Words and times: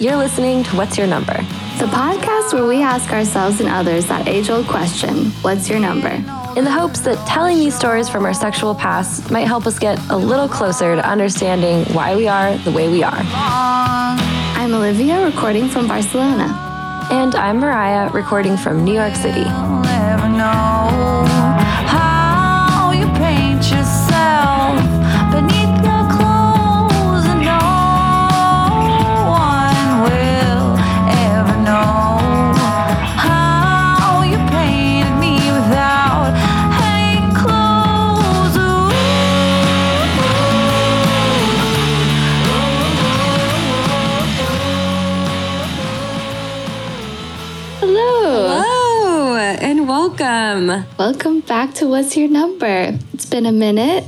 Haley. 0.00 0.10
You're 0.10 0.16
listening 0.16 0.64
to 0.64 0.76
What's 0.76 0.98
Your 0.98 1.06
Number? 1.06 1.34
The 1.78 1.86
podcast 1.86 2.52
where 2.52 2.66
we 2.66 2.82
ask 2.82 3.12
ourselves 3.12 3.60
and 3.60 3.68
others 3.68 4.06
that 4.06 4.28
age 4.28 4.50
old 4.50 4.66
question 4.66 5.30
What's 5.42 5.68
your 5.68 5.80
number? 5.80 6.10
In 6.56 6.64
the 6.64 6.70
hopes 6.70 7.00
that 7.00 7.16
telling 7.28 7.58
these 7.58 7.74
stories 7.76 8.08
from 8.08 8.24
our 8.24 8.34
sexual 8.34 8.74
past 8.74 9.30
might 9.30 9.46
help 9.46 9.66
us 9.66 9.78
get 9.78 9.98
a 10.10 10.16
little 10.16 10.48
closer 10.48 10.96
to 10.96 11.08
understanding 11.08 11.84
why 11.94 12.16
we 12.16 12.26
are 12.28 12.56
the 12.58 12.72
way 12.72 12.88
we 12.88 13.02
are. 13.02 13.22
I'm 13.22 14.74
Olivia, 14.74 15.24
recording 15.24 15.68
from 15.68 15.86
Barcelona. 15.86 17.08
And 17.10 17.34
I'm 17.34 17.58
Mariah, 17.58 18.10
recording 18.10 18.56
from 18.56 18.84
New 18.84 18.94
York 18.94 19.14
City. 19.14 19.44
Welcome. 50.98 51.40
Back 51.40 51.74
to 51.74 51.86
What's 51.86 52.16
Your 52.16 52.28
Number? 52.28 52.98
It's 53.12 53.26
been 53.26 53.46
a 53.46 53.52
minute. 53.52 54.04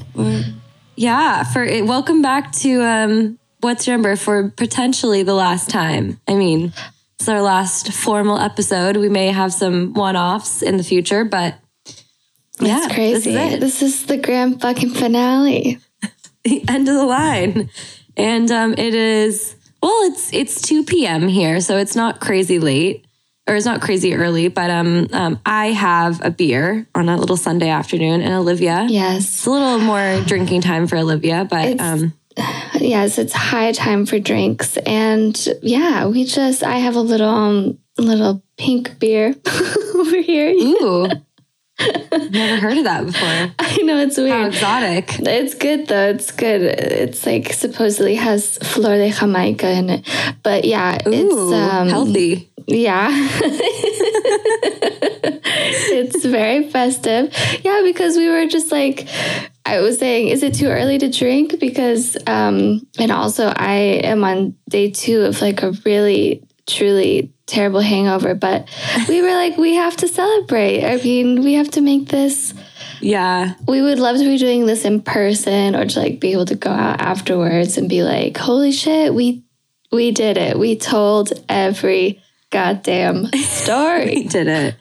Yeah, 0.97 1.45
for 1.45 1.65
welcome 1.85 2.23
back 2.23 2.53
to 2.57 2.83
um, 2.83 3.39
What's 3.61 3.87
Your 3.87 3.97
Number 3.97 4.17
for 4.17 4.51
potentially 4.51 5.23
the 5.23 5.35
last 5.35 5.71
time. 5.71 6.21
I 6.29 6.35
mean, 6.35 6.73
it's 7.19 7.29
our 7.29 7.43
last 7.43 7.93
formal 7.93 8.39
episode. 8.39 8.97
We 8.97 9.09
may 9.09 9.29
have 9.29 9.53
some 9.53 9.95
one 9.95 10.17
offs 10.17 10.63
in 10.63 10.77
the 10.77 10.85
future, 10.85 11.25
but 11.25 11.57
yeah, 12.61 12.85
It's 12.85 12.95
crazy. 12.95 13.13
This 13.13 13.27
is 13.27 13.55
it. 13.55 13.61
This 13.61 13.83
is 13.83 14.07
the 14.07 14.17
grand 14.17 14.61
fucking 14.61 14.91
finale. 14.91 15.79
the 16.45 16.65
end 16.69 16.89
of 16.89 16.95
the 16.95 17.05
line. 17.05 17.71
And 18.17 18.51
um, 18.51 18.75
it 18.77 18.95
is 18.95 19.57
well, 19.83 20.11
it's 20.11 20.33
it's 20.33 20.63
2 20.63 20.85
p.m. 20.85 21.29
here, 21.29 21.61
so 21.61 21.77
it's 21.77 21.97
not 21.97 22.21
crazy 22.21 22.59
late. 22.59 23.05
Or 23.49 23.57
it's 23.57 23.67
not 23.67 23.81
crazy 23.83 24.15
early, 24.15 24.47
but 24.49 24.71
um, 24.71 25.09
um, 25.13 25.41
I 25.45 25.73
have 25.73 26.25
a 26.25 26.31
beer 26.31 26.87
on 26.95 27.09
a 27.09 27.17
little 27.17 27.37
Sunday 27.37 27.69
afternoon, 27.71 28.21
and 28.23 28.33
Olivia. 28.35 28.87
Yes, 28.89 29.25
it's 29.25 29.47
a 29.47 29.51
little 29.51 29.79
more 29.81 30.21
drinking 30.27 30.61
time 30.61 30.87
for 30.87 30.97
Olivia, 30.97 31.45
but 31.49 31.65
It's- 31.71 31.81
um, 31.81 32.13
Yes, 32.81 33.19
it's 33.19 33.35
high 33.35 33.73
time 33.73 34.07
for 34.07 34.19
drinks. 34.19 34.79
And 34.79 35.37
yeah, 35.61 36.07
we 36.07 36.25
just, 36.25 36.63
I 36.63 36.79
have 36.79 36.97
a 36.97 37.01
little, 37.03 37.29
um, 37.29 37.79
little 37.99 38.43
pink 38.57 38.99
beer 38.99 39.35
over 39.97 40.17
here. 40.23 40.51
ooh, 40.53 41.09
never 42.31 42.57
heard 42.61 42.79
of 42.79 42.85
that 42.85 43.07
before. 43.07 43.29
I 43.59 43.77
know 43.83 43.99
it's 43.99 44.17
How 44.17 44.23
weird. 44.25 44.47
exotic! 44.55 45.19
It's 45.21 45.55
good 45.55 45.87
though. 45.89 46.09
It's 46.11 46.31
good. 46.31 46.63
It's 46.63 47.25
like 47.27 47.53
supposedly 47.53 48.15
has 48.17 48.59
flor 48.59 48.97
de 48.97 49.11
Jamaica 49.11 49.71
in 49.71 49.91
it. 49.91 50.09
But 50.43 50.65
yeah, 50.65 50.99
Ooh, 51.07 51.11
it's 51.13 51.35
um 51.55 51.89
healthy. 51.89 52.51
Yeah. 52.67 53.09
it's 54.95 56.25
very 56.25 56.69
festive. 56.71 57.35
Yeah, 57.63 57.83
because 57.85 58.17
we 58.17 58.29
were 58.29 58.47
just 58.47 58.71
like 58.73 59.09
I 59.65 59.81
was 59.81 59.99
saying, 59.99 60.29
is 60.29 60.43
it 60.43 60.55
too 60.55 60.67
early 60.67 60.99
to 60.99 61.11
drink? 61.11 61.59
Because 61.61 62.17
um 62.27 62.87
and 62.99 63.11
also 63.13 63.53
I 63.55 64.01
am 64.05 64.25
on 64.25 64.55
day 64.69 64.91
two 64.91 65.23
of 65.23 65.41
like 65.41 65.63
a 65.63 65.73
really 65.85 66.43
truly 66.67 67.33
terrible 67.53 67.81
hangover, 67.81 68.35
but 68.35 68.69
we 69.09 69.21
were 69.23 69.35
like, 69.35 69.57
we 69.57 69.75
have 69.75 69.97
to 69.99 70.09
celebrate. 70.09 70.85
I 70.85 70.97
mean, 71.03 71.43
we 71.43 71.55
have 71.55 71.71
to 71.73 71.81
make 71.81 72.09
this 72.09 72.55
Yeah, 73.01 73.55
we 73.69 73.83
would 73.83 73.99
love 73.99 74.17
to 74.19 74.25
be 74.25 74.39
doing 74.39 74.67
this 74.67 74.85
in 74.85 75.03
person 75.03 75.77
or 75.77 75.85
to 75.87 75.99
like 76.01 76.21
be 76.21 76.33
able 76.33 76.47
to 76.47 76.55
go 76.57 76.71
out 76.71 77.01
afterwards 77.01 77.77
and 77.79 77.89
be 77.89 78.03
like, 78.03 78.37
holy 78.37 78.73
shit, 78.73 79.13
we 79.15 79.43
we 79.91 80.11
did 80.11 80.37
it. 80.39 80.59
We 80.59 80.77
told 80.77 81.33
every 81.49 82.23
goddamn 82.51 83.27
story. 83.33 84.05
we 84.07 84.25
did 84.25 84.47
it. 84.47 84.75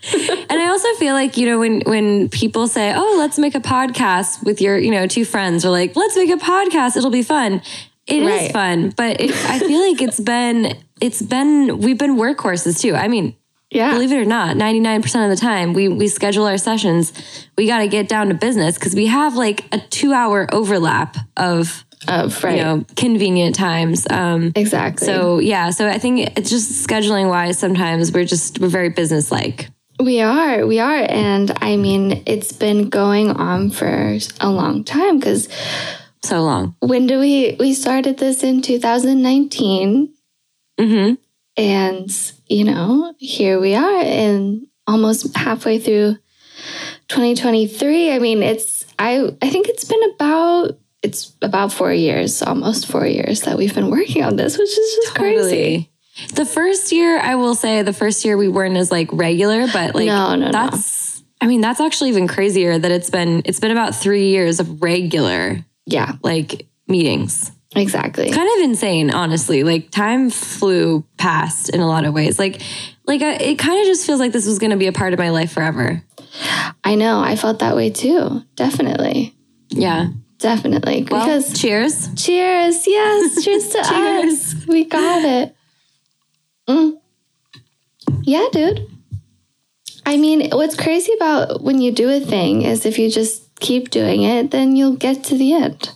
and 0.49 0.59
I 0.61 0.67
also 0.67 0.87
feel 0.95 1.13
like 1.13 1.37
you 1.37 1.47
know 1.47 1.59
when 1.59 1.81
when 1.85 2.29
people 2.29 2.67
say, 2.67 2.93
"Oh, 2.95 3.15
let's 3.17 3.37
make 3.39 3.55
a 3.55 3.59
podcast 3.59 4.43
with 4.43 4.61
your 4.61 4.77
you 4.77 4.91
know 4.91 5.07
two 5.07 5.25
friends," 5.25 5.65
or 5.65 5.69
like, 5.71 5.95
"Let's 5.95 6.15
make 6.15 6.29
a 6.29 6.37
podcast. 6.37 6.95
It'll 6.97 7.09
be 7.11 7.23
fun." 7.23 7.61
It 8.07 8.23
is 8.23 8.27
Right. 8.29 8.51
fun, 8.51 8.93
but 8.97 9.21
it, 9.21 9.31
I 9.45 9.59
feel 9.59 9.79
like 9.87 10.01
it's 10.01 10.19
been 10.19 10.73
it's 11.01 11.21
been 11.21 11.79
we've 11.79 11.97
been 11.97 12.15
workhorses 12.17 12.79
too. 12.79 12.95
I 12.95 13.07
mean, 13.07 13.35
yeah. 13.71 13.93
believe 13.93 14.11
it 14.11 14.17
or 14.17 14.25
not, 14.25 14.55
99% 14.55 15.23
of 15.23 15.29
the 15.29 15.35
time 15.35 15.73
we 15.73 15.87
we 15.87 16.07
schedule 16.07 16.45
our 16.45 16.57
sessions, 16.57 17.11
we 17.57 17.67
got 17.67 17.79
to 17.79 17.87
get 17.87 18.07
down 18.07 18.27
to 18.29 18.33
business 18.35 18.77
cuz 18.77 18.93
we 18.95 19.07
have 19.07 19.35
like 19.35 19.65
a 19.73 19.79
2-hour 19.79 20.47
overlap 20.53 21.17
of 21.37 21.83
Of 22.07 22.43
right. 22.43 22.57
you 22.57 22.63
know 22.63 22.85
convenient 22.95 23.55
times. 23.55 24.07
Um 24.09 24.51
exactly. 24.55 25.05
so 25.05 25.39
yeah, 25.39 25.69
so 25.71 25.87
I 25.87 25.97
think 25.99 26.15
it's 26.37 26.49
just 26.49 26.87
scheduling 26.87 27.29
wise 27.29 27.57
sometimes 27.59 28.11
we're 28.11 28.25
just 28.35 28.59
we're 28.59 28.69
very 28.79 28.89
business 28.89 29.31
like. 29.31 29.69
we 30.01 30.19
are, 30.19 30.65
we 30.65 30.79
are. 30.79 31.03
And 31.07 31.47
I 31.61 31.77
mean, 31.77 32.23
it's 32.25 32.53
been 32.65 32.89
going 32.89 33.29
on 33.49 33.69
for 33.69 34.17
a 34.39 34.49
long 34.49 34.83
time 34.83 35.19
because 35.19 35.47
So 36.23 36.41
long. 36.41 36.63
when 36.91 37.05
do 37.07 37.19
we 37.25 37.55
we 37.59 37.73
started 37.73 38.15
this 38.17 38.43
in 38.43 38.61
2019 38.61 40.09
Mhm. 40.81 41.17
and 41.57 42.09
you 42.47 42.63
know 42.63 43.13
here 43.19 43.59
we 43.59 43.75
are 43.75 44.01
in 44.01 44.67
almost 44.87 45.35
halfway 45.37 45.77
through 45.79 46.17
2023 47.07 48.11
i 48.13 48.19
mean 48.19 48.41
it's 48.43 48.85
i 48.99 49.29
i 49.41 49.49
think 49.49 49.67
it's 49.67 49.83
been 49.85 50.03
about 50.15 50.77
it's 51.03 51.33
about 51.41 51.71
four 51.73 51.91
years 51.93 52.41
almost 52.41 52.87
four 52.87 53.05
years 53.05 53.41
that 53.41 53.57
we've 53.57 53.75
been 53.75 53.89
working 53.89 54.23
on 54.23 54.35
this 54.35 54.57
which 54.57 54.69
is 54.69 54.95
just 55.03 55.15
crazy 55.15 55.87
The 56.35 56.45
first 56.45 56.91
year, 56.91 57.17
I 57.19 57.35
will 57.35 57.55
say, 57.55 57.83
the 57.83 57.93
first 57.93 58.25
year 58.25 58.35
we 58.37 58.49
weren't 58.49 58.75
as 58.75 58.91
like 58.91 59.07
regular, 59.13 59.65
but 59.71 59.95
like 59.95 60.05
No, 60.05 60.35
no, 60.35 60.47
no. 60.47 60.51
that's. 60.51 61.23
I 61.39 61.47
mean, 61.47 61.61
that's 61.61 61.79
actually 61.79 62.09
even 62.09 62.27
crazier 62.27 62.77
that 62.77 62.91
it's 62.91 63.09
been 63.09 63.41
it's 63.45 63.61
been 63.61 63.71
about 63.71 63.95
three 63.95 64.27
years 64.27 64.59
of 64.59 64.81
regular 64.83 65.65
yeah 65.85 66.11
like 66.21 66.67
meetings. 66.87 67.51
Exactly 67.75 68.29
Kind 68.31 68.49
of 68.57 68.63
insane, 68.69 69.11
honestly. 69.11 69.63
Like 69.63 69.91
time 69.91 70.29
flew 70.29 71.03
past 71.17 71.69
in 71.69 71.79
a 71.79 71.87
lot 71.87 72.05
of 72.05 72.13
ways. 72.13 72.37
Like, 72.39 72.61
like 73.05 73.21
I, 73.21 73.33
it 73.35 73.59
kind 73.59 73.79
of 73.79 73.85
just 73.85 74.05
feels 74.05 74.19
like 74.19 74.31
this 74.33 74.45
was 74.45 74.59
going 74.59 74.71
to 74.71 74.77
be 74.77 74.87
a 74.87 74.91
part 74.93 75.13
of 75.13 75.19
my 75.19 75.29
life 75.29 75.51
forever. 75.51 76.03
i 76.83 76.95
know 76.95 77.19
i 77.19 77.35
felt 77.35 77.59
that 77.59 77.75
way 77.75 77.89
too 77.89 78.41
definitely 78.55 79.35
Yeah. 79.69 80.07
definitely 80.39 81.05
Well, 81.09 81.25
because 81.25 81.59
cheers. 81.59 82.09
cheers 82.15 82.87
yes 82.87 83.43
cheers 83.43 83.67
to 83.69 83.83
Cheers. 83.83 84.33
us 84.55 84.67
we 84.67 84.85
got 84.85 85.23
it 85.25 85.55
Mm. 86.69 86.97
yeah 88.23 88.47
dude 88.51 88.87
I 90.05 90.17
mean, 90.17 90.49
what's 90.51 90.75
crazy 90.75 91.13
about 91.13 91.61
when 91.61 91.79
you 91.79 91.91
do 91.91 92.09
a 92.09 92.19
thing 92.19 92.63
is 92.63 92.85
if 92.87 92.97
you 92.97 93.09
just 93.09 93.53
keep 93.59 93.91
doing 93.91 94.23
it, 94.23 94.49
then 94.49 94.75
you'll 94.75 94.95
get 94.95 95.23
to 95.25 95.37
the 95.37 95.53
end. 95.53 95.91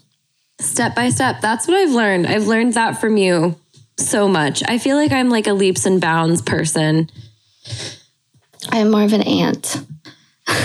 Step 0.59 0.95
by 0.95 1.09
step. 1.09 1.41
That's 1.41 1.67
what 1.67 1.75
I've 1.77 1.91
learned. 1.91 2.27
I've 2.27 2.47
learned 2.47 2.73
that 2.73 2.99
from 3.01 3.17
you 3.17 3.55
so 3.97 4.27
much. 4.27 4.63
I 4.67 4.77
feel 4.77 4.95
like 4.97 5.11
I'm 5.11 5.29
like 5.29 5.47
a 5.47 5.53
leaps 5.53 5.85
and 5.85 5.99
bounds 6.01 6.41
person. 6.41 7.09
I'm 8.71 8.91
more 8.91 9.03
of 9.03 9.13
an 9.13 9.21
ant. 9.21 9.81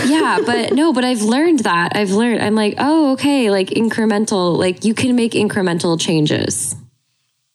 yeah, 0.06 0.38
but 0.46 0.72
no, 0.72 0.92
but 0.92 1.04
I've 1.04 1.22
learned 1.22 1.60
that. 1.60 1.96
I've 1.96 2.10
learned. 2.12 2.42
I'm 2.42 2.54
like, 2.54 2.74
oh, 2.78 3.12
okay, 3.12 3.50
like 3.50 3.68
incremental. 3.70 4.56
Like 4.56 4.84
you 4.84 4.94
can 4.94 5.16
make 5.16 5.32
incremental 5.32 6.00
changes. 6.00 6.74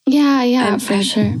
Yeah, 0.06 0.42
yeah, 0.44 0.64
I'm- 0.66 0.78
for 0.78 0.94
I'm- 0.94 1.02
sure. 1.02 1.34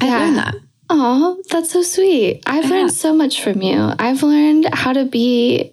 I 0.00 0.06
Yeah. 0.06 0.18
learned 0.18 0.36
that. 0.38 0.54
Oh, 0.94 1.42
that's 1.50 1.70
so 1.70 1.82
sweet. 1.82 2.42
I've 2.46 2.68
learned 2.68 2.92
so 2.92 3.14
much 3.14 3.40
from 3.42 3.62
you. 3.62 3.92
I've 3.98 4.22
learned 4.22 4.68
how 4.74 4.92
to 4.92 5.04
be 5.04 5.72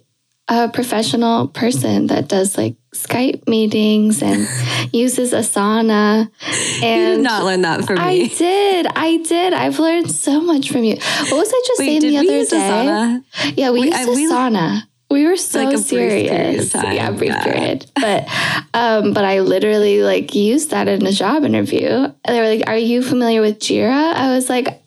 a 0.50 0.68
professional 0.68 1.46
person 1.48 2.08
that 2.08 2.28
does 2.28 2.58
like 2.58 2.74
Skype 2.92 3.46
meetings 3.48 4.20
and 4.20 4.48
uses 4.92 5.32
Asana. 5.32 6.28
And 6.82 7.00
You 7.10 7.16
did 7.16 7.20
not 7.22 7.44
learn 7.44 7.62
that 7.62 7.84
from 7.86 7.98
I 7.98 8.10
me. 8.14 8.24
I 8.24 8.28
did. 8.28 8.86
I 8.96 9.16
did. 9.18 9.52
I've 9.54 9.78
learned 9.78 10.10
so 10.10 10.40
much 10.40 10.70
from 10.70 10.82
you. 10.84 10.96
What 10.96 11.32
was 11.32 11.52
I 11.52 11.62
just 11.68 11.78
Wait, 11.78 11.86
saying 11.86 12.00
the 12.00 12.18
other 12.18 12.26
day? 12.26 12.42
Asana? 12.44 13.24
Yeah, 13.56 13.70
we, 13.70 13.80
We- 13.80 13.86
used 13.86 13.96
I- 13.96 14.06
Asana. 14.06 14.74
We 14.74 14.89
were 15.10 15.36
so 15.36 15.58
Like 15.64 15.74
a 15.74 15.78
brief 15.78 15.88
period 15.88 16.60
of 16.60 16.66
serious. 16.66 16.74
Yeah, 16.74 17.10
brief 17.10 17.30
Yeah. 17.30 17.42
period. 17.42 17.90
But 17.94 18.28
um, 18.74 19.12
but 19.12 19.24
I 19.24 19.40
literally 19.40 20.02
like 20.02 20.34
used 20.34 20.70
that 20.70 20.86
in 20.88 21.04
a 21.04 21.12
job 21.12 21.44
interview. 21.44 21.86
And 21.88 22.14
they 22.24 22.40
were 22.40 22.48
like, 22.48 22.68
"Are 22.68 22.76
you 22.76 23.02
familiar 23.02 23.40
with 23.40 23.58
Jira?" 23.58 24.14
I 24.14 24.34
was 24.34 24.48
like, 24.48 24.68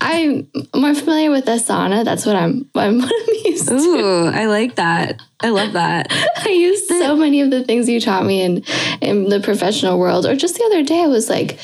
"I'm 0.00 0.48
more 0.74 0.94
familiar 0.94 1.30
with 1.30 1.46
Asana. 1.46 2.04
That's 2.04 2.26
what 2.26 2.36
I'm. 2.36 2.68
I'm, 2.74 2.98
what 2.98 3.12
I'm 3.12 3.34
used 3.44 3.68
to." 3.68 3.74
Ooh, 3.74 4.26
I 4.26 4.46
like 4.46 4.76
that. 4.76 5.20
I 5.42 5.50
love 5.50 5.72
that. 5.72 6.06
I 6.46 6.50
used 6.50 6.86
so 6.88 7.16
many 7.16 7.40
of 7.40 7.50
the 7.50 7.64
things 7.64 7.88
you 7.88 8.00
taught 8.00 8.24
me 8.24 8.42
in 8.42 8.64
in 9.00 9.28
the 9.28 9.40
professional 9.40 9.98
world. 9.98 10.26
Or 10.26 10.36
just 10.36 10.56
the 10.56 10.64
other 10.64 10.82
day, 10.82 11.02
I 11.02 11.06
was 11.08 11.28
like, 11.28 11.58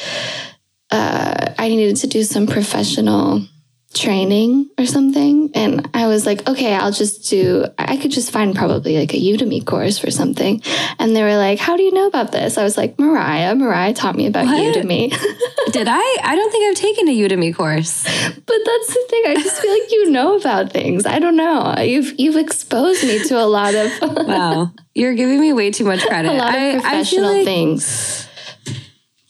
uh, 0.91 1.55
I 1.59 1.69
needed 1.69 1.97
to 1.97 2.07
do 2.07 2.23
some 2.25 2.47
professional 2.47 3.47
training 3.93 4.71
or 4.79 4.87
something. 4.87 5.51
And 5.55 5.89
I 5.95 6.07
was 6.07 6.25
like, 6.25 6.49
okay, 6.49 6.75
I'll 6.75 6.93
just 6.93 7.29
do, 7.29 7.65
I 7.77 7.97
could 7.97 8.13
just 8.13 8.31
find 8.31 8.55
probably 8.55 8.99
like 8.99 9.13
a 9.13 9.17
Udemy 9.17 9.65
course 9.67 9.99
for 9.99 10.11
something. 10.11 10.63
And 10.99 11.15
they 11.17 11.23
were 11.23 11.37
like, 11.37 11.59
how 11.59 11.77
do 11.77 11.83
you 11.83 11.93
know 11.93 12.07
about 12.07 12.31
this? 12.31 12.57
I 12.57 12.63
was 12.63 12.77
like, 12.77 12.99
Mariah, 13.01 13.55
Mariah 13.57 13.93
taught 13.93 14.15
me 14.15 14.27
about 14.27 14.47
What? 14.47 14.77
Udemy. 14.77 15.11
Did 15.73 15.89
I? 15.91 16.17
I 16.23 16.37
don't 16.37 16.51
think 16.53 16.69
I've 16.71 16.81
taken 16.81 17.09
a 17.09 17.17
Udemy 17.17 17.55
course. 17.55 18.05
but 18.05 18.59
that's 18.65 18.87
the 18.89 19.07
thing. 19.09 19.23
I 19.27 19.35
just 19.35 19.61
feel 19.61 19.73
like 19.73 19.91
you 19.91 20.11
know 20.11 20.37
about 20.37 20.73
things. 20.73 21.05
I 21.07 21.19
don't 21.19 21.37
know. 21.37 21.75
You've, 21.79 22.15
you've 22.19 22.37
exposed 22.37 23.03
me 23.05 23.23
to 23.25 23.41
a 23.43 23.47
lot 23.47 23.75
of, 23.75 23.91
Wow. 24.03 24.71
You're 24.95 25.15
giving 25.15 25.41
me 25.41 25.53
way 25.53 25.71
too 25.71 25.85
much 25.85 26.05
credit. 26.07 26.31
a 26.31 26.35
lot 26.35 26.55
of 26.55 26.61
I- 26.61 26.73
professional 26.81 27.33
like- 27.33 27.45
things. 27.45 28.29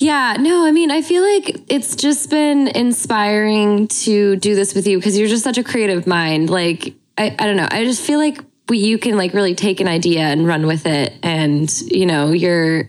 Yeah, 0.00 0.38
no, 0.40 0.64
I 0.64 0.72
mean, 0.72 0.90
I 0.90 1.02
feel 1.02 1.22
like 1.22 1.60
it's 1.68 1.94
just 1.94 2.30
been 2.30 2.68
inspiring 2.68 3.86
to 3.88 4.34
do 4.36 4.54
this 4.54 4.74
with 4.74 4.86
you 4.86 4.96
because 4.96 5.18
you're 5.18 5.28
just 5.28 5.44
such 5.44 5.58
a 5.58 5.62
creative 5.62 6.06
mind. 6.06 6.48
Like, 6.48 6.94
I, 7.18 7.36
I 7.38 7.46
don't 7.46 7.58
know. 7.58 7.68
I 7.70 7.84
just 7.84 8.02
feel 8.02 8.18
like 8.18 8.42
we, 8.70 8.78
you 8.78 8.96
can 8.96 9.18
like 9.18 9.34
really 9.34 9.54
take 9.54 9.78
an 9.80 9.88
idea 9.88 10.22
and 10.22 10.46
run 10.46 10.66
with 10.66 10.86
it. 10.86 11.12
And, 11.22 11.70
you 11.82 12.06
know, 12.06 12.32
you're, 12.32 12.88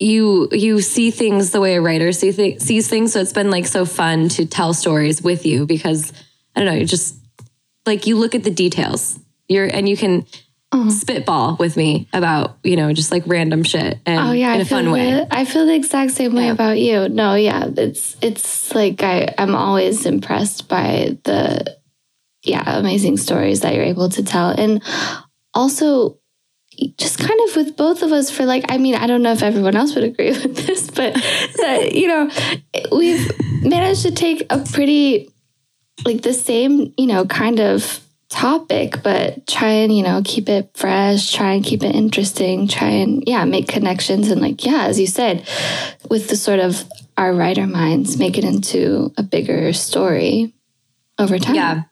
you, 0.00 0.48
you 0.50 0.80
see 0.80 1.12
things 1.12 1.52
the 1.52 1.60
way 1.60 1.76
a 1.76 1.80
writer 1.80 2.10
see 2.10 2.32
th- 2.32 2.60
sees 2.60 2.88
things. 2.88 3.12
So 3.12 3.20
it's 3.20 3.32
been 3.32 3.52
like 3.52 3.66
so 3.66 3.84
fun 3.84 4.28
to 4.30 4.44
tell 4.44 4.74
stories 4.74 5.22
with 5.22 5.46
you 5.46 5.66
because 5.66 6.12
I 6.56 6.60
don't 6.60 6.66
know, 6.66 6.80
you 6.80 6.84
just 6.84 7.14
like 7.86 8.08
you 8.08 8.16
look 8.16 8.34
at 8.34 8.42
the 8.42 8.50
details. 8.50 9.20
You're, 9.48 9.66
and 9.66 9.88
you 9.88 9.96
can 9.96 10.26
Mm-hmm. 10.74 10.90
spitball 10.90 11.56
with 11.60 11.76
me 11.76 12.08
about, 12.12 12.58
you 12.64 12.74
know, 12.76 12.92
just 12.92 13.12
like 13.12 13.22
random 13.26 13.62
shit 13.62 14.00
and 14.04 14.18
Oh 14.18 14.32
yeah, 14.32 14.52
in 14.54 14.58
I 14.58 14.62
a 14.62 14.64
fun 14.64 14.90
way. 14.90 15.12
the- 15.12 15.28
I 15.30 15.44
feel 15.44 15.66
the 15.66 15.74
exact 15.74 16.10
same 16.12 16.34
way 16.34 16.48
about 16.48 16.78
you. 16.78 17.08
No, 17.08 17.34
yeah, 17.36 17.68
it's 17.76 18.16
it's 18.20 18.74
like 18.74 19.02
I 19.02 19.32
I'm 19.38 19.54
always 19.54 20.04
impressed 20.04 20.68
by 20.68 21.16
the 21.22 21.76
yeah 22.42 22.78
amazing 22.78 23.16
stories 23.18 23.60
that 23.60 23.74
you're 23.74 23.84
able 23.84 24.08
to 24.10 24.24
tell, 24.24 24.50
and 24.50 24.82
also 25.54 26.18
just 26.98 27.18
kind 27.20 27.38
of 27.48 27.54
with 27.54 27.76
both 27.76 28.02
of 28.02 28.10
us 28.10 28.30
for 28.32 28.44
like 28.44 28.64
I 28.68 28.78
mean 28.78 28.96
I 28.96 29.06
don't 29.06 29.22
know 29.22 29.30
if 29.32 29.44
everyone 29.44 29.76
else 29.76 29.94
would 29.94 30.02
agree 30.04 30.30
with 30.42 30.56
this, 30.66 30.90
but 30.90 31.14
that 31.14 31.92
you 31.94 32.08
know 32.08 32.30
we've 32.90 33.30
managed 33.62 34.02
to 34.02 34.10
take 34.10 34.44
a 34.50 34.58
pretty 34.58 35.30
like 36.04 36.22
the 36.22 36.34
same 36.34 36.92
you 36.98 37.06
know 37.06 37.24
kind 37.26 37.60
of 37.60 38.00
topic 38.28 39.02
but 39.02 39.46
try 39.46 39.70
and 39.70 39.96
you 39.96 40.02
know 40.02 40.20
keep 40.24 40.48
it 40.48 40.70
fresh 40.74 41.32
try 41.32 41.52
and 41.52 41.64
keep 41.64 41.82
it 41.82 41.94
interesting 41.94 42.66
try 42.66 42.88
and 42.88 43.22
yeah 43.26 43.44
make 43.44 43.68
connections 43.68 44.28
and 44.28 44.40
like 44.40 44.64
yeah 44.64 44.86
as 44.86 44.98
you 44.98 45.06
said 45.06 45.46
with 46.10 46.28
the 46.28 46.36
sort 46.36 46.58
of 46.58 46.84
our 47.16 47.32
writer 47.32 47.66
minds 47.66 48.18
make 48.18 48.36
it 48.36 48.44
into 48.44 49.12
a 49.16 49.22
bigger 49.22 49.72
story 49.72 50.52
over 51.18 51.38
time. 51.38 51.54
Yeah. 51.54 51.82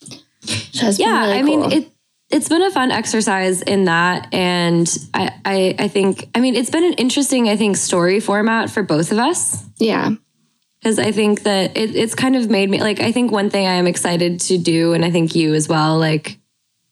which 0.00 0.80
has 0.80 0.98
been 0.98 1.06
yeah 1.06 1.26
really 1.26 1.38
i 1.38 1.42
mean 1.42 1.72
it 1.72 1.92
it's 2.30 2.48
been 2.48 2.62
a 2.62 2.70
fun 2.70 2.90
exercise 2.90 3.62
in 3.62 3.84
that 3.84 4.32
and 4.34 4.92
I, 5.14 5.32
I 5.44 5.74
i 5.78 5.88
think 5.88 6.28
i 6.34 6.40
mean 6.40 6.54
it's 6.56 6.70
been 6.70 6.84
an 6.84 6.94
interesting 6.94 7.48
i 7.48 7.56
think 7.56 7.76
story 7.76 8.20
format 8.20 8.70
for 8.70 8.82
both 8.82 9.12
of 9.12 9.18
us. 9.18 9.64
Yeah 9.78 10.12
because 10.80 10.98
i 10.98 11.10
think 11.12 11.42
that 11.42 11.76
it, 11.76 11.94
it's 11.94 12.14
kind 12.14 12.36
of 12.36 12.50
made 12.50 12.68
me 12.68 12.80
like 12.80 13.00
i 13.00 13.12
think 13.12 13.30
one 13.30 13.50
thing 13.50 13.66
i 13.66 13.74
am 13.74 13.86
excited 13.86 14.40
to 14.40 14.58
do 14.58 14.92
and 14.92 15.04
i 15.04 15.10
think 15.10 15.34
you 15.34 15.54
as 15.54 15.68
well 15.68 15.98
like 15.98 16.38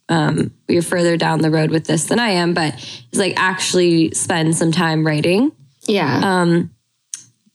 um 0.09 0.53
you're 0.69 0.83
further 0.83 1.17
down 1.17 1.41
the 1.41 1.51
road 1.51 1.71
with 1.71 1.87
this 1.87 2.05
than 2.07 2.19
i 2.19 2.29
am 2.29 2.55
but 2.55 2.75
is 3.13 3.19
like 3.19 3.35
actually 3.37 4.11
spend 4.13 4.57
some 4.57 4.73
time 4.73 5.07
writing 5.07 5.53
yeah 5.87 6.21
um, 6.23 6.71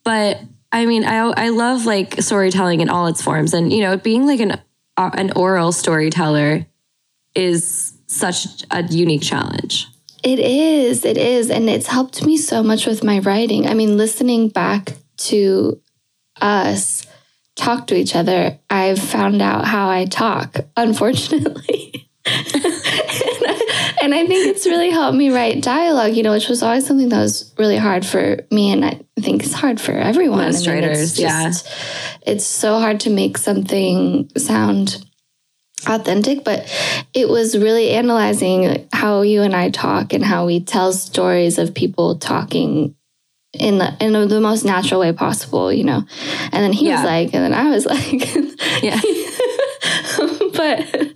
but 0.03 0.41
I 0.71 0.85
mean, 0.85 1.03
I 1.03 1.17
I 1.17 1.49
love 1.49 1.85
like 1.85 2.21
storytelling 2.21 2.81
in 2.81 2.89
all 2.89 3.07
its 3.07 3.21
forms, 3.21 3.53
and 3.53 3.73
you 3.73 3.81
know, 3.81 3.97
being 3.97 4.25
like 4.25 4.39
an 4.39 4.61
uh, 4.97 5.11
an 5.13 5.31
oral 5.33 5.71
storyteller 5.71 6.65
is 7.35 7.93
such 8.07 8.45
a 8.71 8.83
unique 8.83 9.21
challenge. 9.21 9.87
It 10.23 10.39
is. 10.39 11.03
It 11.03 11.17
is. 11.17 11.49
And 11.49 11.69
it's 11.69 11.87
helped 11.87 12.23
me 12.25 12.37
so 12.37 12.61
much 12.61 12.85
with 12.85 13.03
my 13.03 13.19
writing. 13.19 13.67
I 13.67 13.73
mean, 13.73 13.97
listening 13.97 14.49
back 14.49 14.93
to 15.17 15.81
us 16.41 17.05
talk 17.55 17.87
to 17.87 17.95
each 17.95 18.15
other, 18.15 18.59
I've 18.69 18.99
found 18.99 19.41
out 19.41 19.65
how 19.65 19.89
I 19.89 20.05
talk, 20.05 20.57
unfortunately. 20.75 22.09
and, 22.25 22.35
I, 22.45 23.97
and 24.03 24.13
I 24.13 24.27
think 24.27 24.47
it's 24.47 24.65
really 24.65 24.91
helped 24.91 25.17
me 25.17 25.31
write 25.31 25.63
dialogue, 25.63 26.13
you 26.13 26.23
know, 26.23 26.31
which 26.31 26.49
was 26.49 26.61
always 26.63 26.85
something 26.85 27.09
that 27.09 27.19
was 27.19 27.53
really 27.57 27.77
hard 27.77 28.05
for 28.05 28.45
me. 28.51 28.71
And 28.71 28.85
I 28.85 29.01
think 29.19 29.43
it's 29.43 29.53
hard 29.53 29.81
for 29.81 29.93
everyone. 29.93 30.45
Most 30.45 30.67
I 30.67 30.75
mean, 30.75 30.83
it's 30.83 30.87
writers, 30.87 31.19
yeah. 31.19 31.51
It's 32.21 32.45
so 32.45 32.79
hard 32.79 32.99
to 33.01 33.09
make 33.09 33.37
something 33.37 34.29
sound 34.37 35.03
authentic, 35.87 36.43
but 36.43 36.69
it 37.13 37.27
was 37.27 37.57
really 37.57 37.89
analyzing 37.89 38.87
how 38.93 39.21
you 39.21 39.41
and 39.41 39.55
I 39.55 39.69
talk 39.69 40.13
and 40.13 40.23
how 40.23 40.45
we 40.45 40.59
tell 40.59 40.93
stories 40.93 41.57
of 41.57 41.73
people 41.73 42.17
talking 42.17 42.95
in 43.53 43.77
the 43.79 43.93
in 43.99 44.13
the 44.13 44.39
most 44.41 44.63
natural 44.63 44.99
way 45.01 45.11
possible, 45.13 45.71
you 45.73 45.83
know. 45.83 46.03
And 46.51 46.63
then 46.63 46.73
he 46.73 46.89
was 46.89 47.03
like, 47.03 47.33
and 47.33 47.43
then 47.43 47.53
I 47.53 47.69
was 47.69 47.85
like, 47.93 48.33
Yeah, 48.81 48.99
but 50.53 51.15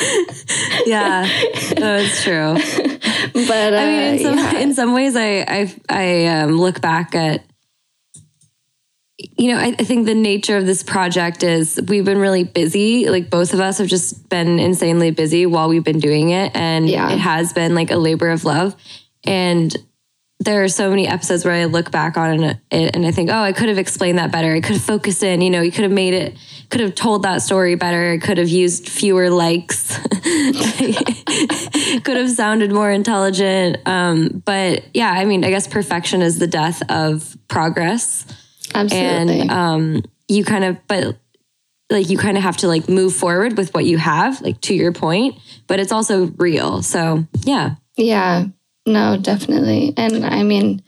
yeah, 0.86 1.28
that's 1.76 2.22
true. 2.24 2.54
but 3.34 3.72
uh, 3.72 3.76
I 3.76 3.86
mean, 3.86 4.14
in 4.14 4.18
some 4.18 4.38
yeah. 4.38 4.58
in 4.58 4.74
some 4.74 4.94
ways, 4.94 5.16
I 5.16 5.44
I 5.48 5.74
I 5.88 6.26
um, 6.26 6.52
look 6.52 6.80
back 6.80 7.14
at. 7.14 7.44
You 9.36 9.52
know, 9.52 9.58
I, 9.58 9.74
I 9.78 9.84
think 9.84 10.06
the 10.06 10.14
nature 10.14 10.56
of 10.56 10.64
this 10.64 10.82
project 10.82 11.42
is 11.42 11.78
we've 11.88 12.06
been 12.06 12.16
really 12.18 12.44
busy. 12.44 13.10
Like 13.10 13.28
both 13.28 13.52
of 13.52 13.60
us 13.60 13.76
have 13.76 13.86
just 13.86 14.26
been 14.30 14.58
insanely 14.58 15.10
busy 15.10 15.44
while 15.44 15.68
we've 15.68 15.84
been 15.84 15.98
doing 15.98 16.30
it, 16.30 16.52
and 16.56 16.88
Yeah. 16.88 17.12
it 17.12 17.18
has 17.18 17.52
been 17.52 17.74
like 17.74 17.90
a 17.90 17.96
labor 17.96 18.30
of 18.30 18.44
love. 18.46 18.74
And 19.24 19.76
there 20.40 20.64
are 20.64 20.68
so 20.68 20.88
many 20.90 21.06
episodes 21.06 21.44
where 21.44 21.54
I 21.54 21.66
look 21.66 21.90
back 21.90 22.16
on 22.16 22.42
it 22.42 22.58
and 22.70 23.06
I 23.06 23.10
think, 23.12 23.30
oh, 23.30 23.42
I 23.42 23.52
could 23.52 23.68
have 23.68 23.78
explained 23.78 24.18
that 24.18 24.32
better. 24.32 24.52
I 24.54 24.60
could 24.60 24.76
have 24.76 24.84
focused 24.84 25.22
in. 25.22 25.42
You 25.42 25.50
know, 25.50 25.60
you 25.60 25.70
could 25.70 25.84
have 25.84 25.92
made 25.92 26.14
it, 26.14 26.36
could 26.70 26.80
have 26.80 26.94
told 26.94 27.24
that 27.24 27.42
story 27.42 27.74
better. 27.74 28.12
I 28.12 28.18
could 28.18 28.38
have 28.38 28.48
used 28.48 28.88
fewer 28.88 29.28
likes. 29.28 29.98
could 32.04 32.16
have 32.16 32.30
sounded 32.30 32.72
more 32.72 32.90
intelligent. 32.90 33.78
Um, 33.86 34.42
but 34.44 34.84
yeah, 34.94 35.10
I 35.10 35.26
mean, 35.26 35.44
I 35.44 35.50
guess 35.50 35.68
perfection 35.68 36.22
is 36.22 36.38
the 36.38 36.46
death 36.46 36.82
of 36.90 37.36
progress 37.48 38.24
absolutely. 38.74 39.40
and 39.40 39.50
um, 39.50 40.02
you 40.28 40.44
kind 40.44 40.64
of 40.64 40.78
but 40.86 41.16
like 41.90 42.08
you 42.08 42.16
kind 42.16 42.36
of 42.36 42.42
have 42.42 42.56
to 42.58 42.68
like 42.68 42.88
move 42.88 43.14
forward 43.14 43.56
with 43.56 43.74
what 43.74 43.84
you 43.84 43.98
have 43.98 44.40
like 44.42 44.60
to 44.60 44.74
your 44.74 44.92
point 44.92 45.36
but 45.66 45.80
it's 45.80 45.90
also 45.92 46.26
real 46.38 46.82
so 46.82 47.26
yeah 47.44 47.74
Yeah, 47.96 48.46
no, 48.86 49.16
definitely. 49.16 49.94
And 49.96 50.24
I 50.24 50.42
mean, 50.42 50.82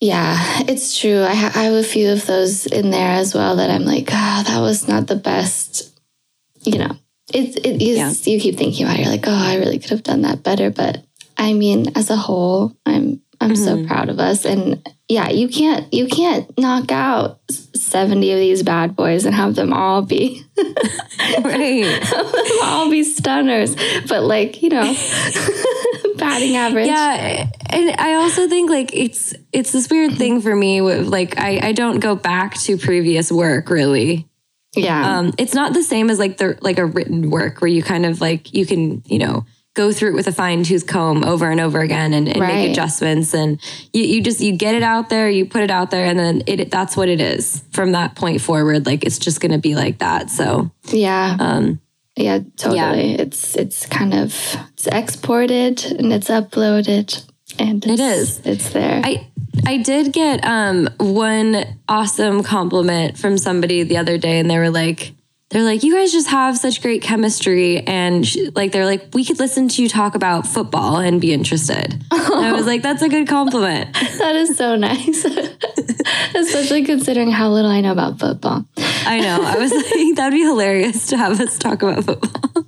yeah, 0.00 0.36
it's 0.66 0.98
true. 0.98 1.22
I, 1.22 1.34
ha- 1.34 1.52
I 1.54 1.64
have 1.64 1.74
a 1.74 1.82
few 1.82 2.10
of 2.12 2.26
those 2.26 2.66
in 2.66 2.90
there 2.90 3.10
as 3.12 3.34
well 3.34 3.56
that 3.56 3.70
I'm 3.70 3.84
like, 3.84 4.08
oh, 4.10 4.42
that 4.46 4.60
was 4.60 4.88
not 4.88 5.06
the 5.06 5.16
best. 5.16 5.98
You 6.62 6.78
know, 6.78 6.96
it, 7.32 7.64
it 7.64 7.80
you, 7.82 7.96
Yeah. 7.96 8.10
you 8.24 8.40
keep 8.40 8.56
thinking 8.56 8.86
about 8.86 8.98
it. 8.98 9.02
You're 9.02 9.10
like, 9.12 9.26
oh, 9.26 9.32
I 9.32 9.56
really 9.56 9.78
could 9.78 9.90
have 9.90 10.02
done 10.02 10.22
that 10.22 10.42
better. 10.42 10.70
But 10.70 11.04
I 11.36 11.52
mean, 11.52 11.92
as 11.96 12.10
a 12.10 12.16
whole, 12.16 12.74
I'm 12.86 13.20
I'm 13.40 13.56
so 13.56 13.86
proud 13.86 14.08
of 14.10 14.18
us. 14.18 14.44
And 14.44 14.86
yeah, 15.08 15.30
you 15.30 15.48
can't 15.48 15.92
you 15.94 16.06
can't 16.08 16.46
knock 16.58 16.92
out 16.92 17.40
70 17.74 18.32
of 18.32 18.38
these 18.38 18.62
bad 18.62 18.94
boys 18.94 19.24
and 19.24 19.34
have 19.34 19.54
them 19.54 19.72
all 19.72 20.02
be 20.02 20.42
right 21.44 22.02
all 22.62 22.90
be 22.90 23.02
stunners. 23.04 23.74
But 24.08 24.24
like, 24.24 24.62
you 24.62 24.68
know, 24.68 24.82
batting 26.16 26.54
average. 26.56 26.86
yeah 26.86 27.46
and 27.70 27.90
i 27.98 28.14
also 28.16 28.46
think 28.46 28.68
like 28.68 28.94
it's 28.94 29.32
it's 29.54 29.72
this 29.72 29.88
weird 29.88 30.12
thing 30.18 30.42
for 30.42 30.54
me 30.54 30.82
with 30.82 31.06
like 31.06 31.38
i 31.38 31.58
i 31.68 31.72
don't 31.72 32.00
go 32.00 32.14
back 32.14 32.54
to 32.58 32.76
previous 32.76 33.32
work 33.32 33.70
really 33.70 34.28
Yeah. 34.76 35.18
um 35.18 35.32
it's 35.38 35.54
not 35.54 35.72
the 35.72 35.82
same 35.82 36.10
as 36.10 36.18
like 36.18 36.36
the 36.36 36.58
like 36.60 36.78
a 36.78 36.84
written 36.84 37.30
work 37.30 37.62
where 37.62 37.68
you 37.70 37.82
kind 37.82 38.04
of 38.04 38.20
like 38.20 38.52
you 38.52 38.66
can 38.66 39.02
you 39.06 39.18
know 39.18 39.46
go 39.74 39.92
through 39.92 40.10
it 40.10 40.14
with 40.14 40.26
a 40.26 40.32
fine 40.32 40.64
tooth 40.64 40.86
comb 40.86 41.24
over 41.24 41.48
and 41.50 41.60
over 41.60 41.80
again 41.80 42.12
and, 42.12 42.28
and 42.28 42.40
Right. 42.40 42.54
make 42.54 42.70
adjustments 42.72 43.32
and 43.34 43.60
you, 43.92 44.02
you 44.02 44.22
just 44.22 44.40
you 44.40 44.52
get 44.56 44.74
it 44.74 44.82
out 44.82 45.08
there 45.10 45.30
you 45.30 45.46
put 45.46 45.62
it 45.62 45.70
out 45.70 45.90
there 45.90 46.04
and 46.06 46.18
then 46.18 46.42
it 46.46 46.70
that's 46.70 46.96
what 46.96 47.08
it 47.08 47.20
is 47.20 47.62
from 47.72 47.92
that 47.92 48.14
point 48.16 48.40
forward 48.40 48.84
like 48.86 49.04
it's 49.04 49.18
just 49.18 49.40
gonna 49.40 49.58
be 49.58 49.74
like 49.76 49.98
that 49.98 50.28
so 50.30 50.70
yeah. 50.88 51.36
um 51.38 51.80
Yeah, 52.16 52.40
totally. 52.56 53.14
It's 53.14 53.54
it's 53.56 53.86
kind 53.86 54.12
of 54.12 54.34
it's 54.72 54.86
exported 54.88 55.84
and 55.84 56.12
it's 56.12 56.28
uploaded 56.28 57.24
and 57.58 57.84
it's, 57.86 58.00
is. 58.00 58.40
It's 58.44 58.70
there. 58.70 59.00
I 59.04 59.28
I 59.66 59.78
did 59.78 60.12
get 60.12 60.44
um 60.44 60.88
one 60.98 61.64
awesome 61.88 62.42
compliment 62.42 63.16
from 63.18 63.38
somebody 63.38 63.84
the 63.84 63.96
other 63.98 64.18
day 64.18 64.38
and 64.40 64.50
they 64.50 64.58
were 64.58 64.70
like 64.70 65.12
they're 65.50 65.64
like, 65.64 65.82
you 65.82 65.94
guys 65.94 66.12
just 66.12 66.28
have 66.28 66.56
such 66.56 66.80
great 66.80 67.02
chemistry. 67.02 67.80
And 67.80 68.24
sh- 68.26 68.38
like, 68.54 68.70
they're 68.70 68.86
like, 68.86 69.08
we 69.14 69.24
could 69.24 69.40
listen 69.40 69.68
to 69.68 69.82
you 69.82 69.88
talk 69.88 70.14
about 70.14 70.46
football 70.46 70.98
and 70.98 71.20
be 71.20 71.32
interested. 71.32 71.92
And 72.12 72.46
I 72.46 72.52
was 72.52 72.66
like, 72.66 72.82
that's 72.82 73.02
a 73.02 73.08
good 73.08 73.26
compliment. 73.28 73.96
That 74.20 74.36
is 74.36 74.56
so 74.56 74.76
nice. 74.76 75.24
Especially 76.34 76.84
considering 76.84 77.30
how 77.30 77.48
little 77.50 77.70
I 77.70 77.80
know 77.80 77.90
about 77.92 78.20
football. 78.20 78.66
I 78.76 79.18
know. 79.20 79.42
I 79.42 79.56
was 79.56 79.72
like, 79.96 80.16
that'd 80.16 80.34
be 80.34 80.42
hilarious 80.42 81.06
to 81.08 81.16
have 81.16 81.40
us 81.40 81.58
talk 81.58 81.82
about 81.82 82.04
football. 82.04 82.66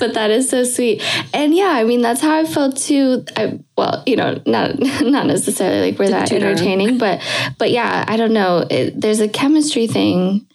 but 0.00 0.14
that 0.14 0.30
is 0.30 0.48
so 0.48 0.62
sweet 0.62 1.02
and 1.34 1.52
yeah 1.52 1.70
i 1.70 1.82
mean 1.82 2.00
that's 2.00 2.20
how 2.20 2.38
i 2.38 2.44
felt 2.44 2.76
too 2.76 3.24
I, 3.36 3.58
well 3.76 4.04
you 4.06 4.14
know 4.14 4.40
not 4.46 4.78
not 5.02 5.26
necessarily 5.26 5.90
like 5.90 5.98
we're 5.98 6.10
that 6.10 6.28
toot 6.28 6.42
our 6.42 6.50
own. 6.50 6.52
entertaining 6.52 6.96
but 6.96 7.20
but 7.58 7.72
yeah 7.72 8.04
i 8.06 8.16
don't 8.16 8.32
know 8.32 8.64
it, 8.70 9.00
there's 9.00 9.18
a 9.18 9.26
chemistry 9.28 9.88
thing 9.88 10.46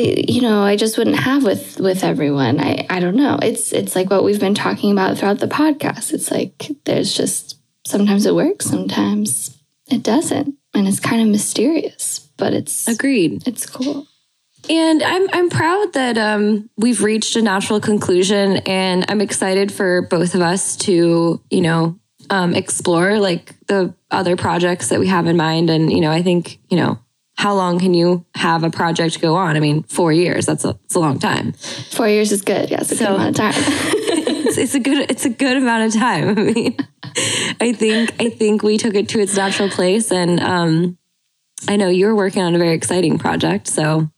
you 0.00 0.40
know 0.40 0.62
i 0.62 0.76
just 0.76 0.96
wouldn't 0.96 1.18
have 1.18 1.44
with 1.44 1.78
with 1.78 2.02
everyone. 2.04 2.60
I 2.60 2.86
i 2.88 3.00
don't 3.00 3.16
know. 3.16 3.38
It's 3.42 3.72
it's 3.72 3.94
like 3.94 4.10
what 4.10 4.24
we've 4.24 4.40
been 4.40 4.54
talking 4.54 4.92
about 4.92 5.18
throughout 5.18 5.38
the 5.38 5.46
podcast. 5.46 6.12
It's 6.12 6.30
like 6.30 6.70
there's 6.84 7.14
just 7.14 7.58
sometimes 7.86 8.26
it 8.26 8.34
works 8.34 8.66
sometimes 8.66 9.58
it 9.90 10.02
doesn't. 10.02 10.54
And 10.74 10.88
it's 10.88 11.00
kind 11.00 11.20
of 11.20 11.28
mysterious 11.28 12.22
but 12.42 12.54
it's 12.54 12.88
Agreed. 12.88 13.46
it's 13.46 13.66
cool. 13.66 14.06
And 14.68 15.02
I'm 15.02 15.28
I'm 15.32 15.48
proud 15.48 15.92
that 15.92 16.18
um, 16.18 16.68
we've 16.76 17.02
reached 17.02 17.36
a 17.36 17.42
natural 17.42 17.80
conclusion, 17.80 18.58
and 18.58 19.04
I'm 19.08 19.20
excited 19.20 19.72
for 19.72 20.02
both 20.02 20.34
of 20.34 20.40
us 20.40 20.76
to 20.78 21.40
you 21.50 21.60
know 21.60 21.98
um, 22.30 22.54
explore 22.54 23.18
like 23.18 23.54
the 23.66 23.94
other 24.10 24.36
projects 24.36 24.88
that 24.88 25.00
we 25.00 25.08
have 25.08 25.26
in 25.26 25.36
mind. 25.36 25.70
And 25.70 25.92
you 25.92 26.00
know, 26.00 26.10
I 26.10 26.22
think 26.22 26.58
you 26.70 26.76
know 26.76 26.98
how 27.34 27.54
long 27.54 27.78
can 27.78 27.94
you 27.94 28.24
have 28.34 28.62
a 28.62 28.70
project 28.70 29.20
go 29.20 29.36
on? 29.36 29.56
I 29.56 29.60
mean, 29.60 29.82
four 29.84 30.12
years. 30.12 30.46
That's 30.46 30.64
a, 30.64 30.74
that's 30.74 30.94
a 30.94 31.00
long 31.00 31.18
time. 31.18 31.52
four 31.90 32.08
years 32.08 32.32
is 32.32 32.42
good 32.42 32.70
yeah 32.70 32.80
it's 32.80 32.92
a 32.92 32.96
good 32.96 33.08
amount 33.08 33.30
of 33.30 33.36
time 33.36 33.54
It's, 34.52 34.58
it's 34.58 34.74
a 34.74 34.80
good 34.80 35.10
it's 35.10 35.24
a 35.24 35.30
good 35.30 35.56
amount 35.56 35.94
of 35.94 36.00
time. 36.00 36.28
I 36.38 36.42
mean, 36.42 36.76
I 37.60 37.72
think 37.72 38.14
I 38.20 38.28
think 38.28 38.62
we 38.62 38.76
took 38.76 38.94
it 38.94 39.08
to 39.10 39.20
its 39.20 39.34
natural 39.36 39.70
place, 39.70 40.12
and 40.12 40.40
um, 40.40 40.98
I 41.68 41.76
know 41.76 41.88
you're 41.88 42.14
working 42.14 42.42
on 42.42 42.54
a 42.54 42.58
very 42.58 42.74
exciting 42.74 43.18
project. 43.18 43.66
So, 43.66 44.10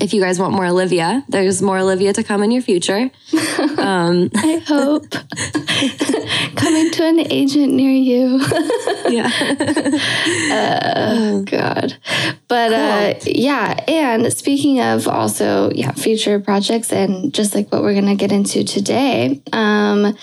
if 0.00 0.14
you 0.14 0.20
guys 0.20 0.38
want 0.38 0.54
more 0.54 0.66
Olivia, 0.66 1.24
there's 1.28 1.60
more 1.62 1.78
Olivia 1.78 2.12
to 2.12 2.22
come 2.22 2.42
in 2.42 2.50
your 2.50 2.62
future. 2.62 3.10
I 4.34 4.62
hope. 4.66 5.10
Coming 6.56 6.90
to 6.92 7.04
an 7.04 7.20
agent 7.32 7.72
near 7.72 7.90
you. 7.90 8.40
Yeah, 9.08 9.30
Oh, 10.54 11.42
God. 11.46 11.96
But 12.48 12.72
uh, 12.72 13.14
yeah, 13.26 13.82
and 13.88 14.32
speaking 14.32 14.80
of 14.80 15.08
also, 15.08 15.70
yeah, 15.72 15.92
future 15.92 16.38
projects 16.40 16.92
and 16.92 17.32
just 17.34 17.54
like 17.54 17.70
what 17.70 17.82
we're 17.82 17.94
going 17.94 18.06
to 18.06 18.14
get 18.14 18.32
into 18.32 18.64
today, 18.64 19.42
um, 19.52 20.16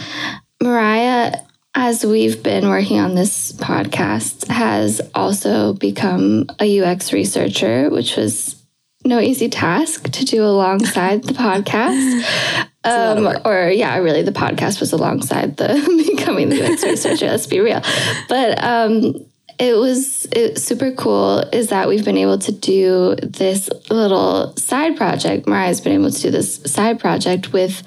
Mariah, 0.62 1.36
as 1.76 2.06
we've 2.06 2.42
been 2.42 2.68
working 2.70 3.00
on 3.00 3.16
this 3.16 3.52
podcast, 3.54 4.48
has 4.48 5.02
also 5.14 5.74
become 5.74 6.46
a 6.60 6.82
UX 6.82 7.14
researcher, 7.14 7.90
which 7.90 8.16
was 8.18 8.56
no 9.10 9.20
easy 9.20 9.50
task 9.50 10.10
to 10.12 10.24
do 10.24 10.44
alongside 10.46 11.24
the 11.24 11.34
podcast. 11.34 12.66
Um, 12.82 13.28
or 13.44 13.70
yeah, 13.70 13.98
really, 13.98 14.22
the 14.22 14.32
podcast 14.32 14.80
was 14.80 14.94
alongside 14.94 15.58
the 15.58 15.68
becoming 16.16 16.48
the 16.48 16.64
UX 16.64 16.82
researcher. 16.82 17.26
Let's 17.28 17.46
be 17.46 17.60
real, 17.60 17.82
but 18.30 18.64
um, 18.64 19.16
it 19.60 19.76
was 19.76 20.26
it, 20.32 20.58
super 20.58 20.94
cool. 20.94 21.40
Is 21.52 21.68
that 21.70 21.90
we've 21.90 22.06
been 22.06 22.18
able 22.18 22.38
to 22.40 22.54
do 22.54 23.16
this 23.22 23.70
little 23.90 24.56
side 24.56 24.96
project. 24.96 25.46
Mariah's 25.46 25.82
been 25.82 25.92
able 25.92 26.10
to 26.10 26.22
do 26.22 26.32
this 26.32 26.56
side 26.66 27.02
project 27.02 27.52
with 27.52 27.84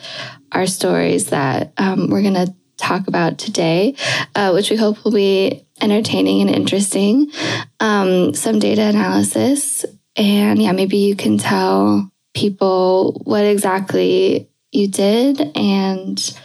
our 0.52 0.66
stories 0.66 1.28
that 1.28 1.72
um, 1.78 2.08
we're 2.10 2.22
gonna 2.22 2.54
talk 2.76 3.08
about 3.08 3.38
today, 3.38 3.94
uh, 4.34 4.50
which 4.52 4.70
we 4.70 4.76
hope 4.76 5.02
will 5.04 5.12
be 5.12 5.66
entertaining 5.80 6.42
and 6.42 6.50
interesting. 6.50 7.32
Um, 7.80 8.34
some 8.34 8.58
data 8.58 8.82
analysis, 8.82 9.86
and 10.16 10.60
yeah, 10.60 10.72
maybe 10.72 10.96
you 10.98 11.16
can 11.16 11.38
tell 11.38 12.10
people 12.34 13.20
what 13.24 13.44
exactly 13.44 14.48
you 14.70 14.88
did 14.88 15.40
and 15.56 16.38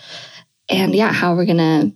and 0.69 0.93
yeah, 0.95 1.11
how 1.13 1.35
we're 1.35 1.45
gonna 1.45 1.91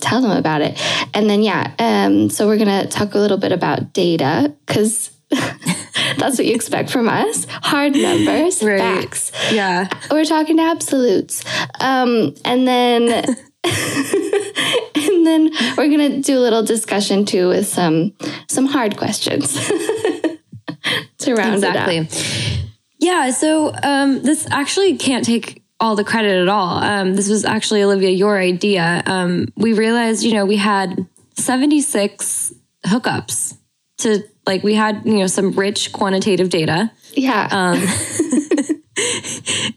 tell 0.00 0.20
them 0.22 0.30
about 0.30 0.60
it. 0.62 0.80
And 1.14 1.28
then 1.28 1.42
yeah, 1.42 1.72
um, 1.78 2.30
so 2.30 2.46
we're 2.46 2.58
gonna 2.58 2.86
talk 2.86 3.14
a 3.14 3.18
little 3.18 3.38
bit 3.38 3.52
about 3.52 3.92
data 3.92 4.54
because 4.66 5.10
that's 5.30 6.38
what 6.38 6.46
you 6.46 6.54
expect 6.54 6.90
from 6.90 7.08
us: 7.08 7.46
hard 7.50 7.94
numbers, 7.94 8.62
Right. 8.62 8.78
facts. 8.78 9.32
yeah. 9.52 9.88
We're 10.10 10.24
talking 10.24 10.58
absolutes. 10.60 11.42
Um, 11.80 12.34
and 12.44 12.66
then 12.66 13.36
and 13.64 15.26
then 15.26 15.50
we're 15.76 15.88
gonna 15.88 16.20
do 16.20 16.38
a 16.38 16.40
little 16.40 16.62
discussion 16.62 17.24
too 17.24 17.48
with 17.48 17.66
some 17.66 18.12
some 18.48 18.66
hard 18.66 18.96
questions 18.96 19.56
to 21.18 21.34
round 21.34 21.54
exactly. 21.54 22.08
Yeah, 22.98 23.30
so 23.30 23.74
um, 23.82 24.22
this 24.22 24.46
actually 24.50 24.96
can't 24.96 25.24
take 25.24 25.62
all 25.78 25.96
the 25.96 26.04
credit 26.04 26.40
at 26.42 26.48
all. 26.48 26.82
Um, 26.82 27.14
this 27.14 27.28
was 27.28 27.44
actually 27.44 27.82
Olivia 27.82 28.10
your 28.10 28.38
idea. 28.38 29.02
Um, 29.06 29.48
we 29.56 29.74
realized, 29.74 30.22
you 30.22 30.32
know, 30.32 30.46
we 30.46 30.56
had 30.56 31.06
76 31.34 32.54
hookups 32.86 33.56
to 33.98 34.22
like 34.46 34.62
we 34.62 34.74
had, 34.74 35.02
you 35.04 35.18
know, 35.18 35.26
some 35.26 35.52
rich 35.52 35.92
quantitative 35.92 36.48
data. 36.48 36.90
Yeah. 37.14 37.48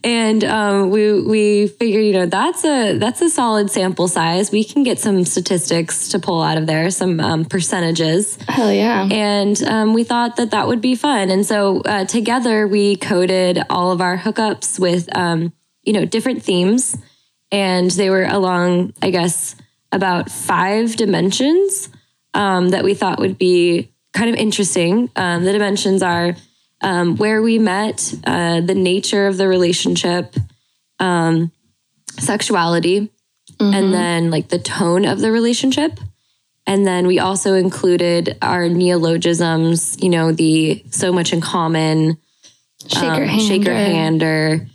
and 0.03 0.43
um, 0.43 0.91
we 0.91 1.21
we 1.21 1.67
figured 1.67 2.05
you 2.05 2.13
know 2.13 2.25
that's 2.25 2.63
a 2.63 2.97
that's 2.97 3.21
a 3.21 3.29
solid 3.29 3.69
sample 3.69 4.07
size. 4.07 4.51
We 4.51 4.63
can 4.63 4.83
get 4.83 4.99
some 4.99 5.25
statistics 5.25 6.09
to 6.09 6.19
pull 6.19 6.41
out 6.41 6.57
of 6.57 6.67
there 6.67 6.89
some 6.89 7.19
um, 7.19 7.45
percentages. 7.45 8.37
Hell 8.47 8.71
yeah. 8.71 9.07
and 9.11 9.61
um, 9.63 9.93
we 9.93 10.03
thought 10.03 10.37
that 10.37 10.51
that 10.51 10.67
would 10.67 10.81
be 10.81 10.95
fun. 10.95 11.31
And 11.31 11.45
so 11.45 11.81
uh, 11.81 12.05
together 12.05 12.67
we 12.67 12.95
coded 12.95 13.61
all 13.69 13.91
of 13.91 14.01
our 14.01 14.17
hookups 14.17 14.79
with 14.79 15.13
um, 15.15 15.53
you 15.83 15.93
know 15.93 16.05
different 16.05 16.43
themes. 16.43 16.97
And 17.51 17.89
they 17.89 18.11
were 18.11 18.25
along 18.25 18.93
i 19.01 19.09
guess 19.09 19.55
about 19.91 20.29
five 20.29 20.95
dimensions 20.95 21.89
um, 22.35 22.69
that 22.69 22.83
we 22.83 22.93
thought 22.93 23.19
would 23.19 23.37
be 23.37 23.91
kind 24.13 24.29
of 24.29 24.35
interesting. 24.35 25.09
Um, 25.15 25.43
the 25.43 25.51
dimensions 25.51 26.03
are 26.03 26.35
um, 26.81 27.17
where 27.17 27.41
we 27.41 27.59
met 27.59 28.13
uh, 28.25 28.61
the 28.61 28.75
nature 28.75 29.27
of 29.27 29.37
the 29.37 29.47
relationship 29.47 30.35
um, 30.99 31.51
sexuality 32.11 33.11
and 33.61 33.93
then 33.93 34.31
like 34.31 34.47
the 34.47 34.59
tone 34.59 35.05
of 35.05 35.19
the 35.19 35.31
relationship 35.31 35.99
and 36.69 36.85
then 36.85 37.07
we 37.07 37.17
also 37.17 37.55
included 37.55 38.37
our 38.43 38.69
neologisms, 38.69 39.97
you 40.03 40.09
know, 40.09 40.31
the 40.31 40.85
so 40.91 41.11
much 41.11 41.33
in 41.33 41.41
common, 41.41 42.19
Shaker 42.87 43.23
um, 43.23 43.23
hand. 43.23 43.41
shaker 43.41 43.73
hander. 43.73 44.67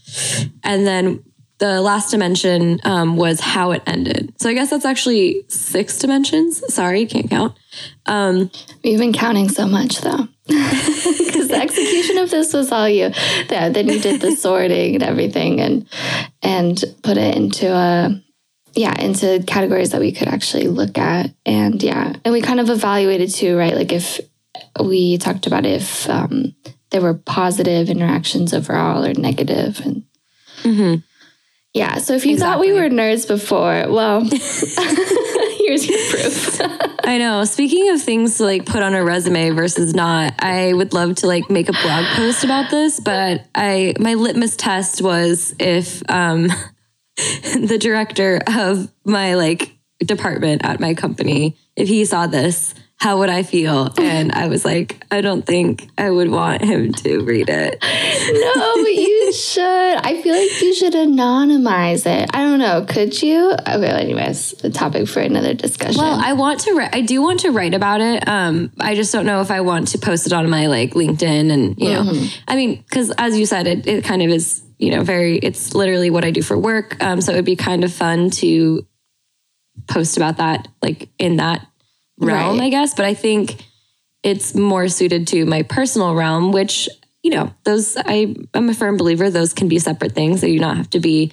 And 0.64 0.84
then 0.84 1.22
the 1.58 1.80
last 1.80 2.10
dimension 2.10 2.80
um, 2.82 3.16
was 3.16 3.38
how 3.38 3.70
it 3.70 3.82
ended. 3.86 4.34
So 4.40 4.50
I 4.50 4.54
guess 4.54 4.70
that's 4.70 4.84
actually 4.84 5.44
six 5.46 5.96
dimensions. 5.98 6.74
Sorry, 6.74 7.06
can't 7.06 7.30
count. 7.30 7.56
Um, 8.06 8.50
We've 8.82 8.98
been 8.98 9.12
counting 9.12 9.48
so 9.48 9.68
much 9.68 10.00
though. 10.00 10.26
The 11.54 11.62
execution 11.62 12.18
of 12.18 12.30
this 12.30 12.52
was 12.52 12.72
all 12.72 12.88
you. 12.88 13.10
Yeah, 13.50 13.68
then 13.68 13.88
you 13.88 14.00
did 14.00 14.20
the 14.20 14.36
sorting 14.36 14.94
and 14.94 15.02
everything 15.02 15.60
and 15.60 15.88
and 16.42 16.82
put 17.02 17.16
it 17.16 17.36
into 17.36 17.72
a 17.72 18.20
yeah, 18.74 19.00
into 19.00 19.42
categories 19.46 19.90
that 19.90 20.00
we 20.00 20.12
could 20.12 20.28
actually 20.28 20.68
look 20.68 20.98
at. 20.98 21.30
And 21.46 21.82
yeah. 21.82 22.14
And 22.24 22.32
we 22.32 22.40
kind 22.40 22.60
of 22.60 22.70
evaluated 22.70 23.30
too, 23.30 23.56
right? 23.56 23.74
Like 23.74 23.92
if 23.92 24.20
we 24.82 25.18
talked 25.18 25.46
about 25.46 25.64
if 25.64 26.08
um, 26.08 26.54
there 26.90 27.00
were 27.00 27.14
positive 27.14 27.88
interactions 27.88 28.52
overall 28.52 29.04
or 29.04 29.14
negative 29.14 29.80
and 29.80 30.04
yeah. 31.74 31.98
So 31.98 32.14
if 32.14 32.24
you 32.24 32.38
thought 32.38 32.60
we 32.60 32.72
were 32.72 32.88
nerds 32.88 33.26
before, 33.26 33.86
well, 33.88 34.20
here's 35.66 35.86
your 35.88 35.98
proof. 36.10 36.60
I 37.04 37.18
know. 37.18 37.44
Speaking 37.44 37.90
of 37.90 38.02
things 38.02 38.38
to 38.38 38.44
like 38.44 38.66
put 38.66 38.82
on 38.82 38.94
a 38.94 39.04
resume 39.04 39.50
versus 39.50 39.94
not, 39.94 40.34
I 40.38 40.72
would 40.72 40.92
love 40.92 41.16
to 41.16 41.26
like 41.26 41.50
make 41.50 41.68
a 41.68 41.72
blog 41.72 42.04
post 42.16 42.44
about 42.44 42.70
this, 42.70 43.00
but 43.00 43.46
I 43.54 43.94
my 43.98 44.14
litmus 44.14 44.56
test 44.56 45.02
was 45.02 45.54
if 45.58 46.02
um 46.10 46.44
the 47.16 47.78
director 47.80 48.40
of 48.46 48.90
my 49.04 49.34
like 49.34 49.72
department 49.98 50.64
at 50.64 50.80
my 50.80 50.94
company, 50.94 51.56
if 51.76 51.88
he 51.88 52.04
saw 52.04 52.26
this, 52.26 52.74
how 52.96 53.18
would 53.18 53.28
I 53.28 53.42
feel? 53.42 53.92
And 53.98 54.32
I 54.32 54.46
was 54.48 54.64
like, 54.64 55.04
I 55.10 55.20
don't 55.20 55.44
think 55.44 55.88
I 55.98 56.08
would 56.10 56.30
want 56.30 56.62
him 56.62 56.92
to 56.92 57.24
read 57.24 57.48
it. 57.50 57.78
no, 57.82 58.82
but 58.82 58.94
you 58.94 59.32
should. 59.34 59.62
I 59.96 60.22
feel 60.22 60.34
like 60.34 60.62
you 60.62 60.72
should 60.74 60.94
anonymize 60.94 62.06
it. 62.06 62.30
I 62.32 62.38
don't 62.44 62.60
know. 62.60 62.86
Could 62.88 63.20
you? 63.20 63.50
Okay, 63.50 63.78
well, 63.78 63.96
anyways, 63.96 64.64
a 64.64 64.70
topic 64.70 65.08
for 65.08 65.20
another 65.20 65.52
discussion. 65.54 66.00
Well, 66.00 66.18
I 66.18 66.32
want 66.32 66.60
to. 66.60 66.72
Write, 66.72 66.94
I 66.94 67.02
do 67.02 67.20
want 67.20 67.40
to 67.40 67.50
write 67.50 67.74
about 67.74 68.00
it. 68.00 68.26
Um, 68.26 68.70
I 68.80 68.94
just 68.94 69.12
don't 69.12 69.26
know 69.26 69.40
if 69.40 69.50
I 69.50 69.60
want 69.60 69.88
to 69.88 69.98
post 69.98 70.26
it 70.26 70.32
on 70.32 70.48
my 70.48 70.66
like 70.66 70.92
LinkedIn 70.94 71.52
and 71.52 71.78
you 71.78 71.92
know, 71.92 72.26
I 72.48 72.56
mean, 72.56 72.76
because 72.76 73.10
as 73.18 73.38
you 73.38 73.44
said, 73.44 73.66
it 73.66 73.86
it 73.86 74.04
kind 74.04 74.22
of 74.22 74.30
is. 74.30 74.62
You 74.76 74.90
know, 74.90 75.04
very. 75.04 75.38
It's 75.38 75.72
literally 75.72 76.10
what 76.10 76.24
I 76.24 76.32
do 76.32 76.42
for 76.42 76.58
work. 76.58 77.02
Um, 77.02 77.20
so 77.20 77.32
it 77.32 77.36
would 77.36 77.44
be 77.44 77.54
kind 77.54 77.84
of 77.84 77.92
fun 77.92 78.30
to 78.30 78.84
post 79.86 80.16
about 80.16 80.38
that, 80.38 80.66
like 80.82 81.08
in 81.18 81.36
that 81.36 81.64
realm, 82.18 82.58
Right. 82.58 82.66
I 82.66 82.68
guess. 82.70 82.94
But 82.94 83.04
I 83.06 83.14
think 83.14 83.62
it's 84.22 84.54
more 84.54 84.88
suited 84.88 85.26
to 85.28 85.44
my 85.46 85.62
personal 85.62 86.14
realm, 86.14 86.52
which 86.52 86.88
you 87.22 87.30
know, 87.30 87.52
those 87.64 87.96
I 87.96 88.36
I'm 88.52 88.68
a 88.68 88.74
firm 88.74 88.96
believer 88.98 89.30
those 89.30 89.54
can 89.54 89.68
be 89.68 89.78
separate 89.78 90.12
things. 90.12 90.40
They 90.42 90.52
do 90.52 90.58
not 90.60 90.76
have 90.76 90.90
to 90.90 91.00
be, 91.00 91.32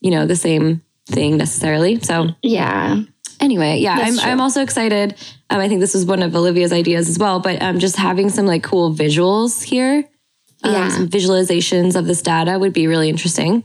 you 0.00 0.10
know, 0.10 0.26
the 0.26 0.36
same 0.36 0.80
thing 1.08 1.36
necessarily. 1.36 2.00
So 2.00 2.30
yeah. 2.42 3.02
anyway, 3.38 3.78
yeah, 3.78 3.98
I'm, 4.00 4.16
true. 4.16 4.30
I'm 4.30 4.40
also 4.40 4.62
excited. 4.62 5.14
Um, 5.50 5.60
I 5.60 5.68
think 5.68 5.80
this 5.80 5.92
was 5.94 6.06
one 6.06 6.22
of 6.22 6.34
Olivia's 6.34 6.72
ideas 6.72 7.08
as 7.08 7.18
well, 7.18 7.38
but 7.40 7.60
um, 7.62 7.78
just 7.78 7.96
having 7.96 8.30
some 8.30 8.46
like 8.46 8.62
cool 8.64 8.92
visuals 8.94 9.62
here, 9.62 10.04
um, 10.64 10.72
Yeah. 10.72 10.88
some 10.88 11.08
visualizations 11.08 11.96
of 11.96 12.06
this 12.06 12.22
data 12.22 12.58
would 12.58 12.72
be 12.72 12.86
really 12.86 13.08
interesting. 13.10 13.62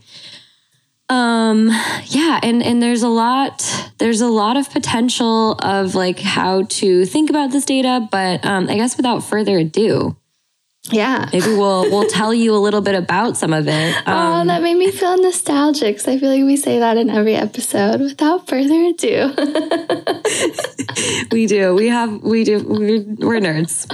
Um, 1.11 1.67
yeah, 2.05 2.39
and 2.41 2.63
and 2.63 2.81
there's 2.81 3.03
a 3.03 3.09
lot 3.09 3.91
there's 3.97 4.21
a 4.21 4.27
lot 4.29 4.55
of 4.55 4.69
potential 4.69 5.53
of 5.61 5.93
like 5.93 6.19
how 6.19 6.63
to 6.63 7.05
think 7.05 7.29
about 7.29 7.51
this 7.51 7.65
data, 7.65 8.07
but 8.11 8.45
um, 8.45 8.69
I 8.69 8.75
guess 8.75 8.95
without 8.95 9.19
further 9.23 9.57
ado, 9.57 10.15
Yeah. 10.89 11.27
maybe 11.33 11.47
we'll 11.47 11.89
we'll 11.91 12.07
tell 12.07 12.33
you 12.33 12.55
a 12.55 12.61
little 12.65 12.79
bit 12.81 12.95
about 12.95 13.35
some 13.35 13.51
of 13.53 13.67
it. 13.67 13.95
Um, 14.07 14.41
oh, 14.41 14.45
that 14.47 14.61
made 14.61 14.75
me 14.77 14.89
feel 14.91 15.17
nostalgic. 15.21 15.97
'cause 15.97 16.07
I 16.07 16.17
feel 16.17 16.29
like 16.29 16.45
we 16.45 16.55
say 16.55 16.79
that 16.79 16.95
in 16.97 17.09
every 17.09 17.35
episode. 17.35 17.99
Without 17.99 18.47
further 18.47 18.81
ado, 18.85 19.33
We 21.31 21.45
do. 21.47 21.75
We 21.75 21.87
have. 21.87 22.21
We 22.23 22.43
do. 22.43 22.59
We're, 22.63 23.01
we're 23.27 23.39
nerds. 23.41 23.85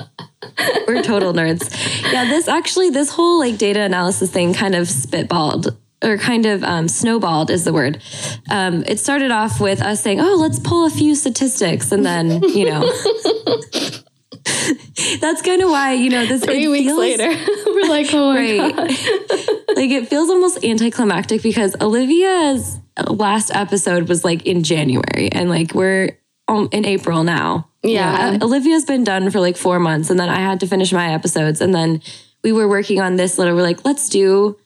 We're 0.87 1.01
total 1.03 1.33
nerds. 1.33 1.63
Yeah. 2.11 2.25
This 2.25 2.47
actually, 2.47 2.89
this 2.91 3.09
whole 3.09 3.39
like 3.39 3.57
data 3.57 3.81
analysis 3.81 4.29
thing, 4.31 4.53
kind 4.53 4.75
of 4.75 4.87
spitballed 4.87 5.75
or 6.03 6.17
kind 6.17 6.45
of 6.45 6.63
um, 6.63 6.87
snowballed 6.87 7.49
is 7.49 7.63
the 7.65 7.73
word. 7.73 8.01
Um, 8.49 8.83
it 8.87 8.99
started 8.99 9.31
off 9.31 9.59
with 9.59 9.81
us 9.81 10.01
saying, 10.03 10.19
"Oh, 10.21 10.35
let's 10.35 10.59
pull 10.59 10.85
a 10.85 10.89
few 10.89 11.15
statistics," 11.15 11.91
and 11.91 12.05
then 12.05 12.41
you 12.43 12.65
know. 12.69 12.91
That's 15.19 15.41
kind 15.41 15.61
of 15.61 15.69
why 15.69 15.93
you 15.93 16.09
know 16.09 16.25
this. 16.25 16.43
three 16.43 16.67
weeks 16.67 16.87
feels- 16.87 16.99
later, 16.99 17.27
we're 17.65 17.87
like, 17.89 18.07
oh 18.13 18.33
my 18.33 18.57
Right. 18.59 18.75
god. 18.75 18.87
like 19.75 19.91
it 19.91 20.07
feels 20.07 20.29
almost 20.29 20.63
anticlimactic 20.63 21.41
because 21.43 21.75
Olivia's 21.81 22.77
last 23.07 23.51
episode 23.53 24.07
was 24.09 24.23
like 24.25 24.45
in 24.45 24.63
January 24.63 25.29
and 25.31 25.49
like 25.49 25.73
we're 25.73 26.17
in 26.49 26.85
April 26.85 27.23
now. 27.23 27.69
You 27.83 27.91
Yeah. 27.91 28.37
uh, 28.41 28.45
Olivia's 28.45 28.85
been 28.85 29.03
done 29.03 29.29
for 29.29 29.39
like 29.39 29.57
four 29.57 29.79
months 29.79 30.09
and 30.09 30.19
then 30.19 30.29
I 30.29 30.39
had 30.39 30.59
to 30.61 30.67
finish 30.67 30.91
my 30.91 31.13
episodes 31.13 31.61
and 31.61 31.73
then 31.75 32.01
we 32.43 32.51
were 32.51 32.67
working 32.67 32.99
on 33.01 33.15
this 33.17 33.37
little, 33.37 33.55
we're 33.55 33.61
like, 33.63 33.85
let's 33.85 34.09
do 34.09 34.57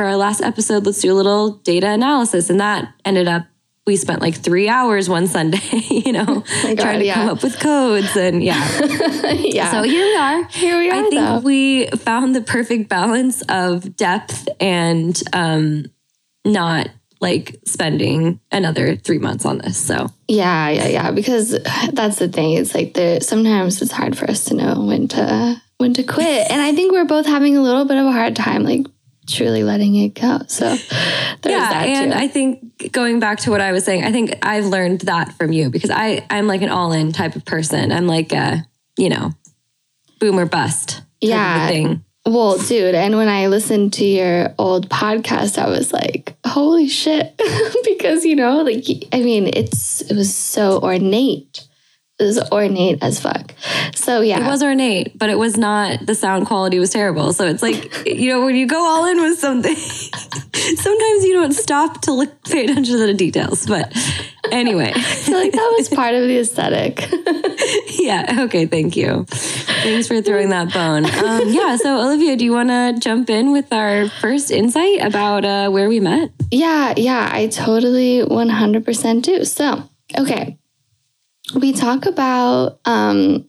for 0.00 0.06
our 0.06 0.16
last 0.16 0.40
episode, 0.40 0.86
let's 0.86 1.02
do 1.02 1.12
a 1.12 1.14
little 1.14 1.56
data 1.56 1.86
analysis. 1.90 2.48
And 2.48 2.58
that 2.58 2.94
ended 3.04 3.28
up, 3.28 3.44
we 3.86 3.96
spent 3.96 4.22
like 4.22 4.34
three 4.34 4.66
hours 4.66 5.10
one 5.10 5.26
Sunday, 5.26 5.58
you 5.90 6.12
know, 6.12 6.24
my 6.64 6.74
God, 6.74 6.78
trying 6.78 7.00
to 7.00 7.04
yeah. 7.04 7.16
come 7.16 7.28
up 7.28 7.42
with 7.42 7.60
codes 7.60 8.16
and 8.16 8.42
yeah. 8.42 8.66
yeah. 9.32 9.70
So 9.70 9.82
here 9.82 10.06
we 10.06 10.16
are. 10.16 10.44
Here 10.46 10.78
we 10.78 10.88
are. 10.88 10.94
I 10.94 11.00
think 11.02 11.14
though. 11.20 11.40
we 11.40 11.88
found 11.88 12.34
the 12.34 12.40
perfect 12.40 12.88
balance 12.88 13.42
of 13.50 13.94
depth 13.94 14.48
and 14.58 15.22
um, 15.34 15.84
not 16.46 16.88
like 17.20 17.60
spending 17.66 18.40
another 18.50 18.96
three 18.96 19.18
months 19.18 19.44
on 19.44 19.58
this. 19.58 19.76
So 19.76 20.08
Yeah, 20.28 20.70
yeah, 20.70 20.86
yeah. 20.86 21.10
Because 21.10 21.62
that's 21.92 22.18
the 22.18 22.28
thing. 22.28 22.54
It's 22.54 22.74
like 22.74 22.94
the 22.94 23.20
sometimes 23.20 23.82
it's 23.82 23.92
hard 23.92 24.16
for 24.16 24.30
us 24.30 24.46
to 24.46 24.54
know 24.54 24.80
when 24.80 25.08
to 25.08 25.60
when 25.76 25.92
to 25.92 26.02
quit, 26.04 26.50
and 26.50 26.62
I 26.62 26.74
think 26.74 26.90
we're 26.90 27.04
both 27.04 27.26
having 27.26 27.58
a 27.58 27.62
little 27.62 27.84
bit 27.84 27.98
of 27.98 28.06
a 28.06 28.12
hard 28.12 28.34
time, 28.34 28.64
like 28.64 28.86
truly 29.30 29.62
letting 29.64 29.94
it 29.94 30.10
go. 30.14 30.40
So 30.48 30.64
there's 30.68 30.86
yeah, 31.44 31.68
that 31.70 31.86
and 31.86 32.12
too. 32.12 32.18
I 32.18 32.28
think 32.28 32.92
going 32.92 33.20
back 33.20 33.38
to 33.40 33.50
what 33.50 33.60
I 33.60 33.72
was 33.72 33.84
saying, 33.84 34.04
I 34.04 34.12
think 34.12 34.38
I've 34.42 34.66
learned 34.66 35.02
that 35.02 35.32
from 35.34 35.52
you 35.52 35.70
because 35.70 35.90
I 35.90 36.26
I'm 36.30 36.46
like 36.46 36.62
an 36.62 36.68
all 36.70 36.92
in 36.92 37.12
type 37.12 37.36
of 37.36 37.44
person. 37.44 37.92
I'm 37.92 38.06
like 38.06 38.32
a 38.32 38.66
you 38.98 39.08
know 39.08 39.32
boom 40.18 40.38
or 40.38 40.46
bust. 40.46 40.88
type 40.90 41.02
of 41.22 41.24
a 41.24 41.26
Yeah. 41.28 41.66
thing. 41.68 42.04
well, 42.26 42.58
dude, 42.58 42.94
and 42.94 43.16
when 43.16 43.28
I 43.28 43.46
listened 43.46 43.94
to 43.94 44.04
your 44.04 44.54
old 44.58 44.90
podcast, 44.90 45.56
I 45.56 45.68
was 45.70 45.92
like, 45.92 46.36
holy 46.46 46.88
shit, 46.88 47.34
because 47.84 48.24
you 48.26 48.36
know, 48.36 48.60
like 48.62 48.84
I 49.12 49.20
mean, 49.22 49.48
it's 49.52 50.02
it 50.02 50.14
was 50.14 50.34
so 50.34 50.80
ornate. 50.82 51.66
Was 52.20 52.38
ornate 52.52 53.02
as 53.02 53.18
fuck. 53.18 53.54
So 53.94 54.20
yeah, 54.20 54.44
It 54.44 54.46
was 54.46 54.62
ornate, 54.62 55.18
but 55.18 55.30
it 55.30 55.38
was 55.38 55.56
not. 55.56 56.06
The 56.06 56.14
sound 56.14 56.46
quality 56.46 56.78
was 56.78 56.90
terrible. 56.90 57.32
So 57.32 57.46
it's 57.46 57.62
like 57.62 58.06
you 58.06 58.28
know 58.28 58.44
when 58.44 58.56
you 58.56 58.66
go 58.66 58.78
all 58.78 59.06
in 59.06 59.20
with 59.20 59.38
something, 59.38 59.74
sometimes 60.54 61.24
you 61.24 61.32
don't 61.32 61.54
stop 61.54 62.02
to 62.02 62.12
look 62.12 62.44
pay 62.44 62.64
attention 62.64 62.96
to 62.98 63.06
the 63.06 63.14
details. 63.14 63.66
But 63.66 63.92
anyway, 64.52 64.92
so 65.00 65.32
like 65.32 65.52
that 65.52 65.74
was 65.78 65.88
part 65.88 66.14
of 66.14 66.28
the 66.28 66.38
aesthetic. 66.38 67.08
yeah. 67.98 68.44
Okay. 68.44 68.66
Thank 68.66 68.96
you. 68.96 69.24
Thanks 69.28 70.08
for 70.08 70.20
throwing 70.20 70.50
that 70.50 70.72
bone. 70.74 71.06
Um, 71.06 71.48
yeah. 71.48 71.76
So 71.76 72.00
Olivia, 72.00 72.36
do 72.36 72.44
you 72.44 72.52
want 72.52 72.68
to 72.68 72.96
jump 73.00 73.30
in 73.30 73.52
with 73.52 73.72
our 73.72 74.08
first 74.20 74.50
insight 74.50 75.00
about 75.02 75.44
uh, 75.44 75.70
where 75.70 75.88
we 75.88 76.00
met? 76.00 76.30
Yeah, 76.50 76.94
yeah, 76.96 77.30
I 77.32 77.46
totally 77.46 78.22
100% 78.22 79.22
do. 79.22 79.44
So, 79.44 79.88
okay. 80.18 80.58
We 81.54 81.72
talk 81.72 82.06
about, 82.06 82.80
um, 82.84 83.48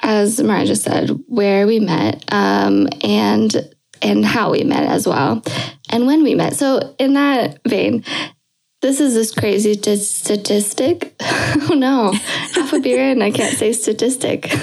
as 0.00 0.40
Mariah 0.40 0.66
just 0.66 0.82
said, 0.82 1.10
where 1.26 1.66
we 1.66 1.80
met 1.80 2.24
um, 2.32 2.88
and 3.02 3.68
and 4.00 4.24
how 4.24 4.50
we 4.50 4.64
met 4.64 4.82
as 4.84 5.06
well, 5.06 5.42
and 5.90 6.06
when 6.06 6.22
we 6.24 6.34
met. 6.34 6.54
So, 6.56 6.94
in 6.98 7.14
that 7.14 7.60
vein, 7.66 8.04
this 8.82 9.00
is 9.00 9.14
this 9.14 9.32
crazy 9.32 9.76
t- 9.76 9.96
statistic. 9.96 11.14
oh 11.20 11.74
no, 11.74 12.12
half 12.12 12.72
a 12.72 12.80
beer 12.80 13.10
and 13.10 13.22
I 13.22 13.30
can't 13.30 13.56
say 13.56 13.72
statistic. 13.72 14.52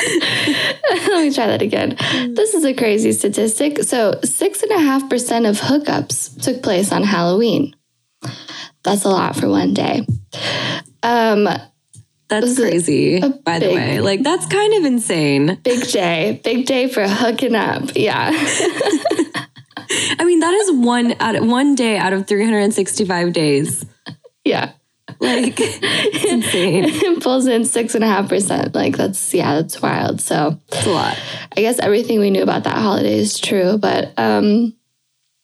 Let 0.00 1.24
me 1.24 1.32
try 1.32 1.46
that 1.46 1.62
again. 1.62 1.96
This 2.34 2.54
is 2.54 2.64
a 2.64 2.74
crazy 2.74 3.12
statistic. 3.12 3.82
So, 3.82 4.18
six 4.24 4.62
and 4.62 4.72
a 4.72 4.78
half 4.78 5.08
percent 5.08 5.46
of 5.46 5.60
hookups 5.60 6.42
took 6.42 6.62
place 6.62 6.90
on 6.92 7.04
Halloween. 7.04 7.74
That's 8.82 9.04
a 9.04 9.08
lot 9.08 9.36
for 9.36 9.48
one 9.48 9.74
day. 9.74 10.06
Um, 11.02 11.48
That's 12.28 12.56
crazy, 12.56 13.20
by 13.20 13.58
the 13.58 13.68
way. 13.74 14.00
Like 14.00 14.22
that's 14.22 14.46
kind 14.46 14.74
of 14.74 14.84
insane. 14.84 15.58
big 15.62 15.86
day, 15.88 16.40
big 16.44 16.66
day 16.66 16.88
for 16.88 17.06
hooking 17.06 17.54
up. 17.54 17.90
Yeah, 17.96 18.30
I 20.18 20.24
mean, 20.24 20.40
that 20.40 20.54
is 20.54 20.72
one 20.72 21.14
out 21.20 21.34
of, 21.36 21.46
one 21.46 21.74
day 21.74 21.96
out 21.98 22.12
of 22.12 22.26
365 22.28 23.32
days. 23.32 23.84
yeah. 24.44 24.72
Like 25.18 25.54
it's 25.58 26.24
insane. 26.24 26.84
It 26.86 27.20
pulls 27.22 27.46
in 27.48 27.64
six 27.64 27.96
and 27.96 28.04
a 28.04 28.06
half 28.06 28.28
percent. 28.28 28.74
Like 28.76 28.96
that's 28.96 29.34
yeah, 29.34 29.56
that's 29.56 29.82
wild. 29.82 30.20
So 30.20 30.58
It's 30.68 30.86
a 30.86 30.90
lot. 30.90 31.18
I 31.56 31.60
guess 31.62 31.80
everything 31.80 32.20
we 32.20 32.30
knew 32.30 32.42
about 32.44 32.62
that 32.64 32.78
holiday 32.78 33.18
is 33.18 33.38
true, 33.40 33.76
but 33.76 34.12
um 34.16 34.72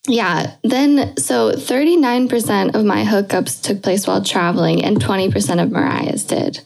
yeah, 0.09 0.57
then 0.63 1.17
so 1.17 1.53
39% 1.53 2.75
of 2.75 2.85
my 2.85 3.05
hookups 3.05 3.63
took 3.63 3.83
place 3.83 4.07
while 4.07 4.23
traveling 4.23 4.85
and 4.85 4.99
20% 4.99 5.63
of 5.63 5.71
Mariah's 5.71 6.25
did. 6.25 6.61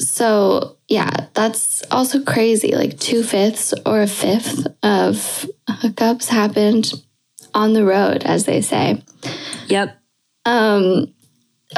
So 0.00 0.76
yeah, 0.88 1.28
that's 1.34 1.82
also 1.90 2.22
crazy. 2.22 2.74
Like 2.74 2.98
two 2.98 3.22
fifths 3.22 3.72
or 3.86 4.02
a 4.02 4.06
fifth 4.06 4.66
of 4.82 5.46
hookups 5.68 6.28
happened 6.28 6.92
on 7.54 7.72
the 7.72 7.84
road, 7.84 8.24
as 8.24 8.44
they 8.44 8.60
say. 8.60 9.02
Yep. 9.68 9.96
Um, 10.44 11.14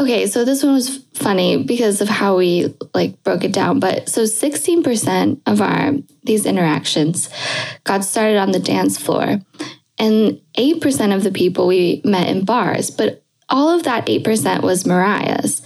okay, 0.01 0.27
so 0.27 0.45
this 0.45 0.63
one 0.63 0.75
was 0.75 1.05
funny 1.15 1.63
because 1.63 2.01
of 2.01 2.09
how 2.09 2.37
we 2.37 2.75
like 2.95 3.23
broke 3.23 3.45
it 3.45 3.53
down. 3.53 3.81
But 3.81 4.09
so 4.09 4.23
16% 4.23 5.41
of 5.47 5.61
our 5.61 5.93
these 6.23 6.47
interactions 6.47 7.29
got 7.85 8.05
started 8.05 8.39
on 8.39 8.53
the 8.53 8.59
dance 8.59 8.97
floor, 8.97 9.41
and 9.99 10.41
8% 10.57 11.15
of 11.15 11.23
the 11.23 11.31
people 11.31 11.67
we 11.67 12.01
met 12.05 12.29
in 12.29 12.45
bars. 12.45 12.91
But 12.91 13.23
all 13.49 13.71
of 13.71 13.83
that 13.85 14.07
8% 14.07 14.63
was 14.63 14.87
Mariah's. 14.87 15.63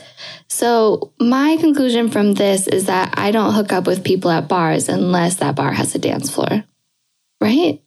So 0.48 1.12
my 1.20 1.56
conclusion 1.60 2.10
from 2.10 2.34
this 2.34 2.66
is 2.66 2.86
that 2.86 3.14
I 3.16 3.30
don't 3.30 3.54
hook 3.54 3.72
up 3.72 3.86
with 3.86 4.04
people 4.04 4.30
at 4.30 4.48
bars 4.48 4.88
unless 4.88 5.36
that 5.36 5.54
bar 5.56 5.72
has 5.72 5.94
a 5.94 5.98
dance 5.98 6.30
floor. 6.30 6.64
Right? 7.40 7.80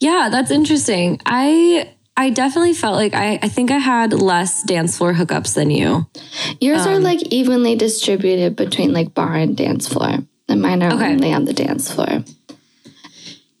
Yeah, 0.00 0.28
that's 0.30 0.50
interesting. 0.50 1.20
I 1.24 1.92
I 2.18 2.30
definitely 2.30 2.72
felt 2.72 2.96
like 2.96 3.14
I, 3.14 3.38
I 3.42 3.48
think 3.48 3.70
I 3.70 3.78
had 3.78 4.12
less 4.14 4.62
dance 4.62 4.96
floor 4.96 5.12
hookups 5.12 5.54
than 5.54 5.70
you. 5.70 6.06
Yours 6.60 6.86
Um, 6.86 6.88
are 6.94 6.98
like 6.98 7.22
evenly 7.32 7.76
distributed 7.76 8.56
between 8.56 8.92
like 8.92 9.14
bar 9.14 9.34
and 9.34 9.56
dance 9.56 9.86
floor, 9.86 10.18
and 10.48 10.62
mine 10.62 10.82
are 10.82 10.92
Okay. 10.94 11.12
only 11.12 11.32
on 11.32 11.44
the 11.44 11.52
dance 11.52 11.90
floor. 11.90 12.24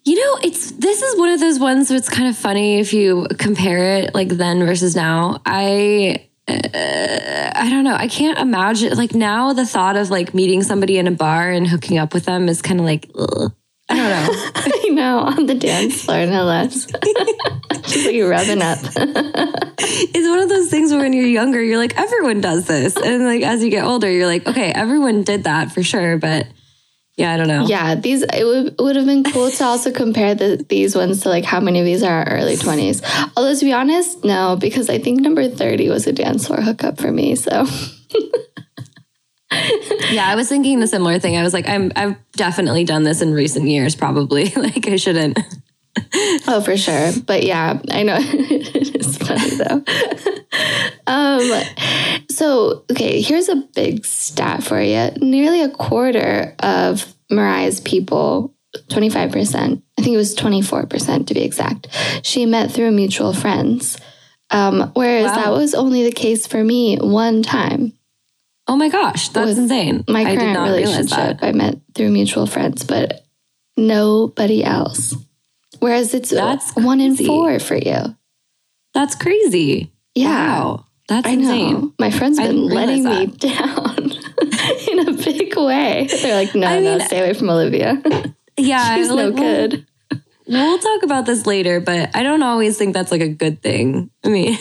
You 0.06 0.14
know, 0.14 0.38
it's 0.44 0.70
this 0.70 1.02
is 1.02 1.18
one 1.18 1.30
of 1.30 1.40
those 1.40 1.58
ones 1.58 1.90
where 1.90 1.96
it's 1.96 2.08
kind 2.08 2.28
of 2.28 2.36
funny 2.36 2.78
if 2.78 2.92
you 2.92 3.26
compare 3.38 3.98
it 3.98 4.14
like 4.14 4.28
then 4.28 4.64
versus 4.64 4.94
now. 4.94 5.42
I 5.44 6.28
uh, 6.46 7.50
I 7.56 7.68
don't 7.68 7.82
know. 7.82 7.96
I 7.96 8.06
can't 8.06 8.38
imagine 8.38 8.96
like 8.96 9.16
now 9.16 9.52
the 9.52 9.66
thought 9.66 9.96
of 9.96 10.08
like 10.08 10.32
meeting 10.32 10.62
somebody 10.62 10.98
in 10.98 11.08
a 11.08 11.10
bar 11.10 11.50
and 11.50 11.66
hooking 11.66 11.98
up 11.98 12.14
with 12.14 12.24
them 12.24 12.48
is 12.48 12.62
kind 12.62 12.78
of 12.78 12.86
like 12.86 13.10
ugh. 13.16 13.52
I 13.88 13.96
don't 13.96 14.08
know. 14.08 14.52
I 14.54 14.88
know 14.90 15.18
on 15.18 15.46
the 15.46 15.56
dance 15.56 16.04
floor, 16.04 16.24
no 16.24 16.44
less. 16.44 16.86
Just 17.82 18.06
like 18.06 18.22
rubbing 18.22 18.62
up. 18.62 18.78
it's 19.78 20.28
one 20.28 20.38
of 20.38 20.48
those 20.48 20.70
things 20.70 20.92
where 20.92 21.00
when 21.00 21.14
you're 21.14 21.26
younger, 21.26 21.60
you're 21.60 21.78
like 21.78 21.98
everyone 21.98 22.40
does 22.40 22.66
this, 22.66 22.96
and 22.96 23.24
like 23.24 23.42
as 23.42 23.64
you 23.64 23.70
get 23.70 23.84
older, 23.84 24.08
you're 24.08 24.28
like 24.28 24.46
okay, 24.46 24.70
everyone 24.70 25.24
did 25.24 25.42
that 25.44 25.72
for 25.72 25.82
sure, 25.82 26.16
but 26.16 26.46
yeah, 27.16 27.32
I 27.32 27.36
don't 27.36 27.48
know. 27.48 27.66
Yeah, 27.66 27.94
these 27.94 28.22
it 28.22 28.44
would, 28.44 28.66
it 28.68 28.78
would 28.78 28.96
have 28.96 29.06
been 29.06 29.24
cool 29.24 29.50
to 29.50 29.64
also 29.64 29.90
compare 29.90 30.34
the, 30.34 30.64
these 30.68 30.94
ones 30.94 31.22
to 31.22 31.30
like 31.30 31.44
how 31.44 31.60
many 31.60 31.80
of 31.80 31.86
these 31.86 32.02
are 32.02 32.24
our 32.24 32.28
early 32.28 32.56
twenties. 32.56 33.02
Although 33.36 33.54
to 33.54 33.64
be 33.64 33.72
honest, 33.72 34.24
no, 34.24 34.56
because 34.56 34.90
I 34.90 34.98
think 34.98 35.20
number 35.20 35.48
thirty 35.48 35.88
was 35.88 36.06
a 36.06 36.12
dance 36.12 36.46
floor 36.46 36.60
hookup 36.60 37.00
for 37.00 37.10
me. 37.10 37.34
So 37.34 37.66
Yeah, 40.10 40.28
I 40.28 40.34
was 40.34 40.48
thinking 40.48 40.80
the 40.80 40.86
similar 40.86 41.18
thing. 41.18 41.36
I 41.36 41.42
was 41.42 41.54
like, 41.54 41.68
I'm 41.68 41.92
I've 41.96 42.16
definitely 42.32 42.84
done 42.84 43.04
this 43.04 43.22
in 43.22 43.32
recent 43.32 43.68
years, 43.68 43.94
probably. 43.94 44.50
like 44.56 44.86
I 44.88 44.96
shouldn't. 44.96 45.38
oh, 46.48 46.62
for 46.64 46.76
sure. 46.76 47.10
But 47.26 47.42
yeah, 47.44 47.80
I 47.90 48.02
know 48.02 48.16
it 48.20 48.96
is 48.96 49.16
funny 49.18 49.50
though. 49.50 49.82
um, 51.06 51.62
so 52.30 52.84
okay, 52.90 53.20
here's 53.20 53.48
a 53.48 53.56
big 53.74 54.04
stat 54.04 54.62
for 54.62 54.80
you. 54.80 55.10
Nearly 55.20 55.62
a 55.62 55.70
quarter 55.70 56.54
of 56.60 57.14
Mariah's 57.30 57.80
people, 57.80 58.54
twenty 58.88 59.08
five 59.10 59.32
percent. 59.32 59.82
I 59.98 60.02
think 60.02 60.14
it 60.14 60.18
was 60.18 60.34
twenty 60.34 60.62
four 60.62 60.86
percent 60.86 61.28
to 61.28 61.34
be 61.34 61.42
exact. 61.42 61.88
She 62.22 62.46
met 62.46 62.70
through 62.70 62.90
mutual 62.92 63.32
friends. 63.32 63.98
Um, 64.50 64.92
whereas 64.94 65.26
Wow. 65.32 65.36
that 65.36 65.50
was 65.52 65.74
only 65.74 66.04
the 66.04 66.12
case 66.12 66.46
for 66.46 66.62
me 66.62 66.98
one 66.98 67.42
time. 67.42 67.94
Oh 68.68 68.76
my 68.76 68.88
gosh, 68.88 69.28
that's 69.30 69.46
With 69.48 69.58
insane. 69.58 70.04
my 70.08 70.20
I 70.20 70.24
did 70.24 70.38
current 70.38 70.52
not 70.54 70.64
relationship 70.68 71.08
that. 71.16 71.38
I 71.42 71.52
met 71.52 71.78
through 71.94 72.10
mutual 72.10 72.46
friends, 72.46 72.84
but 72.84 73.24
nobody 73.76 74.62
else. 74.64 75.14
Whereas 75.80 76.14
it's 76.14 76.30
That's 76.30 76.74
one 76.76 77.00
in 77.00 77.16
four 77.16 77.58
for 77.58 77.76
you. 77.76 78.16
That's 78.94 79.14
crazy. 79.14 79.92
Yeah. 80.14 80.28
Wow. 80.28 80.86
That's 81.08 81.26
I 81.28 81.34
know. 81.36 81.92
My 82.00 82.10
friends 82.10 82.38
been 82.38 82.66
letting 82.66 83.04
me 83.04 83.26
down 83.26 83.96
in 84.90 85.08
a 85.08 85.12
big 85.12 85.56
way. 85.56 86.08
They're 86.10 86.34
like, 86.34 86.54
no, 86.54 86.66
I 86.66 86.80
no, 86.80 86.96
mean- 86.98 87.06
stay 87.06 87.20
away 87.20 87.34
from 87.34 87.50
Olivia. 87.50 88.02
Yeah, 88.58 88.94
She's 88.96 89.10
like, 89.10 89.16
no 89.18 89.30
we'll- 89.32 89.36
good. 89.68 89.86
We'll, 90.48 90.78
talk 90.78 91.02
about 91.02 91.26
this 91.26 91.44
later, 91.44 91.78
but 91.80 92.14
I 92.16 92.22
don't 92.22 92.42
always 92.42 92.78
think 92.78 92.94
that's 92.94 93.10
like 93.12 93.20
a 93.20 93.28
good 93.28 93.60
thing. 93.60 94.08
I 94.24 94.28
mean, 94.28 94.56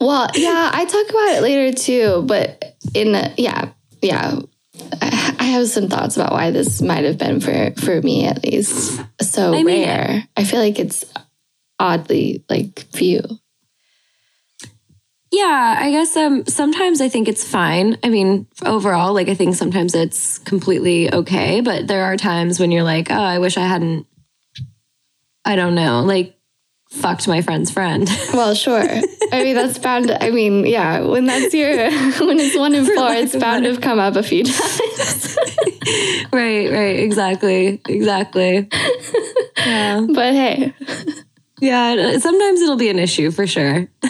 Well, 0.00 0.28
yeah, 0.34 0.70
I 0.72 0.84
talk 0.84 1.08
about 1.10 1.36
it 1.38 1.42
later 1.42 1.72
too, 1.76 2.22
but 2.26 2.76
in 2.94 3.10
the, 3.12 3.32
yeah, 3.38 3.70
yeah. 4.02 4.38
I 5.42 5.46
have 5.46 5.66
some 5.68 5.88
thoughts 5.88 6.14
about 6.16 6.30
why 6.30 6.52
this 6.52 6.80
might 6.80 7.02
have 7.04 7.18
been 7.18 7.40
for 7.40 7.72
for 7.72 8.00
me 8.00 8.26
at 8.26 8.44
least 8.44 9.00
so 9.20 9.52
I 9.52 9.64
mean- 9.64 9.88
rare. 9.88 10.28
I 10.36 10.44
feel 10.44 10.60
like 10.60 10.78
it's 10.78 11.04
oddly 11.80 12.44
like 12.48 12.78
few. 12.92 13.22
yeah, 15.32 15.76
I 15.80 15.90
guess 15.90 16.16
um 16.16 16.44
sometimes 16.46 17.00
I 17.00 17.08
think 17.08 17.26
it's 17.26 17.42
fine. 17.42 17.98
I 18.04 18.08
mean, 18.08 18.46
overall, 18.64 19.14
like 19.14 19.28
I 19.28 19.34
think 19.34 19.56
sometimes 19.56 19.96
it's 19.96 20.38
completely 20.38 21.12
okay, 21.12 21.60
but 21.60 21.88
there 21.88 22.04
are 22.04 22.16
times 22.16 22.60
when 22.60 22.70
you're 22.70 22.84
like, 22.84 23.10
oh, 23.10 23.14
I 23.34 23.40
wish 23.40 23.56
I 23.56 23.66
hadn't. 23.66 24.06
I 25.44 25.56
don't 25.56 25.74
know, 25.74 26.02
like 26.02 26.38
fucked 26.92 27.26
my 27.26 27.42
friend's 27.42 27.70
friend. 27.70 28.08
Well, 28.32 28.54
sure. 28.54 28.82
I 29.32 29.42
mean, 29.42 29.54
that's 29.54 29.78
bound. 29.78 30.10
I 30.10 30.30
mean, 30.30 30.64
yeah. 30.66 31.00
When 31.00 31.26
that's 31.26 31.52
your 31.52 31.76
when 32.26 32.38
it's 32.40 32.56
one 32.56 32.74
in 32.74 32.86
four, 32.86 33.12
it's 33.12 33.36
bound 33.36 33.64
to 33.64 33.70
have 33.72 33.80
come 33.80 33.98
up 33.98 34.16
a 34.16 34.22
few 34.22 34.44
times. 34.44 35.36
right, 36.32 36.70
right, 36.72 36.98
exactly, 37.00 37.80
exactly. 37.88 38.68
Yeah, 39.58 40.06
But 40.12 40.32
hey, 40.32 40.74
yeah. 41.60 42.18
Sometimes 42.18 42.60
it'll 42.62 42.76
be 42.76 42.88
an 42.88 42.98
issue 42.98 43.30
for 43.30 43.46
sure. 43.46 43.88
uh, 44.02 44.08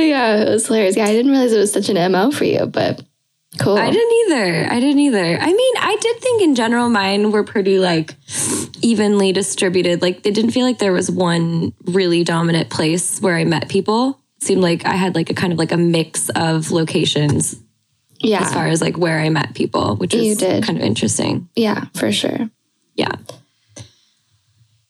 yeah, 0.00 0.42
it 0.42 0.48
was 0.50 0.66
hilarious. 0.66 0.96
Yeah, 0.96 1.04
I 1.04 1.12
didn't 1.12 1.30
realize 1.32 1.52
it 1.52 1.58
was 1.58 1.72
such 1.72 1.88
an 1.88 2.12
mo 2.12 2.30
for 2.30 2.44
you, 2.44 2.66
but 2.66 3.02
cool. 3.58 3.76
I 3.78 3.90
didn't 3.90 4.12
either. 4.26 4.72
I 4.72 4.80
didn't 4.80 5.00
either. 5.00 5.38
I 5.38 5.46
mean, 5.52 5.74
I 5.78 5.96
did 6.00 6.20
think 6.20 6.42
in 6.42 6.54
general 6.54 6.88
mine 6.88 7.30
were 7.30 7.44
pretty 7.44 7.78
like 7.78 8.16
evenly 8.82 9.32
distributed. 9.32 10.02
Like 10.02 10.26
it 10.26 10.34
didn't 10.34 10.50
feel 10.52 10.64
like 10.66 10.78
there 10.78 10.92
was 10.92 11.10
one 11.10 11.72
really 11.84 12.24
dominant 12.24 12.70
place 12.70 13.20
where 13.20 13.36
I 13.36 13.44
met 13.44 13.68
people. 13.68 14.20
It 14.38 14.44
seemed 14.44 14.62
like 14.62 14.84
I 14.86 14.94
had 14.94 15.14
like 15.14 15.30
a 15.30 15.34
kind 15.34 15.52
of 15.52 15.58
like 15.58 15.72
a 15.72 15.76
mix 15.76 16.28
of 16.30 16.70
locations 16.70 17.56
Yeah, 18.20 18.42
as 18.42 18.52
far 18.52 18.66
as 18.66 18.80
like 18.80 18.96
where 18.98 19.20
I 19.20 19.28
met 19.30 19.54
people, 19.54 19.96
which 19.96 20.10
did. 20.10 20.64
kind 20.64 20.78
of 20.78 20.84
interesting. 20.84 21.48
yeah, 21.56 21.86
for 21.94 22.10
sure. 22.12 22.50
Yeah. 22.94 23.12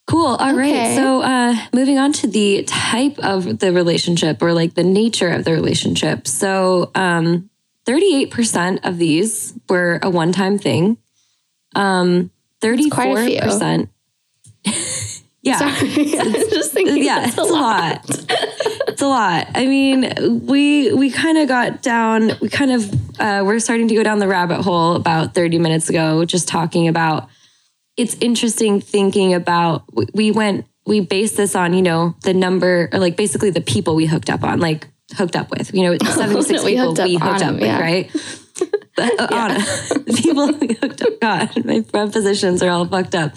Cool. 0.07 0.27
All 0.27 0.55
right. 0.55 0.71
Okay. 0.71 0.97
So, 0.97 1.23
uh, 1.23 1.57
moving 1.73 1.99
on 1.99 2.13
to 2.15 2.27
the 2.27 2.63
type 2.65 3.19
of 3.21 3.59
the 3.59 3.73
relationship 3.73 4.43
or 4.43 4.53
like 4.53 4.75
the 4.75 4.83
nature 4.83 5.31
of 5.31 5.45
the 5.45 5.53
relationship. 5.53 6.27
So, 6.29 6.91
um, 6.95 7.49
38% 7.87 8.81
of 8.87 8.99
these 8.99 9.55
were 9.69 9.99
a 10.03 10.11
one 10.11 10.31
time 10.33 10.59
thing. 10.59 10.99
Um, 11.75 12.31
34%. 12.65 12.91
quite 12.91 13.17
a 13.17 13.27
few. 13.27 13.89
yeah. 15.43 15.59
Sorry, 15.59 16.19
I'm 16.19 16.33
just 16.51 16.73
thinking. 16.73 17.03
Yeah, 17.05 17.27
it's 17.29 17.37
a 17.37 17.43
lot. 17.43 18.05
It's 18.89 19.03
a 19.03 19.07
lot. 19.07 19.49
I 19.55 19.67
mean, 19.67 20.45
we 20.47 20.93
we 20.95 21.11
kind 21.11 21.39
of 21.39 21.49
got 21.49 21.83
down. 21.83 22.31
We 22.41 22.49
kind 22.49 22.71
of 22.73 23.21
uh, 23.21 23.43
we're 23.45 23.59
starting 23.59 23.89
to 23.89 23.95
go 23.95 24.03
down 24.03 24.19
the 24.21 24.29
rabbit 24.29 24.63
hole 24.63 24.95
about 24.95 25.35
thirty 25.35 25.59
minutes 25.59 25.89
ago, 25.91 26.25
just 26.25 26.49
talking 26.49 26.89
about. 26.89 27.29
It's 27.97 28.15
interesting 28.21 28.81
thinking 28.81 29.35
about. 29.35 29.85
we- 29.93 30.07
We 30.15 30.31
went. 30.31 30.67
We 30.87 31.01
based 31.01 31.37
this 31.37 31.55
on 31.55 31.73
you 31.75 31.83
know 31.83 32.15
the 32.23 32.35
number 32.35 32.89
or 32.93 32.99
like 32.99 33.17
basically 33.17 33.51
the 33.51 33.61
people 33.61 33.95
we 33.97 34.07
hooked 34.07 34.31
up 34.31 34.43
on, 34.45 34.61
like 34.61 34.87
hooked 35.17 35.37
up 35.37 35.51
with. 35.51 35.75
You 35.75 35.83
know, 35.93 35.99
seventy 36.13 36.43
six 36.43 36.63
We 36.65 36.73
people 36.73 36.89
hooked 36.89 37.01
up 37.01 37.07
we 37.09 37.15
hooked 37.17 37.25
up 37.35 37.39
them, 37.41 37.55
with, 37.55 37.65
yeah. 37.65 37.81
right? 37.81 38.11
Uh, 38.97 39.27
Anna, 39.31 39.61
people 40.17 40.53
hooked 40.53 41.03
up. 41.03 41.21
God, 41.21 41.65
my 41.65 41.81
prepositions 41.81 42.63
are 42.63 42.71
all 42.71 42.87
fucked 42.87 43.15
up. 43.15 43.33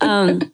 Um, 0.00 0.52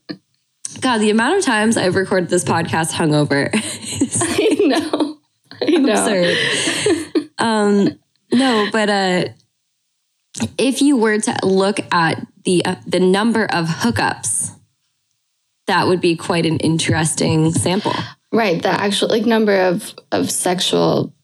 God, 0.81 0.99
the 0.99 1.11
amount 1.11 1.38
of 1.38 1.45
times 1.45 1.77
I've 1.77 1.95
recorded 1.95 2.29
this 2.29 2.45
podcast 2.45 2.93
hungover 2.93 3.51
is 3.55 4.21
I 4.23 4.67
know. 4.67 5.19
I 5.62 5.71
know. 5.79 5.93
absurd. 5.93 7.31
um, 7.38 7.99
no, 8.33 8.69
but 8.73 8.90
uh, 8.90 9.25
if 10.59 10.83
you 10.83 10.97
were 10.97 11.19
to 11.19 11.37
look 11.43 11.79
at 11.93 12.27
the 12.45 12.64
uh, 12.64 12.77
the 12.87 13.01
number 13.01 13.45
of 13.45 13.67
hookups, 13.67 14.51
that 15.67 15.87
would 15.87 16.01
be 16.01 16.17
quite 16.17 16.45
an 16.45 16.59
interesting 16.59 17.53
sample. 17.53 17.95
Right. 18.33 18.61
The 18.61 18.69
actual 18.69 19.09
like 19.09 19.25
number 19.25 19.57
of 19.57 19.95
of 20.11 20.31
sexual, 20.31 21.14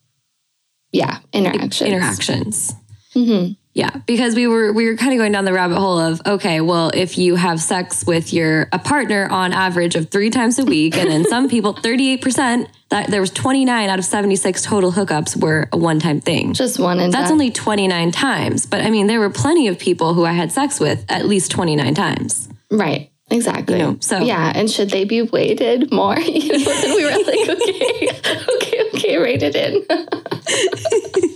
yeah, 0.91 1.19
interactions. 1.33 1.81
Interactions. 1.81 2.73
Mhm. 3.15 3.55
Yeah, 3.73 3.89
because 4.05 4.35
we 4.35 4.47
were 4.47 4.73
we 4.73 4.85
were 4.85 4.97
kind 4.97 5.13
of 5.13 5.17
going 5.17 5.31
down 5.31 5.45
the 5.45 5.53
rabbit 5.53 5.77
hole 5.77 5.97
of 5.97 6.21
okay, 6.25 6.59
well, 6.59 6.91
if 6.93 7.17
you 7.17 7.35
have 7.35 7.61
sex 7.61 8.05
with 8.05 8.33
your 8.33 8.67
a 8.73 8.79
partner 8.79 9.29
on 9.31 9.53
average 9.53 9.95
of 9.95 10.09
three 10.09 10.29
times 10.29 10.59
a 10.59 10.65
week, 10.65 10.97
and 10.97 11.09
then 11.09 11.23
some 11.25 11.47
people, 11.47 11.71
thirty 11.81 12.09
eight 12.11 12.21
percent, 12.21 12.67
that 12.89 13.07
there 13.09 13.21
was 13.21 13.29
twenty 13.31 13.63
nine 13.63 13.89
out 13.89 13.97
of 13.97 14.03
seventy 14.03 14.35
six 14.35 14.61
total 14.61 14.91
hookups 14.91 15.41
were 15.41 15.69
a 15.71 15.77
one 15.77 15.99
time 15.99 16.19
thing. 16.19 16.53
Just 16.53 16.79
one 16.79 16.99
and 16.99 17.13
That's 17.13 17.25
done. 17.25 17.33
only 17.33 17.49
twenty 17.51 17.87
nine 17.87 18.11
times, 18.11 18.65
but 18.65 18.81
I 18.81 18.89
mean, 18.89 19.07
there 19.07 19.21
were 19.21 19.29
plenty 19.29 19.69
of 19.69 19.79
people 19.79 20.13
who 20.15 20.25
I 20.25 20.33
had 20.33 20.51
sex 20.51 20.79
with 20.81 21.05
at 21.07 21.25
least 21.25 21.51
twenty 21.51 21.75
nine 21.77 21.95
times. 21.95 22.49
right. 22.71 23.10
Exactly. 23.31 23.79
You 23.79 23.83
know, 23.83 23.97
so- 24.01 24.19
yeah, 24.19 24.51
and 24.53 24.69
should 24.69 24.89
they 24.91 25.05
be 25.05 25.21
weighted 25.23 25.91
more? 25.91 26.19
You 26.19 26.51
know, 26.59 26.81
then 26.81 26.95
we 26.95 27.03
were 27.05 27.11
like, 27.11 27.49
okay, 27.49 28.09
okay, 28.55 28.83
okay, 28.93 29.17
rated 29.17 29.55
in. 29.55 29.85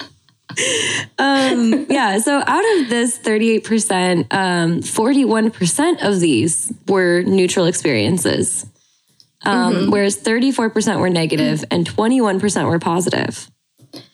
Um, 1.17 1.86
yeah, 1.89 2.17
so 2.19 2.41
out 2.45 2.63
of 2.79 2.89
this 2.89 3.17
thirty 3.17 3.51
eight 3.51 3.65
percent, 3.65 4.27
um, 4.31 4.81
forty 4.81 5.25
one 5.25 5.51
percent 5.51 6.01
of 6.01 6.19
these 6.21 6.71
were 6.88 7.23
neutral 7.23 7.65
experiences. 7.65 8.65
Um, 9.43 9.91
Whereas 9.91 10.17
34% 10.17 10.99
were 10.99 11.10
negative 11.10 11.63
and 11.69 11.88
21% 11.88 12.67
were 12.67 12.79
positive. 12.79 13.47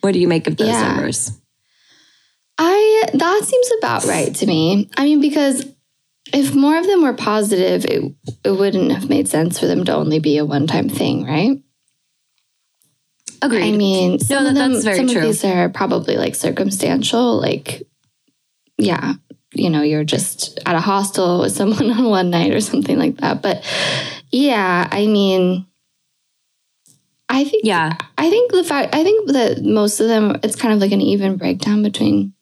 What 0.01 0.11
do 0.13 0.19
you 0.19 0.27
make 0.27 0.45
of 0.47 0.57
those 0.57 0.67
Yeah. 0.67 0.81
numbers? 0.89 1.31
I 2.57 3.03
that 3.13 3.41
seems 3.45 3.71
about 3.79 4.03
right 4.05 4.33
to 4.35 4.45
me. 4.45 4.89
I 4.97 5.05
mean, 5.05 5.21
because 5.21 5.65
if 6.33 6.53
more 6.55 6.77
of 6.77 6.85
them 6.85 7.01
were 7.03 7.13
positive, 7.13 7.85
it, 7.85 8.13
it 8.43 8.51
wouldn't 8.51 8.91
have 8.91 9.09
made 9.09 9.27
sense 9.27 9.59
for 9.59 9.65
them 9.67 9.83
to 9.85 9.93
only 9.95 10.19
be 10.19 10.37
a 10.37 10.45
one 10.45 10.67
time 10.67 10.89
thing, 10.89 11.25
right? 11.25 11.61
Agreed. 13.41 13.73
I 13.73 13.77
mean, 13.77 14.19
some 14.19 14.43
that- 14.43 14.49
of 14.51 14.55
them, 14.55 14.81
some 14.81 15.07
true. 15.07 15.17
of 15.17 15.23
these 15.23 15.43
are 15.43 15.69
probably 15.69 16.15
like 16.17 16.35
circumstantial. 16.35 17.39
Like, 17.39 17.83
yeah, 18.77 19.13
you 19.53 19.69
know, 19.69 19.81
you're 19.81 20.03
just 20.03 20.59
at 20.65 20.75
a 20.75 20.79
hostel 20.79 21.41
with 21.41 21.53
someone 21.53 21.89
on 21.97 22.05
one 22.05 22.29
night 22.29 22.53
or 22.53 22.61
something 22.61 22.97
like 22.97 23.17
that. 23.17 23.41
But 23.41 23.63
yeah, 24.31 24.87
I 24.91 25.07
mean, 25.07 25.65
I 27.29 27.43
think 27.45 27.63
yeah. 27.65 27.97
I 28.17 28.29
think 28.29 28.51
the 28.51 28.63
fact 28.63 28.93
I 28.93 29.03
think 29.03 29.31
that 29.31 29.63
most 29.63 29.99
of 29.99 30.07
them 30.07 30.37
it's 30.43 30.55
kind 30.55 30.73
of 30.73 30.79
like 30.79 30.91
an 30.91 31.01
even 31.01 31.37
breakdown 31.37 31.81
between 31.81 32.33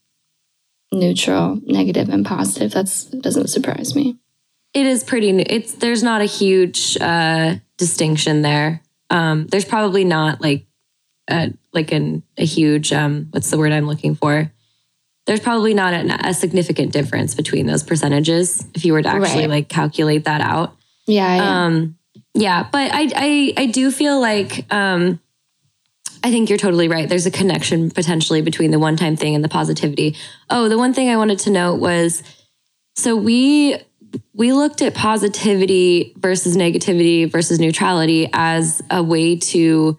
neutral, 0.91 1.60
negative, 1.65 2.10
and 2.10 2.25
positive. 2.25 2.71
That's 2.71 3.06
doesn't 3.06 3.47
surprise 3.47 3.95
me. 3.95 4.17
It 4.73 4.86
is 4.86 5.04
pretty 5.04 5.32
new. 5.32 5.45
It's 5.47 5.73
there's 5.73 6.04
not 6.04 6.21
a 6.21 6.25
huge 6.25 6.97
uh, 7.02 7.56
distinction 7.78 8.41
there. 8.41 8.82
Um, 9.10 9.47
there's 9.47 9.65
probably 9.65 10.04
not 10.04 10.41
like 10.41 10.67
a, 11.30 11.52
like 11.73 11.91
an, 11.91 12.23
a 12.38 12.45
huge 12.45 12.93
um, 12.93 13.28
what's 13.32 13.49
the 13.49 13.58
word 13.58 13.71
I'm 13.71 13.88
looking 13.88 14.15
for. 14.15 14.52
There's 15.25 15.39
probably 15.39 15.73
not 15.73 15.93
an, 15.93 16.12
a 16.12 16.34
significant 16.34 16.91
difference 16.91 17.36
between 17.36 17.65
those 17.67 17.84
percentages 17.84 18.65
if 18.73 18.86
you 18.86 18.93
were 18.93 19.02
to 19.02 19.10
actually 19.10 19.41
Right. 19.41 19.49
like 19.49 19.69
calculate 19.69 20.25
that 20.25 20.41
out. 20.41 20.75
Yeah, 21.08 21.36
yeah. 21.36 21.65
Um, 21.65 21.97
yeah, 22.36 22.67
but 22.71 22.91
I, 22.93 23.10
I 23.15 23.54
I 23.58 23.65
do 23.67 23.91
feel 23.91 24.19
like 24.21 24.71
um, 24.71 25.19
I 26.23 26.32
think 26.32 26.49
you're 26.49 26.58
totally 26.58 26.88
right. 26.88 27.08
There's 27.08 27.25
a 27.25 27.32
connection 27.32 27.89
potentially 27.91 28.41
between 28.41 28.71
the 28.71 28.79
one 28.79 28.97
time 28.97 29.15
thing 29.15 29.36
and 29.36 29.43
the 29.43 29.49
positivity. 29.49 30.15
Oh, 30.49 30.67
the 30.69 30.77
one 30.77 30.93
thing 30.93 31.10
I 31.10 31.17
wanted 31.17 31.39
to 31.39 31.49
note 31.51 31.75
was 31.75 32.23
so 32.95 33.15
we 33.15 33.77
we 34.34 34.53
looked 34.53 34.82
at 34.82 34.95
positivity 34.95 36.13
versus 36.17 36.58
negativity 36.58 37.29
versus 37.32 37.60
neutrality 37.60 38.29
as 38.34 38.82
a 38.89 39.03
way 39.03 39.36
to 39.38 39.97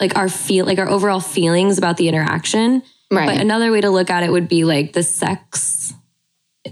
like 0.00 0.16
our 0.16 0.28
feel 0.28 0.64
like 0.64 0.78
our 0.78 0.88
overall 0.88 1.20
feelings 1.20 1.78
about 1.78 1.96
the 1.96 2.08
interaction. 2.08 2.82
right. 3.10 3.26
But 3.26 3.40
another 3.40 3.70
way 3.72 3.80
to 3.80 3.90
look 3.90 4.10
at 4.10 4.22
it 4.22 4.30
would 4.32 4.48
be 4.48 4.64
like 4.64 4.92
the 4.92 5.02
sex 5.02 5.92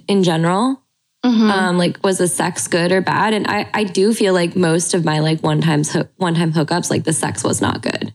in 0.09 0.23
general. 0.23 0.81
Mhm. 1.25 1.51
Um, 1.51 1.77
like 1.79 2.03
was 2.03 2.17
the 2.19 2.29
sex 2.29 2.67
good 2.67 2.93
or 2.93 3.03
bad? 3.03 3.35
And 3.35 3.47
I, 3.47 3.69
I 3.75 3.85
do 3.85 4.15
feel 4.15 4.33
like 4.33 4.57
most 4.57 4.95
of 4.95 5.05
my 5.05 5.19
like 5.19 5.43
one 5.43 5.61
times 5.61 5.95
one 6.17 6.35
time 6.35 6.53
hookups, 6.53 6.89
like 6.91 7.05
the 7.05 7.13
sex 7.13 7.45
was 7.45 7.61
not 7.61 7.83
good. 7.83 8.15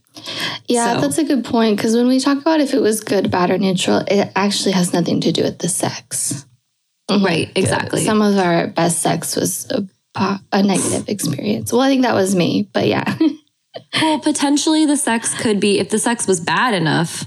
Yeah, 0.67 0.95
so- 0.95 1.01
that's 1.01 1.17
a 1.17 1.23
good 1.23 1.43
point 1.45 1.77
because 1.77 1.95
when 1.95 2.08
we 2.08 2.19
talk 2.19 2.39
about 2.39 2.60
if 2.60 2.73
it 2.73 2.81
was 2.81 3.01
good, 3.01 3.31
bad, 3.31 3.51
or 3.51 3.58
neutral, 3.58 4.03
it 4.08 4.31
actually 4.36 4.71
has 4.73 4.93
nothing 4.93 5.21
to 5.21 5.31
do 5.31 5.43
with 5.43 5.60
the 5.60 5.69
sex. 5.69 6.45
Right, 7.10 7.51
exactly. 7.55 8.03
Some 8.03 8.21
of 8.21 8.38
our 8.38 8.67
best 8.67 9.01
sex 9.01 9.36
was 9.36 9.69
a, 10.15 10.39
a 10.51 10.63
negative 10.63 11.08
experience. 11.08 11.71
Well, 11.71 11.81
I 11.81 11.88
think 11.89 12.01
that 12.01 12.15
was 12.15 12.36
me, 12.36 12.67
but 12.73 12.88
yeah. 12.88 13.17
well, 14.01 14.19
potentially 14.19 14.86
the 14.86 14.97
sex 14.97 15.34
could 15.39 15.60
be 15.60 15.79
if 15.79 15.89
the 15.89 15.99
sex 15.99 16.27
was 16.27 16.39
bad 16.39 16.73
enough, 16.73 17.25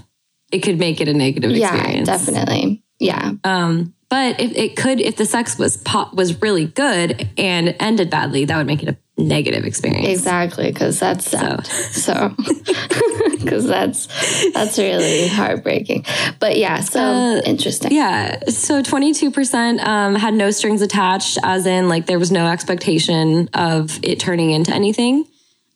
it 0.51 0.59
could 0.59 0.79
make 0.79 0.99
it 0.99 1.07
a 1.07 1.13
negative 1.13 1.51
experience. 1.51 2.07
yeah, 2.09 2.17
definitely. 2.17 2.83
Yeah. 2.99 3.33
Um, 3.43 3.93
but 4.09 4.41
if 4.41 4.51
it 4.57 4.75
could, 4.75 4.99
if 4.99 5.15
the 5.15 5.25
sex 5.25 5.57
was 5.57 5.77
po- 5.77 6.09
was 6.13 6.41
really 6.41 6.65
good 6.65 7.29
and 7.37 7.75
ended 7.79 8.09
badly, 8.09 8.45
that 8.45 8.57
would 8.57 8.67
make 8.67 8.81
it 8.83 8.89
a 8.89 8.97
negative 9.19 9.65
experience. 9.65 10.07
Exactly, 10.07 10.71
because 10.71 10.99
that's 10.99 11.29
sad. 11.29 11.67
So, 11.67 12.35
because 13.31 13.67
that's 13.67 14.07
that's 14.53 14.77
really 14.77 15.27
heartbreaking. 15.27 16.05
But 16.39 16.57
yeah, 16.57 16.79
so 16.79 16.99
Uh, 16.99 17.41
interesting. 17.45 17.91
Yeah. 17.91 18.39
So 18.47 18.81
22% 18.81 19.85
um, 19.85 20.15
had 20.15 20.33
no 20.33 20.51
strings 20.51 20.81
attached, 20.81 21.37
as 21.43 21.65
in, 21.65 21.89
like, 21.89 22.05
there 22.05 22.19
was 22.19 22.31
no 22.31 22.47
expectation 22.47 23.49
of 23.53 23.99
it 24.03 24.19
turning 24.19 24.51
into 24.51 24.73
anything. 24.73 25.25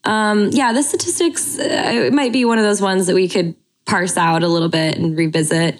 Um, 0.05 0.49
yeah, 0.51 0.73
the 0.73 0.83
statistics, 0.83 1.59
uh, 1.59 1.63
it 2.07 2.13
might 2.13 2.33
be 2.33 2.45
one 2.45 2.57
of 2.57 2.63
those 2.63 2.81
ones 2.81 3.07
that 3.07 3.15
we 3.15 3.27
could 3.29 3.55
parse 3.85 4.17
out 4.17 4.43
a 4.43 4.47
little 4.47 4.69
bit 4.69 4.97
and 4.97 5.17
revisit. 5.17 5.79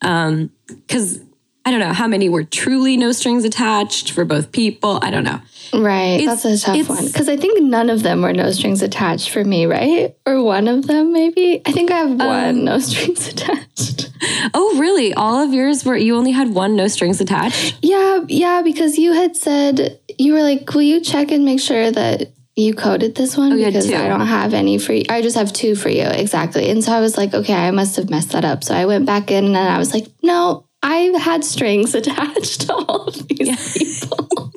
Because 0.00 1.20
I 1.66 1.70
don't 1.72 1.80
know 1.80 1.92
how 1.92 2.06
many 2.06 2.28
were 2.28 2.44
truly 2.44 2.96
no 2.96 3.10
strings 3.10 3.44
attached 3.44 4.12
for 4.12 4.24
both 4.24 4.52
people. 4.52 5.00
I 5.02 5.10
don't 5.10 5.24
know. 5.24 5.40
Right, 5.74 6.20
It's- 6.20 6.42
that's 6.44 6.62
a 6.62 6.64
tough 6.64 6.88
one 6.88 7.06
because 7.06 7.28
I 7.28 7.36
think 7.36 7.60
none 7.60 7.90
of 7.90 8.04
them 8.04 8.22
were 8.22 8.32
no 8.32 8.52
strings 8.52 8.82
attached 8.82 9.30
for 9.30 9.42
me, 9.42 9.66
right? 9.66 10.14
Or 10.24 10.40
one 10.44 10.68
of 10.68 10.86
them, 10.86 11.12
maybe. 11.12 11.60
I 11.66 11.72
think 11.72 11.90
I 11.90 11.98
have 11.98 12.10
one 12.10 12.20
Um, 12.60 12.64
no 12.64 12.78
strings 12.88 13.26
attached. 13.28 14.10
Oh, 14.54 14.78
really? 14.78 15.12
All 15.12 15.42
of 15.42 15.52
yours 15.52 15.84
were, 15.84 15.96
you 15.96 16.16
only 16.16 16.30
had 16.30 16.54
one 16.54 16.76
no 16.76 16.86
strings 16.86 17.20
attached? 17.20 17.74
Yeah, 17.82 18.20
yeah, 18.28 18.62
because 18.62 18.96
you 18.96 19.12
had 19.12 19.36
said 19.36 19.98
you 20.18 20.34
were 20.34 20.42
like, 20.42 20.72
"Will 20.72 20.82
you 20.82 21.00
check 21.00 21.32
and 21.32 21.44
make 21.44 21.60
sure 21.60 21.90
that 21.90 22.30
you 22.54 22.74
coded 22.74 23.16
this 23.16 23.36
one?" 23.36 23.52
Oh, 23.52 23.56
because. 23.56 23.92
I 23.92 24.06
don't 24.06 24.20
have 24.28 24.54
any 24.54 24.78
for 24.78 24.92
you. 24.92 25.04
I 25.10 25.20
just 25.20 25.36
have 25.36 25.52
two 25.52 25.74
for 25.74 25.88
you, 25.88 26.04
exactly. 26.04 26.70
And 26.70 26.82
so 26.84 26.92
I 26.92 27.00
was 27.00 27.18
like, 27.18 27.34
"Okay, 27.34 27.52
I 27.54 27.72
must 27.72 27.96
have 27.96 28.08
messed 28.08 28.30
that 28.32 28.44
up." 28.44 28.62
So 28.62 28.72
I 28.72 28.86
went 28.86 29.04
back 29.04 29.32
in 29.32 29.44
and 29.46 29.56
I 29.56 29.78
was 29.78 29.92
like, 29.92 30.06
"No, 30.22 30.64
I've 30.86 31.20
had 31.20 31.44
strings 31.44 31.94
attached 32.00 32.62
to 32.62 32.74
all 32.74 33.08
of 33.08 33.28
these 33.28 33.72
people." 33.72 34.52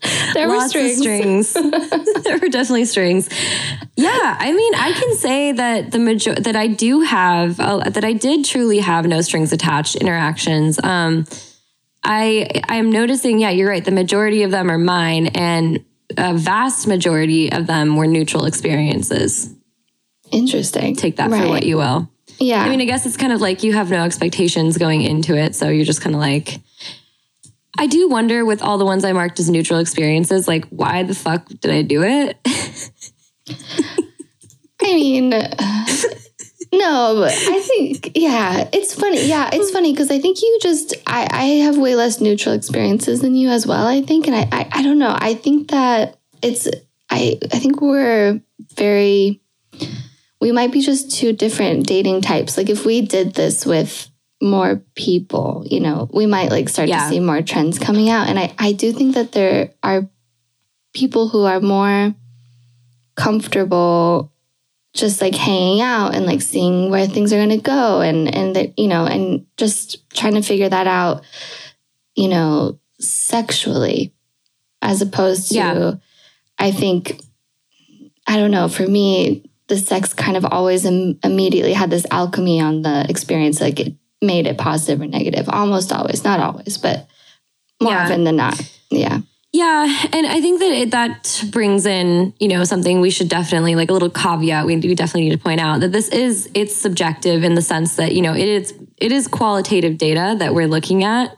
there 0.34 0.48
were 0.48 0.68
strings. 0.68 0.98
strings. 0.98 1.52
there 2.24 2.38
were 2.38 2.48
definitely 2.48 2.84
strings. 2.84 3.28
Yeah, 3.96 4.36
I 4.38 4.52
mean, 4.52 4.74
I 4.74 4.92
can 4.92 5.16
say 5.16 5.52
that 5.52 5.90
the 5.90 5.98
major 5.98 6.34
that 6.34 6.56
I 6.56 6.68
do 6.68 7.00
have 7.00 7.58
uh, 7.58 7.90
that 7.90 8.04
I 8.04 8.12
did 8.12 8.44
truly 8.44 8.78
have 8.78 9.06
no 9.06 9.20
strings 9.20 9.52
attached 9.52 9.96
interactions. 9.96 10.82
Um, 10.82 11.26
I 12.04 12.48
I'm 12.68 12.92
noticing. 12.92 13.40
Yeah, 13.40 13.50
you're 13.50 13.68
right. 13.68 13.84
The 13.84 13.90
majority 13.90 14.44
of 14.44 14.50
them 14.50 14.70
are 14.70 14.78
mine, 14.78 15.28
and 15.28 15.84
a 16.16 16.34
vast 16.34 16.86
majority 16.86 17.52
of 17.52 17.66
them 17.66 17.96
were 17.96 18.06
neutral 18.06 18.44
experiences. 18.44 19.52
Interesting. 20.30 20.94
Take 20.94 21.16
that 21.16 21.30
for 21.30 21.48
what 21.48 21.64
you 21.64 21.76
will. 21.76 22.08
Yeah. 22.40 22.62
I 22.62 22.68
mean, 22.68 22.80
I 22.80 22.84
guess 22.84 23.04
it's 23.06 23.16
kind 23.16 23.32
of 23.32 23.40
like 23.40 23.62
you 23.62 23.72
have 23.72 23.90
no 23.90 24.04
expectations 24.04 24.78
going 24.78 25.02
into 25.02 25.36
it. 25.36 25.54
So 25.54 25.68
you're 25.68 25.84
just 25.84 26.00
kind 26.00 26.14
of 26.14 26.20
like, 26.20 26.60
I 27.76 27.86
do 27.86 28.08
wonder 28.08 28.44
with 28.44 28.62
all 28.62 28.78
the 28.78 28.84
ones 28.84 29.04
I 29.04 29.12
marked 29.12 29.40
as 29.40 29.48
neutral 29.48 29.78
experiences, 29.78 30.48
like, 30.48 30.66
why 30.66 31.02
the 31.04 31.14
fuck 31.14 31.46
did 31.46 31.70
I 31.70 31.82
do 31.82 32.02
it? 32.02 32.36
I 34.80 34.94
mean, 34.94 35.30
no, 36.72 37.14
but 37.20 37.34
I 37.34 37.60
think, 37.60 38.12
yeah, 38.14 38.68
it's 38.72 38.94
funny. 38.94 39.26
Yeah, 39.28 39.50
it's 39.52 39.70
funny 39.70 39.92
because 39.92 40.10
I 40.10 40.18
think 40.18 40.40
you 40.42 40.58
just, 40.62 40.94
I, 41.06 41.28
I 41.30 41.44
have 41.64 41.76
way 41.76 41.94
less 41.94 42.20
neutral 42.20 42.54
experiences 42.54 43.20
than 43.20 43.34
you 43.34 43.48
as 43.48 43.66
well, 43.66 43.86
I 43.86 44.02
think. 44.02 44.26
And 44.26 44.36
I, 44.36 44.48
I, 44.52 44.68
I 44.72 44.82
don't 44.82 44.98
know. 44.98 45.16
I 45.18 45.34
think 45.34 45.70
that 45.70 46.18
it's, 46.42 46.68
I, 47.10 47.38
I 47.52 47.58
think 47.58 47.80
we're 47.80 48.40
very, 48.76 49.40
we 50.40 50.52
might 50.52 50.72
be 50.72 50.80
just 50.80 51.10
two 51.10 51.32
different 51.32 51.86
dating 51.86 52.20
types. 52.22 52.56
Like 52.56 52.70
if 52.70 52.84
we 52.84 53.00
did 53.02 53.34
this 53.34 53.66
with 53.66 54.08
more 54.40 54.82
people, 54.94 55.64
you 55.68 55.80
know, 55.80 56.08
we 56.12 56.26
might 56.26 56.50
like 56.50 56.68
start 56.68 56.88
Yeah. 56.88 57.02
to 57.04 57.08
see 57.08 57.20
more 57.20 57.42
trends 57.42 57.78
coming 57.78 58.08
out. 58.08 58.28
And 58.28 58.38
I, 58.38 58.54
I 58.58 58.72
do 58.72 58.92
think 58.92 59.14
that 59.14 59.32
there 59.32 59.72
are 59.82 60.08
people 60.94 61.28
who 61.28 61.44
are 61.44 61.60
more 61.60 62.14
comfortable 63.16 64.32
just 64.94 65.20
like 65.20 65.34
hanging 65.34 65.80
out 65.80 66.14
and 66.14 66.24
like 66.24 66.40
seeing 66.40 66.90
where 66.90 67.06
things 67.06 67.32
are 67.32 67.36
going 67.36 67.48
to 67.50 67.56
go 67.58 68.00
and 68.00 68.32
and 68.34 68.56
that 68.56 68.78
you 68.78 68.88
know 68.88 69.04
and 69.04 69.44
just 69.56 70.08
trying 70.14 70.34
to 70.34 70.42
figure 70.42 70.68
that 70.68 70.86
out 70.86 71.22
you 72.14 72.28
know 72.28 72.78
sexually 72.98 74.14
as 74.80 75.02
opposed 75.02 75.48
to 75.48 75.54
Yeah. 75.54 75.92
i 76.58 76.70
think 76.70 77.20
i 78.26 78.36
don't 78.36 78.50
know 78.50 78.68
for 78.68 78.86
me 78.86 79.50
the 79.68 79.76
sex 79.76 80.12
kind 80.14 80.36
of 80.36 80.44
always 80.44 80.84
Im- 80.84 81.18
immediately 81.22 81.72
had 81.72 81.90
this 81.90 82.06
alchemy 82.10 82.60
on 82.60 82.82
the 82.82 83.06
experience 83.08 83.60
like 83.60 83.80
it 83.80 83.94
made 84.20 84.46
it 84.46 84.58
positive 84.58 85.00
or 85.00 85.06
negative 85.06 85.48
almost 85.48 85.92
always 85.92 86.24
not 86.24 86.40
always 86.40 86.78
but 86.78 87.06
more 87.80 87.92
Yeah. 87.92 88.04
often 88.04 88.24
than 88.24 88.36
not 88.36 88.60
yeah 88.90 89.20
yeah. 89.50 89.86
And 90.12 90.26
I 90.26 90.42
think 90.42 90.60
that 90.60 90.70
it, 90.72 90.90
that 90.90 91.42
brings 91.50 91.86
in, 91.86 92.34
you 92.38 92.48
know, 92.48 92.64
something 92.64 93.00
we 93.00 93.08
should 93.08 93.30
definitely, 93.30 93.76
like 93.76 93.88
a 93.88 93.94
little 93.94 94.10
caveat, 94.10 94.66
we, 94.66 94.76
we 94.76 94.94
definitely 94.94 95.22
need 95.22 95.36
to 95.36 95.42
point 95.42 95.58
out 95.58 95.80
that 95.80 95.90
this 95.90 96.08
is, 96.10 96.50
it's 96.52 96.76
subjective 96.76 97.42
in 97.42 97.54
the 97.54 97.62
sense 97.62 97.96
that, 97.96 98.14
you 98.14 98.20
know, 98.20 98.34
it 98.34 98.46
is, 98.46 98.74
it 98.98 99.10
is 99.10 99.26
qualitative 99.26 99.96
data 99.96 100.36
that 100.38 100.52
we're 100.54 100.66
looking 100.68 101.02
at. 101.02 101.34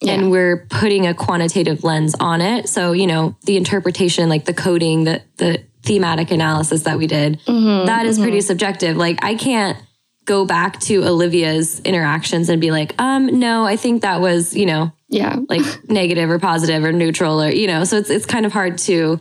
Yeah. 0.00 0.14
and 0.14 0.30
we're 0.32 0.66
putting 0.68 1.06
a 1.06 1.14
quantitative 1.14 1.84
lens 1.84 2.16
on 2.18 2.40
it. 2.40 2.68
So, 2.68 2.90
you 2.90 3.06
know, 3.06 3.36
the 3.44 3.56
interpretation, 3.56 4.28
like 4.28 4.44
the 4.46 4.52
coding, 4.52 5.04
the 5.04 5.22
the 5.38 5.62
thematic 5.84 6.30
analysis 6.30 6.82
that 6.82 6.98
we 6.98 7.06
did, 7.06 7.40
Mm-hmm, 7.46 7.86
that 7.86 8.06
is 8.06 8.18
pretty 8.18 8.40
subjective. 8.40 8.96
Like 8.96 9.24
I 9.24 9.34
can't 9.34 9.76
go 10.24 10.44
back 10.46 10.80
to 10.80 11.04
Olivia's 11.04 11.80
interactions 11.80 12.48
and 12.48 12.60
be 12.60 12.70
like, 12.70 12.94
um, 13.00 13.38
no, 13.38 13.64
I 13.66 13.76
think 13.76 14.02
that 14.02 14.20
was, 14.20 14.54
you 14.56 14.66
know, 14.66 14.92
yeah 15.08 15.36
like 15.48 15.62
negative 15.88 16.30
or 16.30 16.38
positive 16.38 16.82
or 16.82 16.92
neutral 16.92 17.40
or, 17.42 17.50
you 17.50 17.66
know, 17.66 17.84
so 17.84 17.98
it's 17.98 18.10
it's 18.10 18.26
kind 18.26 18.46
of 18.46 18.52
hard 18.52 18.78
to 18.78 19.20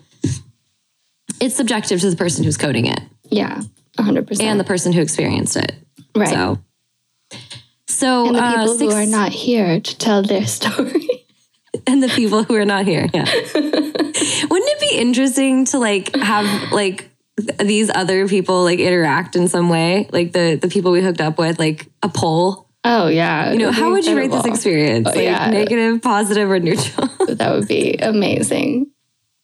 it's 1.41 1.55
subjective 1.55 1.99
to 2.01 2.09
the 2.09 2.15
person 2.15 2.43
who's 2.43 2.57
coding 2.57 2.85
it 2.85 2.99
yeah 3.29 3.61
100% 3.97 4.41
and 4.41 4.59
the 4.59 4.63
person 4.63 4.93
who 4.93 5.01
experienced 5.01 5.55
it. 5.57 5.73
right 6.15 6.29
So 6.29 6.57
so 7.87 8.27
and 8.27 8.35
the 8.35 8.39
uh, 8.41 8.51
people 8.61 8.77
six- 8.77 8.93
who 8.93 8.99
are 8.99 9.05
not 9.05 9.31
here 9.31 9.79
to 9.79 9.97
tell 9.97 10.23
their 10.23 10.45
story. 10.57 11.25
and 11.85 12.01
the 12.01 12.07
people 12.07 12.43
who 12.43 12.55
are 12.55 12.65
not 12.65 12.85
here. 12.85 13.07
Yeah. 13.13 13.25
Wouldn't 13.55 14.62
interesting 14.93 15.65
to 15.65 15.79
like 15.79 16.15
have 16.15 16.45
like 16.71 17.09
th- 17.37 17.57
these 17.59 17.89
other 17.89 18.27
people 18.27 18.63
like 18.63 18.79
interact 18.79 19.35
in 19.35 19.47
some 19.47 19.69
way, 19.69 20.09
like 20.11 20.33
the 20.33 20.55
the 20.55 20.67
people 20.67 20.91
we 20.91 21.01
hooked 21.01 21.21
up 21.21 21.37
with, 21.37 21.59
like 21.59 21.87
a 22.01 22.09
poll? 22.09 22.69
Oh 22.83 23.07
yeah. 23.07 23.51
You 23.51 23.59
know, 23.59 23.71
how 23.71 23.91
would 23.91 24.05
you 24.05 24.17
rate 24.17 24.31
this 24.31 24.45
experience? 24.45 25.07
Oh, 25.07 25.11
like 25.11 25.23
yeah. 25.23 25.49
negative, 25.49 26.01
positive, 26.01 26.49
or 26.49 26.59
neutral? 26.59 27.09
That 27.33 27.55
would 27.55 27.67
be 27.67 27.95
amazing. 27.95 28.91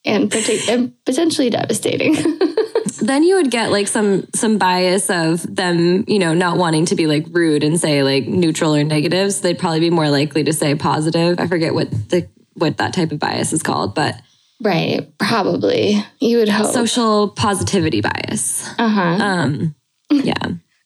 And, 0.05 0.29
partic- 0.29 0.69
and 0.69 0.93
potentially 1.05 1.49
devastating. 1.49 2.15
then 3.01 3.23
you 3.23 3.35
would 3.35 3.49
get 3.49 3.71
like 3.71 3.87
some 3.87 4.27
some 4.35 4.57
bias 4.57 5.09
of 5.09 5.43
them, 5.55 6.03
you 6.07 6.19
know, 6.19 6.33
not 6.33 6.57
wanting 6.57 6.85
to 6.87 6.95
be 6.95 7.07
like 7.07 7.25
rude 7.31 7.63
and 7.63 7.79
say 7.79 8.03
like 8.03 8.27
neutral 8.27 8.75
or 8.75 8.83
negative. 8.83 9.33
So 9.33 9.41
they'd 9.41 9.57
probably 9.57 9.79
be 9.79 9.89
more 9.89 10.09
likely 10.09 10.43
to 10.43 10.53
say 10.53 10.75
positive. 10.75 11.39
I 11.39 11.47
forget 11.47 11.73
what 11.73 11.89
the 12.09 12.27
what 12.53 12.77
that 12.77 12.93
type 12.93 13.11
of 13.11 13.19
bias 13.19 13.53
is 13.53 13.63
called, 13.63 13.95
but 13.95 14.21
right. 14.61 15.17
Probably. 15.17 16.03
You 16.19 16.37
would 16.37 16.49
hope. 16.49 16.73
social 16.73 17.29
positivity 17.29 18.01
bias. 18.01 18.67
uh-huh. 18.77 19.01
Um, 19.01 19.75
yeah. 20.09 20.33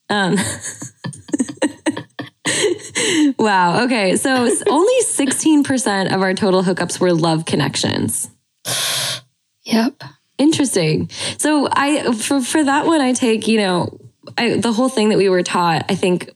Um, 0.10 0.36
wow. 3.38 3.84
Okay. 3.86 4.16
So 4.18 4.50
only 4.70 5.02
16% 5.04 6.14
of 6.14 6.22
our 6.22 6.34
total 6.34 6.64
hookups 6.64 7.00
were 7.00 7.14
love 7.14 7.46
connections. 7.46 8.30
yep. 9.64 10.02
Interesting. 10.38 11.10
So 11.38 11.68
I 11.72 12.12
for 12.14 12.42
for 12.42 12.64
that 12.64 12.86
one 12.86 13.02
I 13.02 13.14
take, 13.14 13.48
you 13.48 13.60
know, 13.60 14.00
I, 14.38 14.58
the 14.58 14.74
whole 14.74 14.90
thing 14.90 15.10
that 15.10 15.18
we 15.18 15.30
were 15.30 15.44
taught, 15.44 15.86
I 15.90 15.96
think 15.96 16.30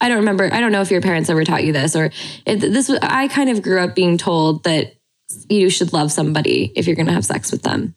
I 0.00 0.08
don't 0.08 0.18
remember, 0.18 0.52
I 0.52 0.60
don't 0.60 0.70
know 0.70 0.82
if 0.82 0.90
your 0.90 1.00
parents 1.00 1.30
ever 1.30 1.44
taught 1.44 1.64
you 1.64 1.72
this 1.72 1.96
or 1.96 2.10
it, 2.46 2.60
this 2.60 2.88
was 2.88 2.98
I 3.02 3.28
kind 3.28 3.50
of 3.50 3.62
grew 3.62 3.80
up 3.80 3.94
being 3.94 4.18
told 4.18 4.64
that 4.64 4.94
you 5.48 5.70
should 5.70 5.92
love 5.92 6.10
somebody 6.12 6.72
if 6.74 6.86
you're 6.86 6.96
going 6.96 7.06
to 7.06 7.12
have 7.12 7.24
sex 7.24 7.50
with 7.52 7.62
them. 7.62 7.94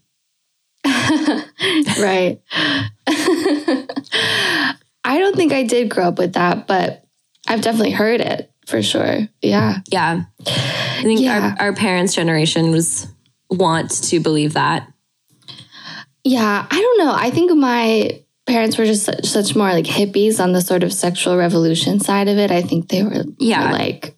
right. 0.86 2.40
I 5.04 5.18
don't 5.20 5.36
think 5.36 5.52
I 5.54 5.64
did 5.64 5.90
grow 5.90 6.06
up 6.10 6.18
with 6.18 6.34
that, 6.34 6.68
but 6.68 7.06
I've 7.48 7.62
definitely 7.62 7.92
heard 7.92 8.22
it 8.22 8.52
for 8.68 8.82
sure. 8.82 9.28
Yeah. 9.42 9.80
Yeah. 9.92 10.24
I 10.46 11.02
think 11.04 11.22
Yeah. 11.22 11.56
our, 11.60 11.68
our 11.68 11.74
parents' 11.74 12.14
generation 12.14 12.72
was 12.72 13.08
want 13.50 13.92
to 14.04 14.20
believe 14.20 14.54
that. 14.54 14.88
Yeah. 16.24 16.68
I 16.70 16.80
don't 16.82 16.98
know. 17.06 17.14
I 17.14 17.32
think 17.32 17.52
my 17.58 18.22
parents 18.46 18.78
were 18.78 18.86
just 18.86 19.04
such, 19.04 19.26
such 19.26 19.56
more 19.56 19.70
like 19.72 19.86
hippies 19.86 20.40
on 20.40 20.52
the 20.52 20.62
sort 20.62 20.84
of 20.84 20.94
sexual 20.94 21.38
revolution 21.38 22.00
side 22.00 22.28
of 22.28 22.38
it. 22.38 22.52
I 22.52 22.62
think 22.62 22.90
they 22.90 23.04
were 23.04 23.24
Yeah. 23.40 23.72
like, 23.72 24.16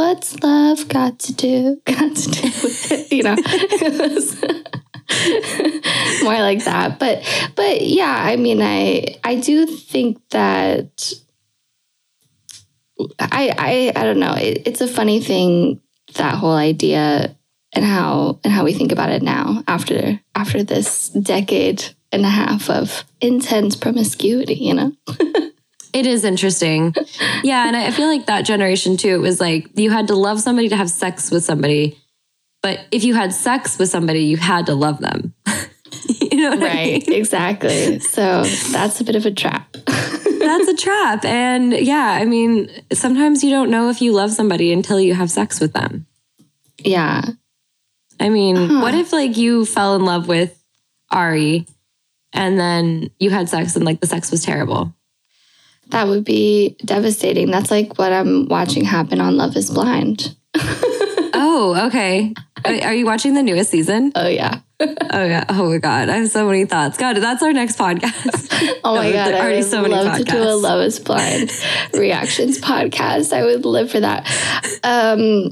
what's 0.00 0.42
love 0.42 0.88
got 0.88 1.18
to 1.18 1.34
do? 1.34 1.80
Got 1.84 2.16
to 2.16 2.30
do 2.30 2.42
with 2.42 2.92
it, 2.92 3.12
you 3.12 3.22
know? 3.22 3.36
More 6.24 6.40
like 6.40 6.64
that. 6.64 6.98
But 6.98 7.22
but 7.54 7.82
yeah, 7.82 8.16
I 8.16 8.36
mean 8.36 8.62
I 8.62 9.18
I 9.22 9.34
do 9.36 9.66
think 9.66 10.26
that 10.30 11.12
I 13.18 13.52
I 13.58 13.92
I 13.94 14.04
don't 14.04 14.20
know. 14.20 14.34
It, 14.34 14.62
it's 14.66 14.80
a 14.80 14.88
funny 14.88 15.20
thing 15.20 15.82
that 16.14 16.36
whole 16.36 16.56
idea 16.56 17.36
and 17.74 17.84
how 17.84 18.40
and 18.42 18.52
how 18.52 18.64
we 18.64 18.72
think 18.72 18.92
about 18.92 19.10
it 19.10 19.22
now 19.22 19.62
after 19.68 20.18
after 20.34 20.62
this 20.62 21.10
decade 21.10 21.84
and 22.10 22.24
a 22.24 22.28
half 22.28 22.70
of 22.70 23.04
intense 23.20 23.76
promiscuity, 23.76 24.54
you 24.54 24.74
know? 24.74 24.92
It 25.92 26.06
is 26.06 26.24
interesting. 26.24 26.94
yeah. 27.42 27.66
And 27.66 27.76
I 27.76 27.90
feel 27.90 28.08
like 28.08 28.26
that 28.26 28.42
generation 28.42 28.96
too, 28.96 29.14
it 29.14 29.20
was 29.20 29.40
like 29.40 29.78
you 29.78 29.90
had 29.90 30.08
to 30.08 30.14
love 30.14 30.40
somebody 30.40 30.68
to 30.68 30.76
have 30.76 30.90
sex 30.90 31.30
with 31.30 31.44
somebody. 31.44 31.98
But 32.62 32.80
if 32.90 33.04
you 33.04 33.14
had 33.14 33.32
sex 33.32 33.78
with 33.78 33.88
somebody, 33.88 34.20
you 34.20 34.36
had 34.36 34.66
to 34.66 34.74
love 34.74 34.98
them. 34.98 35.34
you 36.20 36.36
know 36.36 36.50
what 36.50 36.58
I 36.58 36.74
mean? 36.74 36.92
Right, 36.92 37.08
exactly. 37.08 37.98
So 38.00 38.44
that's 38.44 39.00
a 39.00 39.04
bit 39.04 39.16
of 39.16 39.26
a 39.26 39.30
trap. 39.30 39.76
That's 40.40 40.68
a 40.68 40.74
trap. 40.74 41.24
And 41.26 41.74
yeah, 41.74 42.18
I 42.18 42.24
mean, 42.24 42.70
sometimes 42.94 43.44
you 43.44 43.50
don't 43.50 43.70
know 43.70 43.90
if 43.90 44.00
you 44.00 44.12
love 44.12 44.32
somebody 44.32 44.72
until 44.72 44.98
you 44.98 45.14
have 45.14 45.30
sex 45.30 45.60
with 45.60 45.74
them. 45.74 46.06
yeah. 46.78 47.22
I 48.18 48.28
mean, 48.28 48.56
uh-huh. 48.56 48.80
what 48.80 48.94
if 48.94 49.12
like 49.12 49.36
you 49.36 49.64
fell 49.64 49.96
in 49.96 50.04
love 50.04 50.28
with 50.28 50.62
Ari 51.10 51.66
and 52.32 52.58
then 52.58 53.10
you 53.18 53.30
had 53.30 53.48
sex 53.48 53.76
and 53.76 53.84
like 53.84 54.00
the 54.00 54.06
sex 54.06 54.30
was 54.30 54.42
terrible? 54.42 54.94
That 55.90 56.08
would 56.08 56.24
be 56.24 56.76
devastating. 56.84 57.50
That's 57.50 57.70
like 57.70 57.98
what 57.98 58.12
I'm 58.12 58.46
watching 58.48 58.84
happen 58.84 59.20
on 59.20 59.36
Love 59.36 59.56
is 59.56 59.70
Blind. 59.70 60.34
Oh, 61.42 61.86
okay. 61.86 62.34
Are 62.66 62.92
you 62.92 63.06
watching 63.06 63.32
the 63.32 63.42
newest 63.42 63.70
season? 63.70 64.12
Oh, 64.14 64.28
yeah. 64.28 64.60
Oh 65.12 65.24
yeah. 65.24 65.44
Oh 65.48 65.70
my 65.70 65.78
god. 65.78 66.08
I 66.08 66.16
have 66.16 66.28
so 66.30 66.46
many 66.46 66.64
thoughts. 66.64 66.96
God, 66.98 67.16
that's 67.16 67.42
our 67.42 67.52
next 67.52 67.78
podcast. 67.78 68.48
Oh 68.84 68.94
my 68.96 69.06
No, 69.10 69.12
God. 69.12 69.26
there 69.28 69.34
are 69.34 69.36
I 69.36 69.40
already 69.40 69.56
would 69.58 69.64
so 69.70 69.82
many 69.82 69.94
love 69.94 70.18
to 70.18 70.24
do 70.24 70.42
a. 70.42 70.54
Love 70.54 70.82
is 70.82 70.98
Blind 71.00 71.50
reactions 71.94 72.60
podcast. 72.60 73.32
I 73.34 73.44
would 73.44 73.64
live 73.64 73.90
for 73.90 74.00
that. 74.00 74.26
Um, 74.82 75.50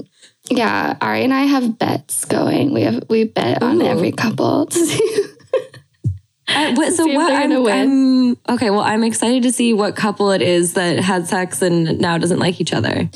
yeah, 0.49 0.95
Ari 1.01 1.23
and 1.25 1.33
I 1.33 1.43
have 1.43 1.77
bets 1.77 2.25
going. 2.25 2.73
We 2.73 2.81
have 2.83 3.03
we 3.09 3.23
bet 3.25 3.61
on 3.63 3.81
every 3.81 4.11
couple 4.11 4.65
to 4.67 4.85
see. 4.85 5.25
Uh, 6.55 6.73
what, 6.73 6.93
so 6.93 7.05
what? 7.07 7.31
I'm. 7.31 7.67
I'm 7.67 8.37
okay. 8.49 8.69
Well, 8.69 8.81
I'm 8.81 9.03
excited 9.03 9.43
to 9.43 9.51
see 9.51 9.73
what 9.73 9.95
couple 9.95 10.31
it 10.31 10.41
is 10.41 10.73
that 10.73 10.99
had 10.99 11.27
sex 11.27 11.61
and 11.61 11.99
now 11.99 12.17
doesn't 12.17 12.39
like 12.39 12.59
each 12.59 12.73
other. 12.73 13.09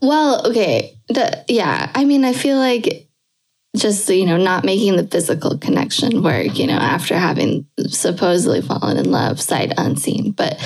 Well, 0.00 0.46
okay. 0.48 0.96
The, 1.08 1.44
yeah, 1.48 1.90
I 1.94 2.04
mean, 2.04 2.24
I 2.24 2.32
feel 2.32 2.56
like 2.56 3.08
just, 3.76 4.08
you 4.08 4.26
know, 4.26 4.36
not 4.36 4.64
making 4.64 4.96
the 4.96 5.06
physical 5.06 5.56
connection 5.56 6.22
work, 6.22 6.58
you 6.58 6.66
know, 6.66 6.74
after 6.74 7.16
having 7.16 7.66
supposedly 7.86 8.62
fallen 8.62 8.96
in 8.96 9.10
love 9.12 9.40
sight 9.40 9.72
unseen. 9.78 10.32
But 10.32 10.56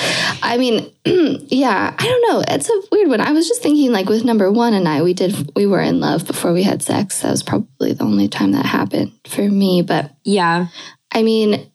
I 0.42 0.56
mean, 0.56 0.90
yeah, 1.04 1.94
I 1.98 2.02
don't 2.02 2.30
know. 2.30 2.44
It's 2.48 2.70
a 2.70 2.82
weird 2.90 3.08
one. 3.08 3.20
I 3.20 3.32
was 3.32 3.46
just 3.46 3.62
thinking, 3.62 3.92
like, 3.92 4.08
with 4.08 4.24
number 4.24 4.50
one 4.50 4.72
and 4.72 4.88
I, 4.88 5.02
we 5.02 5.12
did, 5.12 5.52
we 5.54 5.66
were 5.66 5.82
in 5.82 6.00
love 6.00 6.26
before 6.26 6.52
we 6.52 6.62
had 6.62 6.82
sex. 6.82 7.20
That 7.20 7.30
was 7.30 7.42
probably 7.42 7.92
the 7.92 8.04
only 8.04 8.28
time 8.28 8.52
that 8.52 8.64
happened 8.64 9.12
for 9.26 9.42
me. 9.42 9.82
But 9.82 10.12
Yeah. 10.24 10.68
I 11.12 11.22
mean, 11.22 11.70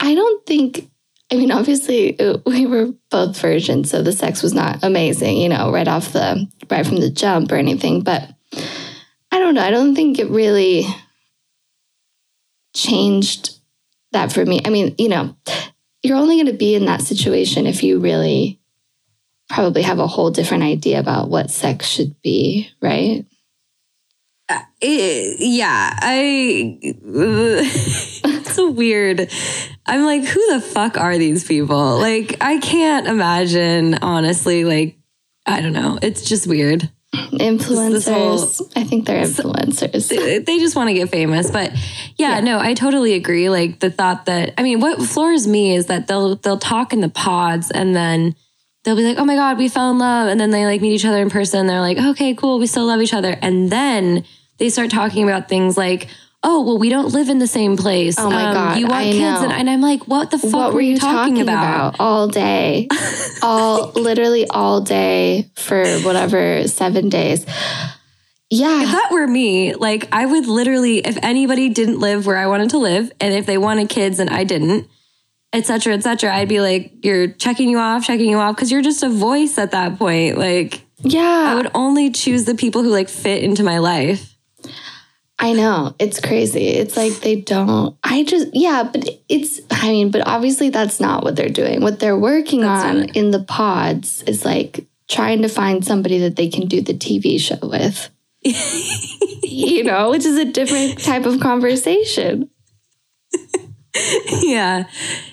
I 0.00 0.14
don't 0.14 0.46
think. 0.46 0.90
I 1.32 1.36
mean, 1.36 1.50
obviously, 1.50 2.18
uh, 2.20 2.38
we 2.46 2.66
were 2.66 2.92
both 3.10 3.40
virgins, 3.40 3.90
so 3.90 4.02
the 4.02 4.12
sex 4.12 4.42
was 4.42 4.54
not 4.54 4.84
amazing, 4.84 5.38
you 5.38 5.48
know, 5.48 5.72
right 5.72 5.88
off 5.88 6.12
the 6.12 6.46
right 6.70 6.86
from 6.86 6.98
the 6.98 7.10
jump 7.10 7.50
or 7.50 7.56
anything. 7.56 8.02
But 8.02 8.30
I 9.32 9.38
don't 9.38 9.54
know. 9.54 9.62
I 9.62 9.70
don't 9.70 9.94
think 9.94 10.18
it 10.18 10.30
really 10.30 10.84
changed 12.74 13.58
that 14.12 14.32
for 14.32 14.44
me. 14.44 14.60
I 14.64 14.70
mean, 14.70 14.94
you 14.98 15.08
know, 15.08 15.36
you're 16.02 16.16
only 16.16 16.36
going 16.36 16.46
to 16.46 16.52
be 16.52 16.74
in 16.74 16.86
that 16.86 17.02
situation 17.02 17.66
if 17.66 17.82
you 17.82 17.98
really 17.98 18.60
probably 19.48 19.82
have 19.82 19.98
a 19.98 20.06
whole 20.06 20.30
different 20.30 20.62
idea 20.62 21.00
about 21.00 21.28
what 21.28 21.50
sex 21.50 21.86
should 21.86 22.20
be, 22.22 22.70
right? 22.80 23.24
Eh, 24.48 25.34
yeah. 25.38 25.90
I. 26.00 26.78
it's 26.82 28.58
a 28.58 28.70
weird. 28.70 29.30
I'm 29.86 30.04
like, 30.04 30.24
who 30.24 30.52
the 30.54 30.60
fuck 30.60 30.98
are 30.98 31.16
these 31.16 31.44
people? 31.44 31.98
Like, 31.98 32.36
I 32.40 32.58
can't 32.58 33.06
imagine. 33.06 33.94
Honestly, 34.02 34.64
like, 34.64 34.96
I 35.46 35.60
don't 35.60 35.72
know. 35.72 35.98
It's 36.02 36.22
just 36.28 36.46
weird. 36.46 36.90
Influencers. 37.14 38.08
whole- 38.58 38.68
I 38.76 38.84
think 38.84 39.06
they're 39.06 39.24
influencers. 39.24 40.08
they 40.44 40.58
just 40.58 40.76
want 40.76 40.88
to 40.88 40.94
get 40.94 41.08
famous 41.08 41.50
but 41.50 41.72
yeah, 42.16 42.40
no 42.40 42.58
i 42.58 42.74
totally 42.74 43.14
agree 43.14 43.48
like 43.48 43.80
the 43.80 43.90
thought 43.90 44.26
that 44.26 44.52
i 44.58 44.62
mean 44.62 44.80
what 44.80 45.00
floors 45.02 45.46
me 45.46 45.74
is 45.74 45.86
that 45.86 46.08
they'll 46.08 46.36
they'll 46.36 46.58
talk 46.58 46.92
in 46.92 47.00
the 47.00 47.08
pods 47.08 47.70
and 47.70 47.94
then 47.96 48.34
they'll 48.84 48.96
be 48.96 49.04
like 49.04 49.18
oh 49.18 49.24
my 49.24 49.34
god 49.36 49.56
we 49.56 49.68
fell 49.68 49.90
in 49.90 49.98
love 49.98 50.28
and 50.28 50.38
then 50.38 50.50
they 50.50 50.66
like 50.66 50.80
meet 50.80 50.92
each 50.92 51.04
other 51.04 51.22
in 51.22 51.30
person 51.30 51.66
they're 51.66 51.80
like 51.80 51.96
okay 51.98 52.34
cool 52.34 52.58
we 52.58 52.66
still 52.66 52.84
love 52.86 53.00
each 53.00 53.14
other 53.14 53.36
and 53.40 53.70
then 53.70 54.24
they 54.58 54.68
start 54.68 54.90
talking 54.90 55.22
about 55.22 55.48
things 55.48 55.76
like 55.78 56.08
oh 56.46 56.62
well 56.62 56.78
we 56.78 56.88
don't 56.88 57.12
live 57.12 57.28
in 57.28 57.38
the 57.38 57.46
same 57.46 57.76
place. 57.76 58.18
Um, 58.18 58.28
Oh 58.28 58.30
my 58.30 58.52
God, 58.54 58.78
you 58.78 58.86
want 58.86 59.06
I 59.06 59.12
kids. 59.12 59.42
And, 59.42 59.52
and 59.52 59.68
i'm 59.68 59.82
like 59.82 60.06
what 60.08 60.30
the 60.30 60.38
fuck 60.38 60.52
what 60.54 60.74
were 60.74 60.80
you 60.80 60.98
talking, 60.98 61.40
about? 61.40 61.96
all 62.00 62.28
day. 62.28 62.88
All 63.42 63.92
literally 63.94 64.46
all 64.48 64.80
day 64.80 65.50
for 65.54 65.84
whatever 66.00 66.66
seven 66.66 67.08
days. 67.08 67.44
Yeah. 68.50 68.82
If 68.82 68.90
that 68.90 69.10
were 69.10 69.26
me, 69.26 69.74
like 69.74 70.08
I 70.12 70.24
would 70.26 70.46
literally, 70.46 70.98
if 70.98 71.18
anybody 71.22 71.68
didn't 71.68 71.98
live 71.98 72.26
where 72.26 72.36
I 72.36 72.46
wanted 72.46 72.70
to 72.70 72.78
live, 72.78 73.12
and 73.20 73.34
if 73.34 73.46
they 73.46 73.58
wanted 73.58 73.88
kids 73.88 74.18
and 74.18 74.30
I 74.30 74.44
didn't, 74.44 74.88
etc 75.52 75.80
cetera, 75.80 75.94
et 75.94 76.02
cetera, 76.02 76.34
I'd 76.34 76.48
be 76.48 76.60
like, 76.60 76.92
you're 77.04 77.28
checking 77.28 77.68
you 77.68 77.78
off, 77.78 78.04
checking 78.04 78.30
you 78.30 78.38
off, 78.38 78.56
because 78.56 78.70
you're 78.70 78.82
just 78.82 79.02
a 79.02 79.08
voice 79.08 79.58
at 79.58 79.72
that 79.72 79.98
point. 79.98 80.38
Like 80.38 80.82
yeah. 81.00 81.50
I 81.50 81.54
would 81.54 81.70
only 81.74 82.10
choose 82.10 82.44
the 82.44 82.54
people 82.54 82.82
who 82.82 82.90
like 82.90 83.08
fit 83.08 83.42
into 83.42 83.62
my 83.62 83.78
life. 83.78 84.35
I 85.38 85.52
know. 85.52 85.94
It's 85.98 86.20
crazy. 86.20 86.68
It's 86.68 86.96
like 86.96 87.14
they 87.20 87.40
don't 87.40 87.96
i 88.02 88.24
just 88.24 88.48
yeah 88.54 88.88
but 88.90 89.08
it's 89.28 89.60
i 89.70 89.88
mean 89.88 90.10
but 90.10 90.26
obviously 90.26 90.70
that's 90.70 91.00
not 91.00 91.24
what 91.24 91.36
they're 91.36 91.48
doing. 91.48 91.80
What 91.80 92.00
they're 92.00 92.18
working 92.18 92.60
That's 92.62 92.84
on 92.84 93.04
in 93.10 93.30
the 93.30 93.42
pods 93.42 94.22
is 94.22 94.44
like 94.44 94.86
trying 95.08 95.42
to 95.42 95.48
find 95.48 95.84
somebody 95.84 96.18
that 96.20 96.36
they 96.36 96.48
can 96.48 96.66
do 96.66 96.80
the 96.80 96.94
tv 96.94 97.38
show 97.40 97.58
with. 97.62 98.10
You 99.48 99.84
know, 99.84 100.10
which 100.10 100.26
is 100.26 100.36
a 100.36 100.44
different 100.44 101.02
type 101.02 101.24
of 101.24 101.40
conversation. 101.40 102.50
yeah 104.42 104.84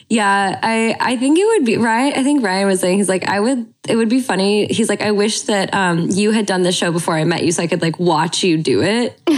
yeah 0.09 0.59
i 0.61 0.95
i 0.99 1.17
think 1.17 1.37
it 1.39 1.45
would 1.45 1.65
be 1.65 1.77
right 1.77 2.15
i 2.17 2.23
think 2.23 2.43
ryan 2.43 2.67
was 2.67 2.79
saying 2.79 2.97
he's 2.97 3.09
like 3.09 3.27
i 3.27 3.39
would 3.39 3.65
it 3.87 3.95
would 3.95 4.09
be 4.09 4.21
funny 4.21 4.67
he's 4.67 4.89
like 4.89 5.01
i 5.01 5.11
wish 5.11 5.41
that 5.41 5.73
um 5.73 6.07
you 6.11 6.31
had 6.31 6.45
done 6.45 6.61
the 6.63 6.71
show 6.71 6.91
before 6.91 7.15
i 7.15 7.23
met 7.23 7.43
you 7.43 7.51
so 7.51 7.63
i 7.63 7.67
could 7.67 7.81
like 7.81 7.99
watch 7.99 8.43
you 8.43 8.57
do 8.57 8.81
it 8.83 9.19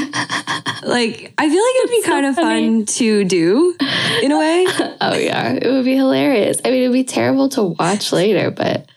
like 0.83 1.33
i 1.37 1.49
feel 1.49 1.63
like 1.63 1.75
it'd 1.83 1.89
be 1.91 2.01
kind 2.03 2.25
of 2.25 2.35
fun 2.35 2.85
to 2.85 3.23
do 3.23 3.75
in 4.21 4.31
a 4.31 4.37
way 4.37 4.65
Oh 5.01 5.13
yeah, 5.13 5.51
it 5.51 5.69
would 5.71 5.85
be 5.85 5.95
hilarious. 5.95 6.59
I 6.65 6.71
mean, 6.71 6.83
it 6.83 6.87
would 6.87 6.93
be 6.93 7.03
terrible 7.03 7.49
to 7.49 7.63
watch 7.63 8.11
later, 8.11 8.49
but 8.49 8.89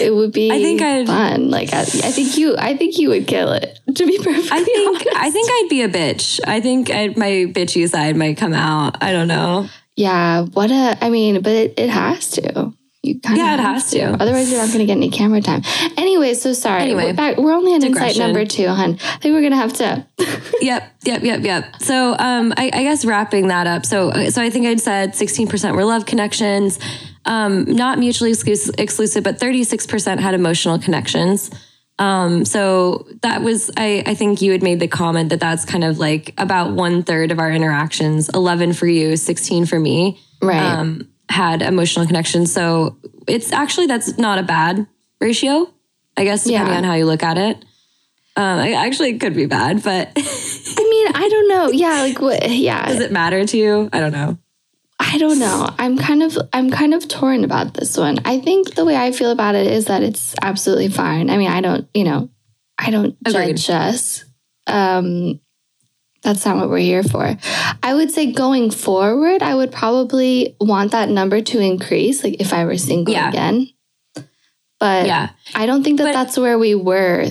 it 0.00 0.12
would 0.12 0.32
be. 0.32 0.50
I 0.50 0.60
think 0.60 0.82
I'd- 0.82 1.06
fun. 1.06 1.50
Like 1.50 1.72
I, 1.72 1.82
I 1.82 1.84
think 1.84 2.36
you, 2.36 2.56
I 2.56 2.76
think 2.76 2.98
you 2.98 3.10
would 3.10 3.26
kill 3.28 3.52
it. 3.52 3.78
To 3.94 4.06
be 4.06 4.18
perfect. 4.18 4.52
i 4.52 4.62
think 4.62 4.88
honest. 4.88 5.08
i 5.16 5.30
think 5.30 5.48
i'd 5.50 5.66
be 5.70 5.82
a 5.82 5.88
bitch 5.88 6.40
i 6.46 6.60
think 6.60 6.90
I'd, 6.90 7.16
my 7.16 7.46
bitchy 7.52 7.88
side 7.88 8.16
might 8.16 8.36
come 8.36 8.52
out 8.52 9.02
i 9.02 9.12
don't 9.12 9.28
know 9.28 9.68
Yeah. 9.96 10.44
What 10.54 10.70
a. 10.70 10.96
I 11.04 11.10
mean, 11.10 11.42
but 11.42 11.52
it, 11.52 11.74
it 11.76 11.90
has 11.90 12.30
to. 12.32 12.72
You 13.02 13.20
kind 13.20 13.36
Yeah, 13.36 13.54
of 13.54 13.60
it 13.60 13.62
has 13.64 13.90
to. 13.90 13.98
to. 13.98 14.22
Otherwise, 14.22 14.50
you're 14.50 14.60
not 14.60 14.68
going 14.68 14.78
to 14.80 14.86
get 14.86 14.96
any 14.96 15.10
camera 15.10 15.40
time. 15.42 15.62
Anyway, 15.98 16.32
so 16.34 16.52
sorry. 16.54 16.82
Anyway, 16.82 17.06
we're, 17.06 17.12
back, 17.14 17.36
we're 17.36 17.52
only 17.52 17.74
on 17.74 17.82
insight 17.82 18.16
number 18.16 18.46
two, 18.46 18.68
hun. 18.68 18.98
I 19.02 19.16
think 19.18 19.34
we're 19.34 19.40
going 19.40 19.52
to 19.52 19.56
have 19.58 19.72
to. 19.74 20.06
yep, 20.62 20.90
yep, 21.04 21.22
yep, 21.22 21.40
yep. 21.42 21.64
So, 21.82 22.14
um, 22.18 22.52
I, 22.56 22.70
I 22.72 22.82
guess 22.82 23.04
wrapping 23.04 23.48
that 23.48 23.66
up. 23.66 23.84
So, 23.84 24.10
so 24.30 24.40
I 24.40 24.48
think 24.48 24.66
I'd 24.66 24.80
said 24.80 25.12
16% 25.12 25.74
were 25.74 25.84
love 25.84 26.06
connections, 26.06 26.78
um, 27.26 27.64
not 27.64 27.98
mutually 27.98 28.30
exclusive, 28.30 28.74
exclusive, 28.78 29.22
but 29.24 29.38
36% 29.38 30.18
had 30.20 30.34
emotional 30.34 30.78
connections. 30.78 31.50
Um, 32.00 32.46
so 32.46 33.06
that 33.20 33.42
was, 33.42 33.70
I, 33.76 34.02
I 34.06 34.14
think 34.14 34.40
you 34.40 34.52
had 34.52 34.62
made 34.62 34.80
the 34.80 34.88
comment 34.88 35.28
that 35.30 35.38
that's 35.38 35.66
kind 35.66 35.84
of 35.84 35.98
like 35.98 36.32
about 36.38 36.72
one 36.72 37.02
third 37.02 37.30
of 37.30 37.38
our 37.38 37.52
interactions, 37.52 38.30
11 38.30 38.72
for 38.72 38.86
you, 38.86 39.16
16 39.16 39.66
for 39.66 39.78
me, 39.78 40.18
Right. 40.42 40.56
um, 40.60 41.06
had 41.28 41.60
emotional 41.60 42.06
connections. 42.06 42.50
So 42.52 42.96
it's 43.28 43.52
actually, 43.52 43.86
that's 43.86 44.16
not 44.16 44.38
a 44.38 44.42
bad 44.42 44.86
ratio, 45.20 45.70
I 46.16 46.24
guess, 46.24 46.44
depending 46.44 46.72
Yeah. 46.72 46.78
on 46.78 46.84
how 46.84 46.94
you 46.94 47.04
look 47.04 47.22
at 47.22 47.36
it. 47.36 47.56
Um, 48.34 48.58
I, 48.60 48.72
actually, 48.72 49.10
it 49.10 49.20
could 49.20 49.34
be 49.34 49.44
bad, 49.46 49.82
but 49.82 50.08
I 50.16 50.82
mean, 50.90 51.08
I 51.14 51.28
don't 51.28 51.48
know. 51.48 51.70
Yeah. 51.70 52.00
Like 52.00 52.20
what? 52.20 52.48
Yeah. 52.50 52.86
Does 52.86 53.00
it 53.00 53.12
matter 53.12 53.44
to 53.44 53.56
you? 53.58 53.90
I 53.92 54.00
don't 54.00 54.12
know. 54.12 54.38
I 55.02 55.16
don't 55.16 55.38
know. 55.38 55.68
I'm 55.78 55.96
kind 55.96 56.22
of 56.22 56.36
I'm 56.52 56.70
kind 56.70 56.92
of 56.92 57.08
torn 57.08 57.42
about 57.42 57.72
this 57.74 57.96
one. 57.96 58.18
I 58.26 58.38
think 58.38 58.74
the 58.74 58.84
way 58.84 58.96
I 58.96 59.12
feel 59.12 59.30
about 59.30 59.54
it 59.54 59.66
is 59.66 59.86
that 59.86 60.02
it's 60.02 60.34
absolutely 60.42 60.88
fine. 60.90 61.30
I 61.30 61.38
mean, 61.38 61.50
I 61.50 61.62
don't, 61.62 61.88
you 61.94 62.04
know, 62.04 62.28
I 62.78 62.90
don't 62.90 63.16
Agreed. 63.26 63.56
judge 63.56 63.70
us. 63.70 64.24
Um 64.66 65.40
that's 66.22 66.44
not 66.44 66.56
what 66.58 66.68
we're 66.68 66.78
here 66.78 67.02
for. 67.02 67.34
I 67.82 67.94
would 67.94 68.10
say 68.10 68.30
going 68.32 68.70
forward, 68.70 69.42
I 69.42 69.54
would 69.54 69.72
probably 69.72 70.54
want 70.60 70.92
that 70.92 71.08
number 71.08 71.40
to 71.40 71.58
increase 71.60 72.22
like 72.22 72.36
if 72.38 72.52
I 72.52 72.66
were 72.66 72.76
single 72.76 73.14
Yeah. 73.14 73.30
again. 73.30 73.70
But 74.78 75.06
Yeah. 75.06 75.30
I 75.54 75.64
don't 75.64 75.82
think 75.82 75.96
that 75.98 76.04
But- 76.08 76.12
that's 76.12 76.36
where 76.36 76.58
we 76.58 76.74
were 76.74 77.26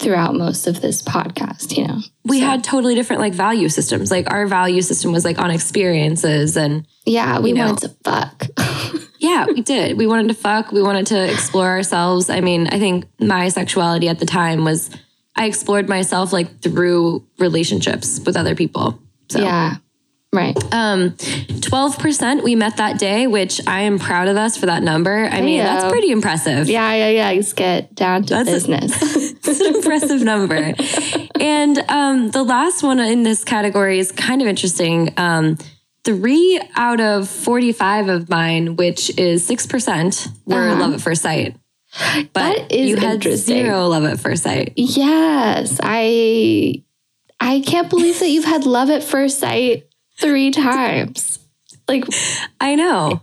throughout 0.00 0.34
most 0.34 0.66
of 0.66 0.80
this 0.80 1.02
podcast, 1.02 1.76
you 1.76 1.86
know. 1.86 1.98
We 2.24 2.40
So- 2.40 2.46
had 2.46 2.64
totally 2.64 2.94
different 2.94 3.20
like 3.20 3.34
value 3.34 3.68
systems. 3.68 4.10
Like 4.10 4.30
our 4.32 4.46
value 4.46 4.82
system 4.82 5.12
was 5.12 5.24
like 5.24 5.38
on 5.38 5.50
experiences 5.50 6.56
and 6.56 6.86
Yeah, 7.06 7.38
we 7.38 7.52
know. 7.52 7.66
wanted 7.66 7.88
to 7.88 7.94
fuck. 8.02 8.46
yeah, 9.18 9.46
we 9.46 9.60
did. 9.60 9.98
We 9.98 10.06
wanted 10.06 10.28
to 10.28 10.34
fuck, 10.34 10.72
we 10.72 10.82
wanted 10.82 11.06
to 11.08 11.30
explore 11.30 11.66
ourselves. 11.68 12.30
I 12.30 12.40
mean, 12.40 12.66
I 12.68 12.78
think 12.78 13.04
my 13.20 13.48
sexuality 13.50 14.08
at 14.08 14.18
the 14.18 14.26
time 14.26 14.64
was 14.64 14.90
I 15.36 15.44
explored 15.46 15.88
myself 15.88 16.32
like 16.32 16.60
through 16.60 17.26
relationships 17.38 18.20
with 18.24 18.36
other 18.36 18.54
people. 18.54 18.98
So 19.28 19.40
yeah. 19.40 19.76
Right. 20.32 20.56
um 20.72 21.10
12% 21.10 22.42
we 22.44 22.54
met 22.54 22.76
that 22.76 22.98
day, 22.98 23.26
which 23.26 23.60
I 23.66 23.80
am 23.82 23.98
proud 23.98 24.28
of 24.28 24.36
us 24.36 24.56
for 24.56 24.66
that 24.66 24.82
number. 24.82 25.24
I 25.30 25.40
mean, 25.40 25.58
that's 25.58 25.90
pretty 25.90 26.10
impressive. 26.10 26.68
Yeah, 26.68 26.92
yeah, 26.94 27.08
yeah. 27.08 27.30
Let's 27.32 27.52
get 27.52 27.94
down 27.94 28.22
to 28.24 28.34
That's 28.34 28.48
business. 28.50 29.29
It's 29.50 29.60
an 29.60 29.74
impressive 29.74 30.22
number. 30.22 30.74
And 31.40 31.78
um, 31.88 32.30
the 32.30 32.42
last 32.42 32.82
one 32.82 32.98
in 33.00 33.22
this 33.22 33.44
category 33.44 33.98
is 33.98 34.12
kind 34.12 34.40
of 34.42 34.48
interesting. 34.48 35.12
Um, 35.16 35.58
three 36.04 36.60
out 36.76 37.00
of 37.00 37.28
45 37.28 38.08
of 38.08 38.28
mine, 38.30 38.76
which 38.76 39.10
is 39.18 39.46
6%, 39.48 40.28
were 40.46 40.68
Uh-huh. 40.68 40.80
love 40.80 40.94
at 40.94 41.00
first 41.00 41.22
sight. 41.22 41.56
But 42.32 42.32
That 42.32 42.72
is 42.72 42.88
you 42.90 42.96
had 42.96 43.22
zero 43.22 43.88
love 43.88 44.04
at 44.04 44.20
first 44.20 44.44
sight. 44.44 44.72
yes, 44.76 45.80
I 45.82 46.84
I 47.40 47.60
can't 47.66 47.90
believe 47.90 48.18
that 48.20 48.28
you've 48.28 48.44
had 48.44 48.64
love 48.64 48.90
at 48.90 49.02
first 49.02 49.40
sight 49.40 49.88
three 50.20 50.50
times. 50.52 51.38
Like, 51.88 52.04
I 52.60 52.76
know. 52.76 53.22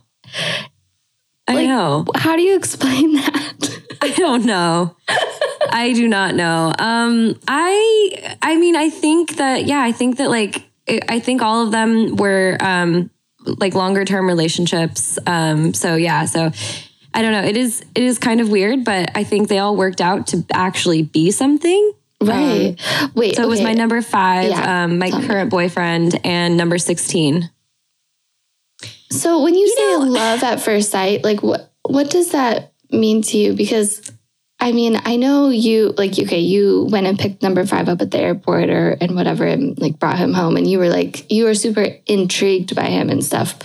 I 1.47 1.53
Like- 1.53 1.67
know. 1.67 2.05
how 2.15 2.35
do 2.35 2.41
you 2.41 2.57
explain 2.57 3.13
that? 3.13 3.79
I 4.01 4.09
don't 4.09 4.43
know. 4.45 4.95
I 5.71 5.93
do 5.93 6.07
not 6.07 6.35
know. 6.35 6.73
Um, 6.77 7.39
I, 7.47 8.37
I 8.41 8.55
mean, 8.57 8.75
I 8.75 8.89
think 8.89 9.37
that, 9.37 9.65
yeah, 9.65 9.81
I 9.81 9.91
think 9.91 10.17
that 10.17 10.29
like, 10.29 10.63
I 11.09 11.19
think 11.19 11.41
all 11.41 11.63
of 11.65 11.71
them 11.71 12.15
were, 12.15 12.57
um, 12.59 13.09
like 13.45 13.73
longer 13.75 14.05
term 14.05 14.27
relationships. 14.27 15.17
Um, 15.25 15.73
so 15.73 15.95
yeah, 15.95 16.25
so 16.25 16.51
I 17.13 17.21
don't 17.21 17.31
know. 17.31 17.43
It 17.43 17.57
is, 17.57 17.81
it 17.95 18.03
is 18.03 18.19
kind 18.19 18.41
of 18.41 18.49
weird, 18.49 18.83
but 18.83 19.11
I 19.15 19.23
think 19.23 19.47
they 19.47 19.59
all 19.59 19.75
worked 19.75 20.01
out 20.01 20.27
to 20.27 20.45
actually 20.53 21.01
be 21.03 21.31
something. 21.31 21.93
right. 22.21 22.75
Wait. 23.15 23.35
So 23.35 23.43
it 23.43 23.47
was 23.47 23.61
my 23.61 23.73
number 23.73 24.01
five, 24.01 24.49
Yeah, 24.49 24.83
um, 24.83 24.97
my 24.99 25.11
current 25.11 25.49
boyfriend 25.49 26.19
and 26.25 26.57
number 26.57 26.77
16. 26.77 27.49
So 29.09 29.41
when 29.41 29.55
you, 29.55 29.67
say 29.69 29.91
know- 29.93 29.99
love 29.99 30.43
at 30.43 30.59
first 30.59 30.91
sight, 30.91 31.23
like 31.23 31.41
what 31.41 31.71
what 31.83 32.09
does 32.09 32.31
that 32.31 32.73
mean 32.91 33.21
to 33.21 33.37
you? 33.37 33.53
Because 33.53 34.01
I 34.59 34.71
mean, 34.71 34.99
I 35.05 35.17
know 35.17 35.49
you 35.49 35.93
like 35.97 36.17
okay, 36.17 36.39
you 36.39 36.87
went 36.89 37.05
and 37.05 37.17
picked 37.19 37.43
number 37.43 37.65
five 37.65 37.89
up 37.89 38.01
at 38.01 38.09
the 38.09 38.19
airport 38.19 38.69
or 38.69 38.97
and 38.99 39.15
whatever, 39.15 39.45
and 39.45 39.77
like 39.79 39.99
brought 39.99 40.17
him 40.17 40.33
home, 40.33 40.57
and 40.57 40.69
you 40.69 40.79
were 40.79 40.89
like 40.89 41.31
you 41.31 41.43
were 41.45 41.53
super 41.53 41.87
intrigued 42.07 42.75
by 42.75 42.85
him 42.85 43.09
and 43.09 43.23
stuff, 43.23 43.55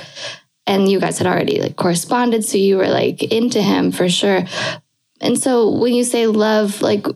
and 0.67 0.91
you 0.91 1.01
guys 1.01 1.19
had 1.19 1.27
already 1.27 1.61
like 1.61 1.77
corresponded, 1.77 2.45
so 2.45 2.59
you 2.59 2.77
were 2.77 2.89
like 2.89 3.23
into 3.23 3.63
him 3.63 3.91
for 3.91 4.09
sure. 4.09 4.45
And 5.21 5.39
so 5.39 5.71
when 5.71 5.95
you 5.95 6.05
say 6.05 6.27
love, 6.27 6.83
like 6.83 7.07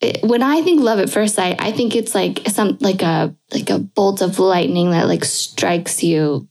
it, 0.00 0.22
when 0.22 0.42
I 0.42 0.62
think 0.62 0.80
love 0.80 0.98
at 1.00 1.10
first 1.10 1.34
sight, 1.34 1.56
I 1.58 1.72
think 1.72 1.94
it's 1.94 2.14
like 2.14 2.42
some 2.48 2.78
like 2.80 3.02
a 3.02 3.34
like 3.52 3.68
a 3.68 3.78
bolt 3.78 4.22
of 4.22 4.38
lightning 4.38 4.92
that 4.92 5.08
like 5.08 5.24
strikes 5.24 6.02
you 6.02 6.48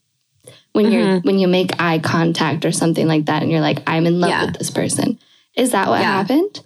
when 0.73 0.91
you're 0.91 1.03
mm-hmm. 1.03 1.27
when 1.27 1.39
you 1.39 1.47
make 1.47 1.71
eye 1.81 1.97
contact 1.99 2.63
or 2.63 2.71
something 2.71 3.07
like 3.07 3.25
that, 3.25 3.41
and 3.41 3.51
you're 3.51 3.61
like, 3.61 3.79
I'm 3.87 4.05
in 4.05 4.19
love 4.19 4.29
Yeah. 4.29 4.45
with 4.45 4.57
this 4.57 4.69
person. 4.69 5.17
Is 5.55 5.71
that 5.71 5.87
what 5.89 5.99
Yeah. 6.01 6.11
happened? 6.11 6.61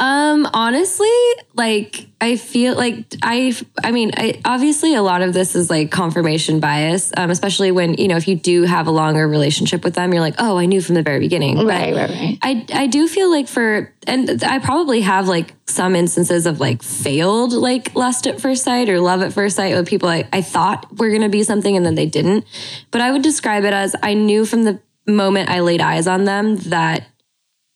Um, 0.00 0.48
honestly, 0.52 1.06
like 1.54 2.06
I 2.20 2.34
feel 2.34 2.74
like 2.74 3.04
I, 3.22 3.54
I 3.84 3.92
mean, 3.92 4.10
I, 4.16 4.40
obviously 4.44 4.96
a 4.96 5.02
lot 5.02 5.22
of 5.22 5.32
this 5.32 5.54
is 5.54 5.70
like 5.70 5.92
confirmation 5.92 6.58
bias, 6.58 7.12
um, 7.16 7.30
especially 7.30 7.70
when 7.70 7.94
you 7.94 8.08
know 8.08 8.16
if 8.16 8.26
you 8.26 8.34
do 8.34 8.64
have 8.64 8.88
a 8.88 8.90
longer 8.90 9.28
relationship 9.28 9.84
with 9.84 9.94
them, 9.94 10.12
you're 10.12 10.20
like, 10.20 10.34
oh, 10.38 10.58
I 10.58 10.66
knew 10.66 10.80
from 10.80 10.96
the 10.96 11.04
very 11.04 11.20
beginning. 11.20 11.54
But 11.54 11.66
Right, 11.66 11.94
right, 11.94 12.10
right. 12.10 12.38
I, 12.42 12.66
I 12.72 12.86
do 12.88 13.06
feel 13.06 13.30
like 13.30 13.46
for, 13.46 13.94
and 14.08 14.42
I 14.42 14.58
probably 14.58 15.02
have 15.02 15.28
like 15.28 15.54
some 15.68 15.94
instances 15.94 16.46
of 16.46 16.58
like 16.58 16.82
failed 16.82 17.52
like 17.52 17.94
lust 17.94 18.26
at 18.26 18.40
first 18.40 18.64
sight 18.64 18.88
or 18.88 18.98
love 18.98 19.22
at 19.22 19.32
first 19.32 19.54
sight 19.54 19.76
with 19.76 19.86
people 19.86 20.08
I, 20.08 20.28
I 20.32 20.42
thought 20.42 20.98
were 20.98 21.10
going 21.10 21.22
to 21.22 21.28
be 21.28 21.44
something 21.44 21.76
and 21.76 21.86
then 21.86 21.94
they 21.94 22.06
didn't. 22.06 22.44
But 22.90 23.02
I 23.02 23.12
would 23.12 23.22
describe 23.22 23.62
it 23.62 23.72
as 23.72 23.94
I 24.02 24.14
knew 24.14 24.46
from 24.46 24.64
the 24.64 24.80
moment 25.06 25.48
I 25.48 25.60
laid 25.60 25.80
eyes 25.80 26.08
on 26.08 26.24
them 26.24 26.56
that 26.56 27.06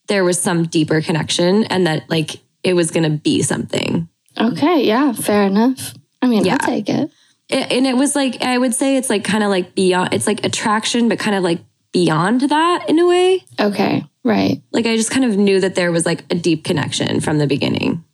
there 0.09 0.25
was 0.25 0.41
some 0.41 0.65
deeper 0.67 1.01
connection 1.01 1.65
and 1.65 1.87
that 1.87 2.09
like 2.11 2.41
it 2.63 2.75
was 2.75 2.91
going 2.91 3.05
to 3.05 3.17
be 3.19 3.43
something. 3.43 4.09
Okay, 4.39 4.85
yeah, 4.85 5.13
fair 5.13 5.45
enough. 5.45 5.95
I 6.23 6.27
mean, 6.29 6.45
Yeah. 6.45 6.55
I'll 6.61 6.67
take 6.67 6.89
it. 6.89 7.11
It, 7.49 7.73
and 7.73 7.87
it 7.87 7.97
was 7.97 8.17
like, 8.17 8.43
I 8.43 8.59
would 8.59 8.75
say 8.75 8.97
it's 8.97 9.09
like 9.09 9.23
kind 9.25 9.45
of 9.45 9.51
like 9.51 9.75
beyond, 9.75 10.13
it's 10.13 10.27
like 10.27 10.45
attraction, 10.45 11.09
but 11.09 11.19
kind 11.19 11.37
of 11.37 11.45
like 11.45 11.61
beyond 11.93 12.41
that 12.43 12.89
in 12.89 12.99
a 12.99 13.07
way. 13.07 13.45
Okay, 13.61 14.05
right. 14.25 14.61
Like 14.73 14.85
I 14.87 14.97
just 14.97 15.11
kind 15.11 15.25
of 15.25 15.37
knew 15.37 15.61
that 15.61 15.75
there 15.77 15.93
was 15.93 16.05
like 16.05 16.25
a 16.31 16.35
deep 16.35 16.65
connection 16.65 17.21
from 17.21 17.39
the 17.39 17.47
beginning. 17.47 18.05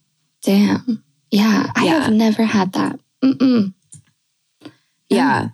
Damn. 0.42 1.02
Yeah, 1.30 1.70
I 1.74 1.86
Yeah. 1.86 2.00
have 2.02 2.12
never 2.12 2.44
had 2.44 2.72
that. 2.74 3.00
Mm-mm. 3.24 3.72
Yeah. 5.08 5.48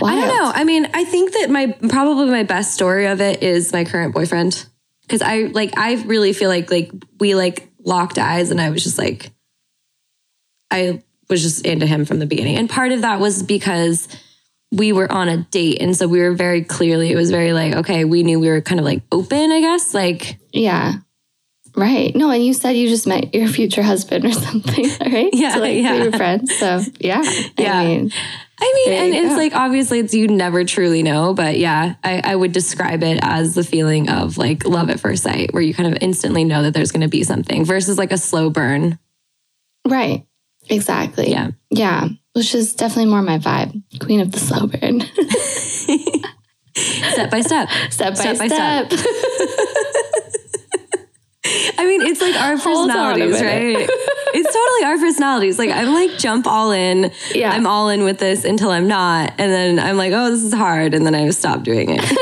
Wild. 0.00 0.18
I 0.18 0.26
don't 0.26 0.36
know. 0.36 0.52
I 0.54 0.64
mean, 0.64 0.88
I 0.94 1.04
think 1.04 1.32
that 1.32 1.50
my 1.50 1.68
probably 1.88 2.26
my 2.26 2.42
best 2.42 2.74
story 2.74 3.06
of 3.06 3.20
it 3.20 3.42
is 3.42 3.72
my 3.72 3.84
current 3.84 4.14
boyfriend. 4.14 4.66
Cause 5.08 5.22
I 5.22 5.42
like 5.44 5.78
I 5.78 5.94
really 6.04 6.32
feel 6.32 6.48
like 6.48 6.70
like 6.70 6.90
we 7.20 7.34
like 7.34 7.70
locked 7.84 8.18
eyes 8.18 8.50
and 8.50 8.60
I 8.60 8.70
was 8.70 8.82
just 8.82 8.98
like 8.98 9.30
I 10.70 11.02
was 11.28 11.42
just 11.42 11.64
into 11.64 11.86
him 11.86 12.04
from 12.04 12.18
the 12.18 12.26
beginning. 12.26 12.56
And 12.56 12.68
part 12.68 12.92
of 12.92 13.02
that 13.02 13.20
was 13.20 13.42
because 13.42 14.08
we 14.72 14.92
were 14.92 15.10
on 15.10 15.28
a 15.28 15.38
date. 15.38 15.80
And 15.80 15.96
so 15.96 16.08
we 16.08 16.20
were 16.20 16.34
very 16.34 16.62
clearly, 16.62 17.12
it 17.12 17.16
was 17.16 17.30
very 17.30 17.52
like, 17.52 17.74
okay, 17.74 18.04
we 18.04 18.22
knew 18.22 18.40
we 18.40 18.48
were 18.48 18.60
kind 18.60 18.80
of 18.80 18.84
like 18.84 19.02
open, 19.12 19.52
I 19.52 19.60
guess. 19.60 19.94
Like 19.94 20.38
Yeah. 20.52 20.94
Right. 21.76 22.16
No, 22.16 22.30
and 22.30 22.44
you 22.44 22.54
said 22.54 22.70
you 22.70 22.88
just 22.88 23.06
met 23.06 23.34
your 23.34 23.48
future 23.48 23.82
husband 23.82 24.24
or 24.24 24.32
something, 24.46 24.86
right? 25.00 25.28
Yeah, 25.32 25.54
So, 25.54 25.60
like, 25.60 25.76
yeah. 25.76 25.92
We 25.92 26.08
were 26.08 26.16
friends. 26.16 26.56
So, 26.58 26.80
yeah. 26.98 27.22
Yeah. 27.58 27.78
I 27.78 27.84
mean, 27.84 28.12
I 28.58 28.72
mean, 28.74 28.90
There 28.90 29.04
and 29.04 29.14
it's 29.14 29.34
go. 29.34 29.36
like 29.36 29.54
obviously 29.54 29.98
it's 29.98 30.14
you 30.14 30.28
never 30.28 30.64
truly 30.64 31.02
know, 31.02 31.34
but 31.34 31.58
yeah, 31.58 31.96
I, 32.02 32.22
I 32.24 32.36
would 32.36 32.52
describe 32.52 33.02
it 33.02 33.18
as 33.22 33.54
the 33.54 33.62
feeling 33.64 34.08
of 34.08 34.38
like 34.38 34.64
love 34.66 34.88
at 34.88 34.98
first 34.98 35.22
sight, 35.24 35.52
where 35.52 35.62
you 35.62 35.74
kind 35.74 35.92
of 35.94 35.98
instantly 36.02 36.44
know 36.44 36.62
that 36.62 36.72
there's 36.72 36.90
going 36.90 37.02
to 37.02 37.08
be 37.08 37.22
something 37.22 37.64
versus 37.66 37.98
like 37.98 38.12
a 38.12 38.18
slow 38.18 38.48
burn. 38.50 38.98
right. 39.86 40.26
Exactly. 40.68 41.30
Yeah. 41.30 41.50
Yeah. 41.70 42.08
Which 42.32 42.52
is 42.54 42.74
definitely 42.74 43.10
more 43.10 43.22
my 43.22 43.38
vibe. 43.38 43.82
Queen 44.00 44.18
of 44.20 44.32
the 44.32 44.40
slow 44.40 44.66
burn. 44.66 45.00
step 47.12 47.30
by 47.30 47.40
step. 47.40 47.68
step 47.90 48.14
by 48.14 48.20
Step 48.20 48.38
by 48.38 48.48
step. 48.48 48.92
step. 48.92 49.06
I 51.78 51.86
mean, 51.86 52.02
it's 52.02 52.20
like 52.20 52.34
our 52.34 52.56
Hold 52.66 52.90
on 52.90 53.20
a 53.20 53.26
personalities, 53.26 53.42
right? 53.42 53.88
It's 54.34 54.52
totally 54.52 54.84
our 54.84 54.98
personalities. 54.98 55.58
Like 55.58 55.70
I'm 55.70 55.94
like 55.94 56.18
jump 56.18 56.46
all 56.46 56.70
in. 56.70 57.10
Yeah. 57.34 57.52
I'm 57.52 57.66
all 57.66 57.88
in 57.88 58.04
with 58.04 58.18
this 58.18 58.44
until 58.44 58.70
I'm 58.70 58.86
not, 58.86 59.32
and 59.38 59.50
then 59.50 59.78
I'm 59.78 59.96
like, 59.96 60.12
oh, 60.12 60.30
this 60.30 60.42
is 60.42 60.52
hard, 60.52 60.92
and 60.92 61.06
then 61.06 61.14
I 61.14 61.30
stop 61.30 61.62
doing 61.62 61.88
it. 61.90 62.02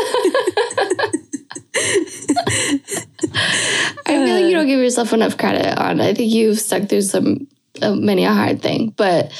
I 4.06 4.24
feel 4.24 4.34
like 4.34 4.44
you 4.44 4.52
don't 4.52 4.66
give 4.66 4.78
yourself 4.78 5.12
enough 5.12 5.36
credit 5.36 5.76
on. 5.76 6.00
I 6.00 6.14
think 6.14 6.32
you've 6.32 6.60
stuck 6.60 6.88
through 6.88 7.02
some 7.02 7.48
uh, 7.82 7.96
many 7.96 8.24
a 8.24 8.32
hard 8.32 8.62
thing, 8.62 8.94
but 8.96 9.32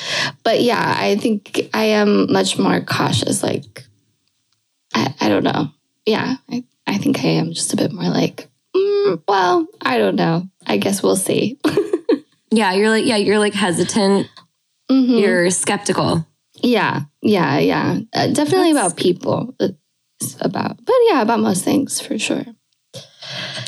but 0.43 0.61
yeah, 0.61 0.95
I 0.99 1.15
think 1.17 1.69
I 1.73 1.85
am 1.85 2.33
much 2.33 2.59
more 2.59 2.81
cautious. 2.81 3.43
Like 3.45 3.85
I, 4.95 5.15
I 5.21 5.29
don't 5.29 5.45
know. 5.45 5.69
Yeah, 6.07 6.37
I, 6.51 6.65
I 6.87 6.99
think 6.99 7.19
I 7.21 7.29
am 7.29 7.53
just 7.53 7.73
a 7.73 7.77
bit 7.77 7.93
more 7.93 8.11
like, 8.11 8.49
mm, 8.75 9.23
well, 9.29 9.67
I 9.81 9.99
don't 9.99 10.17
know. 10.17 10.49
I 10.67 10.77
guess 10.79 11.03
we'll 11.03 11.17
see. 11.17 11.59
yeah, 12.51 12.73
you're 12.73 12.91
like, 12.91 13.05
yeah, 13.05 13.17
you're 13.17 13.39
like 13.39 13.55
hesitant. 13.55 14.29
Mhm. 14.91 15.21
You're 15.21 15.51
skeptical. 15.51 16.27
Yeah, 16.63 17.03
yeah, 17.23 17.59
yeah. 17.59 17.99
Uh, 18.13 18.29
definitely 18.29 18.71
about 18.71 18.97
people. 18.97 19.55
It's 19.61 20.37
about, 20.41 20.85
but 20.85 20.95
yeah, 21.11 21.23
about 21.23 21.41
most 21.41 21.65
things 21.65 22.01
for 22.01 22.19
sure. 22.19 22.45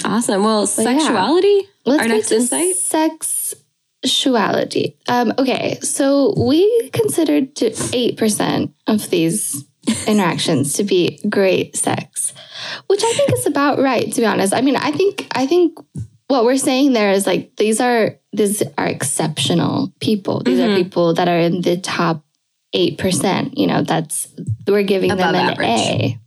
Awesome. 0.04 0.44
Well, 0.44 0.61
yeah. 0.61 0.66
sexuality. 0.66 1.68
Let's 1.84 2.02
Our 2.02 2.09
next 2.09 2.32
insight. 2.32 2.74
sexuality. 4.02 4.96
Um, 5.09 5.32
okay, 5.38 5.78
so 5.80 6.34
we 6.36 6.90
considered 6.92 7.57
eight 7.92 8.16
percent 8.16 8.74
of 8.86 9.09
these 9.11 9.64
interactions 10.07 10.74
to 10.74 10.84
be 10.84 11.20
great 11.28 11.76
sex, 11.76 12.32
which 12.87 13.03
I 13.05 13.12
think 13.12 13.32
is 13.32 13.47
about 13.47 13.78
right. 13.78 14.12
To 14.12 14.20
be 14.20 14.26
honest, 14.26 14.55
I 14.55 14.61
mean, 14.61 14.76
I 14.76 14.91
think 14.93 15.26
I 15.32 15.47
think 15.47 15.78
what 16.28 16.45
we're 16.45 16.57
saying 16.57 16.93
there 16.93 17.12
is 17.12 17.26
like 17.26 17.55
these 17.57 17.80
are 17.80 18.16
these 18.32 18.62
are 18.76 18.87
exceptional 18.87 19.93
people. 20.01 20.43
These 20.43 20.59
Mhm. 20.59 20.72
are 20.72 20.76
people 20.76 21.14
that 21.14 21.28
are 21.28 21.39
in 21.39 21.61
the 21.62 21.76
top 21.76 22.24
eight 22.72 22.99
percent. 22.99 23.57
You 23.57 23.66
know, 23.66 23.82
that's 23.82 24.28
we're 24.66 24.82
giving 24.82 25.11
Above 25.11 25.32
them 25.32 25.34
an 25.37 25.51
average. 25.53 25.68
A 25.68 26.18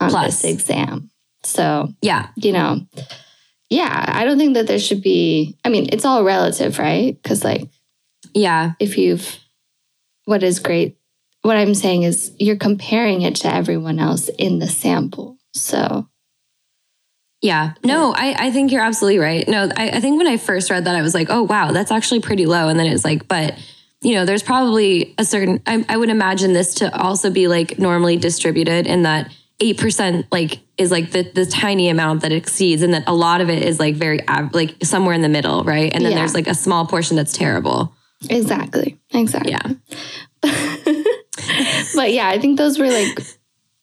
on 0.00 0.10
Plus. 0.10 0.40
this 0.42 0.50
exam. 0.52 1.10
So 1.44 1.92
Yeah. 2.02 2.28
you 2.36 2.52
know, 2.52 2.86
yeah, 3.70 4.04
I 4.08 4.24
don't 4.24 4.38
think 4.38 4.54
that 4.54 4.66
there 4.66 4.78
should 4.78 5.02
be. 5.02 5.56
I 5.64 5.68
mean, 5.68 5.88
it's 5.92 6.04
all 6.04 6.24
relative, 6.24 6.78
right? 6.78 7.20
Because 7.22 7.44
like, 7.44 7.68
Yeah. 8.34 8.72
if 8.80 8.96
you've, 8.98 9.38
what 10.24 10.42
is 10.42 10.58
great, 10.58 10.96
what 11.42 11.56
I'm 11.56 11.74
saying 11.74 12.02
is 12.02 12.32
you're 12.38 12.56
comparing 12.56 13.22
it 13.22 13.36
to 13.36 13.52
everyone 13.54 13.98
else 13.98 14.28
in 14.38 14.58
the 14.58 14.66
sample. 14.66 15.36
So 15.54 16.08
Yeah. 17.40 17.74
No, 17.84 18.12
I, 18.14 18.34
I 18.46 18.50
think 18.50 18.72
you're 18.72 18.82
absolutely 18.82 19.18
right. 19.18 19.46
No, 19.48 19.68
I, 19.76 19.90
I 19.90 20.00
think 20.00 20.18
when 20.18 20.26
I 20.26 20.36
first 20.36 20.70
read 20.70 20.84
that, 20.86 20.96
I 20.96 21.02
was 21.02 21.14
like, 21.14 21.28
oh, 21.30 21.44
wow, 21.44 21.70
that's 21.72 21.90
actually 21.92 22.20
pretty 22.20 22.46
low. 22.46 22.68
And 22.68 22.78
then 22.78 22.86
it's 22.86 23.04
like, 23.04 23.28
but, 23.28 23.56
you 24.02 24.14
know, 24.14 24.24
there's 24.24 24.42
probably 24.42 25.14
a 25.18 25.24
certain, 25.24 25.62
I, 25.66 25.84
I 25.88 25.96
would 25.96 26.10
imagine 26.10 26.52
this 26.52 26.74
to 26.76 26.94
also 26.96 27.30
be 27.30 27.46
like 27.48 27.78
normally 27.78 28.16
distributed 28.16 28.86
in 28.86 29.02
that 29.04 29.32
8% 29.60 30.26
like 30.30 30.60
is 30.76 30.90
like 30.92 31.10
the, 31.12 31.22
the 31.22 31.46
tiny 31.46 31.88
amount 31.88 32.22
that 32.22 32.30
exceeds 32.32 32.82
and 32.82 32.94
that 32.94 33.04
a 33.08 33.14
lot 33.14 33.40
of 33.40 33.48
it 33.50 33.62
is 33.64 33.78
like 33.80 33.94
very, 33.96 34.26
av- 34.28 34.54
like 34.54 34.74
somewhere 34.82 35.14
in 35.14 35.22
the 35.22 35.28
middle, 35.28 35.64
right? 35.64 35.92
And 35.94 36.04
then 36.04 36.12
Yeah. 36.12 36.18
there's 36.18 36.34
like 36.34 36.46
a 36.48 36.54
small 36.54 36.86
portion 36.86 37.16
that's 37.16 37.32
terrible. 37.32 37.92
exactly, 38.28 38.98
exactly. 39.12 39.52
Yeah. 39.52 39.74
But 41.94 42.12
yeah, 42.12 42.28
I 42.28 42.38
think 42.38 42.58
those 42.58 42.78
were 42.78 42.88
like 42.88 43.18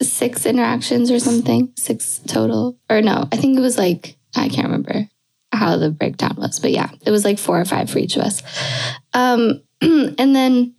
six 0.01 0.45
interactions 0.45 1.11
or 1.11 1.19
something, 1.19 1.73
six 1.77 2.19
total. 2.27 2.77
Or 2.89 3.01
no, 3.01 3.27
I 3.31 3.37
think 3.37 3.57
it 3.57 3.61
was 3.61 3.77
like, 3.77 4.17
I 4.35 4.49
can't 4.49 4.67
remember 4.67 5.09
how 5.51 5.77
the 5.77 5.89
breakdown 5.89 6.35
was, 6.37 6.59
but 6.59 6.71
yeah, 6.71 6.89
it 7.05 7.11
was 7.11 7.23
like 7.23 7.39
four 7.39 7.59
or 7.59 7.65
five 7.65 7.89
for 7.89 7.99
each 7.99 8.17
of 8.17 8.23
us. 8.23 8.43
Um, 9.13 9.61
and 9.81 10.35
then, 10.35 10.75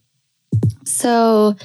so 0.85 1.57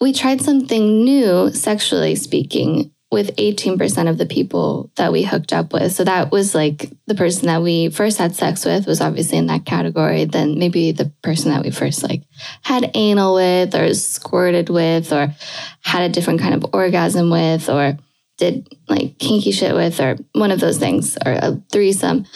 we 0.00 0.12
tried 0.12 0.40
something 0.40 1.04
new, 1.04 1.50
sexually 1.52 2.14
speaking, 2.14 2.92
with 3.10 3.34
18% 3.36 4.08
of 4.08 4.18
the 4.18 4.26
people 4.26 4.90
that 4.94 5.10
we 5.10 5.24
hooked 5.24 5.52
up 5.52 5.72
with. 5.72 5.92
So 5.92 6.04
that 6.04 6.30
was 6.30 6.54
like 6.54 6.90
the 7.06 7.16
person 7.16 7.46
that 7.46 7.60
we 7.60 7.90
first 7.90 8.18
had 8.18 8.36
sex 8.36 8.64
with 8.64 8.86
was 8.86 9.00
obviously 9.00 9.38
in 9.38 9.46
that 9.46 9.66
category. 9.66 10.26
Then 10.26 10.58
maybe 10.58 10.92
the 10.92 11.12
person 11.22 11.50
that 11.50 11.64
we 11.64 11.72
first 11.72 12.04
like 12.04 12.22
had 12.62 12.90
anal 12.94 13.34
with 13.34 13.74
or 13.74 13.92
squirted 13.94 14.70
with 14.70 15.12
or 15.12 15.34
had 15.80 16.02
a 16.02 16.08
different 16.08 16.40
kind 16.40 16.54
of 16.54 16.72
orgasm 16.72 17.30
with 17.30 17.68
or 17.68 17.98
did 18.38 18.68
like 18.88 19.18
kinky 19.18 19.50
shit 19.50 19.74
with 19.74 20.00
or 20.00 20.16
one 20.32 20.52
of 20.52 20.60
those 20.60 20.78
things 20.78 21.18
or 21.26 21.32
a 21.32 21.60
threesome. 21.72 22.26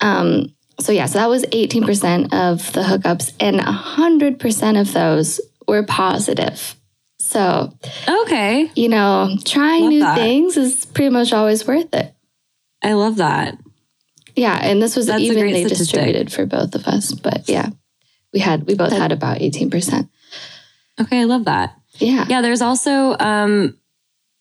Um, 0.00 0.54
so 0.78 0.92
yeah, 0.92 1.06
so 1.06 1.18
that 1.18 1.28
was 1.28 1.44
18% 1.46 2.32
of 2.32 2.72
the 2.72 2.82
hookups 2.82 3.32
and 3.40 3.58
100% 3.58 4.80
of 4.80 4.92
those 4.92 5.40
were 5.66 5.82
positive. 5.82 6.76
So, 7.30 7.72
Okay. 8.08 8.70
you 8.74 8.88
know, 8.88 9.36
trying 9.44 9.82
Love 9.84 9.90
new 9.92 10.00
that. 10.00 10.16
things 10.16 10.56
is 10.56 10.84
pretty 10.84 11.10
much 11.10 11.32
always 11.32 11.64
worth 11.64 11.94
it. 11.94 12.12
I 12.82 12.94
love 12.94 13.16
that. 13.16 13.56
Yeah, 14.34 14.58
and 14.60 14.82
this 14.82 14.96
was 14.96 15.06
That's 15.06 15.22
evenly 15.22 15.62
distributed 15.64 16.32
for 16.32 16.44
both 16.44 16.74
of 16.74 16.86
us, 16.88 17.12
but 17.12 17.48
yeah. 17.48 17.68
We 18.32 18.40
had 18.40 18.66
we 18.66 18.74
both 18.74 18.92
had 18.92 19.12
about 19.12 19.38
18%. 19.38 20.08
Okay. 21.00 21.20
I 21.20 21.24
love 21.24 21.44
that. 21.44 21.76
Yeah. 21.98 22.26
Yeah, 22.28 22.40
there's 22.42 22.62
also 22.62 23.16
um 23.18 23.76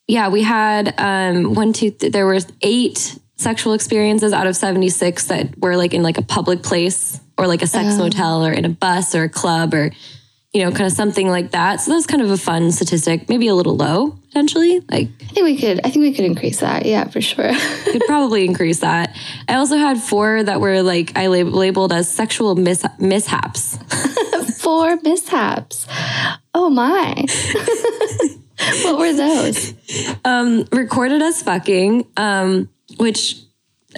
yeah, 0.08 0.30
we 0.30 0.42
had 0.42 0.94
um 1.00 1.54
one 1.54 1.74
two 1.74 1.92
th- 1.92 2.12
there 2.12 2.26
were 2.26 2.40
eight 2.62 3.18
sexual 3.36 3.74
experiences 3.74 4.34
out 4.34 4.48
of 4.48 4.56
76 4.56 5.26
that 5.26 5.58
were 5.60 5.78
like 5.78 5.94
in 5.94 6.02
like 6.04 6.18
a 6.18 6.22
public 6.24 6.62
place 6.64 7.20
or 7.38 7.46
like 7.48 7.62
a 7.62 7.68
sex 7.68 7.90
Oh. 7.94 7.98
motel 8.00 8.46
or 8.46 8.52
in 8.52 8.66
a 8.66 8.70
bus 8.70 9.14
or 9.16 9.24
a 9.26 9.30
club 9.30 9.74
or 9.74 9.92
you 10.54 10.64
know, 10.64 10.72
kind 10.72 10.88
of 10.88 10.92
something 10.92 11.28
like 11.28 11.52
that. 11.52 11.80
So 11.80 11.92
that's 11.94 12.08
kind 12.08 12.24
of 12.24 12.32
a 12.32 12.38
fun 12.38 12.72
statistic, 12.72 13.30
maybe 13.30 13.48
a 13.48 13.56
little 13.56 13.76
low 13.76 14.12
potentially. 14.30 14.80
Like 14.92 15.10
I 15.22 15.26
think 15.26 15.46
we 15.46 15.58
could 15.58 15.80
I 15.84 15.90
think 15.90 16.04
we 16.04 16.14
could 16.14 16.26
increase 16.26 16.60
that. 16.62 16.86
Yeah, 16.86 17.08
for 17.08 17.22
sure. 17.22 17.52
could 17.86 18.02
probably 18.08 18.46
increase 18.46 18.80
that. 18.80 19.16
I 19.48 19.56
also 19.56 19.78
had 19.78 20.00
four 20.00 20.42
that 20.44 20.60
were 20.60 20.82
like 20.82 21.16
I 21.16 21.28
lab- 21.28 21.54
labeled 21.54 21.94
as 21.94 22.12
sexual 22.12 22.56
mis- 22.56 22.86
mishaps. 23.00 23.78
Four 24.60 24.98
mishaps. 25.04 25.88
Oh 26.54 26.70
my. 26.70 27.16
what 28.84 29.00
were 29.00 29.14
those? 29.14 29.74
um, 30.26 30.66
recorded 30.72 31.22
us 31.22 31.42
fucking, 31.42 32.06
um, 32.18 32.70
which 32.98 33.36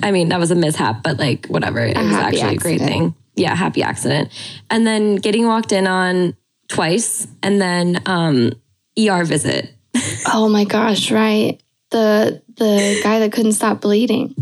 I 0.04 0.12
mean, 0.12 0.30
that 0.30 0.40
was 0.40 0.52
a 0.52 0.56
mishap, 0.56 1.04
but 1.04 1.18
like 1.18 1.48
whatever. 1.48 1.80
It 1.80 1.98
was 1.98 2.06
happy 2.08 2.40
actually 2.40 2.56
a 2.56 2.60
great 2.60 2.80
thing. 2.80 3.16
Yeah, 3.36 3.56
happy 3.56 3.82
accident. 3.82 4.30
And 4.70 4.86
then 4.86 5.16
getting 5.16 5.48
walked 5.48 5.72
in 5.72 5.88
on 5.88 6.36
twice 6.72 7.28
and 7.44 7.62
then 7.62 8.02
um 8.06 8.54
ER 8.98 9.24
visit. 9.24 9.74
Oh 10.34 10.48
my 10.48 10.66
gosh, 10.66 11.12
right. 11.12 11.62
The 11.90 12.42
the 12.56 13.00
guy 13.04 13.20
that 13.20 13.32
couldn't 13.32 13.54
stop 13.54 13.82
bleeding. 13.82 14.36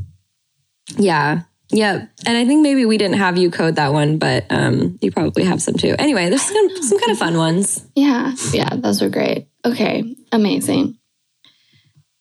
Yeah. 0.97 1.43
Yeah. 1.71 2.05
And 2.25 2.37
I 2.37 2.45
think 2.45 2.61
maybe 2.61 2.85
we 2.85 2.97
didn't 2.97 3.17
have 3.17 3.37
you 3.37 3.49
code 3.49 3.75
that 3.75 3.93
one, 3.93 4.17
but 4.17 4.45
um 4.49 4.99
you 5.01 5.11
probably 5.11 5.45
have 5.45 5.61
some 5.61 5.75
too. 5.75 5.95
Anyway, 5.97 6.29
there's 6.29 6.41
some, 6.41 6.69
some 6.81 6.99
kind 6.99 7.11
of 7.11 7.17
fun 7.17 7.37
ones. 7.37 7.85
Yeah, 7.95 8.35
yeah, 8.51 8.75
those 8.75 9.01
were 9.01 9.09
great. 9.09 9.47
Okay, 9.65 10.15
amazing. 10.31 10.97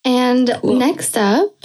And 0.04 0.50
next 0.62 1.16
up, 1.16 1.64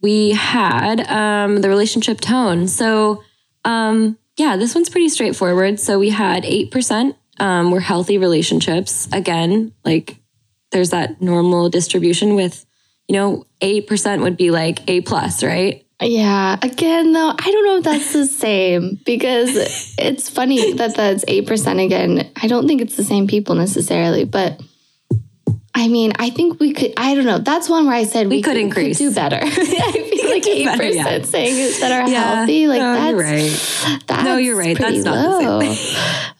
we 0.00 0.30
had 0.30 1.00
um, 1.08 1.60
the 1.60 1.68
relationship 1.68 2.20
tone. 2.20 2.66
So, 2.66 3.22
um, 3.64 4.18
yeah, 4.40 4.56
this 4.56 4.74
one's 4.74 4.88
pretty 4.88 5.10
straightforward. 5.10 5.78
So 5.78 5.98
we 5.98 6.08
had 6.08 6.44
8% 6.44 7.14
um, 7.38 7.70
were 7.70 7.80
healthy 7.80 8.16
relationships. 8.16 9.06
Again, 9.12 9.72
like 9.84 10.16
there's 10.72 10.90
that 10.90 11.20
normal 11.20 11.68
distribution 11.68 12.34
with, 12.34 12.64
you 13.06 13.16
know, 13.16 13.44
8% 13.60 14.22
would 14.22 14.38
be 14.38 14.50
like 14.50 14.88
A 14.88 15.02
plus, 15.02 15.44
right? 15.44 15.86
yeah, 16.02 16.58
again 16.62 17.12
though, 17.12 17.28
I 17.28 17.50
don't 17.50 17.66
know 17.66 17.76
if 17.76 17.84
that's 17.84 18.14
the 18.14 18.24
same 18.24 18.98
because 19.04 19.50
it's 19.98 20.30
funny 20.30 20.72
that 20.72 20.96
that's 20.96 21.26
8% 21.26 21.84
again. 21.84 22.32
I 22.40 22.46
don't 22.46 22.66
think 22.66 22.80
it's 22.80 22.96
the 22.96 23.04
same 23.04 23.26
people 23.26 23.54
necessarily, 23.54 24.24
but 24.24 24.58
I 25.74 25.88
mean, 25.88 26.12
I 26.18 26.30
think 26.30 26.58
we 26.58 26.72
could. 26.72 26.92
I 26.96 27.14
don't 27.14 27.24
know. 27.24 27.38
That's 27.38 27.68
one 27.68 27.86
where 27.86 27.94
I 27.94 28.04
said 28.04 28.28
we, 28.28 28.42
could 28.42 28.56
increase. 28.56 28.98
could 28.98 29.04
do 29.04 29.14
better. 29.14 29.38
I 29.40 29.50
feel 29.50 30.30
like 30.30 30.46
eight 30.46 30.64
better, 30.66 30.84
yeah. 30.84 31.04
percent 31.04 31.26
saying 31.26 31.80
that 31.80 31.92
are 31.92 32.08
Yeah. 32.08 32.34
healthy. 32.36 32.66
Like 32.66 32.80
No, 32.80 32.94
that's 32.94 33.10
you're 33.10 33.18
right. 33.20 34.00
That's 34.06 34.24
No, 34.24 34.36
you're 34.36 34.56
right. 34.56 34.76
That's 34.78 35.04
not 35.04 35.40
the 35.40 35.48
low. 35.48 35.74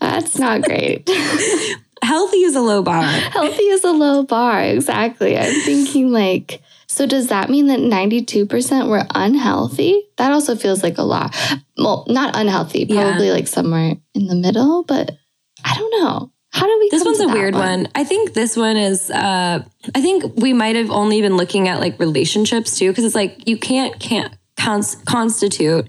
That's 0.00 0.38
not 0.38 0.62
great. 0.62 1.08
Healthy 2.02 2.38
is 2.38 2.56
a 2.56 2.60
low 2.62 2.82
bar. 2.82 3.02
healthy 3.02 3.64
is 3.64 3.84
a 3.84 3.92
low 3.92 4.22
bar. 4.24 4.62
Exactly. 4.62 5.38
I'm 5.38 5.60
thinking 5.60 6.10
like. 6.10 6.62
So 6.88 7.06
does 7.06 7.28
that 7.28 7.48
mean 7.50 7.68
that 7.68 7.78
92% 7.78 8.88
were 8.88 9.06
unhealthy? 9.14 10.08
That 10.16 10.32
also 10.32 10.56
feels 10.56 10.82
like 10.82 10.98
a 10.98 11.04
lot. 11.04 11.36
Well, 11.76 12.04
not 12.08 12.36
unhealthy, 12.36 12.84
Yeah. 12.88 13.02
probably 13.02 13.30
like 13.30 13.46
somewhere 13.46 13.94
in 14.14 14.26
the 14.26 14.34
middle, 14.34 14.82
but 14.82 15.16
I 15.64 15.74
don't 15.76 16.02
know. 16.02 16.32
How 16.52 16.66
do 16.66 16.78
we 16.80 16.88
This 16.90 17.04
one's 17.04 17.20
a 17.20 17.28
weird 17.28 17.54
one. 17.54 17.88
I 17.94 18.04
think 18.04 18.34
this 18.34 18.56
one 18.56 18.76
is. 18.76 19.10
Uh, 19.10 19.64
I 19.94 20.00
think 20.00 20.36
we 20.36 20.52
might 20.52 20.76
have 20.76 20.90
only 20.90 21.20
been 21.20 21.36
looking 21.36 21.68
at 21.68 21.80
like 21.80 21.98
relationships 22.00 22.78
too, 22.78 22.90
because 22.90 23.04
it's 23.04 23.14
like 23.14 23.48
you 23.48 23.56
can't 23.56 23.98
can't 24.00 24.34
cons- 24.56 24.96
constitute 25.06 25.88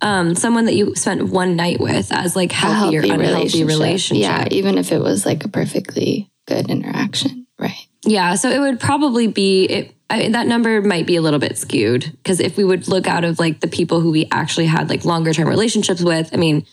um, 0.00 0.34
someone 0.34 0.64
that 0.64 0.74
you 0.74 0.94
spent 0.94 1.28
one 1.28 1.56
night 1.56 1.80
with 1.80 2.12
as 2.12 2.34
like 2.34 2.52
A 2.52 2.56
healthy, 2.56 2.98
or 2.98 3.02
unhealthy 3.02 3.64
relationship. 3.64 4.22
Yeah, 4.22 4.48
even 4.50 4.78
if 4.78 4.92
it 4.92 5.00
was 5.00 5.26
like 5.26 5.44
a 5.44 5.48
perfectly 5.48 6.30
good 6.46 6.70
interaction. 6.70 7.46
Right. 7.58 7.86
Yeah, 8.04 8.36
so 8.36 8.48
it 8.48 8.60
would 8.60 8.80
probably 8.80 9.26
be 9.26 9.64
it. 9.64 9.94
I, 10.10 10.30
that 10.30 10.46
number 10.46 10.80
might 10.80 11.06
be 11.06 11.16
a 11.16 11.20
little 11.20 11.38
bit 11.38 11.58
skewed 11.58 12.12
because 12.22 12.40
if 12.40 12.56
we 12.56 12.64
would 12.64 12.88
look 12.88 13.06
out 13.06 13.24
of 13.24 13.38
like 13.38 13.60
the 13.60 13.68
people 13.68 14.00
who 14.00 14.10
we 14.10 14.26
actually 14.32 14.64
had 14.64 14.88
like 14.88 15.04
longer 15.04 15.34
term 15.34 15.48
relationships 15.48 16.02
with, 16.02 16.30
I 16.32 16.38
mean, 16.38 16.64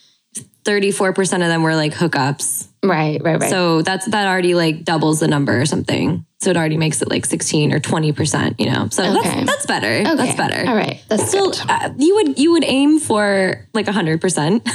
thirty 0.66 0.92
four 0.92 1.14
percent 1.14 1.44
of 1.44 1.50
them 1.50 1.64
were 1.64 1.76
like 1.76 1.94
hookups. 1.94 2.68
Right, 2.84 3.22
right, 3.24 3.40
right. 3.40 3.50
So 3.50 3.82
that's 3.82 4.06
that 4.08 4.28
already 4.28 4.54
like 4.56 4.84
doubles 4.84 5.20
the 5.20 5.28
number 5.28 5.60
or 5.60 5.66
something. 5.66 6.26
So 6.40 6.50
it 6.52 6.58
already 6.58 6.78
makes 6.78 7.02
it 7.02 7.10
like 7.10 7.26
sixteen 7.26 7.72
or 7.74 7.80
twenty 7.80 8.12
percent. 8.12 8.60
You 8.60 8.72
know, 8.72 8.90
so 8.90 9.04
Okay. 9.04 9.46
that's 9.46 9.46
that's 9.46 9.66
better. 9.66 9.88
okay. 9.88 10.16
That's 10.16 10.36
better. 10.36 10.70
All 10.70 10.76
right. 10.76 11.02
That's 11.08 11.28
Still, 11.30 11.54
uh, 11.70 11.90
you 11.98 12.16
would 12.16 12.38
you 12.40 12.52
would 12.52 12.64
aim 12.66 13.00
for 13.00 13.68
like 13.74 13.88
hundred 13.88 14.20
percent. 14.22 14.68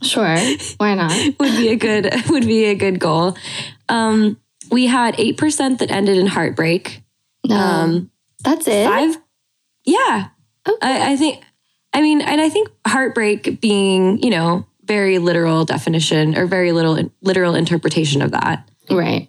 Sure. 0.00 0.36
Why 0.76 0.94
not? 0.94 1.12
would 1.40 1.56
be 1.56 1.70
a 1.70 1.76
good 1.76 2.08
would 2.28 2.46
be 2.46 2.66
a 2.66 2.74
good 2.76 3.00
goal. 3.00 3.36
Um, 3.88 4.38
we 4.70 4.86
had 4.86 5.18
eight 5.18 5.36
percent 5.36 5.80
that 5.80 5.90
ended 5.90 6.16
in 6.18 6.28
heartbreak. 6.28 7.02
No. 7.44 7.56
Um, 7.56 8.10
that's 8.44 8.68
it. 8.68 8.86
five 8.86 9.16
yeah 9.84 10.28
Okay. 10.68 10.78
I, 10.80 11.12
I 11.12 11.16
think 11.16 11.42
i 11.92 12.00
mean 12.02 12.20
and 12.20 12.40
i 12.40 12.48
think 12.48 12.68
heartbreak 12.86 13.60
being 13.60 14.22
you 14.22 14.30
know 14.30 14.66
very 14.88 15.18
literal 15.18 15.64
definition 15.64 16.36
or 16.36 16.46
very 16.46 16.72
little 16.72 16.98
literal 17.22 17.54
interpretation 17.54 18.22
of 18.22 18.32
that 18.32 18.68
right. 18.90 19.28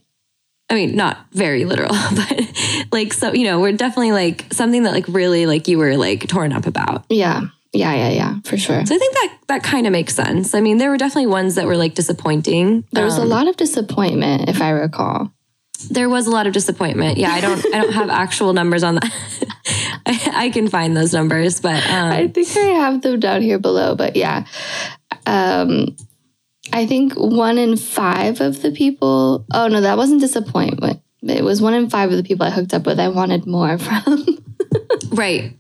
i 0.70 0.74
mean 0.74 0.96
not 0.96 1.18
very 1.34 1.66
literal 1.66 1.94
but 2.16 2.88
like 2.92 3.14
so 3.14 3.34
you 3.34 3.44
know 3.44 3.60
we're 3.60 3.74
definitely 3.74 4.12
like 4.12 4.46
something 4.52 4.84
that 4.84 4.94
like 4.94 5.06
really 5.08 5.46
like 5.46 5.68
you 5.68 5.78
were 5.78 5.96
like 5.98 6.28
torn 6.28 6.52
up 6.54 6.66
about 6.66 7.06
Yeah. 7.10 7.42
Yeah, 7.72 7.94
yeah, 7.94 8.10
yeah, 8.10 8.34
for 8.46 8.58
sure. 8.58 8.84
so 8.84 8.96
i 8.96 8.98
think 8.98 9.14
that 9.14 9.38
that 9.50 9.64
kind 9.64 9.86
of 9.86 9.92
makes 9.94 10.16
sense 10.16 10.56
i 10.56 10.60
mean 10.62 10.80
there 10.80 10.90
were 10.90 10.98
definitely 10.98 11.28
ones 11.28 11.54
that 11.56 11.68
were 11.68 11.78
like 11.78 11.94
disappointing 11.94 12.84
There 12.94 13.06
was 13.06 13.18
a 13.20 13.22
Um, 13.22 13.30
lot 13.30 13.48
of 13.48 13.58
disappointment, 13.58 14.50
if 14.50 14.60
I 14.60 14.72
recall. 14.72 15.32
there 15.92 16.10
was 16.10 16.26
a 16.26 16.32
lot 16.32 16.48
of 16.48 16.54
disappointment 16.54 17.18
yeah 17.20 17.32
i 17.32 17.40
don't 17.42 17.64
i 17.74 17.78
don't 17.82 17.94
have 17.94 18.10
actual 18.26 18.54
numbers 18.54 18.84
on 18.84 18.96
that 18.96 19.12
I, 20.06 20.46
I 20.46 20.50
can 20.50 20.68
find 20.68 20.98
those 20.98 21.14
numbers 21.14 21.62
but 21.62 21.78
um 21.92 22.12
I 22.12 22.28
think 22.28 22.48
I 22.58 22.70
have 22.84 23.02
them 23.04 23.20
down 23.20 23.42
here 23.44 23.60
below, 23.60 23.94
but 23.96 24.16
yeah. 24.16 24.46
Um, 25.30 25.96
I 26.74 26.86
think 26.86 27.14
one 27.14 27.58
in 27.58 27.78
five 27.78 28.42
of 28.42 28.62
the 28.62 28.72
people. 28.72 29.46
Oh 29.54 29.68
no, 29.68 29.82
that 29.82 29.98
wasn't 29.98 30.22
disappointment. 30.22 31.02
It 31.22 31.44
was 31.44 31.62
one 31.62 31.74
in 31.74 31.90
five 31.90 32.12
of 32.12 32.18
the 32.18 32.24
people 32.24 32.46
I 32.46 32.50
hooked 32.50 32.74
up 32.74 32.86
with. 32.86 33.00
I 33.00 33.10
wanted 33.10 33.46
more 33.46 33.78
from, 33.78 34.26
Right. 35.12 35.58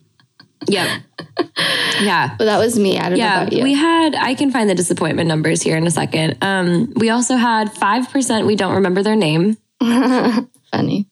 Yep. 0.68 1.02
Yeah. 2.02 2.36
Well, 2.38 2.46
that 2.48 2.58
was 2.60 2.78
me. 2.78 2.98
I 2.98 3.10
don't 3.10 3.18
know 3.18 3.26
about 3.26 3.54
you. 3.54 3.64
We 3.64 3.74
had, 3.74 4.16
I 4.16 4.36
can 4.36 4.52
find 4.52 4.70
the 4.70 4.76
disappointment 4.76 5.28
numbers 5.28 5.62
here 5.62 5.78
in 5.78 5.88
a 5.88 5.92
second. 5.92 6.38
Um, 6.42 6.94
we 6.96 7.10
also 7.10 7.36
had 7.36 7.74
5% 7.74 8.46
we 8.46 8.56
don't 8.56 8.76
remember 8.76 9.02
their 9.02 9.16
name. 9.16 9.58
Funny. 10.72 11.08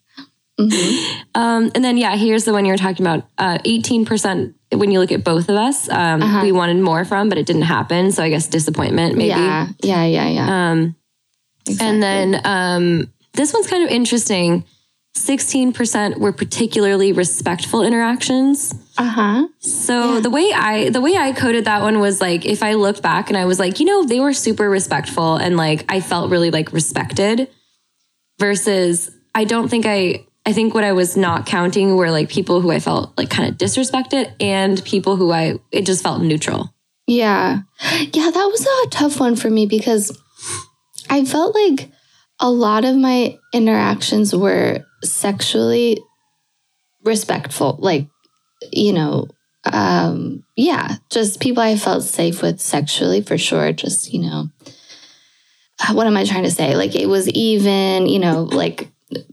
Um, 0.60 1.72
and 1.76 1.84
then, 1.84 1.97
yeah, 1.97 2.16
here's 2.16 2.45
the 2.45 2.53
one 2.53 2.66
you 2.66 2.72
were 2.72 2.78
talking 2.78 3.05
about 3.05 3.28
uh, 3.38 3.58
18% 3.60 4.53
when 4.72 4.91
you 4.91 4.99
look 4.99 5.11
at 5.11 5.24
both 5.24 5.49
of 5.49 5.55
us, 5.55 5.89
um, 5.89 6.22
Uh-huh. 6.22 6.41
we 6.43 6.51
wanted 6.51 6.78
more 6.82 7.05
from, 7.05 7.30
but 7.30 7.38
it 7.38 7.45
didn't 7.45 7.63
happen. 7.63 8.11
So 8.11 8.22
I 8.24 8.30
guess 8.30 8.47
disappointment, 8.47 9.15
maybe. 9.15 9.30
Yeah, 9.30 9.68
yeah, 9.84 10.03
yeah, 10.05 10.28
yeah. 10.30 10.72
Um, 10.72 10.95
And 11.80 12.01
then 12.03 12.41
um, 12.45 13.11
this 13.34 13.53
one's 13.53 13.68
kind 13.68 13.84
of 13.84 13.89
interesting. 13.89 14.63
16% 15.18 16.18
were 16.20 16.32
particularly 16.32 17.11
respectful 17.11 17.82
interactions. 17.82 18.74
uh 18.97 19.03
huh. 19.03 19.47
So 19.59 20.22
the 20.22 20.30
way 20.30 20.51
I 20.53 20.89
the 20.89 21.01
way 21.01 21.15
I 21.18 21.32
coded 21.34 21.65
that 21.65 21.82
one 21.82 21.99
was 21.99 22.22
like 22.22 22.45
if 22.45 22.61
I 22.61 22.74
looked 22.74 23.01
back 23.01 23.30
and 23.30 23.38
I 23.38 23.45
was 23.45 23.57
like, 23.59 23.80
you 23.80 23.86
know, 23.86 24.03
they 24.05 24.20
were 24.20 24.34
super 24.34 24.70
respectful 24.70 25.36
and 25.38 25.57
like 25.57 25.86
I 25.89 26.01
felt 26.01 26.30
really 26.30 26.51
like 26.51 26.72
respected 26.72 27.47
versus 28.39 29.09
I 29.34 29.43
don't 29.45 29.70
think 29.70 29.86
I 29.88 30.26
I 30.48 30.54
think 30.54 30.74
what 30.74 30.86
I 30.86 30.93
was 30.93 31.18
not 31.18 31.45
counting 31.45 31.98
were 31.98 32.10
like 32.10 32.30
people 32.30 32.62
who 32.62 32.72
I 32.72 32.80
felt 32.80 33.18
like 33.18 33.30
kind 33.30 33.50
of 33.50 33.58
disrespected 33.58 34.34
and 34.39 34.82
people 34.86 35.18
who 35.18 35.30
I 35.30 35.60
it 35.74 35.86
just 35.86 36.02
felt 36.02 36.22
neutral. 36.22 36.74
Yeah. 37.06 37.60
Yeah, 38.14 38.32
that 38.32 38.50
was 38.50 38.66
a 38.66 38.89
tough 38.89 39.20
one 39.20 39.36
for 39.36 39.50
me 39.50 39.66
because 39.66 40.18
I 41.10 41.26
felt 41.26 41.54
like 41.54 41.91
a 42.39 42.50
lot 42.50 42.86
of 42.86 42.95
my 42.95 43.38
interactions 43.54 44.34
were 44.34 44.86
sexually 45.04 46.02
respectful. 47.04 47.76
Like, 47.80 48.08
you 48.72 48.93
know, 48.93 49.28
um, 49.66 50.45
yeah, 50.56 50.95
just 51.10 51.41
people 51.41 51.62
I 51.62 51.76
felt 51.76 52.04
safe 52.04 52.41
with 52.41 52.62
sexually 52.62 53.22
for 53.22 53.38
sure. 53.38 53.74
Just, 53.74 54.14
you 54.14 54.22
know, 54.22 54.48
what 55.91 56.08
am 56.08 56.16
I 56.16 56.24
trying 56.24 56.43
to 56.43 56.52
say? 56.52 56.78
Like, 56.78 56.95
it 56.95 57.08
was 57.08 57.28
even, 57.30 58.08
you 58.08 58.20
know, 58.20 58.43
like, 58.43 58.89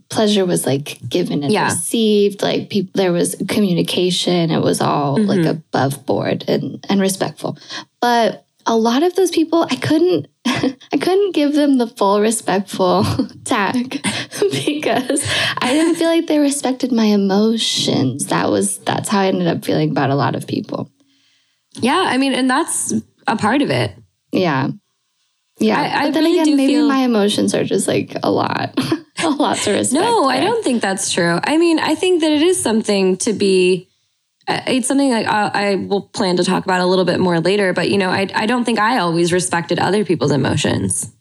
pleasure 0.09 0.45
was 0.45 0.65
like 0.65 0.99
given 1.09 1.43
and 1.43 1.51
Yeah. 1.51 1.65
received 1.65 2.41
like 2.41 2.69
people 2.69 2.91
there 2.95 3.11
was 3.11 3.35
communication 3.49 4.49
it 4.51 4.61
was 4.61 4.79
all 4.81 5.17
like 5.21 5.39
Mhm. 5.41 5.49
above 5.49 6.05
board 6.05 6.45
and 6.47 6.83
and 6.89 7.01
respectful 7.01 7.57
but 7.99 8.45
a 8.65 8.77
lot 8.77 9.03
of 9.03 9.15
those 9.15 9.31
people 9.31 9.67
i 9.69 9.75
couldn't 9.75 10.27
i 10.45 10.97
couldn't 10.99 11.33
give 11.35 11.53
them 11.55 11.77
the 11.77 11.87
full 11.87 12.21
respectful 12.21 13.03
tag 13.43 14.01
because 14.65 15.21
i 15.59 15.73
didn't 15.73 15.95
feel 15.95 16.07
like 16.09 16.27
they 16.27 16.39
respected 16.39 16.91
my 16.93 17.05
emotions 17.05 18.27
that 18.27 18.49
was 18.49 18.77
that's 18.79 19.09
how 19.09 19.19
i 19.19 19.27
ended 19.27 19.47
up 19.47 19.65
feeling 19.65 19.91
about 19.91 20.09
a 20.09 20.15
lot 20.15 20.35
of 20.35 20.47
people 20.47 20.89
Yeah, 21.81 22.05
I 22.07 22.17
mean, 22.17 22.33
and 22.33 22.49
that's 22.49 22.93
a 23.27 23.35
part 23.35 23.61
of 23.61 23.69
it. 23.69 23.91
yeah 24.31 24.69
yeah 25.59 25.79
I- 25.81 25.99
I 25.99 26.05
but 26.05 26.13
then 26.13 26.23
really 26.23 26.39
again 26.39 26.55
maybe 26.57 26.73
feel- 26.73 26.87
my 26.87 26.99
emotions 26.99 27.53
are 27.53 27.65
just 27.65 27.87
like 27.87 28.15
a 28.23 28.31
lot 28.31 28.79
a 29.23 29.29
lot 29.29 29.57
to 29.57 29.71
respect 29.71 29.93
No, 29.93 30.25
I 30.29 30.39
don't 30.39 30.63
think 30.63 30.81
that's 30.81 31.11
true. 31.11 31.39
I 31.43 31.57
mean, 31.57 31.79
I 31.79 31.95
think 31.95 32.21
that 32.21 32.31
it 32.31 32.41
is 32.41 32.61
something 32.61 33.17
to 33.17 33.33
be. 33.33 33.87
uh, 34.47 34.61
It's 34.67 34.87
something 34.87 35.09
like 35.09 35.25
I, 35.27 35.51
I 35.71 35.75
will 35.75 36.01
plan 36.01 36.37
to 36.37 36.43
talk 36.43 36.63
about 36.65 36.81
a 36.81 36.85
little 36.85 37.05
bit 37.05 37.19
more 37.19 37.39
later. 37.39 37.73
But 37.73 37.89
you 37.89 37.97
know, 37.97 38.09
I 38.09 38.27
I 38.35 38.45
don't 38.45 38.65
think 38.65 38.79
I 38.79 38.97
always 38.99 39.31
respected 39.31 39.79
other 39.79 40.03
people's 40.05 40.31
emotions. 40.31 41.11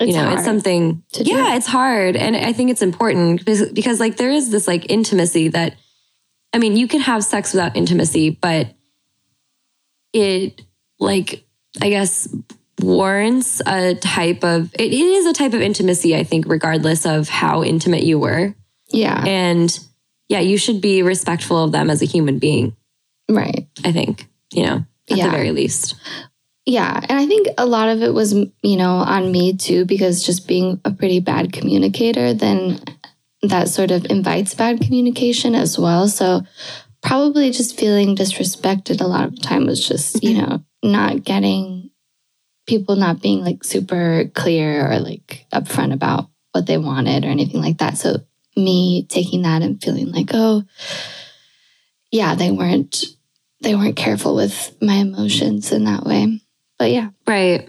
it's 0.00 0.08
you 0.08 0.14
know, 0.16 0.32
it's 0.32 0.44
something. 0.44 1.02
to 1.12 1.24
do. 1.24 1.30
Yeah, 1.30 1.56
it's 1.56 1.66
hard, 1.66 2.16
and 2.16 2.36
I 2.36 2.52
think 2.52 2.70
it's 2.70 2.82
important 2.82 3.38
because, 3.38 3.70
because 3.72 4.00
like 4.00 4.16
there 4.16 4.30
is 4.30 4.50
this 4.50 4.66
like 4.68 4.90
intimacy 4.90 5.48
that. 5.48 5.76
I 6.54 6.58
mean, 6.58 6.76
you 6.76 6.86
can 6.86 7.00
have 7.00 7.24
sex 7.24 7.54
without 7.54 7.76
intimacy, 7.76 8.28
but 8.30 8.74
it 10.12 10.60
like 11.00 11.44
I 11.80 11.88
guess 11.88 12.28
warrants 12.80 13.60
a 13.66 13.94
type 13.96 14.42
of 14.44 14.72
it, 14.74 14.92
is 14.92 15.26
a 15.26 15.32
type 15.32 15.52
of 15.52 15.60
intimacy 15.60 16.16
i 16.16 16.24
think 16.24 16.46
regardless 16.48 17.04
of 17.06 17.28
how 17.28 17.62
intimate 17.62 18.02
you 18.02 18.18
were 18.18 18.54
yeah 18.88 19.22
and 19.26 19.78
yeah 20.28 20.40
you 20.40 20.56
should 20.56 20.80
be 20.80 21.02
respectful 21.02 21.62
of 21.64 21.72
them 21.72 21.90
as 21.90 22.02
a 22.02 22.06
human 22.06 22.38
being 22.38 22.74
right 23.28 23.68
i 23.84 23.92
think 23.92 24.26
you 24.52 24.64
know 24.64 24.84
at 25.10 25.16
Yeah. 25.18 25.26
the 25.26 25.30
very 25.30 25.50
least 25.52 25.94
Yeah. 26.64 27.00
And 27.08 27.18
I 27.18 27.26
think 27.26 27.48
a 27.58 27.66
lot 27.66 27.88
of 27.88 28.02
it 28.02 28.14
was, 28.14 28.32
you 28.62 28.76
know, 28.76 28.92
on 29.02 29.32
me 29.32 29.56
too, 29.56 29.84
because 29.84 30.24
just 30.24 30.46
being 30.46 30.80
a 30.84 30.92
pretty 30.92 31.18
bad 31.18 31.52
communicator, 31.52 32.32
then 32.34 32.78
that 33.42 33.68
sort 33.68 33.90
of 33.90 34.06
invites 34.08 34.54
bad 34.54 34.80
communication 34.80 35.56
as 35.56 35.76
well. 35.76 36.06
So 36.06 36.42
probably 37.02 37.50
just 37.50 37.76
feeling 37.76 38.14
disrespected 38.14 39.00
a 39.00 39.08
lot 39.08 39.24
of 39.26 39.34
the 39.34 39.42
time 39.42 39.66
was 39.66 39.84
just, 39.84 40.22
you 40.22 40.34
know, 40.40 40.62
not 40.84 41.24
getting 41.24 41.90
people 42.66 42.96
not 42.96 43.20
being 43.20 43.44
like 43.44 43.64
super 43.64 44.30
clear 44.34 44.90
or 44.90 44.98
like 44.98 45.46
upfront 45.52 45.92
about 45.92 46.28
what 46.52 46.66
they 46.66 46.78
wanted 46.78 47.24
or 47.24 47.28
anything 47.28 47.60
like 47.60 47.78
that. 47.78 47.96
So 47.96 48.16
me 48.56 49.06
taking 49.08 49.42
that 49.42 49.62
and 49.62 49.82
feeling 49.82 50.12
like, 50.12 50.30
oh, 50.32 50.64
yeah, 52.10 52.34
they 52.34 52.50
weren't 52.50 53.04
they 53.60 53.74
weren't 53.74 53.96
careful 53.96 54.34
with 54.34 54.76
my 54.80 54.94
emotions 54.94 55.72
in 55.72 55.84
that 55.84 56.04
way. 56.04 56.40
But 56.78 56.90
yeah, 56.90 57.10
right 57.26 57.68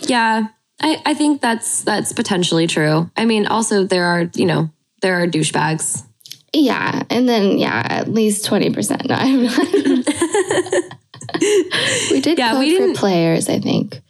yeah 0.00 0.48
I, 0.80 1.02
I 1.04 1.14
think 1.14 1.40
that's 1.40 1.82
that's 1.82 2.12
potentially 2.12 2.66
true. 2.66 3.10
I 3.16 3.24
mean, 3.24 3.46
also 3.46 3.84
there 3.84 4.04
are 4.04 4.30
you 4.34 4.46
know 4.46 4.70
there 5.02 5.20
are 5.22 5.26
douchebags. 5.26 6.04
Yeah, 6.54 7.02
and 7.10 7.28
then 7.28 7.58
yeah, 7.58 7.82
at 7.84 8.08
least 8.08 8.44
twenty 8.44 8.70
percent. 8.70 9.02
No, 9.08 9.14
I'm 9.14 9.42
not. 9.44 10.84
we 12.10 12.20
did 12.20 12.38
Yeah, 12.38 12.52
code 12.52 12.60
we 12.60 12.74
for 12.76 12.80
didn't- 12.82 12.96
players, 12.96 13.48
I 13.48 13.58
think. 13.58 14.00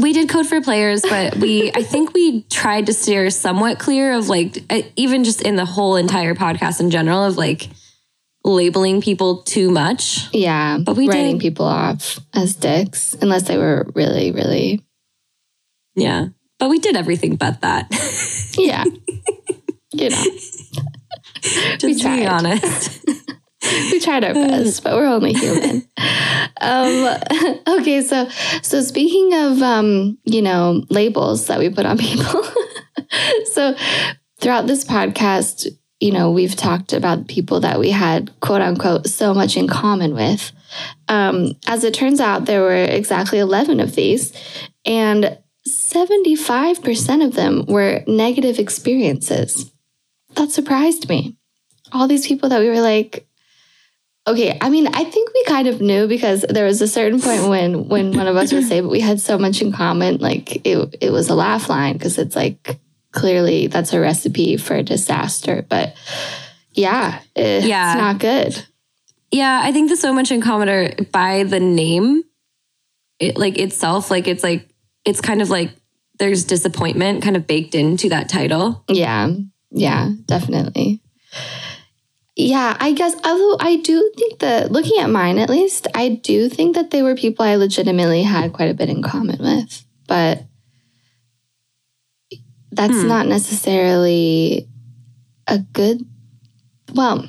We 0.00 0.12
did 0.12 0.28
code 0.28 0.46
for 0.46 0.60
players, 0.60 1.02
but 1.02 1.36
we 1.36 1.72
I 1.74 1.82
think 1.82 2.12
we 2.12 2.42
tried 2.42 2.86
to 2.86 2.92
steer 2.92 3.30
somewhat 3.30 3.78
clear 3.78 4.12
of 4.12 4.28
like 4.28 4.62
uh, 4.70 4.82
even 4.96 5.24
just 5.24 5.40
in 5.42 5.56
the 5.56 5.64
whole 5.64 5.96
entire 5.96 6.34
podcast 6.34 6.80
in 6.80 6.90
general 6.90 7.24
of 7.24 7.36
like 7.38 7.68
labeling 8.44 9.00
people 9.00 9.42
too 9.42 9.70
much. 9.70 10.28
Yeah, 10.32 10.78
But 10.78 10.96
we 10.96 11.08
writing 11.08 11.38
did- 11.38 11.40
people 11.42 11.64
off 11.66 12.18
as 12.34 12.54
dicks 12.54 13.14
unless 13.14 13.44
they 13.48 13.56
were 13.56 13.90
really, 13.94 14.30
really. 14.30 14.84
Yeah, 15.96 16.28
but 16.58 16.68
we 16.68 16.78
did 16.78 16.94
everything 16.96 17.36
but 17.36 17.62
that. 17.62 17.88
Yeah, 18.56 18.84
you 19.92 20.10
know, 20.10 20.24
just 21.42 21.82
being 21.82 21.98
tried. 21.98 22.26
honest. 22.26 23.04
we 23.90 24.00
tried 24.00 24.24
our 24.24 24.34
best, 24.34 24.82
but 24.82 24.94
we're 24.94 25.06
only 25.06 25.32
human. 25.32 25.88
um, 26.60 27.18
okay, 27.80 28.02
so 28.02 28.28
so 28.62 28.80
speaking 28.80 29.34
of 29.34 29.62
um, 29.62 30.18
you 30.24 30.42
know 30.42 30.84
labels 30.90 31.46
that 31.46 31.58
we 31.58 31.68
put 31.70 31.86
on 31.86 31.98
people, 31.98 32.44
so 33.52 33.74
throughout 34.40 34.66
this 34.66 34.84
podcast, 34.84 35.66
you 36.00 36.12
know 36.12 36.30
we've 36.30 36.56
talked 36.56 36.92
about 36.92 37.28
people 37.28 37.60
that 37.60 37.78
we 37.78 37.90
had 37.90 38.32
quote 38.40 38.60
unquote 38.60 39.06
so 39.06 39.34
much 39.34 39.56
in 39.56 39.68
common 39.68 40.14
with. 40.14 40.52
Um, 41.08 41.52
as 41.66 41.82
it 41.84 41.94
turns 41.94 42.20
out, 42.20 42.44
there 42.44 42.62
were 42.62 42.74
exactly 42.74 43.38
eleven 43.38 43.80
of 43.80 43.94
these, 43.94 44.32
and. 44.84 45.38
75% 45.68 47.26
of 47.26 47.34
them 47.34 47.66
were 47.66 48.02
negative 48.06 48.58
experiences. 48.58 49.70
That 50.34 50.50
surprised 50.50 51.10
me. 51.10 51.36
All 51.92 52.08
these 52.08 52.26
people 52.26 52.48
that 52.48 52.60
we 52.60 52.70
were 52.70 52.80
like, 52.80 53.27
Okay, 54.28 54.58
I 54.60 54.68
mean, 54.68 54.86
I 54.88 55.04
think 55.04 55.30
we 55.32 55.44
kind 55.44 55.68
of 55.68 55.80
knew 55.80 56.06
because 56.06 56.44
there 56.46 56.66
was 56.66 56.82
a 56.82 56.86
certain 56.88 57.18
point 57.18 57.48
when 57.48 57.88
when 57.88 58.12
one 58.14 58.26
of 58.26 58.36
us 58.36 58.52
would 58.52 58.66
say, 58.66 58.80
"But 58.82 58.90
we 58.90 59.00
had 59.00 59.20
so 59.20 59.38
much 59.38 59.62
in 59.62 59.72
common." 59.72 60.18
Like 60.18 60.66
it, 60.66 60.96
it 61.00 61.10
was 61.10 61.30
a 61.30 61.34
laugh 61.34 61.70
line 61.70 61.94
because 61.94 62.18
it's 62.18 62.36
like 62.36 62.78
clearly 63.12 63.68
that's 63.68 63.94
a 63.94 64.00
recipe 64.00 64.58
for 64.58 64.74
a 64.74 64.82
disaster. 64.82 65.64
But 65.66 65.96
yeah, 66.72 67.20
it's 67.34 67.66
Yeah. 67.66 67.94
not 67.96 68.18
good. 68.18 68.64
Yeah, 69.30 69.60
I 69.64 69.72
think 69.72 69.88
the 69.88 69.96
so 69.96 70.12
much 70.12 70.30
in 70.30 70.42
common 70.42 70.68
are 70.68 70.90
by 71.10 71.44
the 71.44 71.60
name, 71.60 72.22
it, 73.18 73.38
like 73.38 73.58
itself, 73.58 74.10
like 74.10 74.28
it's 74.28 74.42
like 74.44 74.68
it's 75.06 75.22
kind 75.22 75.40
of 75.40 75.48
like 75.48 75.70
there's 76.18 76.44
disappointment 76.44 77.22
kind 77.22 77.36
of 77.36 77.46
baked 77.46 77.74
into 77.74 78.10
that 78.10 78.28
title. 78.28 78.84
Yeah, 78.88 79.30
yeah, 79.70 80.10
definitely. 80.26 81.00
Yeah, 82.40 82.76
I 82.78 82.92
guess. 82.92 83.14
Although 83.24 83.56
I 83.58 83.76
do 83.76 84.12
think 84.16 84.38
that 84.38 84.70
looking 84.70 85.00
at 85.00 85.10
mine, 85.10 85.38
at 85.38 85.50
least, 85.50 85.88
I 85.92 86.08
do 86.10 86.48
think 86.48 86.76
that 86.76 86.92
they 86.92 87.02
were 87.02 87.16
people 87.16 87.44
I 87.44 87.56
legitimately 87.56 88.22
had 88.22 88.52
quite 88.52 88.70
a 88.70 88.74
bit 88.74 88.88
in 88.88 89.02
common 89.02 89.38
with, 89.40 89.84
but 90.06 90.44
that's 92.70 93.02
Hmm. 93.02 93.08
not 93.08 93.26
necessarily 93.26 94.68
a 95.48 95.58
good. 95.58 96.06
Well, 96.94 97.26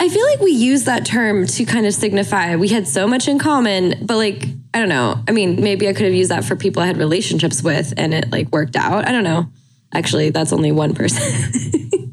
I 0.00 0.08
feel 0.08 0.26
like 0.26 0.40
we 0.40 0.50
use 0.50 0.82
that 0.84 1.06
term 1.06 1.46
to 1.46 1.64
kind 1.64 1.86
of 1.86 1.94
signify 1.94 2.56
we 2.56 2.68
had 2.68 2.88
so 2.88 3.06
much 3.06 3.28
in 3.28 3.38
common, 3.38 3.94
but 4.02 4.16
like 4.16 4.48
I 4.74 4.80
don't 4.80 4.88
know. 4.88 5.22
I 5.28 5.30
mean, 5.30 5.62
maybe 5.62 5.88
I 5.88 5.92
could 5.92 6.06
have 6.06 6.14
used 6.14 6.32
that 6.32 6.44
for 6.44 6.56
people 6.56 6.82
I 6.82 6.86
had 6.86 6.96
relationships 6.96 7.62
with 7.62 7.94
and 7.96 8.12
it 8.12 8.32
like 8.32 8.50
worked 8.50 8.74
out. 8.74 9.06
I 9.06 9.12
don't 9.12 9.22
know. 9.22 9.46
Actually, 9.92 10.30
that's 10.30 10.52
only 10.52 10.72
one 10.72 10.92
person 10.92 11.22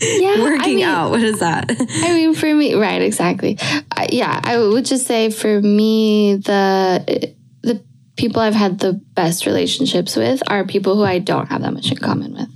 yeah, 0.00 0.40
working 0.42 0.60
I 0.60 0.66
mean, 0.66 0.84
out. 0.84 1.10
What 1.10 1.22
is 1.22 1.40
that? 1.40 1.70
I 1.70 2.14
mean, 2.14 2.34
for 2.34 2.52
me, 2.54 2.74
right? 2.74 3.02
Exactly. 3.02 3.58
I, 3.60 4.08
yeah, 4.10 4.40
I 4.42 4.58
would 4.58 4.84
just 4.84 5.06
say 5.06 5.30
for 5.30 5.60
me, 5.60 6.36
the 6.36 7.34
the 7.62 7.82
people 8.16 8.40
I've 8.40 8.54
had 8.54 8.78
the 8.78 8.92
best 8.92 9.46
relationships 9.46 10.16
with 10.16 10.42
are 10.48 10.64
people 10.64 10.96
who 10.96 11.04
I 11.04 11.18
don't 11.18 11.46
have 11.46 11.62
that 11.62 11.72
much 11.72 11.90
in 11.90 11.98
common 11.98 12.34
with. 12.34 12.48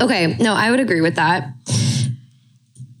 Okay, 0.00 0.36
no, 0.38 0.54
I 0.54 0.70
would 0.70 0.80
agree 0.80 1.00
with 1.00 1.16
that. 1.16 1.48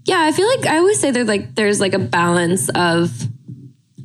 Yeah, 0.04 0.20
I 0.20 0.32
feel 0.32 0.48
like 0.48 0.66
I 0.66 0.78
always 0.78 1.00
say 1.00 1.10
there's 1.10 1.28
like 1.28 1.54
there's 1.54 1.80
like 1.80 1.94
a 1.94 1.98
balance 1.98 2.68
of 2.70 3.10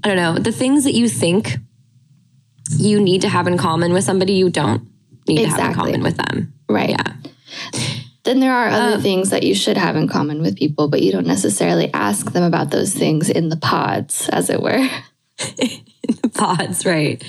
I 0.04 0.08
don't 0.08 0.18
know, 0.18 0.38
the 0.38 0.52
things 0.52 0.84
that 0.84 0.94
you 0.94 1.10
think 1.10 1.58
you 2.78 3.00
need 3.00 3.22
to 3.22 3.30
have 3.30 3.48
in 3.48 3.58
common 3.58 3.94
with 3.94 4.04
somebody 4.04 4.34
you 4.34 4.50
don't 4.50 4.88
need 5.28 5.44
to 5.44 5.50
have 5.50 5.70
in 5.70 5.74
common 5.74 6.04
with 6.04 6.18
them. 6.18 6.54
Right. 6.70 6.90
Yeah. 6.90 7.14
Then 8.28 8.42
there 8.42 8.52
are 8.54 8.68
other 8.68 9.00
things 9.00 9.30
that 9.30 9.44
you 9.44 9.56
should 9.56 9.78
have 9.78 9.96
in 9.96 10.10
common 10.10 10.42
with 10.42 10.58
people, 10.58 10.90
but 10.90 11.02
you 11.02 11.14
don't 11.14 11.26
necessarily 11.26 11.90
ask 11.94 12.34
them 12.34 12.44
about 12.44 12.72
those 12.72 12.94
things 12.94 13.30
in 13.30 13.48
the 13.48 13.56
pods, 13.56 14.28
as 14.28 14.50
it 14.50 14.62
were. 14.62 14.86
Pods, 16.34 16.86
right. 16.86 17.24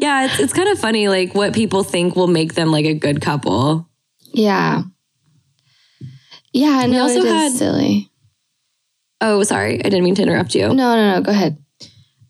Yeah, 0.00 0.24
it's 0.24 0.40
it's 0.40 0.52
kind 0.52 0.68
of 0.68 0.78
funny 0.80 1.06
like 1.06 1.36
what 1.36 1.54
people 1.54 1.84
think 1.84 2.16
will 2.16 2.26
make 2.26 2.54
them 2.54 2.72
like 2.72 2.84
a 2.84 2.94
good 2.94 3.20
couple. 3.20 3.88
Yeah. 4.32 4.82
Yeah, 6.52 6.80
I 6.82 6.86
know 6.86 7.02
also 7.02 7.20
it 7.20 7.24
is 7.26 7.32
had- 7.32 7.52
silly. 7.52 8.10
Oh, 9.20 9.44
sorry. 9.44 9.78
I 9.78 9.82
didn't 9.88 10.02
mean 10.02 10.16
to 10.16 10.22
interrupt 10.22 10.56
you. 10.56 10.66
No, 10.66 10.96
no, 10.96 11.14
no. 11.14 11.20
Go 11.22 11.30
ahead. 11.30 11.58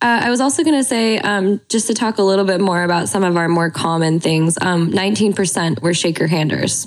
Uh, 0.02 0.20
I 0.24 0.28
was 0.28 0.42
also 0.42 0.62
going 0.62 0.76
to 0.78 0.84
say, 0.84 1.18
um, 1.18 1.62
just 1.70 1.86
to 1.86 1.94
talk 1.94 2.18
a 2.18 2.22
little 2.22 2.44
bit 2.44 2.60
more 2.60 2.82
about 2.82 3.08
some 3.08 3.24
of 3.24 3.38
our 3.38 3.48
more 3.48 3.70
common 3.70 4.20
things. 4.20 4.58
Um, 4.60 4.90
19% 4.92 5.80
were 5.80 5.94
shaker 5.94 6.26
handers. 6.26 6.86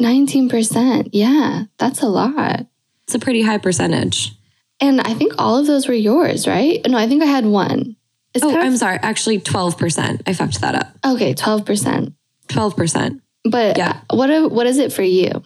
19%. 0.00 1.10
Yeah, 1.12 1.64
that's 1.78 2.02
a 2.02 2.06
lot. 2.08 2.66
It's 3.04 3.14
a 3.14 3.18
pretty 3.18 3.42
high 3.42 3.58
percentage. 3.58 4.32
And 4.80 5.00
I 5.00 5.14
think 5.14 5.34
all 5.38 5.56
of 5.58 5.66
those 5.66 5.86
were 5.86 5.94
yours, 5.94 6.46
right? 6.48 6.80
No, 6.88 6.98
I 6.98 7.06
think 7.06 7.22
I 7.22 7.26
had 7.26 7.46
one. 7.46 7.96
It's 8.34 8.44
Oh, 8.44 8.56
I'm 8.58 8.76
sorry. 8.76 8.98
Actually, 9.02 9.38
12%. 9.40 10.22
I 10.26 10.32
fucked 10.32 10.60
that 10.60 10.74
up. 10.74 10.96
okay, 11.06 11.34
12%. 11.34 12.12
12%. 12.48 13.20
But 13.44 13.76
Yeah. 13.78 14.00
what 14.10 14.50
what 14.50 14.66
is 14.66 14.78
it 14.78 14.92
for 14.92 15.02
you? 15.02 15.42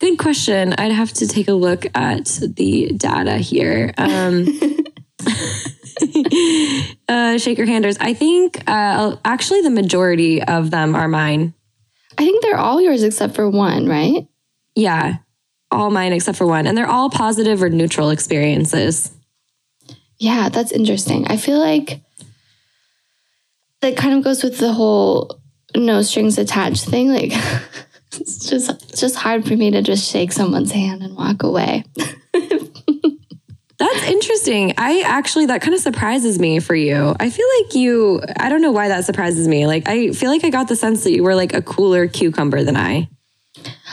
Good 0.00 0.16
question. 0.18 0.72
I'd 0.78 0.92
have 0.92 1.12
to 1.14 1.26
take 1.28 1.48
a 1.48 1.52
look 1.52 1.86
at 1.94 2.26
the 2.56 2.92
data 2.96 3.36
here. 3.36 3.92
Um, 3.98 4.46
uh, 7.08 7.38
shaker 7.38 7.66
handers. 7.66 7.96
I 8.00 8.14
think 8.14 8.62
uh, 8.66 9.16
actually 9.24 9.62
the 9.62 9.70
majority 9.70 10.42
of 10.42 10.70
them 10.70 10.94
are 10.94 11.08
mine. 11.08 11.54
I 12.18 12.24
think 12.24 12.42
they're 12.42 12.58
all 12.58 12.80
yours 12.80 13.04
except 13.04 13.36
for 13.36 13.48
one, 13.48 13.86
right? 13.86 14.26
Yeah, 14.74 15.18
all 15.70 15.90
mine 15.90 16.12
except 16.12 16.36
for 16.36 16.46
one. 16.46 16.66
And 16.66 16.76
they're 16.76 16.90
all 16.90 17.10
positive 17.10 17.62
or 17.62 17.70
neutral 17.70 18.10
experiences. 18.10 19.12
Yeah, 20.18 20.48
that's 20.48 20.72
interesting. 20.72 21.28
I 21.28 21.36
feel 21.36 21.60
like 21.60 22.00
that 23.80 23.96
kind 23.96 24.14
of 24.18 24.24
goes 24.24 24.42
with 24.42 24.58
the 24.58 24.72
whole 24.72 25.40
no 25.76 26.02
strings 26.02 26.38
attached 26.38 26.86
thing. 26.86 27.12
Like 27.12 27.32
it's 28.12 28.48
just 28.48 28.70
it's 28.90 29.00
just 29.00 29.14
hard 29.14 29.46
for 29.46 29.56
me 29.56 29.70
to 29.70 29.80
just 29.80 30.10
shake 30.10 30.32
someone's 30.32 30.72
hand 30.72 31.02
and 31.02 31.16
walk 31.16 31.44
away. 31.44 31.84
Interesting. 34.38 34.72
I 34.78 35.00
actually, 35.00 35.46
that 35.46 35.62
kind 35.62 35.74
of 35.74 35.80
surprises 35.80 36.38
me 36.38 36.60
for 36.60 36.76
you. 36.76 37.12
I 37.18 37.28
feel 37.28 37.46
like 37.60 37.74
you, 37.74 38.22
I 38.38 38.48
don't 38.48 38.62
know 38.62 38.70
why 38.70 38.86
that 38.86 39.04
surprises 39.04 39.48
me. 39.48 39.66
Like, 39.66 39.88
I 39.88 40.12
feel 40.12 40.30
like 40.30 40.44
I 40.44 40.50
got 40.50 40.68
the 40.68 40.76
sense 40.76 41.02
that 41.02 41.10
you 41.10 41.24
were 41.24 41.34
like 41.34 41.54
a 41.54 41.62
cooler 41.62 42.06
cucumber 42.06 42.62
than 42.62 42.76
I 42.76 43.08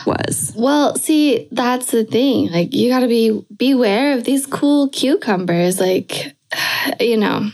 was. 0.06 0.52
Well, 0.56 0.94
see, 0.94 1.48
that's 1.50 1.90
the 1.90 2.04
thing. 2.04 2.52
Like 2.52 2.72
you 2.72 2.88
got 2.88 3.00
to 3.00 3.08
be 3.08 3.44
beware 3.56 4.16
of 4.16 4.22
these 4.22 4.46
cool 4.46 4.88
cucumbers. 4.88 5.80
Like 5.80 6.36
you 7.00 7.16
know, 7.16 7.50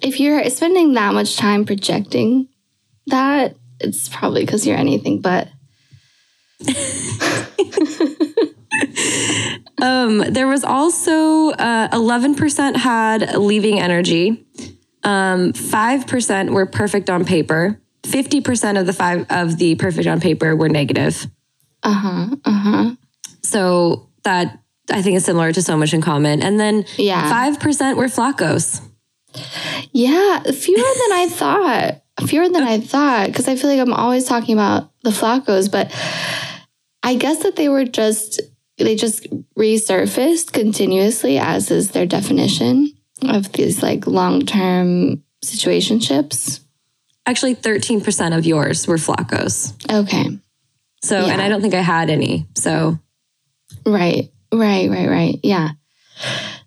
if 0.00 0.20
you're 0.20 0.48
spending 0.50 0.92
that 0.92 1.12
much 1.12 1.36
time 1.36 1.64
projecting 1.64 2.46
that, 3.08 3.56
it's 3.80 4.08
probably 4.08 4.42
because 4.42 4.64
you're 4.64 4.76
anything 4.76 5.20
but. 5.20 5.48
Um, 9.80 10.18
there 10.18 10.46
was 10.46 10.64
also 10.64 11.50
uh, 11.50 11.88
11% 11.90 12.76
had 12.76 13.36
leaving 13.36 13.78
energy. 13.78 14.46
Um, 15.04 15.52
5% 15.52 16.50
were 16.50 16.66
perfect 16.66 17.10
on 17.10 17.24
paper. 17.24 17.80
50% 18.02 18.80
of 18.80 18.86
the 18.86 18.92
five 18.92 19.26
of 19.30 19.58
the 19.58 19.74
perfect 19.74 20.06
on 20.06 20.20
paper 20.20 20.54
were 20.56 20.68
negative. 20.68 21.26
Uh 21.82 21.92
huh. 21.92 22.36
Uh 22.44 22.50
huh. 22.52 22.90
So 23.42 24.08
that 24.24 24.58
I 24.90 25.02
think 25.02 25.16
is 25.16 25.24
similar 25.24 25.52
to 25.52 25.62
so 25.62 25.76
much 25.76 25.92
in 25.92 26.00
common. 26.00 26.42
And 26.42 26.58
then 26.58 26.84
Yeah. 26.96 27.30
5% 27.30 27.96
were 27.96 28.06
flacos. 28.06 28.80
Yeah, 29.92 30.40
fewer 30.42 30.76
than 30.78 31.12
I 31.12 31.28
thought. 31.30 32.02
Fewer 32.26 32.48
than 32.48 32.62
I 32.62 32.80
thought 32.80 33.26
because 33.26 33.46
I 33.48 33.56
feel 33.56 33.68
like 33.68 33.80
I'm 33.80 33.92
always 33.92 34.24
talking 34.24 34.54
about 34.54 34.90
the 35.02 35.10
flacos, 35.10 35.70
but 35.70 35.92
I 37.02 37.14
guess 37.16 37.42
that 37.42 37.56
they 37.56 37.68
were 37.68 37.84
just 37.84 38.40
they 38.84 38.96
just 38.96 39.26
resurfaced 39.56 40.52
continuously 40.52 41.38
as 41.38 41.70
is 41.70 41.92
their 41.92 42.06
definition 42.06 42.92
of 43.22 43.52
these 43.52 43.82
like 43.82 44.06
long-term 44.06 45.22
situationships? 45.44 46.60
Actually, 47.26 47.54
13% 47.54 48.36
of 48.36 48.46
yours 48.46 48.86
were 48.86 48.96
flacos. 48.96 49.74
Okay. 49.92 50.38
So, 51.02 51.16
and 51.26 51.40
I 51.40 51.48
don't 51.48 51.60
think 51.60 51.74
I 51.74 51.80
had 51.80 52.10
any. 52.10 52.46
So, 52.54 52.98
Right, 53.84 54.32
right, 54.52 54.90
right, 54.90 55.08
right. 55.08 55.40
Yeah. 55.42 55.70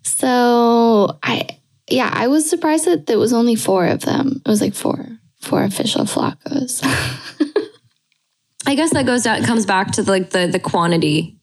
So 0.02 1.18
I, 1.22 1.48
yeah, 1.88 2.10
I 2.12 2.28
was 2.28 2.48
surprised 2.48 2.86
that 2.86 3.06
there 3.06 3.18
was 3.18 3.32
only 3.32 3.56
four 3.56 3.86
of 3.86 4.02
them. 4.02 4.42
It 4.44 4.48
was 4.48 4.60
like 4.60 4.74
four, 4.74 5.06
four 5.40 5.62
official 5.62 6.04
flacos. 6.04 6.80
I 8.66 8.74
guess 8.74 8.92
that 8.92 9.06
goes 9.06 9.24
down, 9.24 9.42
comes 9.44 9.66
back 9.66 9.92
to 9.92 10.02
like 10.02 10.30
the, 10.30 10.46
the 10.46 10.60
quantity 10.60 11.39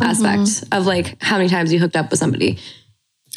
aspect 0.00 0.64
of 0.72 0.86
like 0.86 1.20
how 1.22 1.36
many 1.36 1.48
times 1.48 1.72
you 1.72 1.78
hooked 1.78 1.96
up 1.96 2.10
with 2.10 2.18
somebody. 2.20 2.58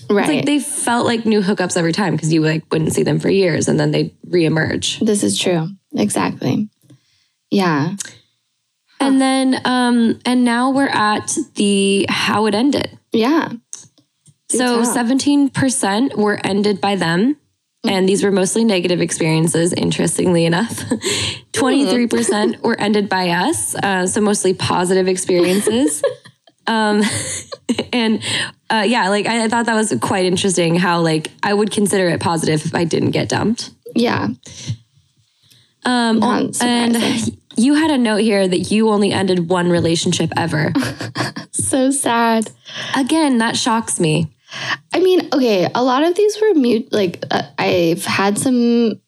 right. 0.09 0.27
It's 0.27 0.35
like 0.35 0.45
they 0.45 0.59
felt 0.59 1.05
like 1.05 1.25
new 1.25 1.41
hookups 1.41 1.77
every 1.77 1.93
time 1.93 2.15
because 2.15 2.33
you 2.33 2.41
like 2.41 2.63
wouldn't 2.71 2.93
see 2.93 3.03
them 3.03 3.19
for 3.19 3.29
years 3.29 3.67
and 3.67 3.79
then 3.79 3.91
they 3.91 4.13
reemerge. 4.27 4.99
this 5.05 5.23
is 5.23 5.39
true. 5.39 5.67
Exactly. 5.95 6.69
Yeah. 7.49 7.95
And 8.99 9.19
then, 9.19 9.59
um, 9.65 10.19
and 10.25 10.43
now 10.45 10.69
we're 10.71 10.87
at 10.87 11.35
the 11.55 12.05
how 12.07 12.45
it 12.45 12.53
ended. 12.53 12.97
Yeah. 13.11 13.49
Do 14.49 14.57
So 14.57 14.83
tell. 14.83 14.95
17% 14.95 16.15
were 16.15 16.39
ended 16.43 16.79
by 16.79 16.95
them. 16.95 17.37
And 17.83 18.07
these 18.07 18.23
were 18.23 18.31
mostly 18.31 18.63
negative 18.63 19.01
experiences, 19.01 19.73
interestingly 19.73 20.45
enough. 20.45 20.77
23% 21.53 22.59
were 22.61 22.79
ended 22.79 23.09
by 23.09 23.29
us. 23.29 23.73
Uh, 23.73 24.05
so 24.05 24.21
mostly 24.21 24.53
positive 24.53 25.07
experiences. 25.07 26.03
um, 26.71 27.01
and 27.93 28.23
uh, 28.69 28.83
yeah, 28.87 29.09
like 29.09 29.25
I, 29.27 29.45
I 29.45 29.47
thought 29.49 29.65
that 29.65 29.75
was 29.75 29.93
quite 30.01 30.25
interesting 30.25 30.75
how, 30.75 31.01
like, 31.01 31.29
I 31.43 31.53
would 31.53 31.71
consider 31.71 32.07
it 32.07 32.21
positive 32.21 32.65
if 32.65 32.73
I 32.73 32.85
didn't 32.85 33.11
get 33.11 33.29
dumped. 33.29 33.71
Yeah. 33.93 34.29
Um, 35.83 36.23
and 36.61 36.97
you 37.57 37.73
had 37.73 37.91
a 37.91 37.97
note 37.97 38.21
here 38.21 38.47
that 38.47 38.71
you 38.71 38.89
only 38.89 39.11
ended 39.11 39.49
one 39.49 39.69
relationship 39.69 40.31
ever. 40.37 40.71
So 41.51 41.91
sad. 41.91 42.49
Again, 42.95 43.37
that 43.37 43.55
shocks 43.55 43.99
me. 43.99 44.27
I 44.93 44.99
mean, 44.99 45.29
okay, 45.31 45.69
a 45.73 45.83
lot 45.83 46.03
of 46.03 46.15
these 46.15 46.39
were 46.41 46.53
mute. 46.53 46.91
Like 46.91 47.23
uh, 47.29 47.43
I've 47.57 48.03
had 48.03 48.37
some 48.37 48.99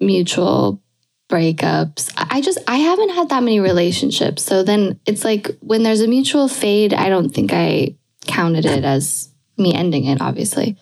mutual 0.00 0.82
breakups. 1.30 2.12
I 2.16 2.40
just 2.40 2.58
I 2.66 2.76
haven't 2.76 3.10
had 3.10 3.28
that 3.30 3.42
many 3.42 3.60
relationships. 3.60 4.42
So 4.42 4.62
then 4.62 4.98
it's 5.06 5.24
like 5.24 5.48
when 5.60 5.82
there's 5.84 6.00
a 6.02 6.08
mutual 6.08 6.48
fade, 6.48 6.92
I 6.92 7.08
don't 7.08 7.30
think 7.30 7.52
I 7.54 7.94
counted 8.26 8.66
it 8.66 8.84
as 8.84 9.28
me 9.56 9.72
ending 9.74 10.04
it. 10.06 10.20
Obviously, 10.20 10.76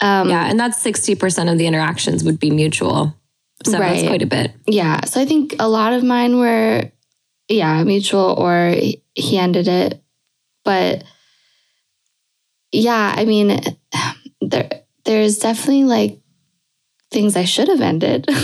um, 0.00 0.28
Yeah, 0.30 0.46
and 0.48 0.58
that's 0.58 0.82
60% 0.82 1.50
of 1.52 1.58
the 1.58 1.66
interactions 1.66 2.22
would 2.24 2.38
be 2.38 2.50
mutual. 2.50 3.14
So 3.64 3.72
that's 3.72 4.02
quite 4.06 4.22
a 4.22 4.26
bit. 4.26 4.52
yeah. 4.66 5.04
So 5.06 5.20
I 5.20 5.24
think 5.26 5.56
a 5.58 5.68
lot 5.68 5.92
of 5.94 6.02
mine 6.04 6.38
were, 6.38 6.90
yeah, 7.48 7.82
mutual 7.84 8.34
or 8.38 8.70
he- 8.70 9.02
he 9.14 9.38
ended 9.38 9.68
it. 9.68 10.02
But 10.64 11.04
yeah, 12.72 13.14
I 13.16 13.24
mean, 13.24 13.60
there 14.40 14.68
there's 15.04 15.38
definitely 15.38 15.84
like 15.84 16.18
things 17.14 17.36
I 17.36 17.44
should 17.44 17.68
have 17.68 17.80
ended. 17.80 18.28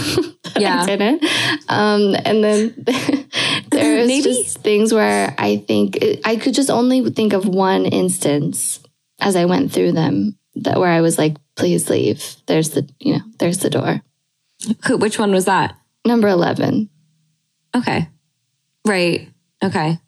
Yeah. 0.59 0.83
I 0.83 0.87
didn't. 0.87 1.25
Um, 1.69 2.17
and 2.25 2.43
then 2.43 2.75
there's 3.71 4.25
just 4.25 4.59
things 4.59 4.93
where 4.93 5.33
I 5.39 5.59
think 5.59 5.97
I 6.25 6.37
could 6.37 6.55
just 6.55 6.71
only 6.71 7.09
think 7.11 7.33
of 7.33 7.47
one 7.47 7.87
instance 7.87 8.81
as 9.21 9.37
I 9.37 9.45
went 9.45 9.73
through 9.73 9.93
them 9.93 10.37
that 10.57 10.81
where 10.81 10.91
I 10.91 11.03
was 11.03 11.19
like, 11.19 11.37
please 11.55 11.89
leave. 11.89 12.37
There's 12.47 12.71
the 12.71 12.89
you 12.99 13.15
know, 13.15 13.21
there's 13.39 13.59
the 13.59 13.71
door. 13.71 14.03
Who, 14.87 14.97
which 14.97 15.21
one 15.21 15.31
was 15.31 15.45
that? 15.45 15.77
Number 16.05 16.27
eleven. 16.27 16.91
Okay. 17.77 18.09
Right. 18.85 19.29
Okay. 19.63 19.99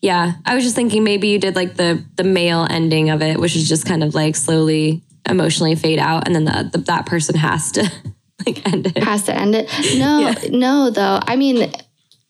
Yeah. 0.00 0.32
I 0.46 0.54
was 0.54 0.64
just 0.64 0.76
thinking 0.76 1.04
maybe 1.04 1.28
you 1.28 1.38
did 1.38 1.56
like 1.56 1.76
the 1.76 2.04
the 2.16 2.24
male 2.24 2.66
ending 2.68 3.10
of 3.10 3.20
it, 3.20 3.38
which 3.38 3.54
is 3.54 3.68
just 3.68 3.86
kind 3.86 4.02
of 4.02 4.14
like 4.14 4.34
slowly 4.34 5.02
emotionally 5.28 5.74
fade 5.74 5.98
out 5.98 6.26
and 6.26 6.34
then 6.34 6.44
the, 6.44 6.70
the 6.72 6.78
that 6.78 7.06
person 7.06 7.34
has 7.36 7.72
to 7.72 7.82
like 8.46 8.66
end 8.72 8.86
it. 8.86 8.98
has 9.02 9.24
to 9.24 9.34
end 9.34 9.54
it. 9.54 9.68
No, 9.98 10.32
no, 10.50 10.90
though. 10.90 11.20
I 11.22 11.36
mean, 11.36 11.70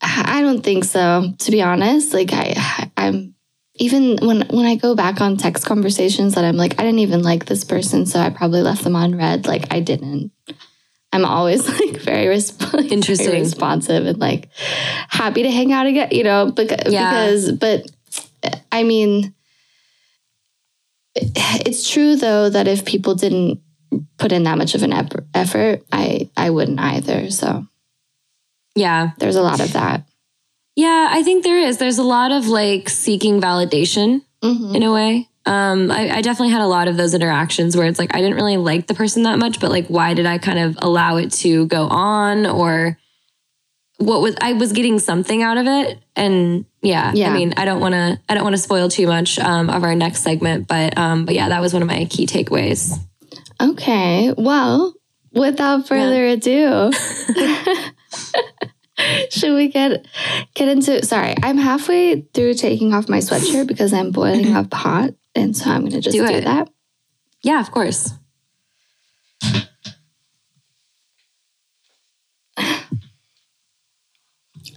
I 0.01 0.41
don't 0.43 0.63
think 0.63 0.85
so. 0.85 1.33
To 1.39 1.51
be 1.51 1.63
honest, 1.63 2.15
like 2.15 2.31
I, 2.33 2.91
I'm 2.97 3.35
even 3.77 4.17
when 4.21 4.43
when 4.49 4.67
I 4.67 4.77
go 4.77 4.95
back 4.95 5.21
on 5.21 5.37
text 5.37 5.67
conversations 5.67 6.35
that 6.35 6.45
I'm 6.45 6.57
like, 6.57 6.75
I 6.81 6.83
didn't 6.85 7.01
even 7.01 7.23
like 7.23 7.47
this 7.47 7.65
person, 7.65 8.07
so 8.07 8.19
I 8.21 8.31
probably 8.31 8.63
left 8.63 8.85
them 8.85 8.97
on 8.97 9.17
read. 9.17 9.47
Like 9.47 9.73
I 9.73 9.81
didn't. 9.81 10.33
I'm 11.13 11.25
always 11.25 11.67
like 11.81 12.01
very, 12.03 12.27
resp- 12.27 12.73
like, 12.75 12.91
very 13.05 13.41
responsive 13.41 14.07
and 14.07 14.19
like 14.19 14.49
happy 15.09 15.43
to 15.43 15.51
hang 15.51 15.73
out 15.73 15.87
again. 15.87 16.09
You 16.13 16.25
know, 16.25 16.51
bec- 16.53 16.87
Yeah. 16.87 17.11
because 17.11 17.53
but 17.53 17.87
I 18.73 18.83
mean. 18.83 19.35
It's 21.67 21.89
true 21.89 22.17
though 22.17 22.49
that 22.51 22.69
if 22.69 22.85
people 22.85 23.15
didn't 23.15 23.61
put 24.19 24.33
in 24.33 24.43
that 24.45 24.59
much 24.59 24.75
of 24.75 24.83
an 24.83 24.93
effort, 25.35 25.83
I 25.93 26.29
I 26.37 26.51
wouldn't 26.51 26.79
either. 26.81 27.31
So 27.31 27.67
Yeah. 28.75 29.11
there's 29.19 29.37
a 29.37 29.43
lot 29.43 29.61
of 29.61 29.73
that. 29.73 30.05
Yeah, 30.77 31.09
I 31.11 31.23
think 31.23 31.43
there 31.43 31.59
is. 31.59 31.79
There's 31.79 31.99
a 31.99 32.05
lot 32.05 32.31
of 32.31 32.47
like 32.47 32.89
seeking 32.89 33.41
validation 33.41 34.23
Mhm. 34.43 34.75
in 34.77 34.83
a 34.85 34.93
way. 34.93 35.29
Um, 35.47 35.91
I, 35.91 36.11
I 36.17 36.21
definitely 36.21 36.51
had 36.53 36.61
a 36.61 36.67
lot 36.67 36.89
of 36.89 36.97
those 36.97 37.15
interactions 37.15 37.77
where 37.77 37.87
it's 37.87 37.99
like 37.99 38.15
I 38.15 38.21
didn't 38.21 38.37
really 38.37 38.59
like 38.59 38.87
the 38.87 38.95
person 38.95 39.23
that 39.25 39.39
much, 39.39 39.59
but 39.61 39.71
like, 39.71 39.89
why 39.89 40.13
did 40.15 40.27
I 40.27 40.39
kind 40.39 40.59
of 40.59 40.77
allow 40.83 41.17
it 41.17 41.33
to 41.45 41.67
go 41.67 41.89
on, 41.89 42.45
or 42.47 42.99
what 43.99 44.21
was 44.21 44.35
I 44.41 44.55
was 44.55 44.73
getting 44.73 44.99
something 44.99 45.43
out 45.43 45.59
of 45.59 45.67
it? 45.67 45.99
And 46.17 46.65
yeah, 46.83 47.13
Yeah. 47.15 47.31
I 47.31 47.35
mean, 47.35 47.53
I 47.57 47.65
don't 47.65 47.81
want 47.81 47.95
to 47.95 48.19
I 48.29 48.35
don't 48.35 48.45
want 48.45 48.55
to 48.55 48.63
spoil 48.63 48.89
too 48.89 49.07
much 49.07 49.39
um, 49.39 49.69
of 49.71 49.85
our 49.85 49.95
next 49.95 50.23
segment, 50.23 50.67
but 50.69 50.97
um, 50.97 51.25
but 51.27 51.35
yeah, 51.35 51.49
that 51.51 51.61
was 51.61 51.73
one 51.73 51.83
of 51.83 51.89
my 51.89 52.05
key 52.07 52.27
takeaways. 52.27 52.97
Okay. 53.61 54.33
Well, 54.37 54.95
without 55.33 55.89
further 55.89 56.27
ado, 56.27 56.93
should 59.31 59.55
we 59.55 59.69
get 59.69 60.07
get 60.55 60.69
into? 60.69 61.05
Sorry, 61.05 61.35
I'm 61.43 61.59
halfway 61.59 62.21
through 62.21 62.55
taking 62.55 62.95
off 62.95 63.09
my 63.09 63.19
sweatshirt 63.19 63.67
because 63.67 63.93
I'm 63.93 64.13
boiling 64.13 64.55
up 64.55 64.73
hot, 64.73 65.11
and 65.35 65.57
so 65.57 65.71
I'm 65.71 65.81
going 65.81 65.93
to 65.93 66.01
just 66.01 66.17
Do 66.17 66.27
do, 66.27 66.33
it. 66.33 66.45
that. 66.45 66.71
Yeah, 67.43 67.61
of 67.61 67.71
course. 67.73 68.13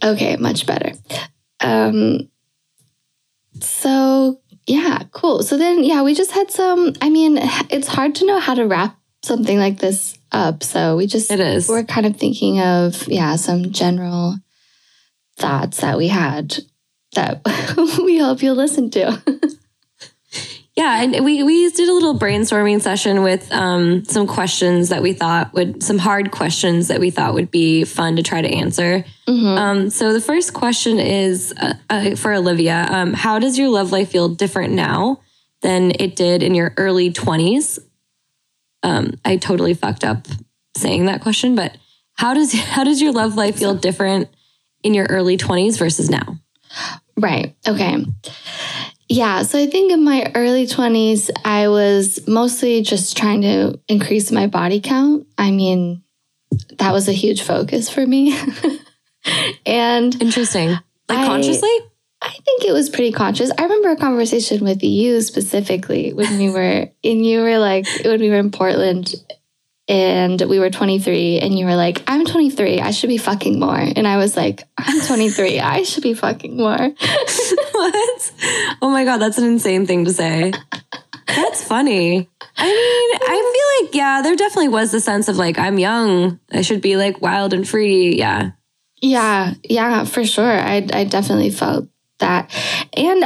Okay, 0.04 0.36
much 0.38 0.66
better. 0.66 0.94
Um, 1.60 2.30
so 3.60 4.40
yeah, 4.68 5.04
cool. 5.12 5.44
So 5.44 5.58
then, 5.58 5.84
yeah, 5.84 6.02
we 6.04 6.14
just 6.14 6.32
had 6.32 6.52
some. 6.52 6.94
I 7.02 7.10
mean, 7.10 7.38
it's 7.70 7.88
hard 7.88 8.16
to 8.16 8.26
know 8.26 8.40
how 8.40 8.54
to 8.54 8.66
wrap 8.68 8.98
something 9.24 9.58
like 9.60 9.80
this 9.80 10.18
up. 10.32 10.64
So 10.64 10.98
we 10.98 11.08
just 11.08 11.32
It 11.32 11.40
is. 11.40 11.68
we're 11.68 11.84
kind 11.84 12.06
of 12.06 12.18
thinking 12.18 12.60
of 12.60 13.08
yeah 13.08 13.36
some 13.36 13.72
general 13.72 14.38
thoughts 15.38 15.82
that 15.82 15.98
we 15.98 16.08
had 16.08 16.58
that 17.14 17.42
we 18.04 18.20
hope 18.20 18.42
you'll 18.42 18.56
listen 18.56 18.90
to. 18.92 19.22
Yeah, 20.82 21.04
and 21.04 21.24
we 21.24 21.44
we 21.44 21.70
did 21.70 21.90
a 21.90 21.94
little 21.94 22.18
brainstorming 22.18 22.82
session 22.82 23.22
with 23.22 23.52
um, 23.54 24.04
some 24.04 24.26
questions 24.26 24.90
that 24.90 25.04
we 25.04 25.14
thought 25.14 25.54
would 25.54 25.84
some 25.84 26.00
hard 26.00 26.32
questions 26.32 26.88
that 26.88 27.00
we 27.00 27.12
thought 27.12 27.36
would 27.36 27.52
be 27.52 27.84
fun 27.84 28.16
to 28.16 28.24
try 28.24 28.42
to 28.42 28.50
answer. 28.50 29.06
Um, 29.60 29.92
so 29.92 30.12
the 30.12 30.20
first 30.20 30.56
question 30.56 31.00
is 31.00 31.54
uh, 31.56 31.76
uh, 31.88 32.16
for 32.16 32.34
Olivia: 32.34 32.88
um, 32.90 33.14
How 33.14 33.38
does 33.38 33.60
your 33.60 33.70
love 33.70 33.92
life 33.92 34.10
feel 34.10 34.30
different 34.30 34.74
now 34.74 35.22
than 35.62 35.92
it 36.00 36.16
did 36.16 36.42
in 36.42 36.56
your 36.56 36.74
early 36.78 37.12
twenties? 37.12 37.78
Um, 38.82 39.20
I 39.24 39.38
totally 39.38 39.76
fucked 39.76 40.04
up 40.04 40.26
saying 40.76 41.06
that 41.06 41.22
question, 41.22 41.54
but 41.54 41.78
how 42.16 42.34
does 42.34 42.54
how 42.60 42.84
does 42.84 43.00
your 43.04 43.12
love 43.12 43.36
life 43.36 43.60
feel 43.60 43.76
different 43.76 44.30
in 44.82 44.96
your 44.96 45.06
early 45.12 45.38
twenties 45.38 45.78
versus 45.78 46.10
now? 46.10 46.40
Right. 47.16 47.56
Okay. 47.68 48.04
Yeah. 49.12 49.44
So 49.44 49.60
I 49.60 49.68
think 49.68 49.92
in 49.92 50.06
my 50.06 50.32
early 50.36 50.66
20s, 50.66 51.30
I 51.44 51.68
was 51.68 52.26
mostly 52.30 52.82
just 52.82 53.18
trying 53.18 53.42
to 53.42 53.78
increase 53.90 54.32
my 54.32 54.48
body 54.48 54.80
count. 54.80 55.28
I 55.38 55.52
mean, 55.52 56.02
that 56.78 56.94
was 56.94 57.10
a 57.10 57.12
huge 57.12 57.42
focus 57.42 57.90
for 57.90 58.08
me. 58.08 58.34
and 59.66 60.20
Interesting. 60.22 60.70
Like 60.70 60.82
I- 61.10 61.26
consciously? 61.26 61.70
I 62.24 62.30
think 62.46 62.64
it 62.66 62.72
was 62.72 62.90
pretty 62.90 63.12
conscious. 63.12 63.52
I 63.58 63.64
remember 63.64 63.90
a 63.90 63.96
conversation 63.98 64.64
with 64.64 64.84
you 64.84 65.22
specifically 65.22 66.14
when 66.14 66.38
we 66.38 66.52
were, 66.52 66.88
and 67.04 67.26
you 67.26 67.42
were 67.42 67.58
like, 67.58 67.88
when 68.06 68.20
we 68.22 68.30
were 68.30 68.38
in 68.38 68.52
Portland 68.52 69.16
and 69.88 70.42
we 70.42 70.60
were 70.60 70.70
23, 70.70 71.40
and 71.40 71.58
you 71.58 71.66
were 71.66 71.76
like, 71.76 72.04
I'm 72.08 72.26
23, 72.26 72.80
I 72.80 72.92
should 72.92 73.10
be 73.10 73.18
fucking 73.18 73.60
more. 73.60 73.78
And 73.78 74.08
I 74.08 74.18
was 74.18 74.38
like, 74.38 74.64
I'm 74.78 75.02
23, 75.02 75.60
I 75.60 75.84
should 75.84 76.04
be 76.04 76.14
fucking 76.14 76.56
more. 76.56 76.78
what? 76.78 78.32
Oh 78.82 78.90
my 78.90 79.04
god, 79.06 79.18
that's 79.18 79.38
an 79.38 79.46
insane 79.46 79.86
thing 79.86 80.06
to 80.06 80.14
say. 80.14 80.54
That's 81.28 81.64
funny. 81.64 82.30
I 82.58 82.66
mean, 82.66 83.20
I 83.30 83.54
feel 83.54 83.86
like 83.86 83.96
yeah, 83.96 84.22
there 84.22 84.36
definitely 84.36 84.70
was 84.70 84.92
the 84.92 85.00
sense 85.00 85.28
of 85.28 85.38
like, 85.38 85.58
I'm 85.58 85.80
young. 85.80 86.40
I 86.52 86.62
should 86.62 86.82
be 86.82 86.98
like 86.98 87.22
wild 87.22 87.54
and 87.54 87.68
free. 87.68 88.18
Yeah. 88.18 88.52
Yeah, 89.02 89.56
yeah, 89.64 90.04
for 90.04 90.26
sure. 90.26 90.52
I 90.52 90.88
I 90.94 91.06
definitely 91.06 91.50
felt 91.50 91.88
that, 92.20 92.52
and 92.96 93.24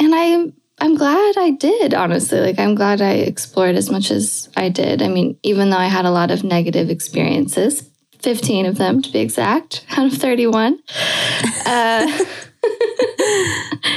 and 0.00 0.14
I 0.14 0.52
I'm 0.80 0.94
glad 0.94 1.36
I 1.36 1.50
did. 1.50 1.94
Honestly, 1.94 2.40
like 2.40 2.58
I'm 2.58 2.74
glad 2.74 3.00
I 3.00 3.12
explored 3.14 3.74
as 3.74 3.90
much 3.90 4.10
as 4.10 4.48
I 4.56 4.68
did. 4.68 5.02
I 5.02 5.08
mean, 5.08 5.38
even 5.42 5.70
though 5.70 5.78
I 5.78 5.86
had 5.86 6.04
a 6.04 6.10
lot 6.10 6.30
of 6.30 6.44
negative 6.44 6.90
experiences, 6.90 7.88
fifteen 8.20 8.66
of 8.66 8.78
them 8.78 9.02
to 9.02 9.12
be 9.12 9.18
exact, 9.18 9.84
out 9.96 10.12
of 10.12 10.18
thirty 10.18 10.46
one. 10.46 10.78
Uh, 11.66 12.06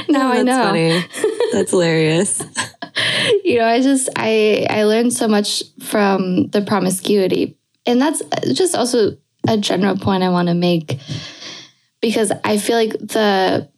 now 0.08 0.28
I 0.30 0.42
That's 0.42 0.46
know. 0.46 0.62
funny. 0.62 1.04
That's 1.52 1.70
hilarious. 1.70 2.40
you 3.44 3.58
know, 3.58 3.66
I 3.66 3.80
just 3.80 4.08
I 4.16 4.66
I 4.68 4.84
learned 4.84 5.12
so 5.12 5.28
much 5.28 5.62
from 5.80 6.48
the 6.48 6.62
promiscuity, 6.62 7.56
and 7.86 8.00
that's 8.00 8.22
just 8.52 8.74
also 8.74 9.16
a 9.48 9.56
general 9.56 9.96
point 9.96 10.22
I 10.22 10.30
want 10.30 10.48
to 10.48 10.54
make 10.54 10.98
because 12.00 12.32
I 12.44 12.58
feel 12.58 12.76
like 12.76 12.92
the 12.92 13.68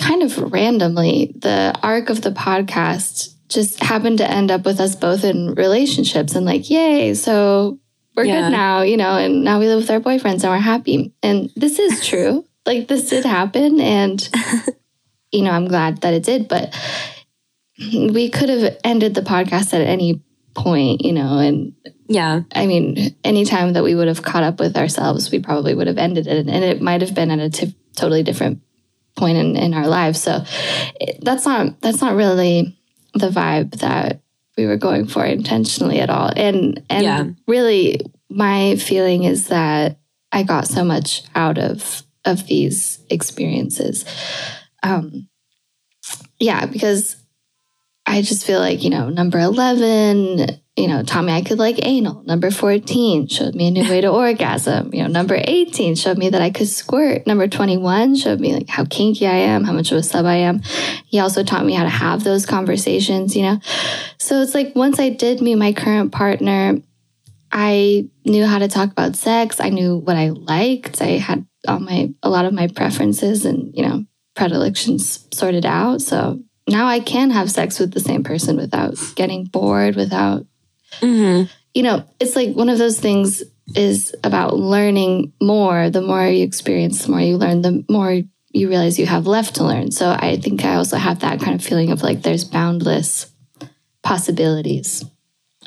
kind 0.00 0.22
of 0.22 0.52
randomly 0.52 1.32
the 1.38 1.72
arc 1.82 2.10
of 2.10 2.22
the 2.22 2.30
podcast 2.30 3.34
just 3.48 3.82
happened 3.82 4.18
to 4.18 4.30
end 4.30 4.50
up 4.50 4.64
with 4.64 4.80
us 4.80 4.94
both 4.96 5.24
in 5.24 5.54
relationships 5.54 6.34
and 6.34 6.46
like 6.46 6.70
yay 6.70 7.14
so 7.14 7.78
we're 8.16 8.24
Yeah. 8.24 8.42
good 8.42 8.50
now 8.52 8.82
you 8.82 8.96
know 8.96 9.16
and 9.16 9.44
now 9.44 9.58
we 9.60 9.66
live 9.66 9.78
with 9.80 9.90
our 9.90 10.00
boyfriends 10.00 10.42
and 10.44 10.50
we're 10.52 10.58
happy 10.58 11.12
and 11.22 11.50
this 11.56 11.78
is 11.78 12.04
true 12.10 12.44
like 12.66 12.88
this 12.88 13.08
did 13.10 13.24
happen 13.24 13.80
and 13.80 14.28
you 15.32 15.42
know 15.42 15.50
i'm 15.50 15.66
glad 15.68 16.00
that 16.02 16.14
it 16.14 16.22
did 16.24 16.48
but 16.48 16.74
we 17.92 18.28
could 18.28 18.48
have 18.48 18.76
ended 18.84 19.14
the 19.14 19.22
podcast 19.22 19.72
at 19.72 19.80
any 19.86 20.22
point 20.54 21.02
you 21.04 21.12
know 21.12 21.38
and 21.38 21.72
Yeah. 22.08 22.42
I 22.52 22.66
mean, 22.66 23.14
anytime 23.22 23.72
that 23.74 23.84
we 23.84 23.94
would 23.94 24.08
have 24.08 24.22
caught 24.22 24.42
up 24.42 24.58
with 24.58 24.76
ourselves, 24.76 25.30
we 25.30 25.38
probably 25.38 25.74
would 25.74 25.86
have 25.86 25.96
ended 25.96 26.26
it. 26.26 26.48
And 26.48 26.64
it 26.64 26.82
might 26.82 27.02
have 27.02 27.14
been 27.14 27.30
at 27.30 27.38
a 27.38 27.48
t- 27.48 27.76
totally 27.94 28.24
different 28.24 28.58
point 29.16 29.36
in, 29.38 29.56
in 29.56 29.74
our 29.74 29.86
lives. 29.86 30.20
So 30.20 30.44
it, 31.00 31.18
that's 31.22 31.44
not 31.46 31.80
that's 31.80 32.00
not 32.00 32.14
really 32.16 32.76
the 33.14 33.28
vibe 33.28 33.78
that 33.80 34.20
we 34.56 34.66
were 34.66 34.76
going 34.76 35.06
for 35.06 35.24
intentionally 35.24 36.00
at 36.00 36.10
all. 36.10 36.30
And 36.36 36.82
and 36.90 37.02
Yeah. 37.02 37.24
really 37.46 38.00
my 38.28 38.76
feeling 38.76 39.24
is 39.24 39.48
that 39.48 39.98
I 40.32 40.42
got 40.42 40.68
so 40.68 40.84
much 40.84 41.22
out 41.34 41.58
of 41.58 42.02
of 42.24 42.46
these 42.46 43.00
experiences. 43.10 44.04
Um 44.82 45.28
yeah, 46.38 46.66
because 46.66 47.16
I 48.06 48.22
just 48.22 48.46
feel 48.46 48.60
like, 48.60 48.82
you 48.82 48.90
know, 48.90 49.08
number 49.08 49.38
11, 49.38 50.59
you 50.76 50.86
know, 50.88 51.02
me 51.22 51.32
I 51.32 51.42
could 51.42 51.58
like 51.58 51.84
anal. 51.84 52.22
Number 52.22 52.50
14 52.50 53.26
showed 53.28 53.54
me 53.54 53.68
a 53.68 53.70
new 53.70 53.88
way 53.88 54.00
to 54.00 54.08
orgasm. 54.08 54.94
You 54.94 55.02
know, 55.02 55.08
number 55.08 55.36
18 55.36 55.94
showed 55.94 56.16
me 56.16 56.30
that 56.30 56.40
I 56.40 56.50
could 56.50 56.68
squirt. 56.68 57.26
Number 57.26 57.48
21 57.48 58.16
showed 58.16 58.40
me 58.40 58.54
like 58.54 58.68
how 58.68 58.84
kinky 58.84 59.26
I 59.26 59.36
am, 59.36 59.64
how 59.64 59.72
much 59.72 59.90
of 59.92 59.98
a 59.98 60.02
sub 60.02 60.24
I 60.24 60.36
am. 60.36 60.60
He 61.06 61.18
also 61.18 61.42
taught 61.42 61.66
me 61.66 61.74
how 61.74 61.82
to 61.82 61.90
have 61.90 62.24
those 62.24 62.46
conversations, 62.46 63.36
you 63.36 63.42
know. 63.42 63.60
So 64.18 64.40
it's 64.40 64.54
like 64.54 64.74
once 64.76 64.98
I 64.98 65.10
did 65.10 65.42
meet 65.42 65.56
my 65.56 65.72
current 65.72 66.12
partner, 66.12 66.76
I 67.52 68.08
knew 68.24 68.46
how 68.46 68.58
to 68.60 68.68
talk 68.68 68.92
about 68.92 69.16
sex. 69.16 69.60
I 69.60 69.70
knew 69.70 69.96
what 69.96 70.16
I 70.16 70.28
liked. 70.28 71.02
I 71.02 71.18
had 71.18 71.46
all 71.66 71.80
my 71.80 72.14
a 72.22 72.30
lot 72.30 72.44
of 72.44 72.54
my 72.54 72.68
preferences 72.68 73.44
and, 73.44 73.74
you 73.74 73.84
know, 73.84 74.04
predilections 74.36 75.26
sorted 75.32 75.66
out. 75.66 76.00
So 76.00 76.40
now 76.68 76.86
I 76.86 77.00
can 77.00 77.30
have 77.30 77.50
sex 77.50 77.80
with 77.80 77.92
the 77.92 78.00
same 78.00 78.22
person 78.22 78.56
without 78.56 78.96
getting 79.16 79.44
bored, 79.44 79.96
without 79.96 80.46
hmm 81.00 81.42
you 81.72 81.84
know, 81.84 82.04
it's 82.18 82.34
like 82.34 82.54
one 82.56 82.68
of 82.68 82.78
those 82.78 82.98
things 82.98 83.44
is 83.76 84.12
about 84.24 84.56
learning 84.56 85.32
more. 85.40 85.88
The 85.88 86.02
more 86.02 86.26
you 86.26 86.44
experience, 86.44 87.04
the 87.04 87.12
more 87.12 87.20
you 87.20 87.36
learn, 87.36 87.62
the 87.62 87.84
more 87.88 88.20
you 88.50 88.68
realize 88.68 88.98
you 88.98 89.06
have 89.06 89.28
left 89.28 89.54
to 89.56 89.64
learn. 89.64 89.92
So 89.92 90.10
I 90.10 90.36
think 90.36 90.64
I 90.64 90.74
also 90.74 90.96
have 90.96 91.20
that 91.20 91.38
kind 91.40 91.54
of 91.54 91.64
feeling 91.64 91.92
of 91.92 92.02
like 92.02 92.22
there's 92.22 92.44
boundless 92.44 93.30
possibilities 94.02 95.04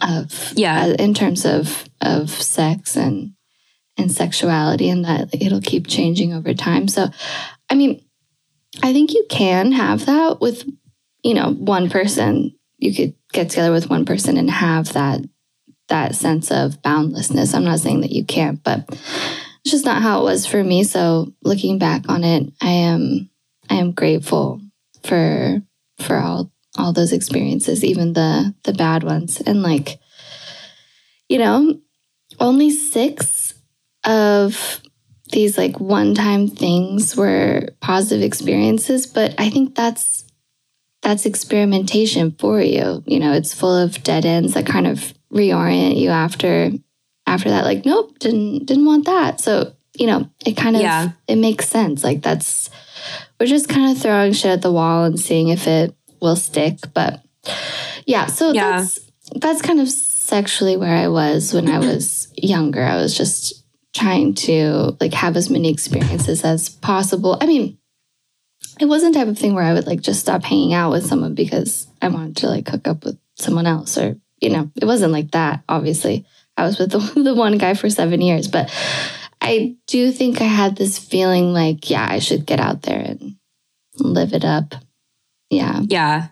of 0.01 0.53
Yeah. 0.55 0.87
uh, 0.87 0.95
in 0.99 1.13
terms 1.13 1.45
of 1.45 1.85
of 2.01 2.29
sex 2.29 2.97
and 2.97 3.33
and 3.97 4.11
sexuality 4.11 4.89
and 4.89 5.05
that 5.05 5.33
it'll 5.33 5.61
keep 5.61 5.87
changing 5.87 6.33
over 6.33 6.53
time. 6.53 6.87
So 6.87 7.07
I 7.69 7.75
mean, 7.75 8.03
I 8.81 8.91
think 8.91 9.13
you 9.13 9.25
can 9.29 9.71
have 9.71 10.05
that 10.07 10.41
with 10.41 10.67
you 11.23 11.33
know 11.33 11.53
one 11.53 11.89
person. 11.89 12.55
You 12.77 12.93
could 12.93 13.13
get 13.33 13.49
together 13.49 13.71
with 13.71 13.89
one 13.89 14.05
person 14.05 14.37
and 14.37 14.49
have 14.49 14.93
that 14.93 15.21
that 15.89 16.15
sense 16.15 16.49
of 16.49 16.81
boundlessness. 16.81 17.53
I'm 17.53 17.65
not 17.65 17.79
saying 17.79 18.01
that 18.01 18.11
you 18.11 18.23
can't, 18.23 18.63
but 18.63 18.85
it's 18.89 19.71
just 19.71 19.85
not 19.85 20.01
how 20.01 20.21
it 20.21 20.23
was 20.23 20.45
for 20.45 20.63
me. 20.63 20.83
So 20.83 21.33
looking 21.43 21.77
back 21.77 22.09
on 22.09 22.23
it, 22.23 22.51
I 22.61 22.69
am 22.69 23.29
I 23.69 23.75
am 23.75 23.91
grateful 23.91 24.61
for 25.03 25.61
for 25.99 26.17
all 26.17 26.51
all 26.77 26.93
those 26.93 27.11
experiences, 27.11 27.83
even 27.83 28.13
the 28.13 28.55
the 28.63 28.73
bad 28.73 29.03
ones. 29.03 29.41
And 29.41 29.61
like, 29.61 29.99
you 31.27 31.37
know, 31.37 31.79
only 32.39 32.71
six 32.71 33.53
of 34.05 34.81
these 35.31 35.57
like 35.57 35.79
one-time 35.79 36.47
things 36.47 37.15
were 37.15 37.69
positive 37.81 38.21
experiences, 38.23 39.07
but 39.07 39.33
I 39.37 39.49
think 39.49 39.75
that's 39.75 40.25
that's 41.03 41.25
experimentation 41.25 42.31
for 42.39 42.61
you. 42.61 43.03
You 43.05 43.19
know, 43.19 43.33
it's 43.33 43.53
full 43.53 43.75
of 43.77 44.01
dead 44.03 44.25
ends 44.25 44.53
that 44.55 44.65
kind 44.65 44.87
of 44.87 45.13
reorient 45.31 45.99
you 45.99 46.09
after 46.09 46.71
after 47.25 47.49
that 47.49 47.63
like 47.65 47.85
nope 47.85 48.19
didn't 48.19 48.65
didn't 48.65 48.85
want 48.85 49.05
that 49.05 49.39
so 49.41 49.73
you 49.97 50.05
know 50.05 50.29
it 50.45 50.55
kind 50.55 50.75
of 50.75 50.81
Yeah. 50.83 51.11
it 51.27 51.37
makes 51.37 51.67
sense 51.67 52.03
like 52.03 52.21
that's 52.21 52.69
we're 53.39 53.47
just 53.47 53.67
kind 53.67 53.89
of 53.91 53.99
throwing 54.01 54.33
shit 54.33 54.51
at 54.51 54.61
the 54.61 54.71
wall 54.71 55.05
and 55.05 55.19
seeing 55.19 55.47
if 55.47 55.65
it 55.65 55.95
will 56.21 56.35
stick 56.35 56.77
but 56.93 57.23
yeah 58.05 58.27
so 58.27 58.51
Yeah. 58.51 58.81
that's 58.81 58.99
that's 59.37 59.61
kind 59.63 59.79
of 59.79 59.89
sexually 59.89 60.77
where 60.77 60.95
i 60.95 61.07
was 61.07 61.51
when 61.53 61.67
i 61.67 61.79
was 61.79 62.31
younger 62.37 62.83
i 62.83 62.97
was 62.97 63.17
just 63.17 63.63
trying 63.93 64.35
to 64.35 64.95
like 64.99 65.13
have 65.13 65.35
as 65.35 65.49
many 65.49 65.71
experiences 65.71 66.43
as 66.43 66.69
possible 66.69 67.37
i 67.41 67.47
mean 67.47 67.77
it 68.79 68.85
wasn't 68.85 69.13
the 69.13 69.19
type 69.19 69.27
of 69.27 69.37
thing 69.37 69.53
where 69.53 69.63
i 69.63 69.73
would 69.73 69.87
like 69.87 70.01
just 70.01 70.19
stop 70.19 70.43
hanging 70.43 70.73
out 70.73 70.91
with 70.91 71.05
someone 71.05 71.33
because 71.33 71.87
i 72.01 72.07
wanted 72.07 72.35
to 72.37 72.47
like 72.47 72.67
hook 72.67 72.87
up 72.87 73.03
with 73.05 73.17
someone 73.35 73.65
else 73.67 73.97
or 73.97 74.15
you 74.39 74.49
know 74.49 74.69
it 74.75 74.85
wasn't 74.85 75.11
like 75.11 75.31
that 75.31 75.61
obviously 75.69 76.25
i 76.57 76.63
was 76.63 76.77
with 76.79 76.91
the, 76.95 76.99
the 77.21 77.35
one 77.35 77.57
guy 77.57 77.73
for 77.73 77.89
seven 77.89 78.21
years 78.21 78.47
but 78.47 78.71
i 79.41 79.75
do 79.87 80.11
think 80.11 80.41
i 80.41 80.45
had 80.45 80.75
this 80.75 80.97
feeling 80.97 81.53
like 81.53 81.89
yeah 81.89 82.07
i 82.09 82.19
should 82.19 82.45
get 82.45 82.59
out 82.59 82.81
there 82.83 82.99
and 82.99 83.35
live 83.99 84.33
it 84.33 84.45
up 84.45 84.75
yeah 85.49 85.81
Yeah. 85.87 86.27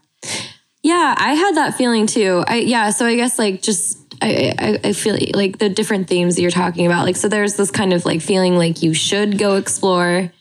Yeah, 0.84 1.14
I 1.16 1.36
had 1.36 1.58
that 1.58 1.76
feeling 1.78 2.08
too. 2.08 2.44
I 2.48 2.56
yeah, 2.56 2.90
so 2.90 3.06
I 3.06 3.16
guess 3.16 3.38
like 3.38 3.62
just 3.62 4.00
I, 4.20 4.54
I 4.58 4.80
I 4.90 4.94
feel 4.94 5.16
like 5.36 5.60
the 5.60 5.70
different 5.70 6.08
themes 6.08 6.36
that 6.36 6.42
you're 6.42 6.50
talking 6.50 6.88
about. 6.88 7.06
Like 7.06 7.16
so 7.16 7.30
there's 7.30 7.56
this 7.56 7.70
kind 7.70 7.94
of 7.94 8.04
like 8.04 8.20
feeling 8.22 8.56
like 8.56 8.82
you 8.82 8.96
should 8.96 9.38
go 9.38 9.58
explore. 9.58 10.32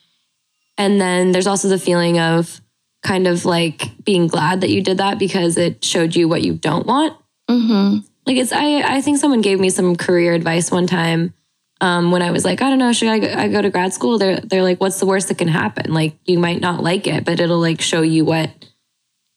And 0.81 0.99
then 1.01 1.33
there's 1.33 1.47
also 1.47 1.68
the 1.68 1.78
feeling 1.78 2.18
of 2.18 2.61
kind 3.03 3.26
of 3.26 3.45
like 3.45 3.83
being 4.05 4.26
glad 4.28 4.62
that 4.62 4.70
you 4.70 4.83
did 4.83 4.97
that 4.99 5.18
because 5.18 5.57
it 5.59 5.85
showed 5.85 6.16
you 6.16 6.26
what 6.28 6.41
you 6.43 6.55
don't 6.55 6.87
want. 6.87 7.16
mm-hmm. 7.51 7.99
Like 8.26 8.37
it's 8.37 8.53
I 8.53 8.97
I 8.97 9.01
think 9.03 9.18
someone 9.18 9.41
gave 9.43 9.59
me 9.61 9.70
some 9.70 9.97
career 9.97 10.33
advice 10.35 10.70
one 10.70 10.87
time 10.87 11.35
um, 11.81 12.11
when 12.12 12.22
I 12.22 12.31
was 12.31 12.45
like 12.45 12.62
I 12.62 12.68
don't 12.70 12.78
know 12.78 12.93
should 12.93 13.09
I 13.09 13.18
go, 13.18 13.33
I 13.33 13.49
go 13.49 13.61
to 13.62 13.70
grad 13.70 13.93
school 13.93 14.18
they're 14.18 14.39
they're 14.41 14.62
like 14.62 14.81
what's 14.81 15.01
the 15.01 15.07
worst 15.07 15.28
that 15.28 15.39
can 15.39 15.49
happen 15.49 15.93
like 15.93 16.14
you 16.24 16.39
might 16.39 16.61
not 16.61 16.83
like 16.83 17.07
it 17.07 17.24
but 17.24 17.41
it'll 17.41 17.59
like 17.59 17.81
show 17.81 18.03
you 18.03 18.24
what 18.24 18.51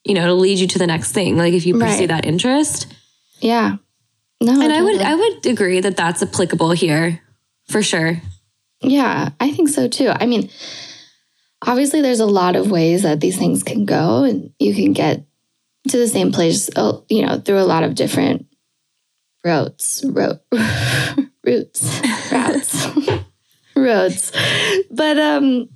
you 0.03 0.13
know 0.13 0.23
it'll 0.23 0.37
lead 0.47 0.59
you 0.59 0.67
to 0.67 0.77
the 0.79 0.87
next 0.87 1.11
thing 1.13 1.37
like 1.37 1.53
if 1.53 1.65
you 1.65 1.73
pursue 1.79 2.01
Right. 2.01 2.07
that 2.09 2.25
interest 2.25 2.87
yeah 3.39 3.77
no 4.41 4.61
and 4.61 4.71
I 4.73 4.81
would. 4.83 5.01
I 5.01 5.15
would 5.15 5.45
agree 5.45 5.79
that 5.79 5.95
that's 5.97 6.21
applicable 6.21 6.71
here 6.71 7.21
for 7.69 7.81
sure 7.81 8.21
Yeah, 8.81 9.29
I 9.39 9.51
think 9.55 9.69
so 9.69 9.87
too. 9.87 10.11
I 10.11 10.25
mean, 10.27 10.49
obviously, 11.65 12.01
there's 12.01 12.19
a 12.19 12.25
lot 12.25 12.55
of 12.55 12.69
ways 12.71 13.03
that 13.03 13.19
these 13.19 13.37
things 13.37 13.63
can 13.63 13.85
go, 13.85 14.23
and 14.23 14.51
you 14.59 14.73
can 14.75 14.93
get 14.93 15.25
to 15.89 15.97
the 15.97 16.07
same 16.07 16.31
place, 16.31 16.69
uh, 16.75 16.99
you 17.09 17.25
know, 17.25 17.39
through 17.39 17.59
a 17.59 17.65
lot 17.67 17.83
of 17.83 17.95
different 17.95 18.45
roads, 19.43 20.03
ro- 20.07 20.39
routes, 21.45 22.01
routes, 22.31 22.87
roads. 23.75 24.31
But 24.91 25.17
um, 25.19 25.69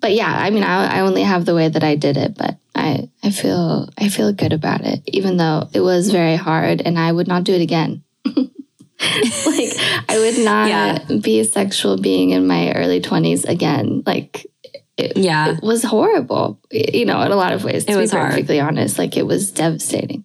but 0.00 0.12
yeah, 0.12 0.32
I 0.32 0.50
mean, 0.50 0.62
I, 0.64 0.98
I 0.98 1.00
only 1.00 1.22
have 1.22 1.44
the 1.44 1.54
way 1.54 1.68
that 1.68 1.82
I 1.82 1.96
did 1.96 2.16
it, 2.16 2.36
but 2.36 2.56
I 2.74 3.08
I 3.22 3.30
feel 3.30 3.88
I 3.98 4.08
feel 4.08 4.32
good 4.32 4.52
about 4.52 4.82
it, 4.82 5.02
even 5.08 5.36
though 5.36 5.68
it 5.72 5.80
was 5.80 6.10
very 6.10 6.36
hard, 6.36 6.82
and 6.82 6.98
I 6.98 7.10
would 7.10 7.26
not 7.28 7.44
do 7.44 7.54
it 7.54 7.62
again. 7.62 8.02
like 8.26 9.72
I 10.08 10.16
would 10.18 10.38
not 10.44 10.68
Yeah. 10.68 10.98
be 11.20 11.40
a 11.40 11.44
sexual 11.44 11.96
being 11.98 12.30
in 12.30 12.46
my 12.46 12.72
early 12.72 13.00
20s 13.00 13.46
again. 13.48 14.02
Like 14.06 14.46
it, 14.96 15.16
Yeah. 15.16 15.52
it 15.56 15.62
was 15.62 15.82
horrible. 15.82 16.60
You 16.70 17.04
know, 17.04 17.20
in 17.22 17.32
a 17.32 17.36
lot 17.36 17.52
of 17.52 17.64
ways. 17.64 17.84
To 17.84 17.92
It 17.92 17.94
be 17.96 18.00
was 18.02 18.12
hard. 18.12 18.30
perfectly 18.30 18.60
honest, 18.60 18.98
like 18.98 19.16
it 19.16 19.26
was 19.26 19.50
devastatingly 19.50 20.24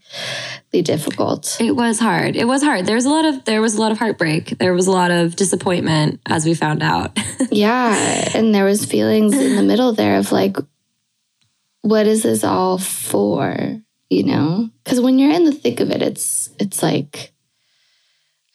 difficult. 0.84 1.58
It 1.60 1.76
was 1.76 2.00
hard. 2.00 2.36
It 2.36 2.46
was 2.48 2.62
hard. 2.62 2.86
There 2.86 2.96
was 2.96 3.06
a 3.06 3.10
lot 3.10 3.26
of 3.26 3.46
there 3.46 3.62
was 3.62 3.76
a 3.76 3.82
lot 3.82 3.92
of 3.92 3.98
heartbreak. 3.98 4.58
There 4.60 4.74
was 4.74 4.88
a 4.88 4.92
lot 4.92 5.12
of 5.12 5.36
disappointment 5.36 6.22
as 6.28 6.46
we 6.46 6.54
found 6.54 6.84
out. 6.84 7.18
yeah, 7.52 8.30
and 8.36 8.54
there 8.54 8.66
was 8.66 8.86
feelings 8.86 9.36
in 9.36 9.56
the 9.56 9.64
middle 9.64 9.94
there 9.94 10.18
of 10.18 10.32
like, 10.32 10.58
what 11.82 12.06
is 12.08 12.24
this 12.24 12.44
all 12.44 12.78
for? 12.78 13.82
You 14.12 14.24
know, 14.24 14.70
because 14.84 15.00
when 15.02 15.20
you're 15.20 15.32
in 15.32 15.46
the 15.46 15.52
thick 15.52 15.80
of 15.80 15.92
it, 15.92 16.02
it's 16.02 16.50
it's 16.60 16.82
like, 16.84 17.32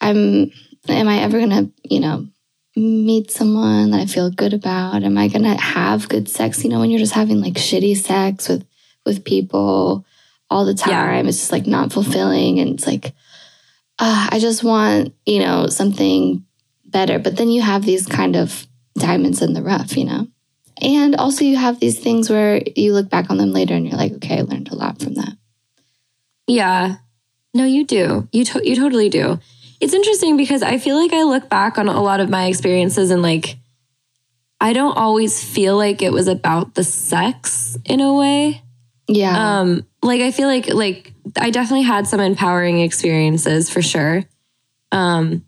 I'm. 0.01 0.51
Am 0.87 1.07
I 1.07 1.21
ever 1.21 1.39
gonna, 1.39 1.71
you 1.83 1.99
know, 1.99 2.27
meet 2.75 3.31
someone 3.31 3.91
that 3.91 4.01
I 4.01 4.05
feel 4.05 4.29
good 4.29 4.53
about? 4.53 5.03
Am 5.03 5.17
I 5.17 5.27
gonna 5.27 5.59
have 5.59 6.09
good 6.09 6.27
sex? 6.29 6.63
You 6.63 6.69
know, 6.69 6.79
when 6.79 6.89
you're 6.91 6.99
just 6.99 7.13
having 7.13 7.41
like 7.41 7.53
shitty 7.53 7.95
sex 7.97 8.49
with 8.49 8.65
with 9.05 9.23
people 9.23 10.05
all 10.49 10.65
the 10.65 10.73
time, 10.73 10.91
Yeah. 10.91 11.27
it's 11.29 11.37
just 11.39 11.51
like 11.51 11.67
not 11.67 11.91
fulfilling, 11.93 12.59
and 12.59 12.71
it's 12.71 12.87
like, 12.87 13.13
uh, 13.99 14.27
I 14.31 14.39
just 14.39 14.63
want, 14.63 15.13
you 15.25 15.39
know, 15.39 15.67
something 15.67 16.43
better. 16.85 17.17
But 17.19 17.37
then 17.37 17.49
you 17.49 17.61
have 17.61 17.83
these 17.85 18.05
kind 18.05 18.35
of 18.35 18.67
diamonds 18.97 19.41
in 19.41 19.53
the 19.53 19.61
rough, 19.63 19.95
you 19.97 20.05
know. 20.05 20.27
And 20.81 21.15
also, 21.15 21.45
you 21.45 21.55
have 21.55 21.79
these 21.79 21.99
things 21.99 22.29
where 22.29 22.61
you 22.75 22.93
look 22.93 23.09
back 23.09 23.29
on 23.29 23.37
them 23.37 23.53
later 23.53 23.73
and 23.75 23.87
you're 23.87 23.97
like, 23.97 24.13
okay, 24.13 24.39
I 24.39 24.41
learned 24.41 24.69
a 24.71 24.75
lot 24.75 25.01
from 25.01 25.13
that. 25.15 25.37
yeah. 26.47 26.97
No, 27.53 27.63
you 27.63 27.85
do. 27.85 28.27
You 28.33 28.43
to- 28.45 28.67
you 28.67 28.75
totally 28.75 29.07
do. 29.07 29.39
It's 29.85 29.93
interesting 29.93 30.35
because 30.35 30.63
I 30.63 30.79
feel 30.79 30.99
like 30.99 31.13
I 31.13 31.21
look 31.21 31.47
back 31.47 31.77
on 31.77 31.87
a 31.87 32.01
lot 32.01 32.19
of 32.19 32.27
my 32.27 32.47
experiences 32.47 33.11
and 33.11 33.21
like 33.21 33.57
I 34.59 34.73
don't 34.73 34.97
always 34.97 35.43
feel 35.43 35.77
like 35.77 36.01
it 36.01 36.11
was 36.11 36.27
about 36.27 36.73
the 36.73 36.83
sex 36.83 37.77
in 37.85 38.01
a 38.01 38.11
way. 38.11 38.63
Yeah. 39.07 39.59
Um 39.59 39.85
like 40.01 40.21
I 40.21 40.31
feel 40.31 40.47
like 40.47 40.73
like 40.73 41.13
I 41.37 41.51
definitely 41.51 41.83
had 41.83 42.07
some 42.07 42.19
empowering 42.19 42.79
experiences 42.79 43.69
for 43.69 43.83
sure. 43.83 44.23
Um 44.91 45.45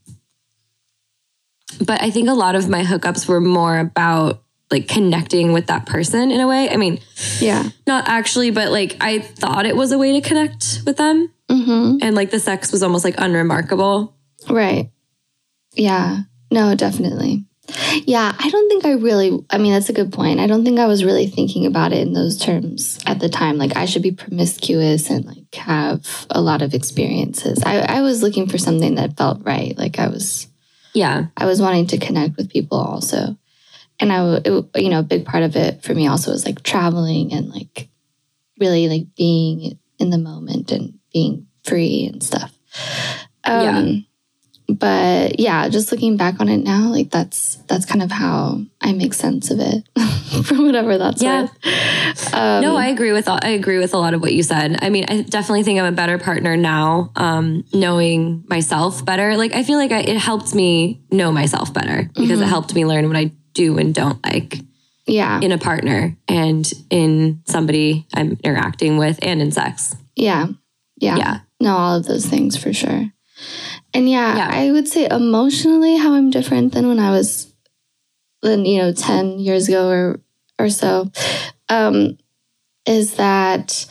but 1.83 2.03
I 2.03 2.11
think 2.11 2.29
a 2.29 2.33
lot 2.33 2.53
of 2.53 2.69
my 2.69 2.83
hookups 2.83 3.27
were 3.27 3.41
more 3.41 3.79
about 3.79 4.43
like 4.69 4.88
connecting 4.88 5.51
with 5.51 5.65
that 5.65 5.88
person 5.88 6.29
in 6.29 6.41
a 6.41 6.47
way. 6.47 6.69
I 6.69 6.77
mean, 6.77 6.99
yeah. 7.39 7.69
not 7.88 8.07
actually, 8.07 8.51
but 8.51 8.71
like 8.71 8.97
I 9.01 9.17
thought 9.17 9.65
it 9.65 9.75
was 9.75 9.91
a 9.91 9.97
way 9.97 10.11
to 10.11 10.21
connect 10.21 10.83
with 10.85 10.97
them. 10.97 11.31
Mm-hmm. 11.49 11.97
And 12.03 12.15
like 12.15 12.29
the 12.29 12.39
sex 12.39 12.71
was 12.71 12.83
almost 12.83 13.03
like 13.03 13.15
unremarkable. 13.17 14.13
Right. 14.50 14.91
Yeah. 15.74 16.22
No, 16.52 16.76
definitely. 16.76 17.45
Yeah, 18.06 18.34
I 18.39 18.50
don't 18.50 18.70
think 18.70 18.86
I 18.86 18.93
really, 18.93 19.43
I 19.50 19.58
mean, 19.58 19.74
that's 19.74 19.89
a 19.89 19.93
good 19.93 20.14
point. 20.14 20.39
I 20.39 20.48
don't 20.48 20.64
think 20.64 20.80
I 20.80 20.88
was 20.88 21.04
really 21.04 21.28
thinking 21.28 21.66
about 21.66 21.91
it 21.91 22.00
in 22.00 22.14
those 22.14 22.38
terms 22.38 22.98
at 23.06 23.20
the 23.20 23.28
time. 23.28 23.58
Like, 23.58 23.76
I 23.76 23.86
should 23.86 24.02
be 24.02 24.14
promiscuous 24.14 25.10
and 25.10 25.26
like 25.26 25.54
have 25.56 26.26
a 26.30 26.39
lot 26.39 26.62
of 26.62 26.74
experiences. 26.74 27.62
I, 27.66 27.80
I 27.80 28.02
was 28.02 28.24
looking 28.24 28.48
for 28.48 28.58
something 28.58 28.95
that 28.95 29.18
felt 29.18 29.43
right. 29.43 29.78
Like, 29.78 30.00
I 30.00 30.08
was, 30.08 30.48
Yeah. 30.93 31.26
I 31.36 31.45
was 31.45 31.62
wanting 31.62 31.88
to 31.88 31.98
connect 31.98 32.38
with 32.38 32.50
people 32.50 32.78
also. 32.80 33.38
And 34.00 34.14
I, 34.14 34.41
it, 34.45 34.66
you 34.76 34.89
know, 34.89 35.00
a 35.00 35.04
big 35.04 35.26
part 35.26 35.43
of 35.43 35.58
it 35.58 35.84
for 35.84 35.93
me 35.93 36.08
also 36.08 36.32
was 36.32 36.45
like 36.45 36.64
traveling 36.64 37.34
and 37.34 37.50
like 37.50 37.89
really 38.60 38.88
like 38.88 39.14
being 39.18 39.78
in 40.00 40.10
the 40.10 40.18
moment 40.18 40.72
and 40.72 41.00
being 41.12 41.48
free 41.64 42.08
and 42.12 42.24
stuff. 42.24 42.58
Um, 43.43 44.06
But 44.70 45.39
yeah, 45.39 45.70
just 45.70 45.91
looking 45.93 46.18
back 46.18 46.41
on 46.41 46.49
it 46.49 46.57
now, 46.57 46.89
like 46.91 47.09
that's 47.09 47.55
that's 47.68 47.86
kind 47.86 48.03
of 48.03 48.11
how 48.11 48.61
I 48.82 48.91
make 48.91 49.13
sense 49.13 49.49
of 49.49 49.59
it, 49.61 49.84
for 50.45 50.55
whatever 50.61 50.97
that's 50.97 51.22
Yeah. 51.24 51.43
worth. 51.43 52.34
Um, 52.34 52.61
no, 52.63 52.76
I 52.76 52.88
agree 52.88 53.13
with 53.13 53.30
all, 53.30 53.39
I 53.41 53.49
agree 53.51 53.78
with 53.80 53.93
a 53.93 53.97
lot 53.97 54.13
of 54.13 54.22
what 54.22 54.34
you 54.34 54.43
said. 54.43 54.80
I 54.82 54.89
mean, 54.89 55.05
I 55.07 55.22
definitely 55.22 55.63
think 55.63 55.80
I'm 55.80 55.86
a 55.86 55.91
better 55.95 56.18
partner 56.18 56.57
now, 56.57 57.11
um, 57.15 57.63
knowing 57.74 58.43
myself 58.49 59.05
better. 59.05 59.38
Like 59.38 59.55
I 59.55 59.63
feel 59.63 59.78
like 59.78 59.91
I, 59.93 59.99
it 60.01 60.18
helped 60.18 60.53
me 60.53 61.01
know 61.11 61.32
myself 61.32 61.74
better 61.74 62.09
because 62.15 62.41
it 62.41 62.47
helped 62.47 62.76
me 62.76 62.86
learn 62.86 63.07
what 63.07 63.15
I 63.18 63.32
do 63.53 63.78
and 63.78 63.95
don't 63.95 64.24
like 64.26 64.59
yeah, 65.05 65.39
in 65.39 65.53
a 65.53 65.57
partner 65.57 66.18
and 66.28 66.70
in 66.89 67.41
somebody 67.47 68.05
I'm 68.13 68.38
interacting 68.43 68.97
with 68.97 69.18
and 69.22 69.41
in 69.41 69.51
sex. 69.53 69.95
yeah, 70.18 70.47
yeah, 70.97 71.15
Yeah. 71.15 71.39
No, 71.61 71.76
all 71.78 71.95
of 71.97 72.05
those 72.05 72.26
things 72.26 72.57
for 72.57 72.74
sure. 72.74 73.05
And 73.98 74.08
yeah, 74.08 74.38
Yeah. 74.38 74.50
I 74.52 74.72
would 74.72 74.88
say 74.88 75.08
emotionally 75.10 75.98
how 75.98 76.14
I'm 76.14 76.30
different 76.30 76.74
than 76.74 76.88
when 76.88 77.00
I 77.00 77.10
was 77.10 77.52
than, 78.43 78.64
you 78.64 78.78
know, 78.78 78.93
10 78.93 79.39
years 79.39 79.68
ago 79.68 79.89
or 79.89 80.22
or 80.60 80.70
so. 80.70 81.12
Um, 81.68 82.18
is 82.86 83.16
that 83.16 83.88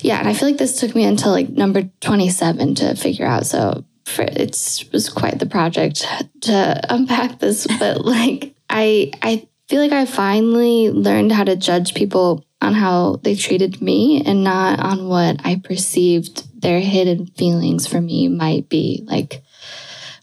yeah, 0.00 0.18
and 0.18 0.28
I 0.28 0.34
feel 0.34 0.48
like 0.48 0.58
this 0.58 0.78
took 0.78 0.94
me 0.94 1.04
until 1.04 1.32
like 1.32 1.48
number 1.48 1.90
27 2.00 2.76
to 2.76 2.94
figure 2.94 3.26
out. 3.26 3.46
So 3.46 3.84
for, 4.04 4.22
it's 4.22 4.82
it 4.82 4.92
was 4.92 5.08
quite 5.08 5.40
the 5.40 5.46
project 5.46 6.06
to 6.42 6.80
unpack 6.88 7.40
this, 7.40 7.66
but 7.80 8.04
like 8.04 8.54
I 8.70 9.10
I 9.22 9.48
feel 9.68 9.82
like 9.82 9.92
I 9.92 10.04
finally 10.06 10.90
learned 10.90 11.32
how 11.32 11.42
to 11.42 11.56
judge 11.56 11.94
people 11.94 12.44
on 12.60 12.74
how 12.74 13.16
they 13.22 13.34
treated 13.34 13.82
me 13.82 14.22
and 14.24 14.44
not 14.44 14.78
on 14.78 15.08
what 15.08 15.40
I 15.44 15.56
perceived 15.56 16.53
their 16.64 16.80
hidden 16.80 17.26
feelings 17.26 17.86
for 17.86 18.00
me 18.00 18.26
might 18.28 18.68
be. 18.68 19.04
Like 19.06 19.42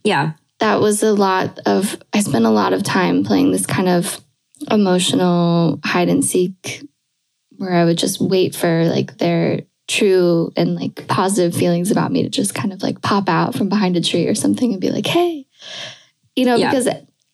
Yeah. 0.04 0.34
that 0.60 0.82
was 0.82 1.02
a 1.04 1.14
lot 1.14 1.60
of 1.66 1.98
I 2.12 2.20
spent 2.20 2.46
a 2.46 2.50
lot 2.50 2.74
of 2.74 2.84
time 2.84 3.24
playing 3.24 3.52
this 3.52 3.66
kind 3.66 3.88
of 3.88 4.20
emotional 4.70 5.80
hide 5.84 6.10
and 6.10 6.26
seek 6.26 6.84
where 7.58 7.74
I 7.74 7.86
would 7.86 7.98
just 7.98 8.20
wait 8.20 8.56
for 8.56 8.86
like 8.86 9.18
their 9.18 9.62
true 9.88 10.52
and 10.56 10.76
like 10.76 11.08
positive 11.08 11.54
feelings 11.58 11.92
about 11.92 12.12
me 12.12 12.24
to 12.24 12.30
just 12.30 12.56
kind 12.56 12.74
of 12.74 12.82
like 12.82 13.02
pop 13.02 13.30
out 13.30 13.56
from 13.56 13.70
behind 13.70 13.96
a 13.98 14.02
tree 14.02 14.28
or 14.28 14.36
something 14.36 14.72
and 14.72 14.82
be 14.82 14.90
like, 14.90 15.06
hey, 15.06 15.46
you 16.36 16.46
know, 16.46 16.56
Yeah. 16.56 16.70
because 16.72 16.88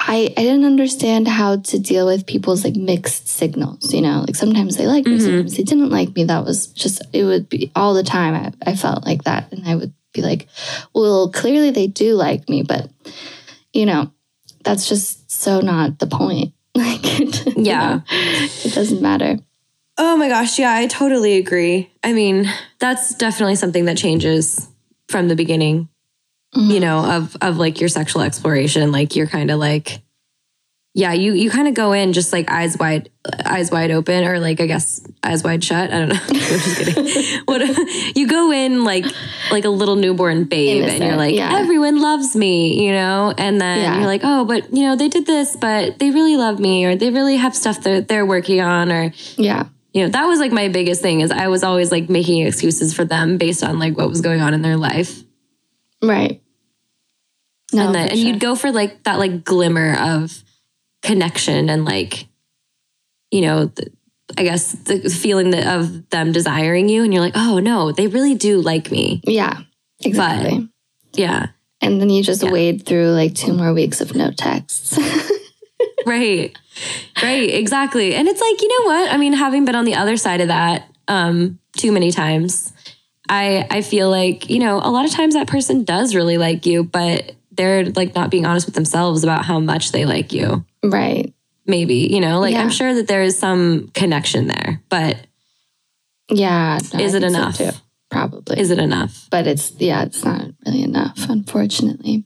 I, 0.10 0.34
I 0.38 0.42
didn't 0.42 0.64
understand 0.66 1.28
how 1.28 1.58
to 1.58 1.80
deal 1.80 2.06
with 2.06 2.26
people's 2.26 2.64
like 2.64 2.76
mixed 2.76 3.28
signals, 3.28 3.94
you 3.94 4.02
know, 4.02 4.24
like 4.26 4.36
sometimes 4.36 4.78
they 4.78 4.88
liked 4.88 5.08
me, 5.08 5.18
Mhm. 5.18 5.22
sometimes 5.22 5.58
they 5.58 5.64
didn't 5.64 5.90
like 5.90 6.16
me. 6.16 6.24
That 6.24 6.46
was 6.46 6.68
just, 6.68 7.02
it 7.12 7.26
would 7.26 7.50
be 7.50 7.72
all 7.76 7.94
the 7.94 8.04
time. 8.04 8.34
I, 8.34 8.72
I 8.72 8.76
felt 8.76 9.06
like 9.06 9.24
that. 9.26 9.52
And 9.52 9.68
I 9.68 9.76
would 9.76 9.94
be 10.14 10.22
like, 10.22 10.48
well, 10.96 11.30
clearly 11.30 11.72
they 11.72 11.88
do 11.88 12.14
like 12.16 12.48
me, 12.48 12.64
but 12.64 12.90
you 13.74 13.86
know, 13.86 14.12
that's 14.64 14.88
just 14.88 15.30
so 15.30 15.60
not 15.62 16.00
the 16.00 16.08
point. 16.08 16.54
Like, 16.78 17.00
it, 17.20 17.46
you 17.58 17.64
Yeah. 17.64 17.80
know, 17.80 18.04
it 18.10 18.74
doesn't 18.74 19.02
matter. 19.02 19.38
Oh 19.98 20.16
my 20.16 20.30
gosh, 20.30 20.60
yeah, 20.60 20.74
I 20.76 20.86
totally 20.86 21.38
agree. 21.38 21.92
I 22.04 22.14
mean, 22.14 22.46
that's 22.78 23.16
definitely 23.16 23.56
something 23.56 23.86
that 23.86 23.98
changes 23.98 24.68
from 25.10 25.28
the 25.28 25.36
beginning, 25.36 25.90
Mm-hmm. 26.58 26.72
you 26.72 26.80
know, 26.80 27.06
of 27.06 27.38
of 27.42 27.58
like 27.58 27.80
your 27.80 27.90
sexual 27.90 28.22
exploration. 28.24 28.92
Like 28.92 29.16
you're 29.16 29.28
kind 29.28 29.52
of 29.52 29.60
like 29.60 30.02
yeah, 30.94 31.14
you 31.14 31.34
you 31.34 31.52
kind 31.52 31.68
of 31.68 31.76
go 31.76 31.92
in 31.94 32.14
just 32.14 32.34
like 32.34 32.50
eyes 32.50 32.76
wide 32.80 33.12
eyes 33.46 33.70
wide 33.70 33.92
open 33.92 34.24
or 34.24 34.40
like 34.40 34.60
I 34.60 34.66
guess 34.66 35.06
eyes 35.22 35.44
wide 35.44 35.64
shut. 35.64 35.92
I 35.94 36.00
don't 36.00 36.10
know. 36.10 36.16
I'm 36.28 36.36
just 36.36 36.78
kidding. 36.96 37.42
what 37.46 37.62
you 38.18 38.28
go 38.28 38.52
in 38.52 38.84
like 38.84 39.06
like 39.52 39.66
a 39.66 39.70
little 39.70 39.96
newborn 39.96 40.46
babe 40.46 40.86
and 40.86 41.04
you're 41.04 41.16
like 41.16 41.36
yeah. 41.36 41.56
everyone 41.60 42.02
loves 42.02 42.36
me, 42.36 42.84
you 42.84 42.92
know? 42.92 43.32
And 43.38 43.62
then 43.62 43.80
Yeah. 43.84 43.98
you're 43.98 44.08
like, 44.08 44.22
"Oh, 44.24 44.44
but 44.46 44.74
you 44.74 44.82
know, 44.84 44.96
they 44.96 45.10
did 45.10 45.28
this, 45.28 45.56
but 45.56 46.00
they 46.00 46.10
really 46.10 46.38
love 46.38 46.60
me 46.60 46.86
or 46.86 46.96
they 46.96 47.12
really 47.12 47.36
have 47.36 47.56
stuff 47.56 47.84
that 47.84 48.08
they're 48.08 48.26
working 48.26 48.62
on 48.62 48.92
or 48.92 49.12
Yeah. 49.36 49.66
you 49.94 50.02
know 50.04 50.10
that 50.10 50.26
was 50.26 50.40
like 50.40 50.52
my 50.52 50.68
biggest 50.70 51.02
thing 51.02 51.22
is 51.22 51.32
i 51.32 51.48
was 51.48 51.64
always 51.64 51.92
like 51.92 52.10
making 52.10 52.46
excuses 52.46 52.94
for 52.94 53.06
them 53.06 53.38
based 53.38 53.64
on 53.64 53.78
like 53.80 53.96
what 53.98 54.10
was 54.10 54.22
going 54.22 54.42
on 54.42 54.54
in 54.56 54.62
their 54.64 54.78
life 54.78 55.24
Right. 56.04 56.42
No, 57.74 57.86
and 57.88 57.96
then 57.96 58.08
and 58.10 58.18
sure. 58.18 58.28
you'd 58.28 58.40
go 58.40 58.56
for 58.56 58.72
like 58.72 59.04
that 59.04 59.20
like 59.20 59.44
glimmer 59.44 59.96
of 60.00 60.44
connection 61.04 61.70
and 61.70 61.86
like 61.86 62.28
you 63.32 63.42
know 63.42 63.66
the, 63.66 63.92
i 64.38 64.44
guess 64.44 64.72
the 64.72 65.10
feeling 65.10 65.52
that 65.52 65.68
of 65.80 66.10
them 66.10 66.32
desiring 66.32 66.90
you 66.90 67.04
and 67.04 67.14
you're 67.14 67.22
like 67.22 67.36
oh 67.36 67.60
no 67.60 67.92
they 67.92 68.08
really 68.08 68.36
do 68.36 68.60
like 68.62 68.90
me 68.92 69.22
Yeah, 69.26 69.62
exactly. 70.04 70.68
yeah 71.14 71.48
and 71.82 72.02
then 72.02 72.10
you 72.10 72.24
just 72.24 72.42
Yeah. 72.44 72.52
wade 72.52 72.86
through 72.86 73.10
like 73.12 73.36
two 73.36 73.54
more 73.54 73.74
weeks 73.74 74.02
of 74.02 74.16
no 74.16 74.32
texts. 74.32 74.98
right 76.06 76.58
right 77.22 77.50
exactly 77.54 78.16
and 78.16 78.28
it's 78.28 78.40
like 78.42 78.62
you 78.62 78.68
know 78.70 78.86
what 78.92 79.12
i 79.12 79.18
mean 79.18 79.34
having 79.34 79.66
been 79.66 79.76
on 79.76 79.86
the 79.86 79.96
other 79.96 80.16
side 80.18 80.42
of 80.42 80.48
that 80.48 80.88
um 81.08 81.60
too 81.76 81.92
many 81.92 82.12
times 82.12 82.72
i 83.30 83.68
i 83.70 83.82
feel 83.82 84.10
like 84.10 84.50
you 84.50 84.60
know 84.60 84.78
a 84.78 84.90
lot 84.90 85.06
of 85.06 85.12
times 85.12 85.34
that 85.34 85.48
person 85.48 85.84
does 85.84 86.16
really 86.16 86.38
like 86.38 86.66
you 86.66 86.84
but 86.84 87.34
they're 87.58 87.86
like 87.86 88.16
not 88.16 88.30
being 88.32 88.46
honest 88.46 88.66
with 88.66 88.76
themselves 88.76 89.24
about 89.24 89.44
how 89.46 89.60
much 89.60 89.92
they 89.92 90.06
like 90.06 90.32
you 90.32 90.64
right. 90.84 91.34
maybe 91.66 91.96
you 91.96 92.22
know 92.22 92.40
like 92.40 92.54
Yeah. 92.54 92.62
i'm 92.62 92.70
sure 92.70 92.94
that 92.94 93.08
there 93.08 93.22
is 93.24 93.38
some 93.38 93.90
connection 93.94 94.48
there 94.48 94.82
but 94.90 95.18
Yeah. 96.30 96.80
no, 96.94 97.00
Is 97.00 97.14
I 97.14 97.18
it 97.18 97.22
think 97.22 97.34
so, 97.56 97.64
enough? 97.64 97.82
Probably. 98.10 98.60
is 98.60 98.72
it 98.72 98.80
enough 98.80 99.28
but 99.30 99.48
it's 99.48 99.72
yeah, 99.80 100.04
it's 100.04 100.24
not 100.24 100.46
really 100.66 100.84
enough, 100.84 101.18
unfortunately. 101.30 102.24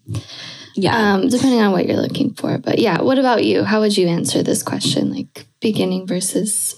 yeah 0.76 1.14
Um, 1.16 1.28
depending 1.28 1.60
on 1.62 1.72
what 1.72 1.86
you're 1.88 1.98
looking 2.02 2.34
for. 2.34 2.58
But 2.60 2.78
yeah, 2.80 3.02
what 3.02 3.18
about 3.20 3.44
you? 3.44 3.64
How 3.64 3.80
would 3.82 3.98
you 3.98 4.08
answer 4.08 4.44
this 4.44 4.62
question? 4.64 5.12
Like 5.12 5.46
beginning 5.60 6.06
versus 6.08 6.76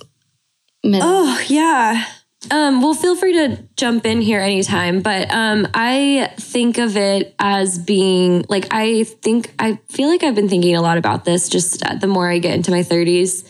middle? 0.83 1.07
Oh, 1.07 1.41
yeah. 1.47 2.05
Um, 2.51 2.81
well, 2.81 2.93
feel 2.93 3.15
free 3.15 3.33
to 3.33 3.63
jump 3.77 4.05
in 4.05 4.21
here 4.21 4.39
anytime, 4.39 5.01
but 5.01 5.31
um, 5.31 5.67
I 5.73 6.31
think 6.37 6.77
of 6.77 6.97
it 6.97 7.33
as 7.39 7.79
being 7.79 8.45
like, 8.49 8.67
I 8.71 9.03
think, 9.05 9.53
I 9.59 9.79
feel 9.89 10.09
like 10.09 10.23
I've 10.23 10.35
been 10.35 10.49
thinking 10.49 10.75
a 10.75 10.81
lot 10.81 10.97
about 10.97 11.25
this 11.25 11.47
just 11.49 11.83
uh, 11.85 11.95
the 11.95 12.07
more 12.07 12.29
I 12.29 12.39
get 12.39 12.53
into 12.55 12.71
my 12.71 12.81
30s. 12.83 13.43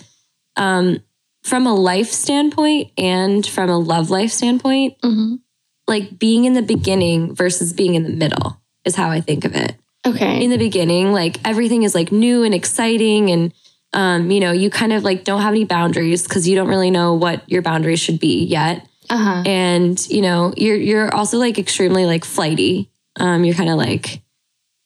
Um, 0.55 0.99
from 1.43 1.65
a 1.67 1.73
life 1.73 2.11
standpoint 2.11 2.91
and 2.97 3.45
from 3.45 3.69
a 3.69 3.77
love 3.77 4.09
life 4.09 4.31
standpoint, 4.31 4.95
Mhm. 5.01 5.39
like 5.87 6.17
being 6.19 6.45
in 6.45 6.53
the 6.53 6.61
beginning 6.61 7.35
versus 7.35 7.73
being 7.73 7.95
in 7.95 8.03
the 8.03 8.09
middle 8.09 8.61
is 8.85 8.95
how 8.95 9.09
I 9.09 9.19
think 9.19 9.43
of 9.43 9.55
it 9.55 9.75
Okay. 10.05 10.43
in 10.43 10.49
the 10.51 10.57
beginning 10.57 11.11
like 11.11 11.39
everything 11.43 11.83
is 11.83 11.93
like 11.95 12.11
new 12.11 12.43
and 12.43 12.53
exciting 12.53 13.29
and 13.31 13.51
um, 13.93 14.31
you 14.31 14.39
know 14.39 14.51
you 14.51 14.69
kind 14.69 14.93
of 14.93 15.03
like 15.03 15.23
don't 15.23 15.41
have 15.41 15.53
any 15.53 15.65
boundaries 15.65 16.23
because 16.23 16.47
you 16.47 16.55
don't 16.55 16.67
really 16.67 16.91
know 16.91 17.13
what 17.13 17.47
your 17.49 17.61
boundaries 17.61 17.99
should 17.99 18.19
be 18.19 18.43
yet. 18.45 18.87
Uh 19.09 19.17
huh. 19.17 19.43
and 19.45 20.09
you 20.09 20.21
know 20.21 20.53
you're 20.55 20.77
you're 20.77 21.13
also 21.13 21.37
like 21.37 21.59
extremely 21.59 22.05
like 22.05 22.23
flighty. 22.25 22.89
Um, 23.19 23.43
you're 23.43 23.53
kind 23.55 23.69
of 23.69 23.77
like 23.77 24.21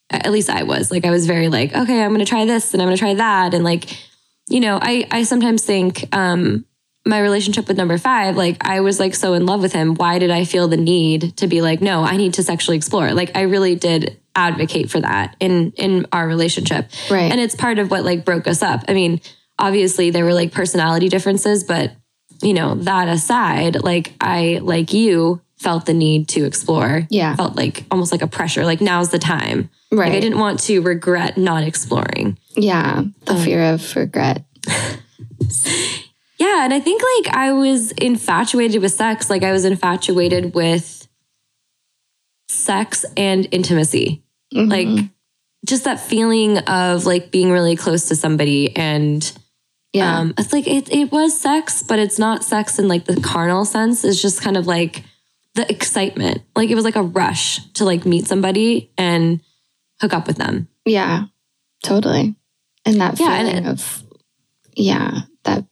at 0.10 0.32
least 0.32 0.50
i 0.50 0.64
was. 0.64 0.90
Like 0.92 1.06
i 1.06 1.12
was 1.12 1.26
very 1.28 1.50
like 1.50 1.76
okay 1.76 2.02
i'm 2.04 2.12
gonna 2.12 2.26
try 2.26 2.46
this 2.46 2.74
and 2.74 2.82
i'm 2.82 2.88
gonna 2.88 2.98
try 2.98 3.14
that. 3.14 3.54
And 3.54 3.64
like 3.64 3.86
you 4.50 4.60
know 4.60 4.80
i 4.82 5.08
i 5.12 5.24
sometimes 5.24 5.64
think 5.64 6.06
um 6.16 6.66
my 7.08 7.20
relationship 7.20 7.68
with 7.68 7.78
number 7.78 7.98
five 7.98 8.36
like 8.36 8.58
i 8.62 8.80
was 8.82 9.00
like 9.00 9.16
so 9.16 9.34
in 9.34 9.46
love 9.46 9.62
with 9.62 9.74
him 9.74 9.96
why 9.96 10.20
did 10.20 10.30
i 10.32 10.44
feel 10.46 10.68
the 10.68 10.78
need 10.78 11.36
to 11.38 11.48
be 11.48 11.62
like 11.62 11.82
no 11.82 12.04
i 12.04 12.18
need 12.18 12.34
to 12.34 12.44
sexually 12.44 12.78
explore 12.78 13.14
like 13.14 13.32
i 13.36 13.42
really 13.42 13.76
did 13.76 14.18
advocate 14.36 14.90
for 14.92 15.00
that 15.02 15.36
in 15.40 15.72
in 15.78 16.06
our 16.12 16.28
relationship 16.28 16.90
Right. 17.10 17.32
and 17.32 17.40
it's 17.40 17.56
part 17.56 17.80
of 17.80 17.90
what 17.90 18.04
like 18.06 18.26
broke 18.26 18.48
us 18.48 18.62
up 18.62 18.84
i 18.88 18.94
mean 18.94 19.22
obviously 19.58 20.10
there 20.12 20.26
were 20.26 20.34
like 20.34 20.52
personality 20.52 21.10
differences 21.10 21.64
but 21.64 21.92
you 22.44 22.54
know 22.54 22.76
that 22.76 23.08
aside 23.08 23.82
like 23.84 24.14
i 24.22 24.60
like 24.62 24.94
you 24.94 25.42
felt 25.58 25.88
the 25.88 25.94
need 25.94 26.28
to 26.30 26.46
explore 26.46 27.08
Yeah. 27.10 27.36
felt 27.36 27.56
like 27.56 27.84
almost 27.90 28.12
like 28.12 28.22
a 28.22 28.28
pressure 28.28 28.64
like 28.66 28.80
now's 28.82 29.10
the 29.10 29.18
time 29.18 29.70
like 29.92 30.12
i 30.12 30.20
didn't 30.20 30.38
want 30.38 30.60
to 30.62 30.82
regret 30.82 31.38
not 31.38 31.64
exploring 31.64 32.38
yeah. 32.56 33.04
The 33.26 33.34
Um, 33.34 33.42
fear 33.44 33.64
of 33.74 33.96
regret. 33.96 34.44
Yeah, 36.38 36.64
and 36.64 36.74
I 36.74 36.80
think 36.80 37.02
like 37.24 37.36
I 37.36 37.54
was 37.54 37.92
infatuated 37.94 38.82
with 38.82 38.92
sex. 38.94 39.30
Like 39.30 39.44
I 39.44 39.52
was 39.52 39.66
infatuated 39.66 40.54
with 40.54 41.08
sex 42.50 43.06
and 43.16 43.48
intimacy. 43.52 44.24
Mhm. 44.54 44.70
Like 44.70 45.06
just 45.66 45.84
that 45.86 46.00
feeling 46.00 46.60
of 46.60 47.06
like 47.06 47.32
being 47.32 47.52
really 47.52 47.76
close 47.76 48.08
to 48.10 48.16
somebody 48.16 48.76
and 48.76 49.30
yeah. 49.94 50.20
um 50.20 50.34
it's 50.38 50.54
like 50.54 50.68
it 50.68 50.92
it 50.94 51.12
was 51.12 51.40
sex, 51.40 51.84
but 51.84 52.00
it's 52.00 52.20
not 52.20 52.44
sex 52.44 52.80
in 52.80 52.88
like 52.88 53.06
the 53.06 53.20
carnal 53.22 53.66
sense. 53.66 54.06
It's 54.06 54.22
just 54.22 54.42
kind 54.42 54.56
of 54.58 54.68
like 54.68 55.04
the 55.56 55.70
excitement. 55.72 56.44
Like 56.56 56.70
it 56.70 56.76
was 56.76 56.86
like 56.86 56.96
a 56.96 57.02
rush 57.04 57.64
to 57.74 57.84
like 57.86 58.06
meet 58.06 58.28
somebody 58.28 58.92
and 58.98 59.42
hook 60.02 60.14
up 60.14 60.28
with 60.28 60.38
them. 60.38 60.68
yeah. 60.86 61.26
Totally. 61.84 62.36
And 62.86 63.00
that 63.02 63.20
Yeah, 63.20 63.34
and 63.40 63.48
feeling 63.50 63.68
of 63.68 64.04
yeah, 64.76 65.22
that 65.44 65.66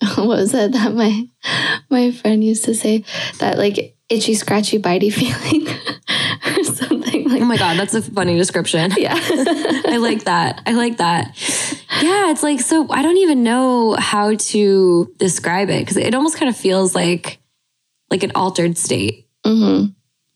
what 0.16 0.26
was 0.28 0.54
it 0.54 0.72
that 0.72 0.94
my 0.94 1.26
my 1.90 2.10
friend 2.10 2.42
used 2.44 2.64
to 2.64 2.74
say 2.74 3.04
that 3.38 3.58
like 3.58 3.96
itchy 4.08 4.34
scratchy 4.34 4.78
bitey 4.78 5.12
feeling 5.12 5.66
or 6.56 6.64
something 6.64 7.28
like 7.28 7.42
Oh 7.42 7.44
my 7.44 7.56
god, 7.56 7.78
that's 7.78 7.94
a 7.94 8.02
funny 8.02 8.36
description. 8.36 8.92
yeah. 8.96 9.14
I 9.18 9.98
like 10.00 10.24
that. 10.24 10.62
I 10.66 10.72
like 10.72 10.96
that. 10.98 11.32
Yeah, 12.02 12.30
it's 12.30 12.42
like 12.42 12.60
so 12.60 12.86
I 12.90 13.02
don't 13.02 13.16
even 13.18 13.42
know 13.44 13.94
how 13.98 14.34
to 14.34 15.12
describe 15.18 15.70
it 15.70 15.80
because 15.80 15.96
it 15.96 16.14
almost 16.14 16.36
kind 16.36 16.48
of 16.48 16.56
feels 16.56 16.94
like 16.94 17.38
like 18.10 18.22
an 18.22 18.32
altered 18.34 18.76
state. 18.78 19.28
hmm 19.44 19.86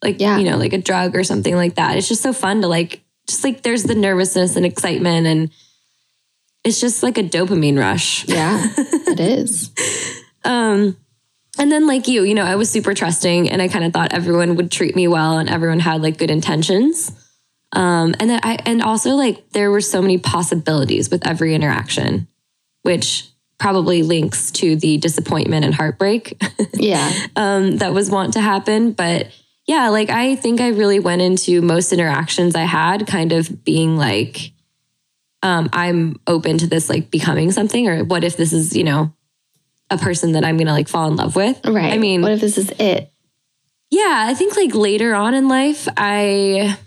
Like 0.03 0.21
Yeah. 0.21 0.39
you 0.39 0.45
know, 0.51 0.57
like 0.57 0.73
a 0.73 0.79
drug 0.79 1.17
or 1.17 1.25
something 1.25 1.55
like 1.55 1.75
that. 1.77 1.97
It's 1.97 2.09
just 2.09 2.23
so 2.23 2.33
fun 2.33 2.61
to 2.63 2.69
like 2.69 3.03
just 3.29 3.45
like 3.45 3.63
there's 3.63 3.85
the 3.85 3.95
nervousness 3.95 4.57
and 4.57 4.67
excitement 4.67 5.27
and 5.27 5.51
it's 6.65 6.81
just 6.81 7.03
like 7.03 7.19
a 7.19 7.23
dopamine 7.23 7.79
rush. 7.79 8.27
Yeah, 8.29 8.61
it 8.77 9.21
is. 9.21 9.71
Um 10.43 10.97
and 11.59 11.71
then 11.71 11.87
like 11.87 12.09
you, 12.09 12.23
you 12.23 12.35
know, 12.35 12.45
I 12.45 12.57
was 12.57 12.71
super 12.71 12.95
trusting 12.95 13.51
and 13.51 13.61
I 13.61 13.69
kind 13.69 13.85
of 13.85 13.93
thought 13.93 14.15
everyone 14.15 14.57
would 14.57 14.71
treat 14.71 14.97
me 14.97 15.07
well 15.07 15.37
and 15.37 15.51
everyone 15.51 15.81
had 15.81 16.01
like 16.01 16.17
good 16.17 16.31
intentions. 16.31 17.13
Um 17.73 18.15
and 18.19 18.31
then 18.31 18.41
I 18.43 18.57
and 18.65 18.83
also 18.83 19.11
like 19.17 19.51
there 19.51 19.71
were 19.71 19.83
so 19.83 20.01
many 20.01 20.17
possibilities 20.17 21.11
with 21.11 21.27
every 21.27 21.55
interaction, 21.55 22.27
which 22.83 23.29
probably 23.59 24.03
links 24.03 24.51
to 24.53 24.77
the 24.77 24.97
disappointment 24.97 25.67
and 25.67 25.75
heartbreak 25.75 26.43
Yeah. 26.73 27.13
um 27.37 27.77
that 27.77 27.93
was 27.93 28.11
want 28.11 28.33
to 28.33 28.41
happen, 28.41 28.93
but 28.93 29.27
yeah, 29.67 29.91
like 29.91 30.09
I 30.09 30.37
think 30.37 30.63
I 30.63 30.69
really 30.69 31.01
went 31.01 31.21
into 31.21 31.61
most 31.61 31.93
interactions 31.93 32.55
I 32.55 32.65
had 32.65 33.07
kind 33.07 33.33
of 33.33 33.63
being 33.63 33.99
like 33.99 34.53
um 35.43 35.69
I'm 35.73 36.21
open 36.27 36.59
to 36.59 36.67
this 36.67 36.89
like 36.89 37.11
becoming 37.11 37.53
something 37.53 37.89
or 37.89 38.05
what 38.05 38.25
if 38.25 38.37
this 38.37 38.53
is, 38.53 38.77
you 38.77 38.85
know, 38.85 39.13
a 39.91 39.99
person 39.99 40.33
that 40.33 40.45
I'm 40.45 40.57
going 40.57 40.69
to 40.69 40.73
like 40.73 40.89
fall 40.89 41.09
in 41.09 41.17
love 41.17 41.35
with. 41.35 41.61
Right. 41.67 41.93
I 41.93 41.99
mean, 41.99 42.23
what 42.23 42.33
if 42.33 42.41
this 42.41 42.59
is 42.59 42.71
it? 42.79 43.11
yeah, 43.91 44.27
I 44.29 44.35
think 44.35 44.57
like 44.57 44.75
later 44.75 45.15
on 45.15 45.35
in 45.35 45.49
life, 45.49 45.89
I 45.97 46.79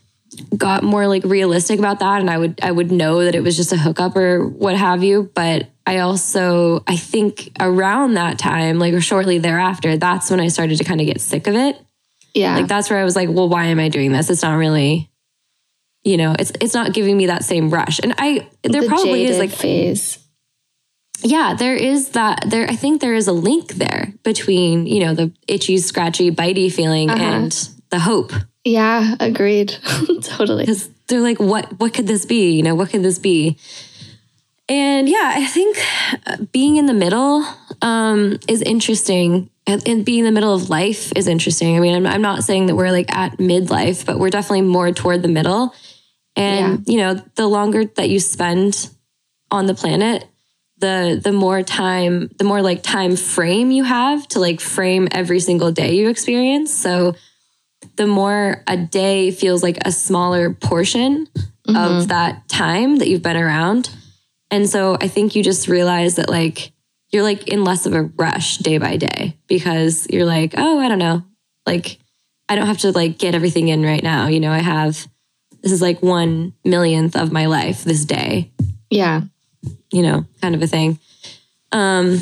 got 0.58 0.84
more 0.84 1.06
like 1.08 1.24
realistic 1.26 1.78
about 1.78 2.00
that, 2.00 2.22
and 2.22 2.30
I 2.30 2.38
would 2.38 2.60
I 2.64 2.72
would 2.72 2.92
know 2.92 3.24
that 3.26 3.36
it 3.36 3.44
was 3.44 3.58
just 3.58 3.74
a 3.74 3.78
hookup 3.78 4.16
or 4.16 4.48
what 4.48 4.76
have 4.78 5.04
you. 5.04 5.30
But 5.36 5.70
I 5.86 6.00
also 6.00 6.84
I 6.88 6.96
think 6.96 7.52
around 7.60 8.14
that 8.14 8.40
time, 8.40 8.80
like 8.80 8.94
or 8.94 9.02
shortly 9.02 9.38
thereafter, 9.38 9.98
that's 9.98 10.32
when 10.32 10.40
I 10.40 10.48
started 10.48 10.78
to 10.78 10.86
kind 10.86 11.02
of 11.02 11.08
get 11.08 11.20
sick 11.20 11.48
of 11.48 11.56
it. 11.56 11.78
Yeah. 12.34 12.56
Like 12.56 12.68
that's 12.68 12.90
where 12.90 13.00
I 13.00 13.04
was 13.04 13.16
like, 13.16 13.30
well, 13.30 13.50
why 13.50 13.66
am 13.66 13.80
I 13.80 13.90
doing 13.90 14.12
this? 14.14 14.30
It's 14.30 14.42
not 14.42 14.56
really, 14.56 15.12
you 16.04 16.18
know, 16.18 16.36
it's 16.38 16.52
it's 16.62 16.74
not 16.74 16.94
giving 16.94 17.16
me 17.18 17.28
that 17.28 17.44
same 17.44 17.70
rush. 17.70 18.00
And 18.04 18.14
I 18.18 18.48
there 18.64 18.82
the 18.82 18.88
probably 18.88 19.26
is 19.26 19.38
like 19.38 19.52
phase. 19.52 20.20
yeah, 21.22 21.54
there 21.54 21.76
is 21.76 22.10
that 22.10 22.44
there 22.48 22.70
I 22.70 22.76
think 22.76 23.02
there 23.02 23.16
is 23.16 23.28
a 23.28 23.34
link 23.34 23.74
there 23.76 24.14
between, 24.24 24.86
you 24.88 25.00
know, 25.06 25.14
the 25.14 25.32
itchy, 25.48 25.78
scratchy, 25.78 26.32
bitey 26.32 26.72
feeling 26.72 27.10
Uh-huh. 27.10 27.24
and 27.24 27.70
the 27.90 28.00
hope. 28.00 28.34
Yeah, 28.66 29.16
agreed. 29.20 29.76
totally. 30.24 30.64
Because 30.64 30.90
they're 31.08 31.22
like, 31.22 31.40
what 31.40 31.80
what 31.80 31.94
could 31.94 32.08
this 32.08 32.26
be? 32.26 32.52
You 32.56 32.64
know, 32.64 32.76
what 32.76 32.90
could 32.90 33.04
this 33.04 33.20
be? 33.20 33.58
And 34.70 35.10
yeah, 35.10 35.34
I 35.36 35.46
think 35.46 35.78
uh, 36.26 36.38
being 36.52 36.78
in 36.78 36.86
the 36.86 36.94
middle 36.94 37.46
um, 37.82 38.38
is 38.48 38.62
interesting. 38.62 39.50
And, 39.68 39.86
and 39.88 40.04
being 40.06 40.20
in 40.20 40.26
the 40.26 40.32
middle 40.32 40.54
of 40.54 40.70
life 40.70 41.12
is 41.16 41.28
interesting. 41.28 41.78
I 41.78 41.80
mean, 41.80 41.96
I'm, 41.96 42.06
I'm 42.08 42.22
not 42.22 42.44
saying 42.44 42.66
that 42.68 42.76
we're 42.76 42.92
like 42.92 43.14
at 43.16 43.38
midlife, 43.38 44.06
but 44.06 44.20
we're 44.20 44.30
definitely 44.30 44.62
more 44.64 44.92
toward 44.92 45.22
the 45.22 45.28
middle. 45.30 45.74
And, 46.36 46.88
you 46.88 46.98
know, 46.98 47.16
the 47.36 47.48
longer 47.48 47.86
that 47.86 48.10
you 48.10 48.20
spend 48.20 48.90
on 49.52 49.68
the 49.68 49.76
planet, 49.76 50.28
the 50.80 51.20
the 51.24 51.32
more 51.32 51.64
time, 51.64 52.30
the 52.38 52.44
more 52.44 52.62
like 52.62 52.84
time 52.84 53.16
frame 53.16 53.72
you 53.72 53.84
have 53.84 54.28
to 54.30 54.40
like 54.40 54.60
frame 54.60 55.08
every 55.12 55.40
single 55.40 55.72
day 55.72 55.94
you 55.96 56.10
experience. 56.10 56.74
So 56.74 57.16
the 57.96 58.08
more 58.08 58.64
a 58.68 58.78
day 58.78 59.32
feels 59.32 59.64
like 59.64 59.78
a 59.86 59.92
smaller 59.92 60.54
portion 60.54 61.28
of 61.68 61.76
mm-hmm. 61.76 62.08
that 62.08 62.48
time 62.50 62.98
that 62.98 63.08
you've 63.08 63.22
been 63.22 63.38
around. 63.38 63.90
And 64.52 64.70
so 64.70 64.98
I 65.00 65.08
think 65.08 65.36
you 65.36 65.44
just 65.44 65.68
realize 65.68 66.16
that 66.16 66.30
like 66.30 66.74
you're 67.12 67.24
like 67.24 67.48
in 67.48 67.64
less 67.64 67.86
of 67.86 67.94
a 67.94 68.04
rush 68.04 68.58
day 68.58 68.78
by 68.78 68.98
day 68.98 69.38
because 69.48 70.08
you're 70.10 70.26
like, 70.26 70.56
oh, 70.58 70.80
I 70.80 70.90
don't 70.90 71.00
know. 71.00 71.24
Like 71.66 72.00
I 72.50 72.56
don't 72.56 72.68
have 72.68 72.80
to 72.80 72.92
like 72.92 73.18
get 73.18 73.36
everything 73.36 73.70
in 73.70 73.84
right 73.84 74.04
now. 74.04 74.28
You 74.28 74.40
know, 74.40 74.52
I 74.52 74.60
have 74.60 75.08
this 75.64 75.72
is 75.72 75.82
like 75.82 76.02
one 76.04 76.54
millionth 76.66 77.16
of 77.16 77.32
my 77.32 77.46
life 77.48 77.84
this 77.84 78.06
day 78.06 78.52
Yeah. 78.90 79.22
you 79.92 80.02
know, 80.04 80.26
kind 80.42 80.54
of 80.56 80.62
a 80.62 80.68
thing. 80.68 81.00
Um, 81.72 82.20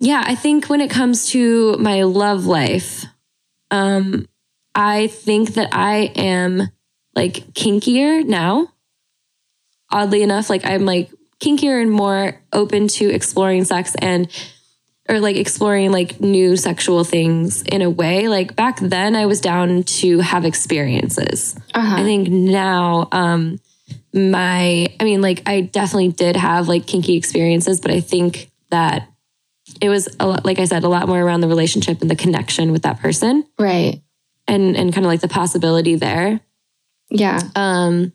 yeah, 0.00 0.22
I 0.26 0.34
think 0.34 0.66
when 0.66 0.80
it 0.80 0.90
comes 0.90 1.26
to 1.30 1.76
my 1.78 2.02
love 2.04 2.46
life, 2.46 3.04
um, 3.70 4.26
I 4.74 5.08
think 5.08 5.54
that 5.54 5.70
I 5.72 6.12
am 6.16 6.70
like 7.14 7.52
kinkier 7.54 8.24
now. 8.24 8.68
Oddly 9.90 10.22
enough, 10.22 10.48
like 10.50 10.64
I'm 10.64 10.84
like 10.84 11.10
kinkier 11.40 11.80
and 11.80 11.90
more 11.90 12.40
open 12.52 12.88
to 12.88 13.10
exploring 13.10 13.64
sex 13.64 13.94
and 13.96 14.28
or 15.08 15.20
like 15.20 15.36
exploring 15.36 15.92
like 15.92 16.20
new 16.20 16.56
sexual 16.56 17.04
things 17.04 17.62
in 17.62 17.82
a 17.82 17.90
way. 17.90 18.28
Like 18.28 18.56
back 18.56 18.80
then 18.80 19.14
I 19.14 19.26
was 19.26 19.40
down 19.40 19.82
to 19.82 20.20
have 20.20 20.44
experiences. 20.44 21.54
Uh-huh. 21.74 21.96
I 21.96 22.02
think 22.02 22.28
now, 22.28 23.08
um, 23.12 23.60
my, 24.14 24.88
I 24.98 25.04
mean, 25.04 25.20
like, 25.20 25.42
I 25.46 25.60
definitely 25.60 26.08
did 26.08 26.36
have 26.36 26.68
like 26.68 26.86
kinky 26.86 27.16
experiences, 27.16 27.80
but 27.80 27.90
I 27.90 28.00
think 28.00 28.50
that 28.70 29.08
it 29.80 29.88
was, 29.88 30.08
a 30.20 30.26
lot, 30.26 30.44
like 30.44 30.58
I 30.58 30.64
said, 30.64 30.84
a 30.84 30.88
lot 30.88 31.06
more 31.06 31.20
around 31.20 31.40
the 31.40 31.48
relationship 31.48 32.00
and 32.00 32.10
the 32.10 32.16
connection 32.16 32.72
with 32.72 32.82
that 32.82 33.00
person 33.00 33.44
right. 33.58 34.00
and, 34.46 34.76
and 34.76 34.94
kind 34.94 35.04
of 35.04 35.10
like 35.10 35.20
the 35.20 35.28
possibility 35.28 35.96
there. 35.96 36.40
Yeah. 37.10 37.40
Um, 37.54 38.12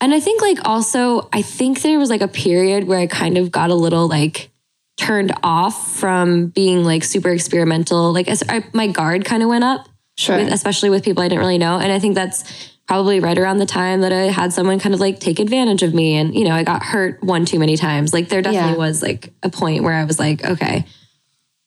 and 0.00 0.12
I 0.12 0.20
think 0.20 0.42
like 0.42 0.58
also, 0.68 1.28
I 1.32 1.40
think 1.40 1.80
there 1.80 1.98
was 1.98 2.10
like 2.10 2.20
a 2.20 2.28
period 2.28 2.86
where 2.86 2.98
I 2.98 3.06
kind 3.06 3.38
of 3.38 3.50
got 3.50 3.70
a 3.70 3.74
little 3.74 4.08
like 4.08 4.50
turned 4.96 5.32
off 5.42 5.96
from 5.96 6.46
being 6.48 6.82
like 6.84 7.04
super 7.04 7.30
experimental. 7.30 8.12
Like 8.12 8.28
as 8.28 8.42
I, 8.48 8.64
my 8.72 8.86
guard 8.86 9.24
kind 9.24 9.42
of 9.42 9.48
went 9.48 9.64
up, 9.64 9.88
Sure. 10.18 10.38
with, 10.38 10.52
especially 10.52 10.88
with 10.90 11.04
people 11.04 11.22
I 11.22 11.28
didn't 11.28 11.40
really 11.40 11.58
know. 11.58 11.78
And 11.78 11.92
I 11.92 11.98
think 11.98 12.14
that's 12.14 12.70
probably 12.88 13.20
right 13.20 13.36
around 13.38 13.58
the 13.58 13.66
time 13.66 14.00
that 14.00 14.12
I 14.12 14.22
had 14.30 14.52
someone 14.52 14.78
kind 14.78 14.94
of 14.94 15.00
like 15.00 15.20
take 15.20 15.38
advantage 15.40 15.82
of 15.82 15.92
me. 15.92 16.14
And, 16.16 16.34
you 16.34 16.44
know, 16.44 16.54
I 16.54 16.62
got 16.62 16.82
hurt 16.82 17.22
one 17.22 17.44
too 17.44 17.58
many 17.58 17.76
times. 17.76 18.14
Like 18.14 18.28
there 18.28 18.40
definitely 18.40 18.72
Yeah. 18.72 18.76
was 18.78 19.02
like 19.02 19.32
a 19.42 19.50
point 19.50 19.82
where 19.82 19.92
I 19.94 20.04
was 20.04 20.18
like, 20.18 20.44
okay, 20.44 20.86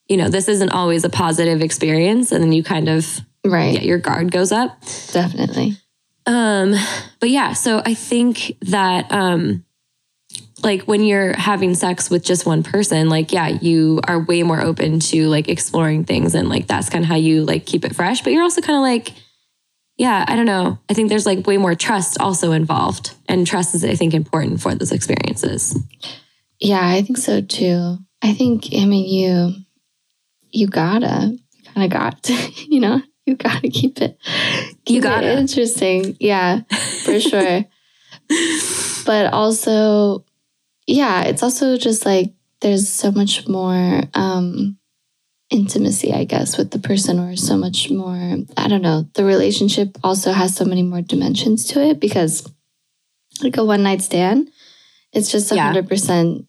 you 0.08 0.18
know, 0.18 0.30
this 0.30 0.48
isn't 0.48 0.72
always 0.72 1.04
a 1.04 1.10
positive 1.10 1.62
experience. 1.62 2.32
And 2.32 2.44
then 2.44 2.52
you 2.52 2.64
kind 2.64 2.90
of, 2.90 3.20
right. 3.46 3.76
yeah, 3.76 3.82
your 3.82 4.00
guard 4.00 4.32
goes 4.32 4.52
up. 4.52 4.82
Definitely. 5.12 5.78
Um, 6.26 6.74
but 7.20 7.30
yeah, 7.30 7.54
so 7.54 7.82
I 7.86 7.94
think 7.94 8.54
that 8.62 9.12
um 9.12 9.64
like 10.62 10.84
when 10.84 11.04
you're 11.04 11.34
having 11.38 11.74
sex 11.74 12.10
with 12.10 12.24
just 12.24 12.46
one 12.46 12.64
person, 12.64 13.10
like 13.10 13.32
yeah, 13.32 13.48
you 13.48 14.02
are 14.08 14.20
way 14.20 14.44
more 14.44 14.62
open 14.62 15.00
to 15.00 15.28
like 15.28 15.48
exploring 15.48 16.04
things 16.04 16.36
and 16.36 16.50
like 16.50 16.68
that's 16.68 16.90
kind 16.90 17.04
of 17.04 17.10
how 17.10 17.16
you 17.16 17.46
like 17.46 17.66
keep 17.66 17.86
it 17.86 17.96
fresh, 17.96 18.22
but 18.22 18.34
you're 18.34 18.44
also 18.44 18.62
kind 18.62 18.78
of 18.78 18.82
like 18.82 19.14
yeah, 20.00 20.24
I 20.30 20.38
don't 20.38 20.46
know. 20.46 20.80
I 20.90 20.94
think 20.94 21.10
there's 21.10 21.26
like 21.26 21.46
way 21.46 21.58
more 21.58 21.76
trust 21.76 22.22
also 22.22 22.54
involved. 22.54 23.14
And 23.28 23.46
trust 23.46 23.76
is 23.76 23.84
I 23.84 23.96
think 23.96 24.14
important 24.14 24.62
for 24.62 24.74
those 24.74 24.94
experiences. 24.94 25.78
Yeah, 26.58 26.82
I 26.82 27.02
think 27.02 27.18
so 27.18 27.42
too. 27.42 27.98
I 28.22 28.34
think, 28.34 28.68
I 28.74 28.86
mean, 28.86 29.06
you, 29.06 29.54
you 30.52 30.68
gotta, 30.68 31.38
you 31.52 31.64
kind 31.74 31.84
of 31.84 31.92
got 31.92 32.24
to, 32.24 32.34
you 32.70 32.80
know, 32.80 33.02
you 33.26 33.36
gotta 33.36 33.68
keep 33.70 34.02
it, 34.02 34.18
keep 34.86 35.00
it 35.00 35.04
gotta. 35.04 35.38
interesting. 35.38 36.16
Yeah, 36.18 36.62
for 37.04 37.20
sure. 37.20 37.66
but 39.06 39.34
also, 39.34 40.26
yeah, 40.88 41.24
it's 41.24 41.44
also 41.44 41.78
just 41.78 42.06
like 42.06 42.34
there's 42.62 42.90
so 42.90 43.12
much 43.12 43.48
more 43.48 44.02
um 44.14 44.78
intimacy, 45.50 46.14
I 46.14 46.26
guess, 46.26 46.58
with 46.58 46.72
the 46.72 46.80
person, 46.80 47.20
or 47.20 47.36
so 47.36 47.58
much 47.58 47.90
more. 47.90 48.38
I 48.58 48.68
don't 48.68 48.82
know. 48.84 49.08
The 49.16 49.26
relationship 49.26 49.98
also 50.04 50.32
has 50.32 50.56
so 50.56 50.66
many 50.66 50.84
more 50.84 51.02
dimensions 51.02 51.66
to 51.66 51.82
it 51.84 52.00
because, 52.00 52.48
like 53.42 53.58
a 53.58 53.64
one 53.66 53.84
night 53.84 54.02
stand, 54.02 54.50
it's 55.14 55.32
just 55.32 55.52
Yeah. 55.52 55.66
hundred 55.66 55.88
percent 55.90 56.46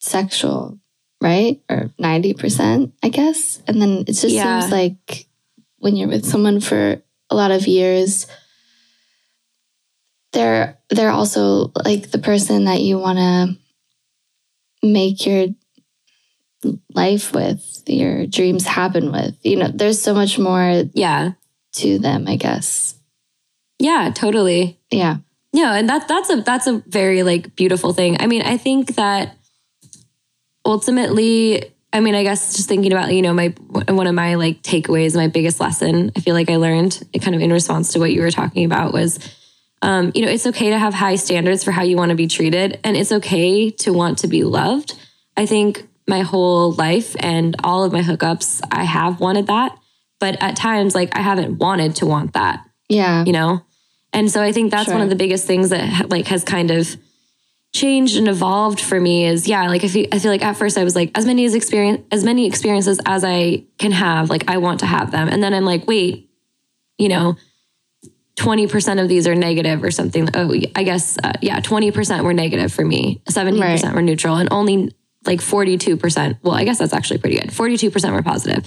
sexual, 0.00 0.78
right? 1.20 1.60
Or 1.68 1.90
ninety 1.98 2.32
percent, 2.34 2.92
I 3.02 3.08
guess. 3.08 3.60
And 3.66 3.80
then 3.82 4.04
it 4.06 4.12
just 4.14 4.34
Yeah. 4.34 4.60
seems 4.60 4.72
like 4.72 5.26
when 5.78 5.96
you're 5.96 6.08
with 6.08 6.24
someone 6.24 6.60
for 6.60 7.02
a 7.30 7.34
lot 7.34 7.50
of 7.50 7.66
years, 7.66 8.26
they're 10.32 10.78
they're 10.90 11.10
also 11.10 11.72
like 11.84 12.10
the 12.10 12.18
person 12.18 12.64
that 12.64 12.80
you 12.80 12.98
want 12.98 13.18
to 13.18 13.56
make 14.86 15.26
your 15.26 15.46
life 16.94 17.32
with, 17.32 17.82
your 17.86 18.26
dreams 18.26 18.66
happen 18.66 19.12
with. 19.12 19.36
You 19.42 19.56
know, 19.56 19.68
there's 19.68 20.00
so 20.00 20.14
much 20.14 20.38
more 20.38 20.84
Yeah. 20.94 21.32
to 21.74 21.98
them, 21.98 22.26
I 22.28 22.36
guess. 22.36 22.94
Yeah, 23.78 24.10
totally. 24.14 24.78
Yeah. 24.90 25.16
Yeah, 25.52 25.74
and 25.74 25.88
that 25.88 26.08
that's 26.08 26.30
a 26.30 26.36
that's 26.42 26.66
a 26.66 26.82
very 26.86 27.22
like 27.22 27.54
beautiful 27.56 27.92
thing. 27.92 28.16
I 28.20 28.26
mean, 28.26 28.42
I 28.42 28.56
think 28.56 28.94
that 28.94 29.36
ultimately, 30.64 31.64
I 31.92 32.00
mean, 32.00 32.14
I 32.14 32.22
guess 32.22 32.54
just 32.56 32.68
thinking 32.68 32.92
about 32.92 33.12
you 33.12 33.22
know 33.22 33.34
my 33.34 33.48
one 33.68 34.06
of 34.06 34.14
my 34.14 34.36
like 34.36 34.62
takeaways, 34.62 35.14
my 35.14 35.28
biggest 35.28 35.60
lesson, 35.60 36.10
I 36.16 36.20
feel 36.20 36.34
like 36.34 36.50
I 36.50 36.56
learned 36.56 37.02
kind 37.20 37.34
of 37.34 37.42
in 37.42 37.52
response 37.52 37.92
to 37.92 37.98
what 37.98 38.12
you 38.12 38.22
were 38.22 38.30
talking 38.30 38.64
about 38.64 38.92
was, 38.92 39.18
um, 39.82 40.12
you 40.14 40.24
know, 40.24 40.30
it's 40.30 40.46
okay 40.46 40.70
to 40.70 40.78
have 40.78 40.94
high 40.94 41.16
standards 41.16 41.64
for 41.64 41.72
how 41.72 41.82
you 41.82 41.96
want 41.96 42.10
to 42.10 42.14
be 42.16 42.26
treated, 42.28 42.80
and 42.84 42.96
it's 42.96 43.12
okay 43.12 43.70
to 43.70 43.92
want 43.92 44.18
to 44.18 44.28
be 44.28 44.44
loved. 44.44 44.94
I 45.36 45.44
think 45.46 45.86
my 46.08 46.20
whole 46.20 46.72
life 46.72 47.14
and 47.20 47.54
all 47.62 47.84
of 47.84 47.92
my 47.92 48.00
hookups, 48.02 48.60
I 48.70 48.84
have 48.84 49.20
wanted 49.20 49.46
that, 49.48 49.76
but 50.20 50.40
at 50.42 50.56
times, 50.56 50.94
like 50.94 51.14
I 51.16 51.20
haven't 51.20 51.58
wanted 51.58 51.96
to 51.96 52.06
want 52.06 52.32
that 52.34 52.64
Yeah. 52.88 53.24
you 53.24 53.32
know 53.32 53.62
and 54.14 54.30
so 54.30 54.42
i 54.42 54.52
think 54.52 54.70
that's 54.70 54.90
one 54.90 55.00
of 55.00 55.08
the 55.08 55.16
biggest 55.16 55.46
things 55.46 55.70
that 55.70 56.10
like 56.10 56.26
has 56.26 56.44
kind 56.44 56.70
of 56.70 56.96
changed 57.72 58.18
and 58.18 58.28
evolved 58.28 58.78
for 58.78 59.00
me 59.00 59.24
is 59.24 59.48
yeah 59.48 59.66
like 59.68 59.82
I 59.84 59.88
feel, 59.88 60.06
I 60.12 60.18
feel 60.18 60.30
like 60.30 60.44
at 60.44 60.56
first 60.58 60.76
i 60.76 60.84
was 60.84 60.94
like 60.94 61.16
as 61.16 61.24
many 61.24 61.46
as 61.46 61.54
experience 61.54 62.02
as 62.12 62.22
many 62.22 62.46
experiences 62.46 63.00
as 63.06 63.24
i 63.24 63.64
can 63.78 63.92
have 63.92 64.28
like 64.28 64.44
i 64.50 64.58
want 64.58 64.80
to 64.80 64.86
have 64.86 65.10
them 65.12 65.28
and 65.28 65.42
then 65.42 65.54
i'm 65.54 65.64
like 65.64 65.86
wait 65.88 66.28
you 66.98 67.08
know 67.08 67.36
20% 68.36 69.02
of 69.02 69.08
these 69.08 69.26
are 69.26 69.34
negative 69.34 69.84
or 69.84 69.90
something 69.90 70.28
oh 70.34 70.54
i 70.74 70.82
guess 70.84 71.18
uh, 71.22 71.32
yeah 71.42 71.60
20% 71.60 72.24
were 72.24 72.32
negative 72.32 72.72
for 72.72 72.84
me 72.84 73.20
70% 73.28 73.60
Right. 73.60 73.94
were 73.94 74.02
neutral 74.02 74.36
and 74.36 74.48
only 74.50 74.90
like 75.26 75.40
42% 75.40 76.38
well 76.42 76.54
i 76.54 76.64
guess 76.64 76.78
that's 76.78 76.92
actually 76.94 77.18
pretty 77.18 77.36
good 77.38 77.50
42% 77.50 78.12
were 78.12 78.22
positive 78.22 78.64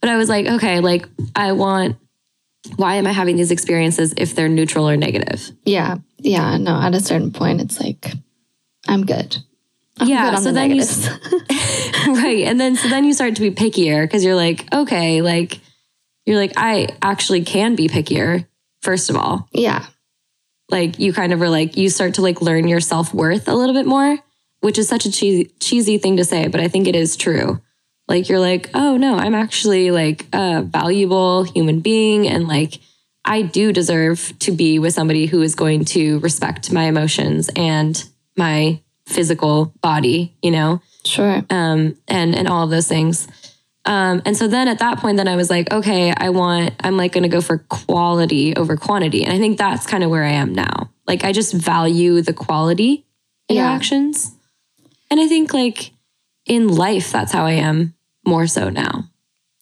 but 0.00 0.08
i 0.10 0.16
was 0.16 0.28
like 0.28 0.46
okay 0.46 0.80
like 0.80 1.06
i 1.36 1.52
want 1.52 1.96
why 2.76 2.94
am 2.94 3.08
I 3.08 3.12
having 3.12 3.34
these 3.36 3.50
experiences 3.50 4.14
if 4.16 4.36
they're 4.36 4.48
neutral 4.48 4.88
or 4.88 4.96
negative? 4.96 5.50
Yeah. 5.64 5.96
Yeah. 6.18 6.58
No, 6.58 6.80
at 6.80 6.94
a 6.94 7.00
certain 7.00 7.32
point, 7.32 7.60
it's 7.60 7.80
like, 7.80 8.12
I'm 8.86 9.04
good. 9.04 9.36
I'm 9.98 10.06
Yeah, 10.08 10.30
good 10.30 10.38
so 10.38 10.44
the 10.44 10.52
then 10.52 10.70
you- 10.70 10.84
right. 12.22 12.44
And 12.44 12.60
then 12.60 12.76
so 12.76 12.88
then 12.88 13.04
you 13.04 13.14
start 13.14 13.34
to 13.34 13.42
be 13.42 13.50
pickier 13.50 14.04
because 14.04 14.24
you're 14.24 14.36
like, 14.36 14.72
okay, 14.72 15.22
like 15.22 15.58
you're 16.24 16.36
like, 16.36 16.52
I 16.56 16.86
actually 17.02 17.42
can 17.42 17.74
be 17.74 17.88
pickier, 17.88 18.46
first 18.82 19.10
of 19.10 19.16
all. 19.16 19.48
yeah. 19.52 19.86
Like 20.70 20.98
you 20.98 21.12
kind 21.12 21.34
of 21.34 21.42
are 21.42 21.50
like, 21.50 21.76
you 21.76 21.90
start 21.90 22.14
to 22.14 22.22
like 22.22 22.40
learn 22.40 22.66
your 22.66 22.80
self-worth 22.80 23.46
a 23.46 23.54
little 23.54 23.74
bit 23.74 23.84
more, 23.84 24.16
which 24.60 24.78
is 24.78 24.88
such 24.88 25.04
a 25.04 25.12
cheesy 25.12 25.52
cheesy 25.60 25.98
thing 25.98 26.16
to 26.16 26.24
say, 26.24 26.48
but 26.48 26.60
I 26.60 26.68
think 26.68 26.88
it 26.88 26.96
is 26.96 27.14
true. 27.16 27.60
Like 28.08 28.28
you're 28.30 28.40
like, 28.40 28.70
oh 28.72 28.96
no, 28.96 29.16
I'm 29.16 29.34
actually 29.34 29.90
like 29.90 30.26
a 30.32 30.62
valuable 30.62 31.44
human 31.44 31.80
being 31.80 32.26
and 32.26 32.48
like 32.48 32.80
I 33.24 33.42
do 33.42 33.72
deserve 33.72 34.32
to 34.40 34.52
be 34.52 34.78
with 34.78 34.94
somebody 34.94 35.26
who 35.26 35.42
is 35.42 35.54
going 35.54 35.84
to 35.86 36.18
respect 36.20 36.72
my 36.72 36.84
emotions 36.84 37.50
and 37.54 38.02
my 38.36 38.80
physical 39.06 39.74
body, 39.82 40.34
you 40.42 40.50
know? 40.50 40.80
Sure. 41.04 41.42
um, 41.50 41.96
and 42.08 42.34
and 42.34 42.48
all 42.48 42.64
of 42.64 42.70
those 42.70 42.88
things. 42.88 43.28
Um, 43.84 44.22
and 44.24 44.36
so 44.36 44.46
then 44.46 44.68
at 44.68 44.78
that 44.78 44.98
point, 44.98 45.16
then 45.16 45.26
I 45.26 45.34
was 45.36 45.50
like, 45.50 45.72
okay, 45.72 46.12
I 46.16 46.28
want, 46.30 46.74
I'm 46.84 46.96
like 46.96 47.12
going 47.12 47.24
to 47.24 47.28
go 47.28 47.40
for 47.40 47.58
quality 47.58 48.54
over 48.54 48.76
quantity, 48.76 49.24
and 49.24 49.32
I 49.32 49.38
think 49.38 49.58
that's 49.58 49.86
kind 49.86 50.04
of 50.04 50.10
where 50.10 50.24
I 50.24 50.30
am 50.32 50.52
now. 50.54 50.90
Like 51.06 51.24
I 51.24 51.32
just 51.32 51.52
value 51.52 52.22
the 52.22 52.32
quality 52.32 53.04
Yeah. 53.48 53.56
interactions, 53.66 54.32
and 55.10 55.18
I 55.20 55.26
think 55.26 55.52
like 55.52 55.90
in 56.46 56.68
life, 56.68 57.10
that's 57.10 57.32
how 57.32 57.44
I 57.44 57.52
am 57.52 57.94
more 58.24 58.46
so 58.46 58.68
now. 58.68 59.04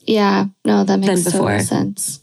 Yeah, 0.01 0.47
no, 0.65 0.85
that 0.85 0.99
makes 0.99 1.25
than 1.25 1.33
total 1.33 1.61
sense. 1.61 2.21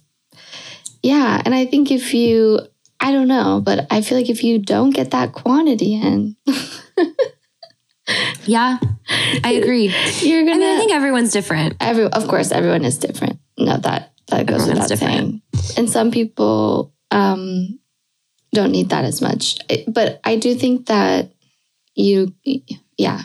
Yeah, 1.03 1.41
and 1.45 1.53
I 1.55 1.65
think 1.65 1.89
if 1.91 2.13
you, 2.13 2.59
I 2.99 3.11
don't 3.11 3.27
know, 3.27 3.61
but 3.63 3.87
I 3.89 4.01
feel 4.01 4.17
like 4.17 4.29
if 4.29 4.43
you 4.43 4.59
don't 4.59 4.89
get 4.91 5.11
that 5.11 5.31
quantity 5.33 5.95
in, 5.95 6.35
Yeah, 8.45 8.77
I 9.43 9.51
agree. 9.61 9.93
you're 10.21 10.41
I 10.41 10.45
gonna. 10.45 10.57
mean, 10.59 10.75
I 10.75 10.79
think 10.79 10.91
everyone's 10.93 11.31
different. 11.31 11.75
every, 11.81 12.05
of 12.05 12.27
course, 12.27 12.51
everyone 12.51 12.85
is 12.85 12.97
different. 12.97 13.39
No, 13.57 13.77
that 13.77 14.13
that 14.27 14.45
goes 14.45 14.61
Everyone's 14.67 14.89
without 14.89 14.89
different. 14.89 15.41
saying. 15.53 15.75
And 15.77 15.89
some 15.89 16.11
people 16.11 16.93
um, 17.11 17.79
don't 18.53 18.71
need 18.71 18.89
that 18.89 19.03
as 19.05 19.21
much, 19.21 19.57
I- 19.69 19.85
but 19.87 20.19
I 20.23 20.37
do 20.37 20.55
think 20.55 20.87
that 20.87 21.31
you, 21.95 22.33
yeah. 22.97 23.23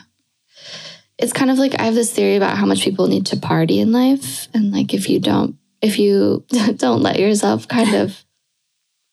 It's 1.19 1.33
kind 1.33 1.51
of 1.51 1.59
like 1.59 1.79
I 1.79 1.85
have 1.85 1.95
this 1.95 2.13
theory 2.13 2.35
about 2.37 2.57
how 2.57 2.67
much 2.67 2.83
people 2.83 3.07
need 3.07 3.27
to 3.27 3.37
party 3.37 3.79
in 3.79 3.93
life, 3.93 4.49
and 4.55 4.73
like 4.73 4.93
if 4.95 5.09
you 5.09 5.21
don't, 5.21 5.57
if 5.81 5.99
you 5.99 6.45
don't 6.77 7.03
let 7.03 7.21
yourself 7.21 7.69
kind 7.69 7.95
of 7.95 8.25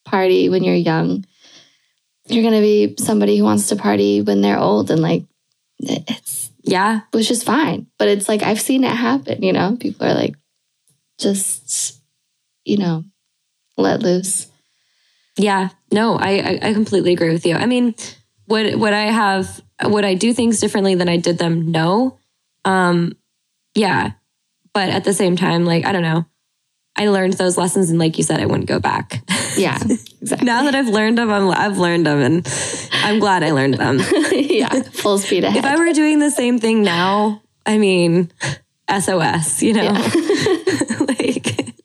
party 0.06 0.50
when 0.50 0.64
you're 0.64 0.74
young, 0.74 1.26
you're 2.28 2.44
gonna 2.44 2.62
be 2.62 2.96
somebody 2.98 3.38
who 3.38 3.44
wants 3.44 3.68
to 3.68 3.76
party 3.76 4.22
when 4.22 4.41
they're 4.41 4.58
old, 4.58 4.90
and 4.90 5.02
like 5.04 5.26
it's 5.80 6.52
Yeah, 6.64 7.02
which 7.12 7.32
is 7.32 7.44
fine. 7.44 7.88
But 7.98 8.08
it's 8.10 8.28
like 8.28 8.44
I've 8.44 8.62
seen 8.62 8.84
it 8.84 8.96
happen, 8.96 9.42
you 9.44 9.54
know? 9.54 9.78
People 9.80 10.08
are 10.08 10.14
like 10.16 10.36
just, 11.20 12.00
you 12.66 12.78
know, 12.78 13.04
let 13.78 14.02
loose. 14.02 14.48
Yeah, 15.38 15.70
no, 15.92 16.16
I, 16.16 16.30
I 16.30 16.60
I 16.70 16.74
completely 16.74 17.14
agree 17.14 17.32
with 17.32 17.46
you. 17.46 17.56
I 17.56 17.66
mean, 17.66 17.96
would 18.48 18.76
would 18.76 18.94
I 18.94 19.06
have 19.12 19.62
would 19.84 20.04
I 20.04 20.14
do 20.16 20.34
things 20.34 20.60
differently 20.60 20.96
than 20.96 21.08
I 21.08 21.18
did 21.18 21.38
them? 21.38 21.72
No. 21.72 22.20
Um, 22.66 23.14
yeah, 23.74 24.12
but 24.74 24.90
at 24.90 25.06
the 25.06 25.14
same 25.14 25.38
time, 25.38 25.64
like 25.66 25.86
I 25.86 25.94
don't 25.94 26.02
know, 26.02 26.26
I 26.98 27.08
learned 27.08 27.34
those 27.34 27.58
lessons, 27.58 27.90
and 27.90 28.00
like 28.00 28.18
you 28.18 28.24
said, 28.24 28.42
I 28.42 28.46
wouldn't 28.46 28.68
go 28.68 28.80
back. 28.80 29.24
Yeah, 29.56 29.80
exactly. 30.22 30.46
now 30.46 30.64
that 30.64 30.76
I've 30.76 30.88
learned 30.88 31.18
them, 31.18 31.30
I'm, 31.32 31.50
I've 31.50 31.78
learned 31.78 32.06
them, 32.06 32.20
and 32.20 32.48
I'm 33.04 33.20
glad 33.20 33.44
I 33.44 33.52
learned 33.52 33.76
them. 33.76 34.00
yeah, 34.32 34.82
full 34.91 35.18
speed 35.18 35.44
ahead. 35.44 35.58
if 35.58 35.66
I 35.66 35.76
were 35.78 35.91
doing 35.94 36.20
the 36.20 36.32
same 36.32 36.60
thing 36.60 36.84
now, 36.84 37.41
I 37.66 37.78
mean, 37.78 38.32
SOS, 38.90 39.62
you 39.64 39.74
know, 39.74 39.91
like. 41.08 41.76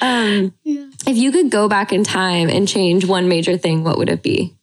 Um, 0.00 0.54
Yeah. 0.64 0.86
if 1.06 1.16
you 1.16 1.32
could 1.32 1.50
go 1.50 1.68
back 1.68 1.92
in 1.92 2.02
time 2.04 2.48
and 2.48 2.66
change 2.66 3.04
one 3.04 3.28
major 3.28 3.56
thing, 3.58 3.84
what 3.84 3.98
would 3.98 4.08
it 4.08 4.22
be? 4.22 4.54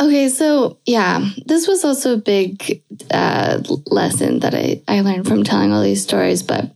Okay, 0.00 0.28
so 0.28 0.78
yeah, 0.86 1.24
this 1.46 1.66
was 1.66 1.84
also 1.84 2.14
a 2.14 2.18
big 2.18 2.82
uh, 3.10 3.60
lesson 3.86 4.40
that 4.40 4.54
I, 4.54 4.82
I 4.86 5.00
learned 5.00 5.26
from 5.26 5.44
telling 5.44 5.72
all 5.72 5.82
these 5.82 6.02
stories, 6.02 6.42
but 6.42 6.70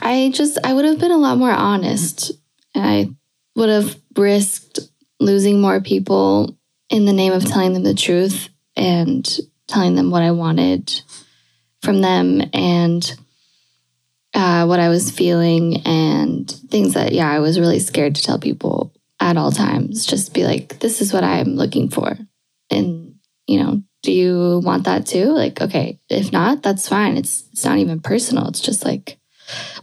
I 0.00 0.30
just, 0.32 0.58
I 0.64 0.72
would 0.72 0.84
have 0.84 0.98
been 0.98 1.10
a 1.10 1.18
lot 1.18 1.36
more 1.38 1.50
honest. 1.52 2.32
And 2.74 2.86
I 2.86 3.10
would 3.54 3.68
have 3.68 3.96
risked 4.16 4.80
losing 5.20 5.60
more 5.60 5.80
people 5.80 6.56
in 6.90 7.04
the 7.04 7.12
name 7.12 7.32
of 7.32 7.44
telling 7.44 7.72
them 7.72 7.82
the 7.82 7.94
truth 7.94 8.48
and 8.76 9.38
telling 9.66 9.94
them 9.94 10.10
what 10.10 10.22
I 10.22 10.30
wanted 10.32 11.02
from 11.82 12.00
them 12.00 12.42
and 12.52 13.18
uh, 14.34 14.64
what 14.66 14.80
I 14.80 14.88
was 14.88 15.10
feeling 15.10 15.82
and 15.86 16.50
things 16.50 16.94
that, 16.94 17.12
yeah, 17.12 17.30
I 17.30 17.40
was 17.40 17.60
really 17.60 17.78
scared 17.78 18.14
to 18.14 18.22
tell 18.22 18.38
people 18.38 18.92
at 19.20 19.36
all 19.36 19.52
times. 19.52 20.06
Just 20.06 20.34
be 20.34 20.44
like, 20.44 20.78
this 20.80 21.00
is 21.00 21.12
what 21.12 21.24
I'm 21.24 21.54
looking 21.54 21.90
for. 21.90 22.16
And, 22.70 23.16
you 23.46 23.62
know, 23.62 23.82
do 24.02 24.12
you 24.12 24.60
want 24.64 24.84
that 24.84 25.06
too? 25.06 25.26
Like, 25.26 25.60
okay, 25.60 26.00
if 26.08 26.32
not, 26.32 26.62
that's 26.62 26.88
fine. 26.88 27.16
It's 27.16 27.44
it's 27.52 27.64
not 27.64 27.78
even 27.78 28.00
personal. 28.00 28.48
It's 28.48 28.60
just 28.60 28.84
like, 28.84 29.18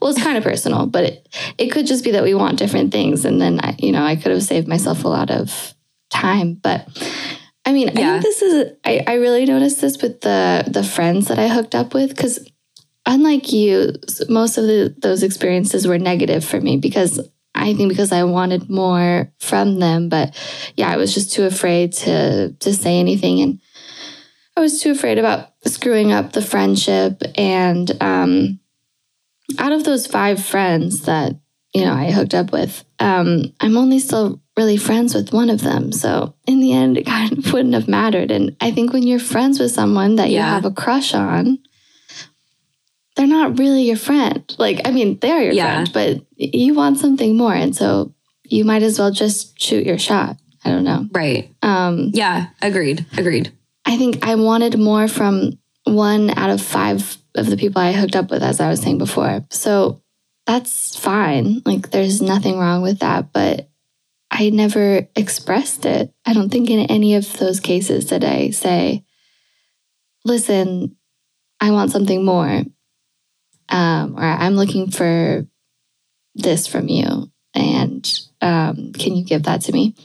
well, 0.02 0.12
it's 0.12 0.22
kind 0.22 0.38
of 0.38 0.44
personal, 0.44 0.86
but 0.86 1.04
it, 1.04 1.30
it 1.58 1.68
could 1.68 1.88
just 1.88 2.04
be 2.04 2.12
that 2.12 2.24
we 2.24 2.34
want 2.34 2.60
different 2.60 2.92
things. 2.92 3.26
And 3.26 3.42
then, 3.42 3.60
I, 3.60 3.76
you 3.80 3.92
know, 3.92 4.04
I 4.04 4.16
could 4.16 4.32
have 4.32 4.44
saved 4.44 4.68
myself 4.68 5.04
a 5.04 5.08
lot 5.08 5.32
of 5.32 5.74
time. 6.10 6.56
But 6.56 6.88
I 7.66 7.74
mean, 7.74 7.90
I 7.90 7.94
think 7.94 8.24
this 8.24 8.42
is, 8.42 8.72
I, 8.84 9.04
I 9.06 9.14
really 9.16 9.46
noticed 9.46 9.82
this 9.82 10.02
with 10.02 10.22
the, 10.22 10.64
the 10.68 10.84
friends 10.84 11.28
that 11.28 11.40
I 11.40 11.48
hooked 11.48 11.76
up 11.76 11.94
with. 11.94 12.18
Cause 12.18 12.40
unlike 13.06 13.52
you, 13.52 13.94
most 14.28 14.58
of 14.58 14.66
the, 14.66 14.96
those 14.98 15.24
experiences 15.24 15.88
were 15.88 16.00
negative 16.00 16.44
for 16.44 16.60
me 16.60 16.78
because 16.78 17.20
I 17.56 17.74
think 17.74 17.90
because 17.90 18.12
I 18.12 18.24
wanted 18.24 18.70
more 18.70 19.32
from 19.40 19.80
them. 19.80 20.10
But 20.10 20.36
yeah, 20.78 20.90
I 20.90 20.98
was 20.98 21.14
just 21.14 21.34
too 21.34 21.46
afraid 21.46 21.94
to, 21.94 22.54
to 22.54 22.74
say 22.74 23.00
anything. 23.00 23.42
And 23.42 23.60
I 24.56 24.62
was 24.62 24.82
too 24.82 24.92
afraid 24.92 25.18
about 25.18 25.50
screwing 25.66 26.12
up 26.12 26.32
the 26.32 26.42
friendship. 26.42 27.22
And, 27.36 27.92
um, 28.02 28.60
out 29.58 29.72
of 29.72 29.84
those 29.84 30.08
five 30.08 30.44
friends 30.44 31.02
that 31.04 31.36
you 31.74 31.84
know 31.86 31.94
I 31.94 32.12
hooked 32.12 32.34
up 32.34 32.52
with, 32.52 32.84
um, 33.00 33.54
I'm 33.60 33.78
only 33.78 34.00
still 34.00 34.42
really 34.58 34.78
friends 34.78 35.14
with 35.16 35.32
one 35.32 35.50
of 35.50 35.62
them. 35.62 35.92
So 35.92 36.36
in 36.46 36.60
the 36.60 36.74
end, 36.74 36.98
it 36.98 37.06
kind 37.06 37.32
of 37.38 37.54
wouldn't 37.54 37.74
have 37.74 37.88
mattered. 37.88 38.30
And 38.32 38.56
I 38.60 38.72
think 38.72 38.92
when 38.92 39.04
you're 39.04 39.20
friends 39.20 39.60
with 39.60 39.72
someone 39.72 40.16
that 40.18 40.30
you 40.30 40.36
Yeah. 40.36 40.50
have 40.50 40.66
a 40.66 40.72
crush 40.72 41.14
on, 41.14 41.60
they're 43.16 43.28
not 43.28 43.58
really 43.60 43.84
your 43.84 43.98
friend. 43.98 44.44
Like, 44.58 44.82
I 44.86 44.92
mean, 44.92 45.18
they're 45.20 45.44
your 45.44 45.54
Yeah. 45.54 45.74
friend, 45.86 45.92
but 45.94 46.26
you 46.38 46.74
want 46.74 46.98
something 47.00 47.36
more, 47.38 47.54
and 47.54 47.76
so 47.76 48.14
you 48.44 48.66
might 48.66 48.84
as 48.84 48.98
well 49.00 49.12
just 49.12 49.60
shoot 49.62 49.86
your 49.86 49.98
shot. 50.00 50.38
I 50.66 50.72
don't 50.72 50.84
know. 50.84 51.08
Right. 51.14 51.54
Um, 51.62 52.12
Yeah. 52.14 52.48
Agreed. 52.62 53.06
Agreed. 53.18 53.52
I 53.86 53.96
think 53.98 54.26
I 54.28 54.36
wanted 54.36 54.78
more 54.78 55.08
from 55.08 55.54
one 55.86 56.32
out 56.32 56.50
of 56.50 56.62
five 56.62 57.18
of 57.36 57.48
the 57.48 57.58
people 57.58 57.82
I 57.82 57.92
hooked 57.92 58.16
up 58.16 58.30
with, 58.32 58.44
as 58.44 58.60
I 58.60 58.70
was 58.70 58.82
saying 58.82 58.98
before. 58.98 59.46
So 59.52 60.02
that's 60.46 60.98
fine. 60.98 61.62
Like, 61.66 61.92
there's 61.92 62.22
nothing 62.22 62.58
wrong 62.58 62.82
with 62.82 63.00
that. 63.00 63.32
But 63.34 63.70
I 64.32 64.50
never 64.50 65.08
expressed 65.16 65.86
it. 65.86 66.14
I 66.26 66.34
don't 66.34 66.50
think 66.50 66.70
in 66.70 66.80
any 66.88 67.16
of 67.16 67.32
those 67.38 67.60
cases 67.60 68.06
did 68.06 68.24
I 68.24 68.52
say, 68.52 69.04
listen, 70.26 70.96
I 71.60 71.72
want 71.72 71.92
something 71.92 72.24
more. 72.24 72.64
Um, 73.70 74.16
or 74.18 74.24
I'm 74.24 74.56
looking 74.56 74.90
for 74.92 75.46
this 76.36 76.68
from 76.68 76.88
you. 76.88 77.32
And 77.54 78.20
um, 78.42 78.94
can 78.94 79.16
you 79.16 79.24
give 79.24 79.44
that 79.44 79.62
to 79.62 79.72
me? 79.72 79.96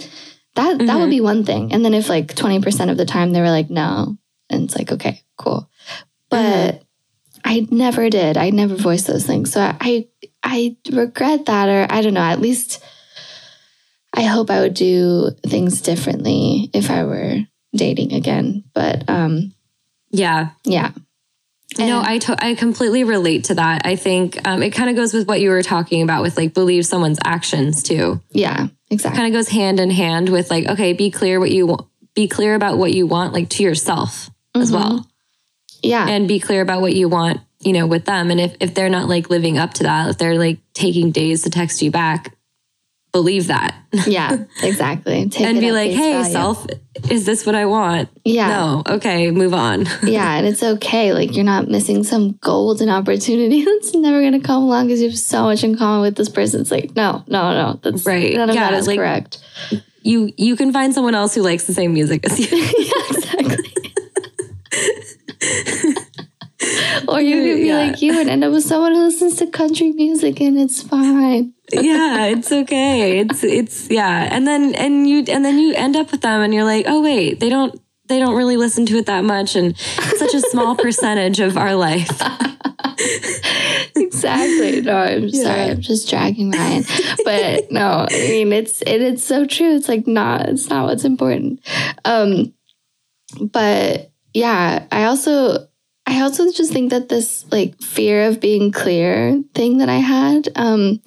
That 0.54 0.78
that 0.78 0.98
would 0.98 1.08
Mhm. 1.08 1.10
be 1.10 1.20
one 1.20 1.44
thing. 1.44 1.72
And 1.72 1.84
then 1.84 1.94
if 1.94 2.08
like 2.08 2.34
20% 2.34 2.90
of 2.90 2.96
the 2.96 3.04
time 3.04 3.32
they 3.32 3.40
were 3.40 3.50
like, 3.50 3.70
no, 3.70 4.16
and 4.50 4.64
it's 4.64 4.76
like, 4.76 4.92
okay, 4.92 5.22
cool. 5.36 5.68
But 6.30 6.83
I 7.44 7.66
never 7.70 8.08
did. 8.10 8.36
I 8.36 8.50
never 8.50 8.74
voiced 8.74 9.06
those 9.06 9.26
things. 9.26 9.52
So 9.52 9.60
I 9.60 10.08
I 10.42 10.76
regret 10.90 11.46
that 11.46 11.68
or 11.68 11.86
I 11.92 12.00
don't 12.02 12.14
know, 12.14 12.20
at 12.20 12.40
least 12.40 12.82
I 14.14 14.22
hope 14.22 14.50
I 14.50 14.60
would 14.60 14.74
do 14.74 15.30
things 15.46 15.80
differently 15.82 16.70
if 16.72 16.90
I 16.90 17.04
were 17.04 17.38
dating 17.74 18.12
again. 18.12 18.64
But 18.74 19.08
um 19.08 19.52
Yeah. 20.10 20.50
yeah. 20.64 20.92
No, 21.78 22.00
I 22.04 22.18
to- 22.18 22.44
I 22.44 22.54
completely 22.54 23.02
relate 23.02 23.44
to 23.44 23.54
that. 23.56 23.82
I 23.84 23.96
think 23.96 24.38
um, 24.46 24.62
it 24.62 24.70
kind 24.70 24.90
of 24.90 24.94
goes 24.96 25.12
with 25.12 25.26
what 25.26 25.40
you 25.40 25.50
were 25.50 25.62
talking 25.62 26.02
about 26.02 26.22
with 26.22 26.36
like 26.36 26.54
believe 26.54 26.86
someone's 26.86 27.18
actions 27.24 27.82
too. 27.82 28.20
yeah, 28.30 28.68
exactly. 28.90 29.18
Kind 29.20 29.34
of 29.34 29.38
goes 29.38 29.48
hand 29.48 29.80
in 29.80 29.90
hand 29.90 30.28
with 30.28 30.50
like 30.50 30.66
okay, 30.68 30.92
be 30.92 31.10
clear 31.10 31.40
what 31.40 31.50
you 31.50 31.66
want. 31.66 31.86
Be 32.14 32.28
clear 32.28 32.54
about 32.54 32.78
what 32.78 32.94
you 32.94 33.06
want, 33.08 33.32
like 33.32 33.48
to 33.50 33.62
yourself 33.64 34.30
as 34.54 34.70
Mhm. 34.70 34.74
well, 34.74 35.06
Yeah. 35.84 36.08
and 36.08 36.26
be 36.26 36.40
clear 36.40 36.62
about 36.62 36.80
what 36.80 36.94
you 36.94 37.08
want, 37.08 37.40
you 37.60 37.72
know, 37.72 37.86
with 37.86 38.04
them. 38.06 38.30
And 38.30 38.40
if 38.40 38.56
if 38.60 38.74
they're 38.74 38.88
not 38.90 39.08
like 39.08 39.30
living 39.30 39.58
up 39.58 39.74
to 39.74 39.82
that, 39.84 40.10
if 40.10 40.18
they're 40.18 40.38
like 40.38 40.58
taking 40.74 41.10
days 41.12 41.42
to 41.42 41.50
text 41.50 41.82
you 41.82 41.90
back, 41.90 42.36
believe 43.12 43.46
that 43.46 43.74
yeah, 44.08 44.44
exactly. 44.62 45.28
Take 45.28 45.46
and 45.46 45.60
be 45.60 45.70
like, 45.70 45.92
hey, 45.92 46.14
value. 46.14 46.32
self, 46.32 46.66
is 47.10 47.24
this 47.24 47.46
what 47.46 47.54
I 47.54 47.64
want? 47.66 48.08
Yeah. 48.24 48.48
No, 48.48 48.82
okay, 48.96 49.30
move 49.30 49.54
on. 49.54 49.86
yeah, 50.02 50.34
and 50.34 50.46
it's 50.48 50.64
okay. 50.64 51.12
Like 51.12 51.36
you're 51.36 51.44
not 51.44 51.68
missing 51.68 52.02
some 52.02 52.32
golden 52.40 52.88
opportunity 52.88 53.64
that's 53.64 53.94
never 53.94 54.20
gonna 54.20 54.40
come 54.40 54.64
along 54.64 54.86
because 54.88 55.00
you 55.00 55.10
have 55.10 55.18
so 55.18 55.44
much 55.44 55.62
in 55.62 55.76
common 55.76 56.00
with 56.02 56.16
this 56.16 56.28
person. 56.28 56.60
It's 56.62 56.72
like, 56.72 56.96
no, 56.96 57.22
no, 57.28 57.52
no. 57.52 57.80
That's 57.82 58.04
Right. 58.04 58.34
None 58.34 58.48
of 58.50 58.56
Yeah, 58.56 58.70
that 58.70 58.78
is 58.78 58.88
like- 58.88 58.98
correct. 58.98 59.38
you 60.02 60.32
you 60.36 60.56
can 60.56 60.72
find 60.72 60.92
someone 60.92 61.14
else 61.14 61.34
who 61.36 61.42
likes 61.42 61.68
the 61.68 61.72
same 61.74 61.94
music 61.94 62.26
as 62.28 62.38
you. 62.40 62.58
yeah, 62.58 63.02
exactly. 63.10 63.70
Or 67.14 67.20
you 67.20 67.36
could 67.42 67.56
be 67.62 67.66
Yeah. 67.68 67.76
like 67.78 68.02
you 68.02 68.18
and 68.20 68.28
end 68.28 68.44
up 68.44 68.52
with 68.52 68.64
someone 68.64 68.92
who 68.94 69.04
listens 69.04 69.36
to 69.36 69.46
country 69.46 69.92
music 69.92 70.40
and 70.40 70.58
it's 70.58 70.82
fine. 70.82 71.52
yeah, 71.72 72.26
it's 72.26 72.50
okay. 72.52 73.18
It's 73.20 73.42
it's 73.44 73.90
yeah. 73.90 74.28
And 74.30 74.46
then 74.46 74.74
and 74.74 75.08
you 75.08 75.24
and 75.28 75.44
then 75.44 75.58
you 75.58 75.74
end 75.74 75.96
up 75.96 76.10
with 76.10 76.20
them 76.22 76.40
and 76.42 76.52
you're 76.52 76.64
like, 76.64 76.84
"Oh 76.88 77.00
wait, 77.02 77.40
they 77.40 77.48
don't 77.48 77.80
they 78.06 78.18
don't 78.18 78.34
really 78.36 78.56
listen 78.56 78.84
to 78.86 78.96
it 78.98 79.06
that 79.06 79.24
much 79.24 79.56
and 79.56 79.76
such 79.78 80.34
a 80.34 80.40
small 80.40 80.76
percentage 80.84 81.40
of 81.40 81.56
our 81.56 81.74
life." 81.74 82.10
exactly. 83.96 84.80
No, 84.82 84.96
I'm 84.96 85.30
sorry. 85.30 85.70
I'm 85.70 85.80
just 85.80 86.08
dragging 86.08 86.50
Ryan. 86.50 86.84
But 87.24 87.70
no, 87.72 88.06
I 88.10 88.14
mean 88.28 88.52
it's 88.52 88.82
it, 88.82 89.00
it's 89.02 89.24
so 89.24 89.46
true. 89.46 89.74
It's 89.76 89.88
like 89.88 90.06
not 90.06 90.48
it's 90.48 90.68
not 90.68 90.86
what's 90.86 91.04
important. 91.04 91.60
Um 92.04 92.52
but 93.40 94.10
yeah, 94.32 94.86
I 94.92 95.04
also 95.04 95.66
I 96.06 96.20
also 96.20 96.52
just 96.52 96.72
think 96.72 96.90
that 96.90 97.08
this 97.08 97.44
like 97.50 97.80
fear 97.80 98.26
of 98.28 98.40
being 98.40 98.72
clear 98.72 99.42
thing 99.54 99.78
that 99.78 99.88
I 99.88 99.96
had 99.98 100.48
um 100.56 101.00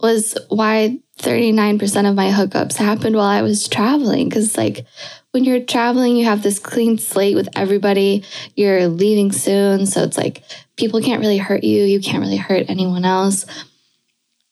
was 0.00 0.36
why 0.48 0.98
39% 1.18 2.08
of 2.08 2.16
my 2.16 2.30
hookups 2.30 2.76
happened 2.76 3.14
while 3.16 3.26
I 3.26 3.42
was 3.42 3.68
traveling. 3.68 4.28
Cuz 4.30 4.56
like 4.56 4.84
when 5.30 5.44
you're 5.44 5.60
traveling 5.60 6.16
you 6.16 6.24
have 6.26 6.42
this 6.42 6.58
clean 6.58 6.98
slate 6.98 7.34
with 7.36 7.48
everybody. 7.56 8.24
You're 8.56 8.88
leaving 8.88 9.32
soon 9.32 9.86
so 9.86 10.02
it's 10.02 10.18
like 10.18 10.42
people 10.76 11.00
can't 11.00 11.20
really 11.20 11.38
hurt 11.38 11.64
you. 11.64 11.84
You 11.84 12.00
can't 12.00 12.22
really 12.22 12.36
hurt 12.36 12.66
anyone 12.68 13.04
else. 13.04 13.46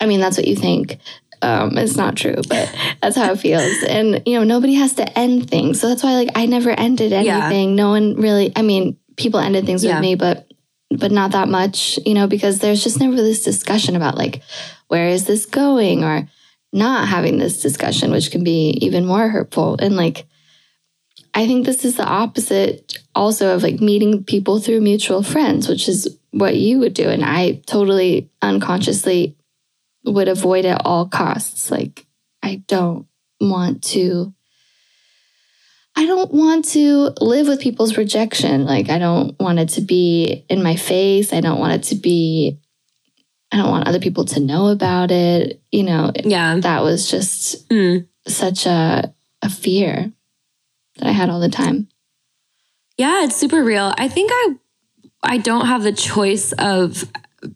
I 0.01 0.07
mean 0.07 0.21
that's 0.21 0.37
what 0.39 0.49
you 0.49 0.57
think. 0.57 0.99
Um, 1.43 1.79
it's 1.79 1.97
not 1.97 2.17
true 2.17 2.37
but 2.49 2.75
that's 3.03 3.17
how 3.17 3.33
it 3.33 3.41
feels. 3.41 3.83
And 3.83 4.23
you 4.27 4.39
know 4.39 4.45
nobody 4.45 4.75
has 4.75 4.95
to 4.95 5.19
end 5.19 5.51
things. 5.51 5.81
So 5.81 5.89
that's 5.89 6.03
why 6.03 6.15
like 6.15 6.31
i 6.37 6.47
never 6.47 6.71
ended 6.71 7.13
Yeah. 7.13 7.19
anything. 7.37 7.75
No 7.77 7.91
one 7.91 8.15
really 8.17 8.53
i 8.57 8.63
mean 8.63 8.97
people 9.17 9.41
ended 9.41 9.67
things 9.67 9.85
Yeah. 9.85 9.95
with 9.95 10.03
me 10.03 10.15
but 10.15 10.47
but 10.91 11.13
not 11.13 11.33
that 11.33 11.49
much 11.49 11.99
you 12.05 12.15
know 12.15 12.27
because 12.27 12.59
there's 12.59 12.83
just 12.83 13.01
never 13.01 13.17
this 13.17 13.43
discussion 13.45 13.97
about 13.97 14.17
like 14.17 14.43
where 14.89 15.09
is 15.09 15.27
this 15.27 15.47
going 15.47 16.05
or 16.05 16.29
not 16.73 17.09
having 17.09 17.39
this 17.39 17.61
discussion 17.61 18.11
which 18.13 18.31
can 18.31 18.45
be 18.45 18.71
even 18.81 19.05
more 19.07 19.29
hurtful 19.29 19.77
and 19.81 19.97
like 19.97 20.27
I 21.33 21.47
think 21.47 21.65
this 21.65 21.85
is 21.85 21.97
the 21.97 22.05
opposite 22.07 22.99
also 23.15 23.55
of 23.55 23.63
like 23.63 23.81
meeting 23.81 24.25
people 24.25 24.59
through 24.59 24.81
mutual 24.81 25.23
friends, 25.23 25.69
which 25.69 25.89
is 25.89 26.19
what 26.33 26.57
you 26.57 26.81
would 26.81 26.93
do. 26.95 27.09
And 27.09 27.25
I 27.25 27.63
totally 27.67 28.31
unconsciously 28.43 29.37
would 30.05 30.27
avoid 30.29 30.65
at 30.65 30.83
all 30.85 31.07
costs. 31.07 31.71
Like, 31.71 32.07
I 32.43 32.63
don't 32.67 33.07
want 33.41 33.83
to. 33.85 34.35
I 36.01 36.07
don't 36.07 36.33
want 36.33 36.65
to 36.71 37.13
live 37.21 37.47
with 37.47 37.61
people's 37.61 37.99
rejection. 37.99 38.65
Like, 38.65 38.89
I 38.89 38.99
don't 38.99 39.39
want 39.39 39.59
it 39.59 39.69
to 39.71 39.83
be 39.83 40.47
in 40.49 40.63
my 40.63 40.75
face. 40.77 41.31
I 41.35 41.43
don't 41.43 41.59
want 41.61 41.75
it 41.75 41.83
to 41.91 41.95
be, 41.95 42.59
I 43.53 43.59
don't 43.59 43.69
want 43.69 43.87
other 43.87 43.99
people 44.01 44.25
to 44.25 44.41
know 44.41 44.69
about 44.69 45.11
it. 45.11 45.61
You 45.71 45.83
know, 45.83 46.11
Yeah. 46.25 46.57
that 46.59 46.83
was 46.83 47.11
just 47.11 47.69
Mm. 47.69 48.07
such 48.27 48.65
a, 48.65 49.13
a 49.43 49.51
fear 49.51 50.11
that 50.97 51.07
I 51.07 51.13
had 51.13 51.29
all 51.29 51.39
the 51.41 51.51
time. 51.51 51.89
Yeah, 52.97 53.25
it's 53.25 53.37
super 53.37 53.63
real. 53.63 53.93
I 53.99 54.09
think 54.09 54.31
I 54.33 54.55
I 55.23 55.37
don't 55.37 55.67
have 55.67 55.83
the 55.83 55.93
choice 55.93 56.53
of 56.53 57.05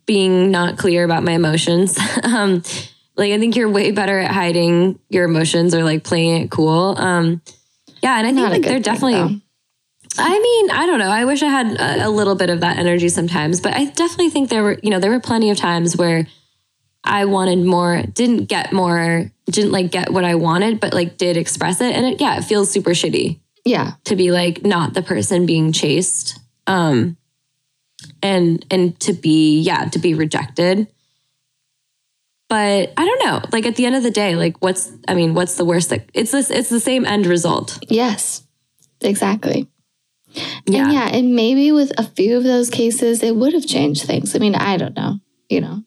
being 0.04 0.50
not 0.50 0.76
clear 0.76 1.02
about 1.02 1.24
my 1.24 1.32
emotions. 1.32 1.98
um 2.24 2.62
like 3.16 3.32
I 3.32 3.38
think 3.38 3.56
you're 3.56 3.70
way 3.70 3.90
better 3.90 4.18
at 4.18 4.32
hiding 4.32 4.98
your 5.08 5.24
emotions 5.24 5.74
or 5.74 5.82
like 5.82 6.04
playing 6.04 6.42
it 6.42 6.50
cool. 6.50 6.94
Um 6.98 7.40
Yeah, 8.04 8.18
and 8.18 8.26
I 8.26 8.30
think 8.30 8.42
Not 8.42 8.52
like 8.52 8.62
they're 8.62 8.80
definitely. 8.80 9.14
though. 9.14 9.40
I 10.18 10.38
mean, 10.38 10.70
I 10.70 10.86
don't 10.86 10.98
know. 10.98 11.08
I 11.08 11.24
wish 11.24 11.42
I 11.42 11.46
had 11.48 11.66
a, 11.80 12.06
a 12.06 12.10
little 12.10 12.34
bit 12.34 12.50
of 12.50 12.60
that 12.60 12.78
energy 12.78 13.08
sometimes, 13.08 13.60
but 13.60 13.74
I 13.74 13.86
definitely 13.86 14.30
think 14.30 14.50
there 14.50 14.62
were, 14.62 14.78
you 14.82 14.90
know, 14.90 15.00
there 15.00 15.10
were 15.10 15.18
plenty 15.20 15.50
of 15.50 15.56
times 15.56 15.96
where 15.96 16.26
I 17.02 17.24
wanted 17.24 17.58
more, 17.64 18.02
didn't 18.02 18.44
get 18.44 18.72
more, 18.72 19.30
didn't 19.50 19.72
like 19.72 19.90
get 19.90 20.12
what 20.12 20.24
I 20.24 20.34
wanted, 20.36 20.80
but 20.80 20.92
like 20.94 21.16
did 21.16 21.36
express 21.36 21.80
it, 21.80 21.94
and 21.96 22.06
it, 22.06 22.20
yeah, 22.20 22.36
it 22.36 22.42
feels 22.44 22.70
super 22.70 22.90
shitty 22.90 23.40
Yeah. 23.64 23.92
to 24.04 24.14
be 24.16 24.30
like 24.30 24.64
not 24.64 24.94
the 24.94 25.02
person 25.02 25.46
being 25.46 25.72
chased, 25.72 26.38
um, 26.66 27.16
and 28.22 28.64
and 28.70 28.98
to 29.00 29.12
be 29.14 29.60
yeah 29.60 29.86
to 29.86 29.98
be 29.98 30.14
rejected. 30.14 30.86
But 32.48 32.92
I 32.96 33.04
don't 33.04 33.24
know. 33.24 33.42
Like 33.52 33.66
at 33.66 33.76
the 33.76 33.86
end 33.86 33.96
of 33.96 34.02
the 34.02 34.10
day, 34.10 34.36
like 34.36 34.56
what's 34.62 34.92
I 35.08 35.14
mean, 35.14 35.34
what's 35.34 35.56
the 35.56 35.64
worst 35.64 35.90
that 35.90 36.08
it's 36.14 36.32
this? 36.32 36.50
It's 36.50 36.68
the 36.68 36.80
same 36.80 37.04
end 37.04 37.26
result. 37.26 37.78
Yes. 37.88 38.46
Exactly. 39.00 39.68
Yeah. 40.66 40.84
And 40.84 40.92
yeah, 40.92 41.08
and 41.12 41.34
maybe 41.34 41.72
with 41.72 41.92
a 41.98 42.02
few 42.02 42.36
of 42.36 42.44
those 42.44 42.70
cases, 42.70 43.22
it 43.22 43.36
would 43.36 43.52
have 43.52 43.66
changed 43.66 44.02
things. 44.04 44.34
I 44.34 44.38
mean, 44.38 44.54
I 44.54 44.76
don't 44.76 44.96
know. 44.96 45.18
You 45.48 45.60
know, 45.60 45.82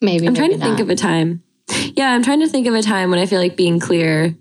maybe. 0.00 0.26
I'm 0.26 0.34
trying 0.34 0.50
to 0.50 0.58
maybe 0.58 0.68
think 0.68 0.80
of 0.80 0.90
a 0.90 0.96
time. 0.96 1.42
Yeah, 1.96 2.12
I'm 2.12 2.22
trying 2.22 2.40
to 2.40 2.48
think 2.48 2.66
of 2.66 2.74
a 2.74 2.82
time 2.82 3.10
when 3.10 3.18
I 3.18 3.24
feel 3.26 3.40
like 3.40 3.56
being 3.56 3.80
clear 3.80 4.36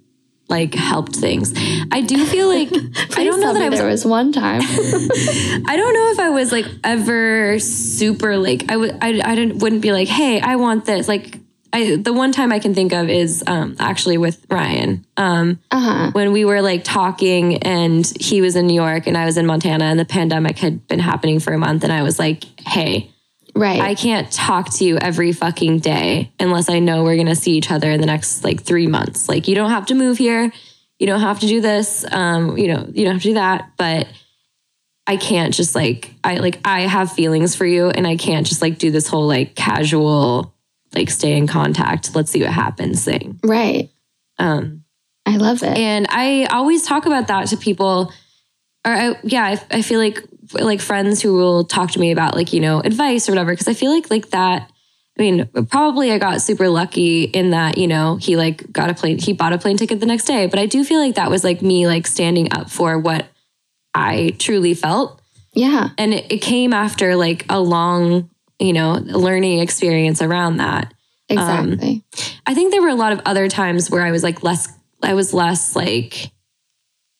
like 0.47 0.75
helped 0.75 1.15
things. 1.15 1.53
I 1.91 2.01
do 2.01 2.23
feel 2.25 2.47
like 2.47 2.67
I 3.17 3.23
don't 3.23 3.39
know 3.39 3.53
that 3.53 3.63
I 3.63 3.69
was 3.69 3.79
there 3.79 3.87
was 3.87 4.05
one 4.05 4.31
time. 4.31 4.61
I 4.61 5.73
don't 5.75 5.93
know 5.93 6.11
if 6.11 6.19
I 6.19 6.29
was 6.29 6.51
like 6.51 6.65
ever 6.83 7.57
super 7.59 8.37
like 8.37 8.69
I 8.69 8.77
would 8.77 8.91
I 9.01 9.21
I 9.23 9.35
didn't 9.35 9.59
wouldn't 9.59 9.81
be 9.81 9.91
like, 9.91 10.07
"Hey, 10.07 10.39
I 10.39 10.57
want 10.57 10.85
this." 10.85 11.07
Like 11.07 11.39
I 11.75 11.97
the 11.97 12.13
one 12.13 12.31
time 12.31 12.53
I 12.53 12.59
can 12.59 12.73
think 12.73 12.93
of 12.93 13.09
is 13.09 13.43
um 13.47 13.75
actually 13.79 14.17
with 14.17 14.45
Ryan. 14.49 15.05
Um 15.17 15.59
uh 15.71 15.79
huh. 15.79 16.11
when 16.13 16.31
we 16.31 16.45
were 16.45 16.61
like 16.61 16.83
talking 16.83 17.57
and 17.63 18.05
he 18.19 18.41
was 18.41 18.55
in 18.55 18.67
New 18.67 18.75
York 18.75 19.07
and 19.07 19.17
I 19.17 19.25
was 19.25 19.37
in 19.37 19.45
Montana 19.45 19.85
and 19.85 19.99
the 19.99 20.05
pandemic 20.05 20.57
had 20.57 20.87
been 20.87 20.99
happening 20.99 21.39
for 21.39 21.53
a 21.53 21.57
month 21.57 21.83
and 21.83 21.91
I 21.91 22.03
was 22.03 22.17
like, 22.17 22.43
"Hey, 22.61 23.11
Right. 23.57 23.79
I 23.79 23.95
can't 23.95 24.29
talk 24.31 24.73
to 24.75 24.85
you 24.85 24.97
every 24.97 25.31
fucking 25.31 25.79
day 25.79 26.33
unless 26.41 26.69
I 26.69 26.79
know 26.79 27.03
we're 27.03 27.17
gonna 27.17 27.35
see 27.35 27.53
each 27.53 27.71
other 27.71 27.89
in 27.89 27.99
the 27.99 28.05
next 28.05 28.43
like 28.43 28.63
three 28.63 28.87
months. 28.87 29.29
Like 29.29 29.47
you 29.47 29.55
don't 29.55 29.69
have 29.69 29.85
to 29.87 29.95
move 29.95 30.17
here, 30.17 30.51
you 30.99 31.07
don't 31.07 31.21
have 31.21 31.39
to 31.41 31.47
do 31.47 31.61
this, 31.61 32.05
um, 32.11 32.57
you 32.57 32.67
know, 32.67 32.87
you 32.93 33.05
don't 33.05 33.13
have 33.13 33.21
to 33.21 33.29
do 33.29 33.33
that, 33.35 33.71
but 33.77 34.07
I 35.07 35.17
can't 35.17 35.53
just 35.53 35.75
like 35.75 36.13
I 36.23 36.37
like 36.37 36.59
I 36.65 36.81
have 36.81 37.11
feelings 37.11 37.55
for 37.55 37.65
you 37.65 37.89
and 37.89 38.07
I 38.07 38.17
can't 38.17 38.47
just 38.47 38.61
like 38.61 38.77
do 38.77 38.91
this 38.91 39.07
whole 39.07 39.27
like 39.27 39.55
casual 39.55 40.54
like 40.95 41.09
stay 41.09 41.37
in 41.37 41.47
contact, 41.47 42.15
let's 42.15 42.31
see 42.31 42.41
what 42.41 42.51
happens 42.51 43.03
thing. 43.03 43.39
right. 43.43 43.89
Um 44.37 44.83
I 45.25 45.37
love 45.37 45.63
it. 45.63 45.77
and 45.77 46.05
I 46.09 46.45
always 46.45 46.85
talk 46.85 47.05
about 47.05 47.27
that 47.27 47.47
to 47.47 47.57
people. 47.57 48.11
Or 48.85 48.91
I, 48.91 49.15
yeah, 49.23 49.43
I, 49.43 49.77
I 49.77 49.81
feel 49.81 49.99
like 49.99 50.23
like 50.53 50.79
friends 50.79 51.21
who 51.21 51.33
will 51.33 51.63
talk 51.63 51.91
to 51.91 51.99
me 51.99 52.11
about 52.11 52.35
like 52.35 52.53
you 52.53 52.59
know 52.59 52.79
advice 52.79 53.27
or 53.27 53.31
whatever 53.31 53.51
because 53.51 53.67
I 53.67 53.73
feel 53.73 53.91
like 53.91 54.09
like 54.09 54.29
that. 54.29 54.71
I 55.17 55.21
mean, 55.21 55.49
probably 55.69 56.11
I 56.11 56.17
got 56.17 56.41
super 56.41 56.67
lucky 56.67 57.23
in 57.23 57.51
that 57.51 57.77
you 57.77 57.87
know 57.87 58.17
he 58.17 58.35
like 58.35 58.71
got 58.71 58.89
a 58.89 58.93
plane, 58.93 59.17
he 59.17 59.33
bought 59.33 59.53
a 59.53 59.57
plane 59.57 59.77
ticket 59.77 59.99
the 59.99 60.05
next 60.05 60.25
day. 60.25 60.45
But 60.47 60.59
I 60.59 60.65
do 60.65 60.83
feel 60.83 60.99
like 60.99 61.15
that 61.15 61.31
was 61.31 61.43
like 61.43 61.61
me 61.61 61.87
like 61.87 62.05
standing 62.05 62.53
up 62.53 62.69
for 62.69 62.99
what 62.99 63.25
I 63.93 64.35
truly 64.37 64.73
felt, 64.73 65.21
yeah. 65.53 65.89
and 65.97 66.13
it, 66.13 66.31
it 66.31 66.37
came 66.39 66.73
after 66.73 67.15
like 67.15 67.45
a 67.49 67.59
long 67.59 68.29
you 68.59 68.73
know 68.73 68.93
learning 68.93 69.59
experience 69.59 70.21
around 70.21 70.57
that. 70.57 70.93
Um, 71.29 71.37
exactly. 71.37 72.03
I 72.45 72.53
think 72.53 72.71
there 72.71 72.81
were 72.81 72.89
a 72.89 72.95
lot 72.95 73.11
of 73.11 73.21
other 73.25 73.47
times 73.47 73.89
where 73.89 74.03
I 74.03 74.11
was 74.11 74.23
like 74.23 74.43
less, 74.43 74.67
I 75.01 75.13
was 75.13 75.33
less 75.33 75.75
like 75.75 76.31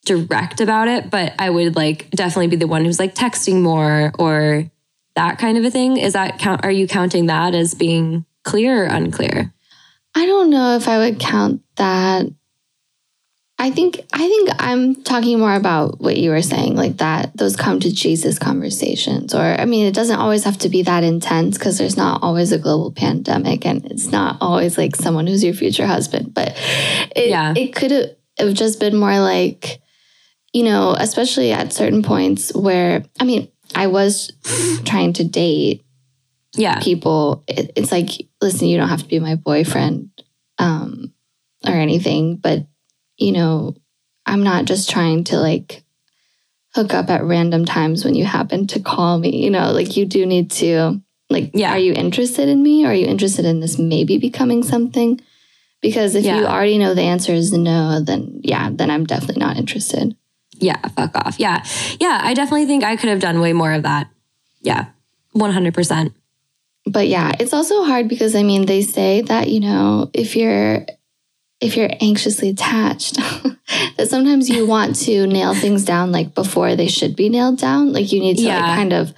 direct 0.05 0.61
about 0.61 0.87
it, 0.87 1.09
but 1.09 1.33
I 1.39 1.49
would 1.49 1.75
like 1.75 2.09
definitely 2.11 2.47
be 2.47 2.55
the 2.55 2.67
one 2.67 2.85
who's 2.85 2.99
like 2.99 3.15
texting 3.15 3.61
more 3.61 4.11
or 4.19 4.69
that 5.15 5.39
kind 5.39 5.57
of 5.57 5.65
a 5.65 5.71
thing. 5.71 5.97
Is 5.97 6.13
that 6.13 6.39
count? 6.39 6.63
Are 6.63 6.71
you 6.71 6.87
counting 6.87 7.25
that 7.27 7.55
as 7.55 7.73
being 7.73 8.25
clear 8.43 8.83
or 8.83 8.85
unclear? 8.85 9.51
I 10.13 10.25
don't 10.25 10.49
know 10.49 10.75
if 10.75 10.87
I 10.87 10.99
would 10.99 11.19
count 11.19 11.61
that. 11.75 12.27
I 13.57 13.71
think 13.71 14.01
I 14.11 14.17
think 14.27 14.49
I'm 14.59 15.01
talking 15.03 15.39
more 15.39 15.55
about 15.55 16.01
what 16.01 16.17
you 16.17 16.29
were 16.29 16.41
saying, 16.41 16.75
like 16.75 16.97
that 16.97 17.35
those 17.37 17.55
come 17.55 17.79
to 17.79 17.91
Jesus 17.91 18.37
conversations. 18.37 19.33
Or 19.33 19.41
I 19.41 19.63
mean, 19.63 19.85
it 19.85 19.93
doesn't 19.93 20.19
always 20.19 20.43
have 20.43 20.57
to 20.59 20.69
be 20.69 20.81
that 20.83 21.03
intense 21.05 21.57
because 21.57 21.77
there's 21.77 21.95
not 21.95 22.21
always 22.21 22.51
a 22.51 22.57
global 22.59 22.91
pandemic 22.91 23.65
and 23.65 23.85
it's 23.85 24.11
not 24.11 24.37
always 24.41 24.77
like 24.77 24.95
someone 24.97 25.25
who's 25.25 25.43
your 25.43 25.53
future 25.53 25.87
husband. 25.87 26.33
But 26.33 26.49
it 27.15 27.29
Yeah. 27.29 27.53
it 27.55 27.73
could 27.73 27.91
have 28.37 28.53
just 28.53 28.81
been 28.81 28.97
more 28.97 29.19
like, 29.19 29.79
you 30.53 30.63
know, 30.63 30.91
especially 30.97 31.53
at 31.53 31.71
certain 31.71 32.03
points 32.03 32.53
where 32.53 33.05
I 33.21 33.23
mean, 33.23 33.47
I 33.73 33.87
was 33.87 34.31
trying 34.85 35.13
to 35.13 35.23
date 35.23 35.85
Yeah. 36.57 36.79
people 36.81 37.45
it, 37.47 37.71
it's 37.77 37.91
like 37.91 38.09
listen 38.41 38.67
you 38.67 38.77
don't 38.77 38.89
have 38.89 39.03
to 39.03 39.07
be 39.07 39.19
my 39.19 39.35
boyfriend 39.35 40.09
um 40.57 41.13
or 41.65 41.71
anything 41.73 42.35
but 42.35 42.67
you 43.17 43.31
know 43.31 43.75
i'm 44.25 44.43
not 44.43 44.65
just 44.65 44.89
trying 44.89 45.23
to 45.23 45.37
like 45.37 45.83
hook 46.73 46.93
up 46.93 47.09
at 47.09 47.23
random 47.23 47.65
times 47.65 48.03
when 48.03 48.15
you 48.15 48.25
happen 48.25 48.67
to 48.67 48.79
call 48.79 49.17
me 49.17 49.43
you 49.43 49.49
know 49.49 49.71
like 49.71 49.95
you 49.97 50.05
do 50.05 50.25
need 50.25 50.51
to 50.51 51.01
like 51.29 51.51
Yeah. 51.53 51.71
are 51.71 51.79
you 51.79 51.93
interested 51.93 52.49
in 52.49 52.61
me 52.61 52.85
or 52.85 52.89
are 52.89 52.93
you 52.95 53.05
interested 53.07 53.45
in 53.45 53.59
this 53.59 53.77
maybe 53.79 54.17
becoming 54.17 54.63
something 54.63 55.19
because 55.81 56.15
if 56.15 56.25
you 56.25 56.45
already 56.45 56.77
know 56.77 56.93
the 56.93 57.01
answer 57.03 57.31
is 57.33 57.51
no 57.53 57.99
then 58.01 58.41
yeah 58.43 58.69
then 58.71 58.89
i'm 58.91 59.05
definitely 59.05 59.39
not 59.39 59.57
interested 59.57 60.15
Yeah. 60.57 60.79
Fuck 60.95 61.15
off. 61.15 61.35
Yeah. 61.37 61.63
Yeah. 61.99 62.17
I 62.23 62.33
definitely 62.33 62.65
think 62.65 62.83
I 62.85 62.95
could 62.95 63.09
have 63.09 63.19
done 63.19 63.41
way 63.41 63.51
more 63.51 63.73
of 63.73 63.83
that. 63.83 64.07
Yeah. 64.61 64.85
100%. 65.35 66.13
but 66.85 67.07
yeah 67.09 67.31
it's 67.41 67.51
also 67.51 67.83
hard 67.83 68.07
because 68.07 68.35
i 68.35 68.43
mean 68.43 68.65
they 68.65 68.81
say 68.81 69.21
that 69.21 69.49
you 69.49 69.59
know 69.59 70.09
if 70.13 70.35
you're 70.37 70.85
if 71.61 71.77
you're 71.77 71.89
anxiously 72.01 72.49
attached 72.49 73.15
that 73.97 74.07
sometimes 74.09 74.49
you 74.49 74.65
want 74.65 74.95
to 74.95 75.25
nail 75.27 75.53
things 75.53 75.85
down 75.85 76.11
like 76.11 76.35
before 76.35 76.75
they 76.75 76.87
should 76.87 77.15
be 77.15 77.29
nailed 77.29 77.57
down 77.57 77.93
like 77.93 78.11
you 78.11 78.19
need 78.19 78.37
to 78.37 78.43
Yeah. 78.43 78.59
like 78.59 78.75
kind 78.75 78.93
of 78.93 79.13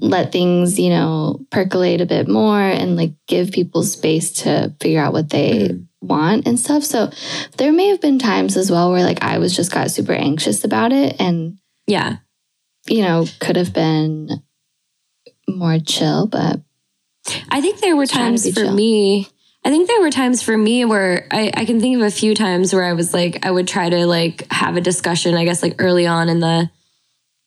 let 0.00 0.30
things 0.32 0.78
you 0.78 0.90
know 0.90 1.40
percolate 1.50 2.00
a 2.00 2.06
bit 2.06 2.28
more 2.28 2.60
and 2.60 2.96
like 2.96 3.12
give 3.26 3.50
people 3.52 3.82
space 3.82 4.30
to 4.42 4.72
figure 4.80 5.00
out 5.00 5.12
what 5.12 5.30
they 5.30 5.68
hmm. 5.68 5.82
want 6.00 6.46
and 6.46 6.58
stuff 6.58 6.84
so 6.84 7.10
there 7.56 7.72
may 7.72 7.88
have 7.88 8.00
been 8.00 8.18
times 8.18 8.56
as 8.56 8.70
well 8.70 8.90
where 8.92 9.02
like 9.04 9.22
i 9.22 9.38
was 9.38 9.54
just 9.54 9.72
got 9.72 9.90
super 9.90 10.12
anxious 10.12 10.64
about 10.64 10.92
it 10.92 11.16
and 11.20 11.58
Yeah. 11.86 12.18
you 12.86 13.02
know 13.02 13.26
could 13.40 13.56
have 13.56 13.72
been 13.72 14.28
more 15.48 15.78
chill 15.78 16.26
but 16.26 16.60
I 17.50 17.60
think 17.60 17.80
there 17.80 17.96
were 17.96 18.06
times 18.06 18.48
for 18.48 18.60
chill. 18.64 18.72
me. 18.74 19.28
I 19.68 19.70
think 19.70 19.86
there 19.86 20.00
were 20.00 20.08
times 20.08 20.40
for 20.42 20.56
me 20.56 20.86
where 20.86 21.26
I, 21.30 21.52
I 21.54 21.64
can 21.66 21.78
think 21.78 21.96
of 21.96 22.00
a 22.00 22.10
few 22.10 22.34
times 22.34 22.72
where 22.72 22.84
I 22.84 22.94
was 22.94 23.12
like, 23.12 23.44
I 23.44 23.50
would 23.50 23.68
try 23.68 23.90
to 23.90 24.06
like 24.06 24.50
have 24.50 24.78
a 24.78 24.80
discussion, 24.80 25.34
I 25.34 25.44
guess 25.44 25.62
like 25.62 25.74
early 25.78 26.06
on 26.06 26.30
in 26.30 26.40
the, 26.40 26.70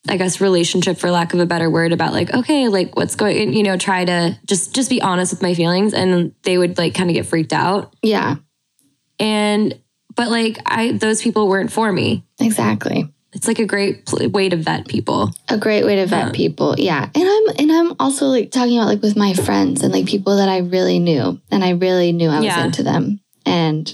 I 0.07 0.17
guess 0.17 0.39
relationship 0.39 0.99
for 0.99 1.09
lack 1.09 1.33
of 1.33 1.39
a 1.39 1.47
better 1.47 1.67
word 1.67 1.93
about 1.93 2.13
like, 2.13 2.31
okay, 2.31 2.67
like 2.67 2.95
what's 2.95 3.15
going, 3.15 3.53
you 3.53 3.63
know, 3.63 3.75
try 3.75 4.05
to 4.05 4.37
just, 4.45 4.75
just 4.75 4.91
be 4.91 5.01
honest 5.01 5.33
with 5.33 5.41
my 5.41 5.55
feelings. 5.55 5.95
And 5.95 6.35
they 6.43 6.59
would 6.59 6.77
like 6.77 6.93
kind 6.93 7.09
of 7.09 7.15
get 7.15 7.25
freaked 7.25 7.53
out. 7.53 7.95
yeah 8.03 8.35
And, 9.17 9.81
but 10.15 10.29
like 10.29 10.59
I, 10.63 10.91
those 10.91 11.23
people 11.23 11.47
weren't 11.47 11.71
for 11.71 11.91
me. 11.91 12.23
exactly 12.39 13.11
It's 13.33 13.47
like 13.47 13.59
a 13.59 13.65
great 13.65 14.05
pl- 14.05 14.29
way 14.29 14.49
to 14.49 14.57
vet 14.57 14.87
people. 14.87 15.31
a 15.49 15.57
great 15.57 15.85
way 15.85 15.95
to 15.97 16.05
vet 16.05 16.25
Yeah. 16.27 16.31
people 16.31 16.75
yeah 16.77 17.09
and 17.15 17.23
i'm 17.35 17.55
and 17.59 17.71
i'm 17.71 17.95
also 17.99 18.27
like 18.27 18.51
talking 18.51 18.77
about 18.77 18.87
like 18.87 19.01
with 19.01 19.15
my 19.15 19.33
friends 19.33 19.83
and 19.83 19.93
like 19.93 20.05
people 20.05 20.35
that 20.37 20.49
i 20.49 20.57
really 20.59 20.99
knew 20.99 21.39
and 21.49 21.63
i 21.63 21.71
really 21.71 22.11
knew 22.11 22.29
i 22.29 22.37
was 22.37 22.45
Yeah. 22.45 22.65
into 22.65 22.83
them 22.83 23.19
and 23.45 23.93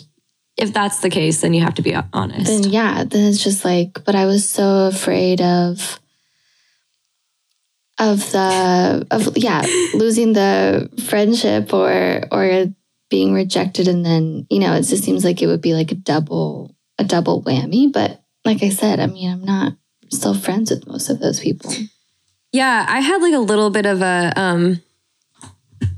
If 0.57 0.73
that's 0.73 0.99
the 1.01 1.09
case, 1.11 1.41
then 1.41 1.53
you 1.53 1.61
have 1.61 1.75
to 1.75 1.83
be 1.83 1.93
honest. 2.13 2.47
then 2.49 2.63
yeah 2.71 3.03
then 3.05 3.29
it's 3.29 3.43
just 3.43 3.63
like 3.63 4.03
but 4.05 4.15
i 4.15 4.25
was 4.25 4.47
so 4.49 4.87
afraid 4.87 5.39
of 5.41 5.99
of 7.99 8.19
the 8.31 9.07
of 9.11 9.37
yeah 9.37 9.61
losing 9.93 10.33
the 10.33 10.89
friendship 11.09 11.73
or 11.73 12.21
or 12.31 12.65
being 13.09 13.33
rejected 13.33 13.87
and 13.87 14.05
then 14.05 14.45
you 14.49 14.59
know 14.59 14.73
it 14.73 14.83
just 14.83 15.03
seems 15.03 15.23
like 15.25 15.41
it 15.41 15.47
would 15.47 15.61
be 15.61 15.73
like 15.73 15.91
a 15.91 15.95
double 15.95 16.75
a 16.99 17.03
double 17.03 17.41
whammy 17.43 17.91
but 17.91 18.21
like 18.47 18.63
i 18.63 18.69
said 18.69 18.99
i 18.99 19.05
mean 19.05 19.29
i'm 19.31 19.43
not 19.45 19.73
still 20.09 20.33
friends 20.33 20.71
with 20.71 20.87
most 20.87 21.09
of 21.09 21.19
those 21.19 21.39
people 21.39 21.71
Yeah, 22.53 22.85
I 22.87 23.01
had 23.01 23.21
like 23.21 23.33
a 23.35 23.43
little 23.51 23.69
bit 23.69 23.85
of 23.85 24.01
a 24.01 24.31
um 24.35 24.81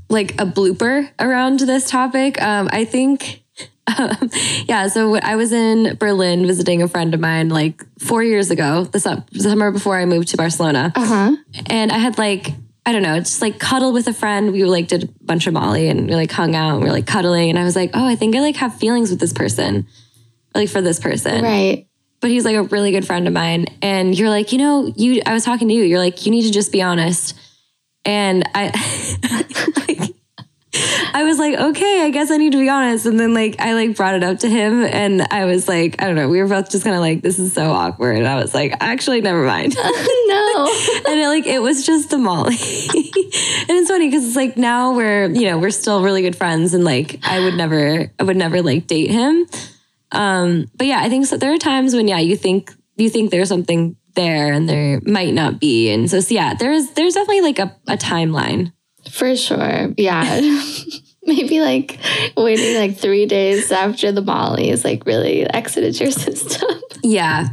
like 0.08 0.32
a 0.40 0.44
blooper 0.44 1.08
around 1.18 1.60
this 1.60 1.88
topic. 1.88 2.40
Um 2.42 2.68
I 2.72 2.84
think 2.84 3.42
um, 3.86 4.30
yeah, 4.68 4.88
so 4.88 5.16
I 5.16 5.36
was 5.36 5.52
in 5.52 5.96
Berlin 5.96 6.46
visiting 6.46 6.82
a 6.82 6.88
friend 6.88 7.14
of 7.14 7.20
mine 7.20 7.48
like 7.48 7.82
4 7.98 8.22
years 8.22 8.50
ago, 8.50 8.84
the 8.84 9.00
sum- 9.00 9.24
summer 9.34 9.70
before 9.72 9.96
I 9.98 10.04
moved 10.04 10.28
to 10.28 10.36
Barcelona. 10.36 10.92
uh-huh 10.94 11.36
And 11.66 11.92
I 11.92 11.98
had 11.98 12.18
like 12.18 12.52
I 12.86 12.92
don't 12.92 13.02
know, 13.02 13.18
just 13.18 13.42
like 13.42 13.58
cuddled 13.60 13.94
with 13.94 14.08
a 14.08 14.12
friend. 14.12 14.52
We 14.52 14.64
like 14.64 14.88
did 14.88 15.04
a 15.04 15.08
bunch 15.24 15.46
of 15.46 15.52
Molly 15.52 15.88
and 15.88 16.08
we 16.08 16.14
like 16.14 16.32
hung 16.32 16.54
out 16.56 16.72
and 16.74 16.80
we 16.82 16.86
were 16.86 16.92
like 16.92 17.06
cuddling 17.06 17.50
and 17.50 17.58
I 17.58 17.64
was 17.64 17.76
like, 17.76 17.90
"Oh, 17.94 18.06
I 18.06 18.16
think 18.16 18.34
I 18.34 18.40
like 18.40 18.56
have 18.56 18.74
feelings 18.74 19.10
with 19.10 19.20
this 19.20 19.32
person." 19.32 19.86
Like 20.54 20.68
for 20.68 20.80
this 20.82 20.98
person. 20.98 21.44
right 21.44 21.86
but 22.20 22.30
he's 22.30 22.44
like 22.44 22.56
a 22.56 22.62
really 22.62 22.90
good 22.90 23.06
friend 23.06 23.26
of 23.26 23.32
mine. 23.32 23.66
And 23.82 24.16
you're 24.16 24.28
like, 24.28 24.52
you 24.52 24.58
know, 24.58 24.92
you. 24.96 25.22
I 25.26 25.32
was 25.32 25.44
talking 25.44 25.68
to 25.68 25.74
you. 25.74 25.82
You're 25.84 25.98
like, 25.98 26.26
you 26.26 26.30
need 26.30 26.42
to 26.42 26.50
just 26.50 26.72
be 26.72 26.82
honest. 26.82 27.34
And 28.04 28.44
I, 28.54 28.66
like, 29.88 30.14
I 31.12 31.24
was 31.24 31.38
like, 31.38 31.58
okay, 31.58 32.02
I 32.02 32.10
guess 32.10 32.30
I 32.30 32.36
need 32.36 32.52
to 32.52 32.58
be 32.58 32.68
honest. 32.68 33.06
And 33.06 33.18
then 33.18 33.34
like 33.34 33.56
I 33.58 33.74
like 33.74 33.96
brought 33.96 34.14
it 34.14 34.22
up 34.22 34.38
to 34.40 34.48
him, 34.48 34.84
and 34.84 35.22
I 35.30 35.44
was 35.44 35.66
like, 35.66 36.00
I 36.00 36.06
don't 36.06 36.14
know. 36.14 36.28
We 36.28 36.40
were 36.40 36.48
both 36.48 36.70
just 36.70 36.84
kind 36.84 36.94
of 36.94 37.00
like, 37.00 37.22
this 37.22 37.38
is 37.38 37.52
so 37.52 37.70
awkward. 37.70 38.16
And 38.16 38.28
I 38.28 38.36
was 38.36 38.54
like, 38.54 38.74
actually, 38.80 39.20
never 39.20 39.44
mind. 39.44 39.74
no. 39.76 39.84
and 41.06 41.20
it, 41.20 41.28
like 41.28 41.46
it 41.46 41.60
was 41.60 41.84
just 41.84 42.10
the 42.10 42.18
Molly. 42.18 42.54
and 42.54 43.70
it's 43.70 43.88
funny 43.88 44.08
because 44.08 44.26
it's 44.26 44.36
like 44.36 44.56
now 44.56 44.94
we're 44.94 45.28
you 45.30 45.46
know 45.46 45.58
we're 45.58 45.70
still 45.70 46.02
really 46.02 46.22
good 46.22 46.36
friends, 46.36 46.74
and 46.74 46.84
like 46.84 47.18
I 47.22 47.40
would 47.40 47.54
never 47.54 48.10
I 48.18 48.22
would 48.22 48.36
never 48.36 48.62
like 48.62 48.86
date 48.86 49.10
him. 49.10 49.46
Um, 50.12 50.66
but 50.74 50.86
yeah, 50.86 51.00
I 51.00 51.08
think 51.08 51.26
so. 51.26 51.36
There 51.36 51.52
are 51.52 51.58
times 51.58 51.94
when 51.94 52.08
yeah 52.08 52.18
you 52.18 52.36
think 52.36 52.74
you 52.96 53.10
think 53.10 53.30
there's 53.30 53.48
something 53.48 53.96
there 54.14 54.52
and 54.52 54.68
there 54.68 55.00
might 55.06 55.34
not 55.34 55.60
be, 55.60 55.90
and 55.90 56.10
so, 56.10 56.20
so 56.20 56.34
yeah, 56.34 56.54
there's 56.54 56.90
there's 56.90 57.14
definitely 57.14 57.42
like 57.42 57.58
a, 57.58 57.76
a 57.88 57.96
timeline. 57.96 58.72
For 59.10 59.34
sure. 59.36 59.94
Yeah. 59.96 60.40
Maybe 61.22 61.60
like 61.60 61.98
waiting 62.36 62.76
like 62.76 62.98
three 62.98 63.26
days 63.26 63.70
after 63.70 64.10
the 64.10 64.22
Molly 64.22 64.70
is 64.70 64.84
like 64.84 65.06
really 65.06 65.44
exited 65.48 65.98
your 66.00 66.10
system. 66.10 66.68
Yeah, 67.02 67.48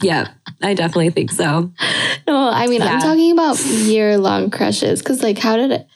yeah, 0.00 0.28
I 0.62 0.74
definitely 0.74 1.10
think 1.10 1.32
so. 1.32 1.72
no, 2.26 2.48
I 2.48 2.66
mean, 2.68 2.82
I'm 2.82 3.00
talking 3.00 3.32
about 3.32 3.58
year 3.64 4.16
long 4.16 4.50
crushes 4.50 5.00
because 5.00 5.22
like, 5.22 5.38
how 5.38 5.56
did 5.56 5.72
it? 5.72 5.86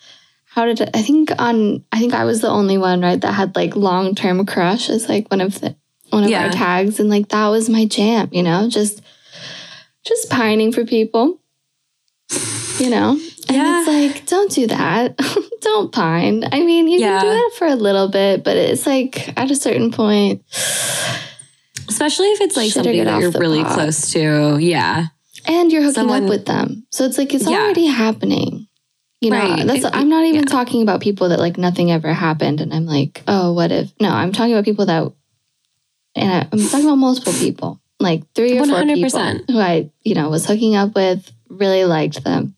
How 0.47 0.66
did 0.66 0.80
it? 0.80 0.90
I 0.94 1.02
think 1.02 1.30
on, 1.39 1.84
I 1.93 1.98
think 1.98 2.12
I 2.12 2.24
was 2.24 2.40
the 2.40 2.48
only 2.48 2.76
one, 2.78 3.01
right, 3.01 3.20
that 3.20 3.32
had 3.32 3.55
like 3.56 3.76
long 3.76 4.14
term 4.14 4.44
crush 4.44 4.90
as 4.90 5.09
like 5.09 5.30
one 5.30 5.40
of 5.40 5.60
the, 5.60 5.76
one 6.12 6.24
of 6.24 6.30
Yeah. 6.30 6.44
our 6.47 6.51
tags. 6.52 7.01
And 7.01 7.09
like, 7.10 7.28
that 7.28 7.48
was 7.48 7.68
my 7.70 7.84
jam, 7.86 8.28
you 8.32 8.43
know, 8.43 8.68
just, 8.68 9.01
just 10.06 10.30
pining 10.30 10.72
for 10.72 10.84
people, 10.84 11.40
you 12.78 12.90
know? 12.90 13.18
And 13.48 13.56
Yeah. 13.56 13.80
it's 13.80 13.89
like, 14.16 14.26
don't 14.26 14.51
do 14.51 14.66
that. 14.68 15.16
don't 15.60 15.90
pine. 15.93 16.44
I 16.52 16.60
mean, 16.62 16.86
you 16.89 16.98
Yeah. 17.01 17.20
can 17.20 17.34
do 17.34 17.47
it 17.47 17.52
for 17.55 17.66
a 17.66 17.74
little 17.74 18.09
bit, 18.09 18.44
but 18.44 18.56
it's 18.56 18.86
like 18.86 19.36
at 19.39 19.51
a 19.51 19.56
certain 19.56 19.90
point, 19.90 20.43
Especially 21.89 22.28
if 22.28 22.40
it's 22.40 22.56
like 22.56 22.70
something 22.70 23.05
that 23.05 23.20
you're 23.20 23.30
really 23.32 23.62
pot. 23.62 23.74
close 23.74 24.10
to. 24.12 24.56
Yeah, 24.59 25.06
and 25.47 25.70
you're 25.72 25.82
hooking 25.82 25.94
Someone- 25.94 26.24
up 26.24 26.28
with 26.28 26.47
them. 26.47 26.86
So 26.90 27.05
it's 27.05 27.18
like 27.18 27.34
it's 27.34 27.48
Yeah. 27.48 27.59
already 27.59 27.86
happening. 27.86 28.66
You 29.20 29.30
know, 29.30 29.39
Right. 29.39 29.66
that's 29.66 29.84
It- 29.84 29.90
I'm 29.94 30.09
not 30.09 30.24
even 30.24 30.44
talking 30.47 30.82
about 30.82 31.01
people 31.01 31.28
that 31.28 31.39
like 31.39 31.59
nothing 31.59 31.90
ever 31.93 32.12
happened 32.12 32.60
and 32.60 32.72
I'm 32.72 32.86
like, 32.86 33.22
"Oh, 33.28 33.52
what 33.52 33.70
if?" 33.72 33.90
No, 34.01 34.09
I'm 34.10 34.32
talking 34.32 34.52
about 34.52 34.64
people 34.64 34.86
that 34.86 35.12
and 36.14 36.30
I, 36.32 36.48
I'm 36.52 36.59
talking 36.68 36.86
about 36.86 36.97
multiple 36.97 37.32
people. 37.34 37.80
Like 38.01 38.22
3 38.34 38.59
or 38.59 38.66
4 38.66 38.76
100%. 38.82 38.94
people 38.94 39.55
who 39.55 39.60
I, 39.60 39.90
you 40.02 40.14
know, 40.14 40.28
was 40.28 40.44
hooking 40.47 40.74
up 40.74 40.94
with, 40.94 41.30
really 41.48 41.84
liked 41.84 42.24
them. 42.24 42.56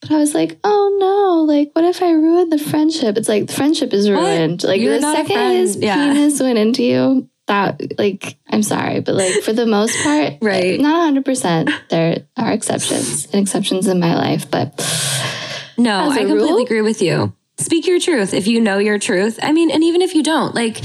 But 0.00 0.10
I 0.10 0.16
was 0.16 0.34
like, 0.34 0.58
"Oh 0.64 0.96
no, 0.98 1.44
like 1.52 1.70
what 1.74 1.84
if 1.84 2.02
I 2.02 2.10
ruin 2.10 2.48
the 2.50 2.58
friendship?" 2.58 3.16
It's 3.16 3.28
like 3.28 3.46
the 3.46 3.52
friendship 3.52 3.92
is 3.92 4.10
What? 4.10 4.18
ruined. 4.18 4.64
Like 4.64 4.80
You're 4.80 4.98
the 4.98 5.12
second 5.12 5.50
his 5.52 5.76
Yeah. 5.76 5.94
penis 6.12 6.40
went 6.40 6.58
into 6.58 6.82
you, 6.82 7.28
that 7.46 7.80
like 8.00 8.36
I'm 8.50 8.64
sorry, 8.64 8.98
but 9.00 9.14
like 9.14 9.34
for 9.44 9.52
the 9.52 9.64
most 9.66 9.96
part, 10.02 10.34
Right. 10.42 10.80
Eh, 10.80 10.82
not 10.82 10.98
100. 11.14 11.24
percent 11.24 11.70
There 11.88 12.26
are 12.36 12.50
exceptions 12.52 13.26
and 13.26 13.36
exceptions 13.42 13.86
in 13.86 14.00
my 14.00 14.16
life, 14.16 14.50
but 14.50 14.74
No, 15.78 16.10
I 16.10 16.18
completely 16.24 16.48
rule? 16.50 16.62
agree 16.64 16.82
with 16.82 17.00
you. 17.00 17.32
Speak 17.58 17.86
your 17.86 18.00
truth 18.00 18.34
if 18.34 18.48
you 18.48 18.60
know 18.60 18.78
your 18.78 18.98
truth. 18.98 19.38
I 19.40 19.52
mean, 19.52 19.70
and 19.70 19.84
even 19.84 20.02
if 20.02 20.16
you 20.16 20.24
don't, 20.24 20.52
like 20.52 20.80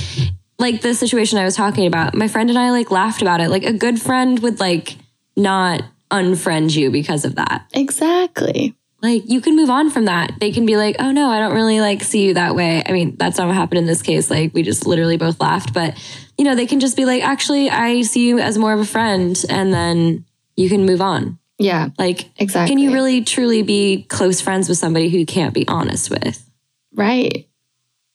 like 0.60 0.82
the 0.82 0.94
situation 0.96 1.38
I 1.40 1.44
was 1.46 1.56
talking 1.56 1.86
about, 1.88 2.16
my 2.16 2.28
friend 2.28 2.50
and 2.50 2.58
I 2.58 2.72
like 2.72 2.92
laughed 2.92 3.22
about 3.22 3.42
it. 3.42 3.50
Like 3.50 3.64
a 3.64 3.74
good 3.74 4.02
friend 4.02 4.40
would 4.40 4.60
like 4.60 4.96
not 5.36 5.84
unfriend 6.12 6.76
you 6.76 6.90
because 6.90 7.26
of 7.26 7.36
that. 7.36 7.66
exactly. 7.74 8.76
Like 9.02 9.30
you 9.30 9.42
can 9.42 9.56
move 9.56 9.70
on 9.70 9.92
from 9.92 10.06
that. 10.06 10.32
They 10.40 10.52
can 10.52 10.66
be 10.66 10.76
like, 10.76 10.96
"Oh 10.98 11.12
no, 11.12 11.30
I 11.30 11.38
don't 11.38 11.54
really 11.54 11.80
like 11.82 12.02
see 12.02 12.26
you 12.26 12.34
that 12.34 12.56
way." 12.56 12.82
I 12.84 12.92
mean, 12.92 13.16
that's 13.16 13.38
not 13.38 13.46
what 13.46 13.56
happened 13.56 13.78
in 13.78 13.86
this 13.86 14.02
case. 14.02 14.32
Like 14.32 14.56
we 14.56 14.64
just 14.64 14.88
literally 14.88 15.18
both 15.18 15.40
laughed, 15.40 15.72
but 15.72 15.96
you 16.36 16.44
know, 16.44 16.56
they 16.56 16.66
can 16.66 16.80
just 16.80 16.98
be 16.98 17.06
like, 17.06 17.22
"Actually, 17.22 17.70
I 17.70 18.02
see 18.02 18.28
you 18.28 18.40
as 18.40 18.58
more 18.58 18.74
of 18.74 18.80
a 18.80 18.86
friend," 18.86 19.40
and 19.50 19.72
then 19.72 20.26
you 20.56 20.68
can 20.68 20.84
move 20.88 21.00
on. 21.02 21.38
Yeah, 21.60 21.90
Like 22.00 22.30
exactly. 22.38 22.70
can 22.74 22.80
you 22.80 22.92
really 22.92 23.22
truly 23.24 23.62
be 23.62 24.04
close 24.10 24.42
friends 24.42 24.68
with 24.68 24.80
somebody 24.80 25.10
who 25.10 25.20
you 25.20 25.26
can't 25.28 25.54
be 25.54 25.68
honest 25.68 26.10
with? 26.10 26.48
Right. 26.94 27.48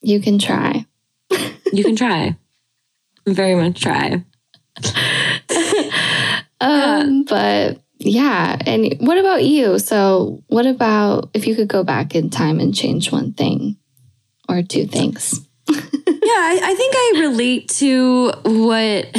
You 0.01 0.19
can 0.21 0.37
try. 0.39 0.85
You 1.73 1.83
can 1.83 1.95
try. 1.95 2.37
Very 3.25 3.55
much 3.55 3.81
try. 3.81 4.23
Um, 6.63 7.25
but 7.25 7.81
yeah. 7.99 8.57
And 8.65 8.95
what 8.99 9.17
about 9.17 9.43
you? 9.43 9.79
So, 9.79 10.41
what 10.47 10.65
about 10.65 11.29
if 11.33 11.45
you 11.45 11.55
could 11.55 11.67
go 11.67 11.83
back 11.83 12.15
in 12.15 12.29
time 12.29 12.61
and 12.61 12.73
change 12.73 13.11
one 13.11 13.33
thing 13.33 13.75
or 14.47 14.61
two 14.63 14.87
things? 14.87 15.45
Yeah, 16.25 16.39
I, 16.39 16.59
I 16.63 16.73
think 16.75 16.95
I 16.95 17.19
relate 17.19 17.67
to 17.79 18.31
what 18.45 19.13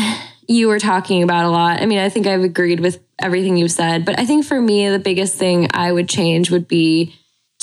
you 0.49 0.69
were 0.69 0.79
talking 0.79 1.23
about 1.23 1.45
a 1.45 1.51
lot. 1.51 1.83
I 1.83 1.87
mean, 1.87 1.99
I 1.99 2.09
think 2.09 2.27
I've 2.27 2.43
agreed 2.43 2.81
with 2.81 2.99
everything 3.19 3.59
you've 3.59 3.71
said, 3.71 4.07
but 4.07 4.19
I 4.19 4.25
think 4.25 4.47
for 4.47 4.59
me, 4.59 4.89
the 4.89 4.99
biggest 4.99 5.37
thing 5.37 5.69
I 5.75 5.93
would 5.93 6.09
change 6.09 6.51
would 6.51 6.67
be 6.67 7.15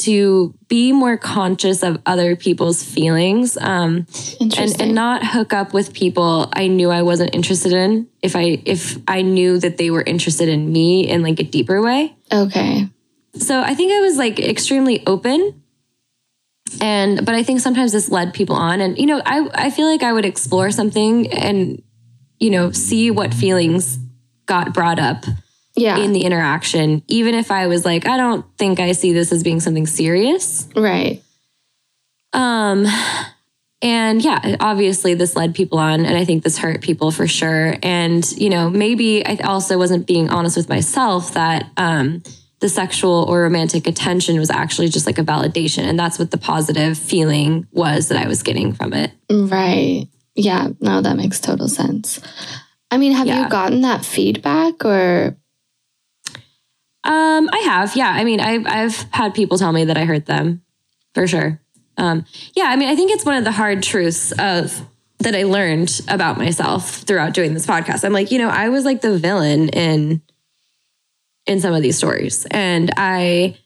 to 0.02 0.54
be 0.68 0.92
more 0.92 1.18
conscious 1.18 1.84
of 1.84 2.02
other 2.06 2.36
people's 2.36 2.84
feelings 2.84 3.58
um, 3.58 4.06
and, 4.40 4.82
and 4.82 4.96
not 4.96 5.26
hook 5.26 5.54
up 5.54 5.74
with 5.74 5.94
people 5.94 6.50
I 6.54 6.68
knew 6.68 6.90
I 6.90 7.02
wasn't 7.02 7.36
interested 7.36 7.74
in 7.74 8.08
if 8.22 8.36
I 8.36 8.62
if 8.66 8.98
I 9.08 9.22
knew 9.22 9.60
that 9.60 9.78
they 9.78 9.92
were 9.92 10.02
interested 10.02 10.50
in 10.50 10.72
me 10.72 11.08
in 11.10 11.22
like 11.24 11.40
a 11.40 11.44
deeper 11.44 11.82
way. 11.82 12.16
okay. 12.32 12.88
So 13.36 13.62
I 13.62 13.76
think 13.76 13.94
I 13.94 14.02
was 14.02 14.18
like 14.18 14.40
extremely 14.40 15.06
open. 15.08 15.64
And 16.80 17.26
but 17.26 17.36
I 17.36 17.44
think 17.44 17.60
sometimes 17.60 17.92
this 17.92 18.10
led 18.10 18.34
people 18.34 18.56
on 18.56 18.82
and 18.82 18.98
you 18.98 19.06
know, 19.06 19.22
I 19.26 19.48
I 19.54 19.70
feel 19.70 19.88
like 19.88 20.04
I 20.04 20.14
would 20.14 20.26
explore 20.26 20.72
something 20.72 21.32
and 21.32 21.82
you 22.40 22.50
know, 22.50 22.72
see 22.72 23.12
what 23.12 23.34
feelings 23.34 24.00
got 24.48 24.74
brought 24.74 25.00
up 25.00 25.26
Yeah. 25.76 25.98
in 26.00 26.12
the 26.14 26.22
interaction 26.22 27.02
even 27.08 27.34
if 27.36 27.50
I 27.52 27.68
was 27.68 27.86
like 27.86 28.06
I 28.08 28.18
don't 28.18 28.46
think 28.58 28.80
I 28.80 28.92
see 28.92 29.14
this 29.14 29.32
as 29.32 29.42
being 29.44 29.60
something 29.60 29.88
serious. 29.88 30.68
right. 30.76 31.22
Um 32.34 32.86
and 33.84 34.24
yeah, 34.24 34.58
obviously 34.60 35.16
this 35.16 35.36
led 35.36 35.56
people 35.56 35.80
on 35.80 36.06
and 36.06 36.16
I 36.16 36.24
think 36.24 36.44
this 36.44 36.58
hurt 36.60 36.82
people 36.82 37.10
for 37.12 37.28
sure. 37.28 37.76
And 37.82 38.30
you 38.34 38.50
know, 38.50 38.70
maybe 38.70 39.26
I 39.26 39.38
also 39.44 39.78
wasn't 39.78 40.06
being 40.08 40.30
honest 40.30 40.56
with 40.58 40.70
myself 40.70 41.34
that 41.34 41.70
um 41.78 42.22
the 42.60 42.70
sexual 42.70 43.26
or 43.28 43.42
romantic 43.42 43.88
attention 43.88 44.38
was 44.38 44.52
actually 44.52 44.88
just 44.88 45.08
like 45.08 45.18
a 45.18 45.24
validation 45.24 45.80
and 45.84 45.98
that's 45.98 46.20
what 46.20 46.30
the 46.30 46.38
positive 46.38 46.96
feeling 46.98 47.66
was 47.72 48.10
that 48.10 48.24
I 48.24 48.28
was 48.28 48.44
getting 48.44 48.72
from 48.74 48.94
it. 48.94 49.12
Right. 49.32 50.08
Yeah. 50.36 50.70
No, 50.80 51.02
that 51.02 51.18
makes 51.18 51.40
total 51.40 51.68
sense. 51.68 52.20
I 52.92 52.98
mean, 52.98 53.14
have 53.14 53.26
Yeah. 53.28 53.44
you 53.44 53.50
gotten 53.50 53.82
that 53.82 54.06
feedback 54.06 54.86
or 54.86 55.38
Um 57.04 57.50
I 57.52 57.60
have. 57.66 57.96
Yeah, 57.96 58.10
I 58.10 58.24
mean 58.24 58.40
I've 58.40 58.66
I've 58.68 58.96
had 59.12 59.34
people 59.34 59.58
tell 59.58 59.72
me 59.72 59.86
that 59.86 59.98
I 59.98 60.06
hurt 60.06 60.26
them 60.26 60.62
for 61.14 61.28
sure. 61.28 61.60
Um 61.98 62.26
yeah, 62.56 62.66
I 62.66 62.76
mean 62.76 62.90
I 62.90 62.96
think 62.96 63.12
it's 63.12 63.26
one 63.26 63.36
of 63.36 63.44
the 63.44 63.52
hard 63.52 63.84
truths 63.84 64.32
of 64.34 64.86
that 65.20 65.36
I 65.36 65.44
learned 65.44 66.02
about 66.08 66.38
myself 66.38 67.02
throughout 67.02 67.34
doing 67.34 67.54
this 67.54 67.66
podcast. 67.66 68.04
I'm 68.04 68.14
like, 68.14 68.32
you 68.32 68.40
know, 68.40 68.50
I 68.50 68.70
was 68.70 68.86
like 68.86 69.02
the 69.02 69.18
villain 69.18 69.70
in 69.70 70.22
in 71.46 71.60
some 71.60 71.74
of 71.74 71.82
these 71.82 71.98
stories. 71.98 72.46
And 72.52 72.92
I 72.98 73.58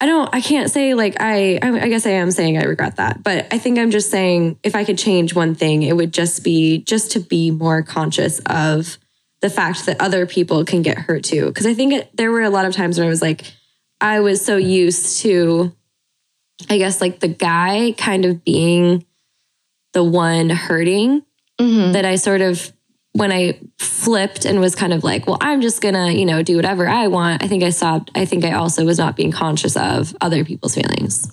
I 0.00 0.06
don't 0.06 0.34
I 0.34 0.40
can't 0.40 0.70
say 0.70 0.94
like 0.94 1.16
I 1.20 1.58
I 1.62 1.80
I 1.80 1.88
guess 1.88 2.06
I 2.06 2.10
am 2.10 2.30
saying 2.30 2.58
I 2.58 2.64
regret 2.64 2.96
that. 2.96 3.22
But 3.22 3.46
I 3.52 3.58
think 3.58 3.78
I'm 3.78 3.90
just 3.90 4.10
saying 4.10 4.58
if 4.62 4.74
I 4.74 4.84
could 4.84 4.98
change 4.98 5.34
one 5.34 5.54
thing, 5.54 5.82
it 5.82 5.96
would 5.96 6.12
just 6.12 6.44
be 6.44 6.78
just 6.82 7.12
to 7.12 7.20
be 7.20 7.50
more 7.50 7.82
conscious 7.82 8.40
of 8.46 8.98
the 9.46 9.54
fact 9.54 9.86
that 9.86 10.00
other 10.00 10.26
people 10.26 10.64
can 10.64 10.82
get 10.82 10.98
hurt 10.98 11.22
too. 11.24 11.52
Cuz 11.52 11.66
I 11.66 11.74
think 11.74 11.92
it, 11.92 12.10
there 12.16 12.30
were 12.32 12.42
a 12.42 12.50
lot 12.50 12.64
of 12.64 12.74
times 12.74 12.98
where 12.98 13.06
I 13.06 13.10
was 13.10 13.22
like 13.22 13.44
I 14.00 14.20
was 14.20 14.44
so 14.44 14.56
used 14.56 15.20
to 15.22 15.72
I 16.70 16.78
guess 16.78 17.00
like 17.00 17.20
the 17.20 17.28
guy 17.28 17.94
kind 17.96 18.24
of 18.24 18.44
being 18.44 19.04
the 19.92 20.02
one 20.04 20.50
hurting 20.50 21.22
Mhm. 21.60 21.92
that 21.94 22.04
I 22.04 22.16
sort 22.16 22.42
of 22.42 22.72
when 23.12 23.32
I 23.32 23.58
flipped 23.78 24.44
and 24.44 24.60
was 24.60 24.74
kind 24.74 24.92
of 24.92 25.02
like, 25.02 25.26
well, 25.26 25.38
I'm 25.40 25.62
just 25.62 25.80
gonna, 25.80 26.12
you 26.12 26.26
know, 26.26 26.42
do 26.42 26.56
whatever 26.56 26.86
I 26.86 27.06
want. 27.06 27.42
I 27.42 27.48
think 27.48 27.62
I 27.62 27.70
stopped. 27.70 28.10
I 28.14 28.26
think 28.26 28.44
I 28.44 28.52
also 28.52 28.84
was 28.84 28.98
not 28.98 29.16
being 29.16 29.32
conscious 29.32 29.74
of 29.74 30.14
other 30.20 30.44
people's 30.44 30.74
feelings, 30.74 31.30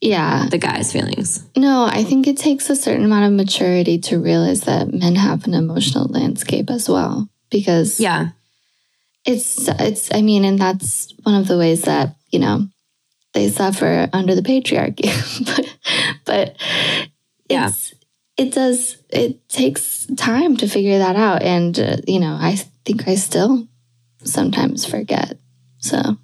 yeah. 0.00 0.46
the 0.48 0.58
guy's 0.58 0.92
feelings. 0.92 1.42
No, 1.56 1.86
I 1.90 2.04
think 2.04 2.28
it 2.28 2.36
takes 2.36 2.70
a 2.70 2.76
certain 2.76 3.04
amount 3.04 3.26
of 3.26 3.32
maturity 3.32 3.98
to 3.98 4.20
realize 4.20 4.60
that 4.70 4.92
men 4.94 5.16
have 5.16 5.44
an 5.48 5.54
emotional 5.54 6.06
landscape 6.06 6.70
as 6.70 6.88
well. 6.88 7.28
Because 7.54 8.00
Yeah, 8.00 8.30
it's 9.24 9.68
it's 9.68 10.12
I 10.12 10.22
mean, 10.22 10.44
and 10.44 10.58
that's 10.58 11.14
one 11.22 11.36
of 11.36 11.46
the 11.46 11.56
ways 11.56 11.82
that, 11.82 12.16
you 12.32 12.40
know, 12.40 12.66
they 13.32 13.48
suffer 13.48 14.08
under 14.12 14.34
the 14.34 14.42
patriarchy. 14.42 15.06
but 15.46 15.76
but 16.24 16.56
Yeah. 17.48 17.68
it's 17.68 17.94
it 18.36 18.52
does, 18.52 18.96
it 19.10 19.48
takes 19.48 20.06
time 20.16 20.56
to 20.56 20.66
figure 20.66 20.98
that 20.98 21.14
out. 21.14 21.44
And, 21.44 21.78
uh, 21.78 21.98
you 22.08 22.18
know, 22.18 22.36
I 22.40 22.56
think 22.84 23.06
I 23.06 23.14
still 23.14 23.68
sometimes 24.24 24.84
forget. 24.84 25.38
So, 25.78 26.18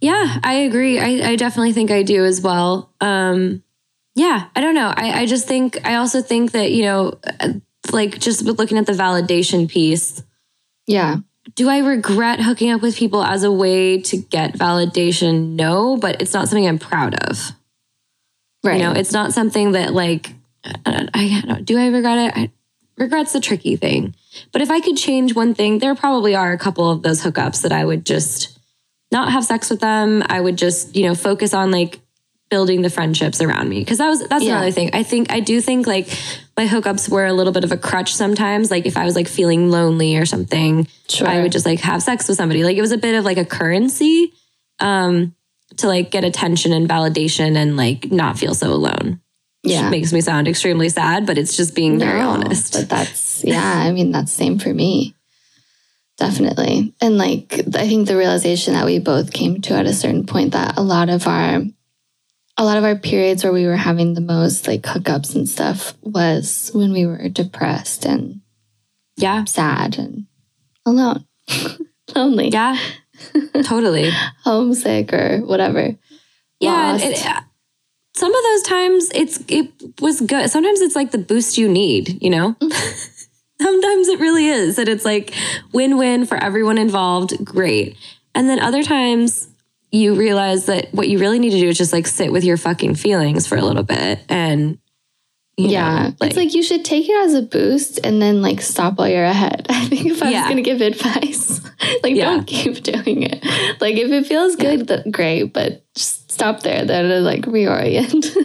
Yeah, 0.00 0.40
I 0.42 0.54
agree. 0.66 0.98
I, 0.98 1.30
I 1.30 1.36
definitely 1.36 1.72
think 1.72 1.92
I 1.92 2.02
do 2.02 2.24
as 2.24 2.40
well. 2.40 2.90
Um, 3.00 3.62
yeah, 4.16 4.48
I 4.56 4.60
don't 4.60 4.74
know. 4.74 4.92
I, 4.96 5.22
I 5.22 5.26
just 5.26 5.46
think, 5.46 5.78
I 5.86 5.94
also 5.96 6.20
think 6.20 6.50
that, 6.50 6.72
you 6.72 6.82
know, 6.82 7.12
uh, 7.38 7.52
like 7.92 8.18
just 8.18 8.42
looking 8.42 8.78
at 8.78 8.86
the 8.86 8.92
validation 8.92 9.68
piece, 9.68 10.22
yeah. 10.86 11.16
do 11.54 11.68
I 11.68 11.78
regret 11.78 12.40
hooking 12.40 12.70
up 12.70 12.82
with 12.82 12.96
people 12.96 13.22
as 13.22 13.42
a 13.42 13.52
way 13.52 14.00
to 14.02 14.16
get 14.16 14.54
validation? 14.54 15.54
No, 15.56 15.96
but 15.96 16.20
it's 16.22 16.32
not 16.32 16.48
something 16.48 16.66
I'm 16.66 16.78
proud 16.78 17.14
of. 17.14 17.52
Right. 18.64 18.78
You 18.78 18.82
know, 18.82 18.92
it's 18.92 19.12
not 19.12 19.32
something 19.32 19.72
that 19.72 19.92
like 19.92 20.30
I, 20.64 21.08
I 21.14 21.28
don't 21.40 21.48
know. 21.48 21.60
Do 21.62 21.78
I 21.78 21.86
regret 21.86 22.18
it? 22.18 22.32
I, 22.36 22.50
regret's 22.98 23.32
the 23.32 23.40
tricky 23.40 23.76
thing. 23.76 24.14
But 24.52 24.62
if 24.62 24.70
I 24.70 24.80
could 24.80 24.96
change 24.96 25.34
one 25.34 25.54
thing, 25.54 25.78
there 25.78 25.94
probably 25.94 26.34
are 26.34 26.52
a 26.52 26.58
couple 26.58 26.90
of 26.90 27.02
those 27.02 27.22
hookups 27.22 27.62
that 27.62 27.72
I 27.72 27.84
would 27.84 28.04
just 28.04 28.58
not 29.12 29.30
have 29.30 29.44
sex 29.44 29.70
with 29.70 29.80
them. 29.80 30.22
I 30.26 30.40
would 30.40 30.58
just, 30.58 30.96
you 30.96 31.04
know, 31.06 31.14
focus 31.14 31.54
on 31.54 31.70
like 31.70 32.00
building 32.50 32.82
the 32.82 32.90
friendships 32.90 33.40
around 33.40 33.68
me 33.68 33.80
because 33.80 33.98
that 33.98 34.08
was 34.08 34.26
that's 34.28 34.44
Yeah. 34.44 34.56
another 34.56 34.72
thing. 34.72 34.90
I 34.92 35.02
think 35.04 35.30
I 35.30 35.40
do 35.40 35.60
think 35.60 35.86
like 35.86 36.08
my 36.56 36.66
hookups 36.66 37.08
were 37.08 37.26
a 37.26 37.32
little 37.32 37.52
bit 37.52 37.64
of 37.64 37.72
a 37.72 37.76
crutch 37.76 38.14
sometimes. 38.14 38.70
Like 38.70 38.86
if 38.86 38.96
I 38.96 39.04
was 39.04 39.14
like 39.14 39.28
feeling 39.28 39.70
lonely 39.70 40.16
or 40.16 40.24
something, 40.26 40.88
Sure. 41.08 41.28
I 41.28 41.42
would 41.42 41.52
just 41.52 41.66
like 41.66 41.80
have 41.80 42.02
sex 42.02 42.26
with 42.28 42.36
somebody. 42.36 42.64
Like 42.64 42.76
it 42.76 42.80
was 42.80 42.92
a 42.92 42.98
bit 42.98 43.14
of 43.14 43.24
like 43.24 43.36
a 43.38 43.44
currency 43.44 44.32
um 44.80 45.34
to 45.78 45.86
like 45.88 46.10
get 46.10 46.24
attention 46.24 46.72
and 46.72 46.88
validation 46.88 47.56
and 47.56 47.76
like 47.76 48.10
not 48.10 48.38
feel 48.38 48.54
so 48.54 48.72
alone. 48.72 49.20
Which 49.62 49.72
Yeah. 49.74 49.90
makes 49.90 50.12
me 50.12 50.20
sound 50.20 50.48
extremely 50.48 50.88
sad, 50.88 51.26
but 51.26 51.36
it's 51.38 51.56
just 51.56 51.74
being 51.74 51.98
very 51.98 52.20
No, 52.20 52.30
honest. 52.30 52.72
But 52.72 52.88
that's 52.88 53.44
yeah, 53.44 53.62
I 53.86 53.92
mean 53.92 54.10
that's 54.12 54.32
same 54.32 54.58
for 54.58 54.72
me. 54.72 55.14
Definitely. 56.18 56.94
And 57.02 57.18
like 57.18 57.60
I 57.74 57.86
think 57.86 58.08
the 58.08 58.16
realization 58.16 58.72
that 58.74 58.86
we 58.86 58.98
both 58.98 59.32
came 59.32 59.60
to 59.62 59.74
at 59.74 59.86
a 59.86 59.92
certain 59.92 60.24
point 60.24 60.52
that 60.52 60.78
a 60.78 60.82
lot 60.82 61.10
of 61.10 61.26
our 61.26 61.62
a 62.56 62.64
lot 62.64 62.78
of 62.78 62.84
our 62.84 62.96
periods 62.96 63.44
where 63.44 63.52
we 63.52 63.66
were 63.66 63.76
having 63.76 64.14
the 64.14 64.20
most 64.20 64.66
like 64.66 64.82
hookups 64.82 65.34
and 65.34 65.48
stuff 65.48 65.94
was 66.02 66.70
when 66.74 66.92
we 66.92 67.06
were 67.06 67.28
depressed 67.28 68.04
and 68.04 68.40
yeah. 69.16 69.44
sad 69.44 69.98
and 69.98 70.26
alone. 70.86 71.26
Lonely. 72.14 72.48
Yeah. 72.48 72.78
totally. 73.64 74.10
Homesick 74.44 75.12
or 75.12 75.38
whatever. 75.40 75.96
Yeah. 76.60 76.92
Lost. 76.92 77.04
it- 77.04 77.26
uh, 77.26 77.40
some 78.14 78.34
of 78.34 78.42
those 78.42 78.62
times 78.62 79.10
it's 79.14 79.44
it 79.46 79.70
was 80.00 80.22
good. 80.22 80.50
Sometimes 80.50 80.80
it's 80.80 80.96
like 80.96 81.10
the 81.10 81.18
boost 81.18 81.58
you 81.58 81.68
need, 81.68 82.22
you 82.22 82.30
know? 82.30 82.56
Sometimes 83.60 84.08
it 84.08 84.20
really 84.20 84.46
is. 84.46 84.78
And 84.78 84.88
it's 84.88 85.04
like 85.04 85.34
win-win 85.74 86.24
for 86.24 86.42
everyone 86.42 86.78
involved. 86.78 87.44
Great. 87.44 87.96
And 88.34 88.48
then 88.48 88.58
other 88.58 88.82
times 88.82 89.48
you 89.96 90.14
realize 90.14 90.66
that 90.66 90.92
what 90.92 91.08
you 91.08 91.18
really 91.18 91.38
need 91.38 91.50
to 91.50 91.60
do 91.60 91.68
is 91.68 91.78
just 91.78 91.92
like 91.92 92.06
sit 92.06 92.32
with 92.32 92.44
your 92.44 92.56
fucking 92.56 92.94
feelings 92.94 93.46
for 93.46 93.56
a 93.56 93.62
little 93.62 93.82
bit 93.82 94.20
and 94.28 94.78
you 95.56 95.68
yeah. 95.70 96.08
know, 96.08 96.14
it's 96.26 96.36
like 96.36 96.52
you 96.54 96.62
should 96.62 96.84
take 96.84 97.08
it 97.08 97.16
as 97.24 97.32
a 97.32 97.40
boost 97.40 97.98
and 98.04 98.20
then 98.20 98.42
like 98.42 98.60
stop 98.60 98.98
while 98.98 99.08
you're 99.08 99.24
ahead. 99.24 99.66
I 99.70 99.86
think 99.86 100.04
if 100.06 100.22
I 100.22 100.30
Yeah. 100.30 100.40
was 100.40 100.52
going 100.52 100.62
to 100.62 100.70
give 100.70 100.82
advice, 100.82 101.60
like 102.02 102.14
Yeah. 102.14 102.26
don't 102.26 102.46
keep 102.46 102.82
doing 102.82 103.22
it. 103.22 103.42
Like 103.80 103.96
if 103.96 104.10
it 104.10 104.26
feels 104.26 104.54
good, 104.56 104.86
then 104.86 105.10
great, 105.10 105.54
but 105.54 105.82
just 105.94 106.30
stop 106.30 106.60
there. 106.60 106.84
Then 106.84 107.24
like 107.24 107.42
reorient. 107.42 108.36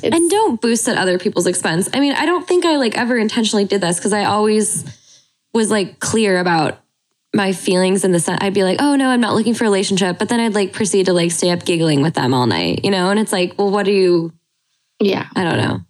and 0.02 0.30
don't 0.30 0.60
boost 0.62 0.88
at 0.88 0.96
other 0.96 1.18
people's 1.18 1.46
expense. 1.46 1.90
I 1.92 2.00
mean, 2.00 2.14
I 2.14 2.24
don't 2.24 2.48
think 2.48 2.64
I 2.64 2.76
like 2.76 2.96
ever 2.96 3.18
intentionally 3.18 3.66
did 3.66 3.82
this 3.82 3.98
because 3.98 4.14
I 4.14 4.24
always 4.24 4.84
was 5.52 5.70
like 5.70 6.00
clear 6.00 6.38
about 6.40 6.78
my 7.34 7.52
feelings 7.52 8.04
in 8.04 8.12
the 8.12 8.18
sense 8.20 8.38
I'd 8.42 8.54
be 8.54 8.64
like, 8.64 8.78
oh 8.80 8.96
no, 8.96 9.08
I'm 9.08 9.20
not 9.20 9.34
looking 9.34 9.54
for 9.54 9.64
a 9.64 9.68
relationship, 9.68 10.18
but 10.18 10.28
then 10.28 10.40
I'd 10.40 10.54
like 10.54 10.72
proceed 10.72 11.06
to 11.06 11.12
like 11.12 11.30
stay 11.30 11.50
up 11.50 11.64
giggling 11.64 12.02
with 12.02 12.14
them 12.14 12.34
all 12.34 12.46
night, 12.46 12.80
you 12.84 12.90
know? 12.90 13.10
And 13.10 13.20
it's 13.20 13.32
like, 13.32 13.56
well, 13.58 13.70
what 13.70 13.86
are 13.86 13.92
you? 13.92 14.32
yeah, 15.00 15.28
I 15.36 15.44
don't 15.44 15.58
know. 15.58 15.80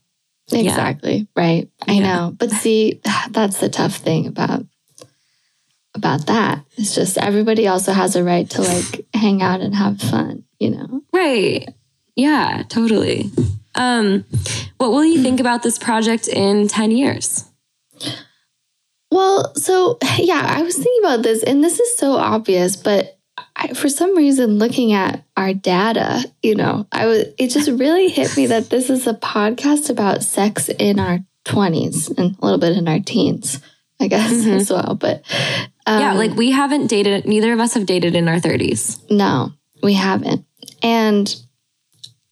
exactly. 0.53 1.27
Right. 1.35 1.69
I 1.87 1.93
Yeah. 1.95 2.01
know. 2.03 2.37
But 2.39 2.51
see, 2.51 3.01
that's 3.31 3.59
the 3.59 3.69
tough 3.69 3.97
thing 3.97 4.27
about 4.27 4.65
about 5.95 6.27
that. 6.27 6.65
It's 6.77 6.95
just 6.95 7.19
everybody 7.19 7.67
also 7.67 7.93
has 7.93 8.15
a 8.17 8.23
right 8.23 8.49
to 8.51 8.63
like 8.63 9.07
hang 9.15 9.43
out 9.43 9.61
and 9.61 9.75
have 9.75 10.01
fun, 10.01 10.45
you 10.59 10.71
know? 10.71 11.03
Right? 11.13 11.69
Yeah, 12.17 12.63
totally. 12.69 13.31
Um, 13.75 14.25
what 14.77 14.91
will 14.91 15.05
you 15.05 15.23
think 15.23 15.41
about 15.41 15.63
this 15.63 15.79
project 15.79 16.29
in 16.29 16.69
ten 16.69 16.91
years? 16.91 17.45
Well, 19.11 19.55
so 19.57 19.99
yeah, 20.19 20.45
I 20.57 20.63
was 20.63 20.75
thinking 20.77 21.01
about 21.03 21.23
this, 21.23 21.43
and 21.43 21.63
this 21.63 21.79
is 21.81 21.97
so 21.97 22.13
obvious, 22.13 22.77
but 22.77 23.19
I, 23.57 23.73
for 23.75 23.89
some 23.89 24.17
reason, 24.17 24.59
looking 24.59 24.93
at 24.93 25.25
our 25.37 25.53
data, 25.55 26.25
you 26.43 26.55
know, 26.55 26.87
I 26.93 27.07
was 27.07 27.25
it 27.39 27.49
just 27.49 27.71
really 27.71 28.09
hit 28.09 28.37
me 28.37 28.47
that 28.47 28.71
this 28.71 28.91
is 28.91 29.07
a 29.07 29.15
podcast 29.15 29.91
about 29.91 30.23
sex 30.23 30.69
in 30.69 30.99
our 31.01 31.21
twenties 31.45 32.09
and 32.11 32.37
a 32.39 32.45
little 32.45 32.59
bit 32.61 32.77
in 32.77 32.87
our 32.87 33.01
teens, 33.01 33.61
I 34.01 34.09
guess 34.09 34.31
Mhm. 34.33 34.57
as 34.61 34.71
well. 34.71 34.95
But 34.95 35.23
um, 35.87 36.01
yeah, 36.01 36.13
like 36.13 36.33
we 36.37 36.51
haven't 36.51 36.87
dated. 36.89 37.25
Neither 37.27 37.53
of 37.53 37.61
us 37.61 37.75
have 37.75 37.87
dated 37.87 38.15
in 38.15 38.29
our 38.29 38.41
thirties. 38.41 38.99
no, 39.11 39.53
we 39.83 39.95
haven't, 39.95 40.45
and 40.83 41.35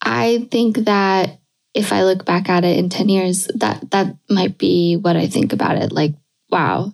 I 0.02 0.46
think 0.50 0.78
that 0.84 1.40
if 1.74 1.92
I 1.92 2.04
look 2.04 2.24
back 2.24 2.48
at 2.48 2.64
it 2.64 2.78
in 2.78 2.88
ten 2.90 3.08
years, 3.08 3.48
that 3.54 3.90
that 3.90 4.16
might 4.30 4.58
be 4.58 4.96
what 4.96 5.16
I 5.16 5.26
think 5.26 5.52
about 5.52 5.76
it. 5.76 5.90
Like, 5.92 6.12
wow, 6.50 6.92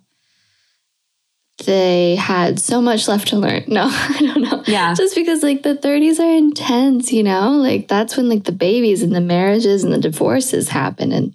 they 1.65 2.15
had 2.15 2.59
so 2.59 2.81
much 2.81 3.07
left 3.07 3.29
to 3.29 3.37
learn. 3.37 3.63
No, 3.67 3.85
I 3.89 4.17
don't 4.19 4.41
know. 4.41 4.63
Yeah. 4.67 4.93
Just 4.93 5.15
because 5.15 5.41
like 5.41 5.63
the 5.63 5.75
30s 5.75 6.19
are 6.19 6.37
intense, 6.37 7.11
you 7.13 7.23
know? 7.23 7.51
Like 7.51 7.87
that's 7.87 8.17
when 8.17 8.27
like 8.29 8.43
the 8.43 8.51
babies 8.51 9.01
and 9.01 9.15
the 9.15 9.21
marriages 9.21 9.83
and 9.83 9.93
the 9.93 9.97
divorces 9.99 10.69
happen. 10.69 11.11
And 11.11 11.33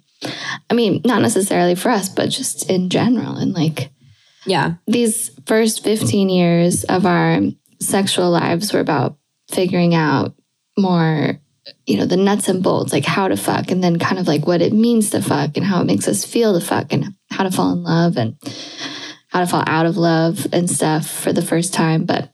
I 0.69 0.73
mean, 0.75 1.01
not 1.05 1.21
necessarily 1.23 1.75
for 1.75 1.89
us, 1.89 2.07
but 2.07 2.29
just 2.29 2.69
in 2.69 2.89
general. 2.89 3.35
And 3.35 3.53
like 3.53 3.89
Yeah. 4.45 4.75
these 4.85 5.31
first 5.47 5.83
15 5.83 6.29
years 6.29 6.83
of 6.83 7.05
our 7.07 7.41
sexual 7.79 8.29
lives 8.29 8.71
were 8.73 8.79
about 8.79 9.17
figuring 9.49 9.95
out 9.95 10.35
more 10.77 11.40
you 11.85 11.97
know 11.97 12.05
the 12.05 12.17
nuts 12.17 12.49
and 12.49 12.63
bolts 12.63 12.91
like 12.91 13.05
how 13.05 13.27
to 13.27 13.37
fuck 13.37 13.69
and 13.69 13.83
then 13.83 13.99
kind 13.99 14.17
of 14.17 14.27
like 14.27 14.47
what 14.47 14.61
it 14.61 14.73
means 14.73 15.11
to 15.11 15.21
fuck 15.21 15.55
and 15.57 15.65
how 15.65 15.81
it 15.81 15.85
makes 15.85 16.07
us 16.07 16.25
feel 16.25 16.59
to 16.59 16.65
fuck 16.65 16.91
and 16.91 17.13
how 17.29 17.43
to 17.43 17.51
fall 17.51 17.71
in 17.71 17.83
love 17.83 18.17
and 18.17 18.35
how 19.27 19.39
to 19.39 19.47
fall 19.47 19.63
out 19.67 19.85
of 19.85 19.97
love 19.97 20.47
and 20.51 20.69
stuff 20.69 21.07
for 21.07 21.31
the 21.31 21.41
first 21.41 21.73
time. 21.73 22.05
But 22.05 22.31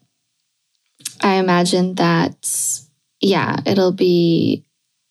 i 1.20 1.34
imagine 1.34 1.94
that 1.96 2.80
yeah 3.20 3.56
it'll 3.66 3.92
be 3.92 4.64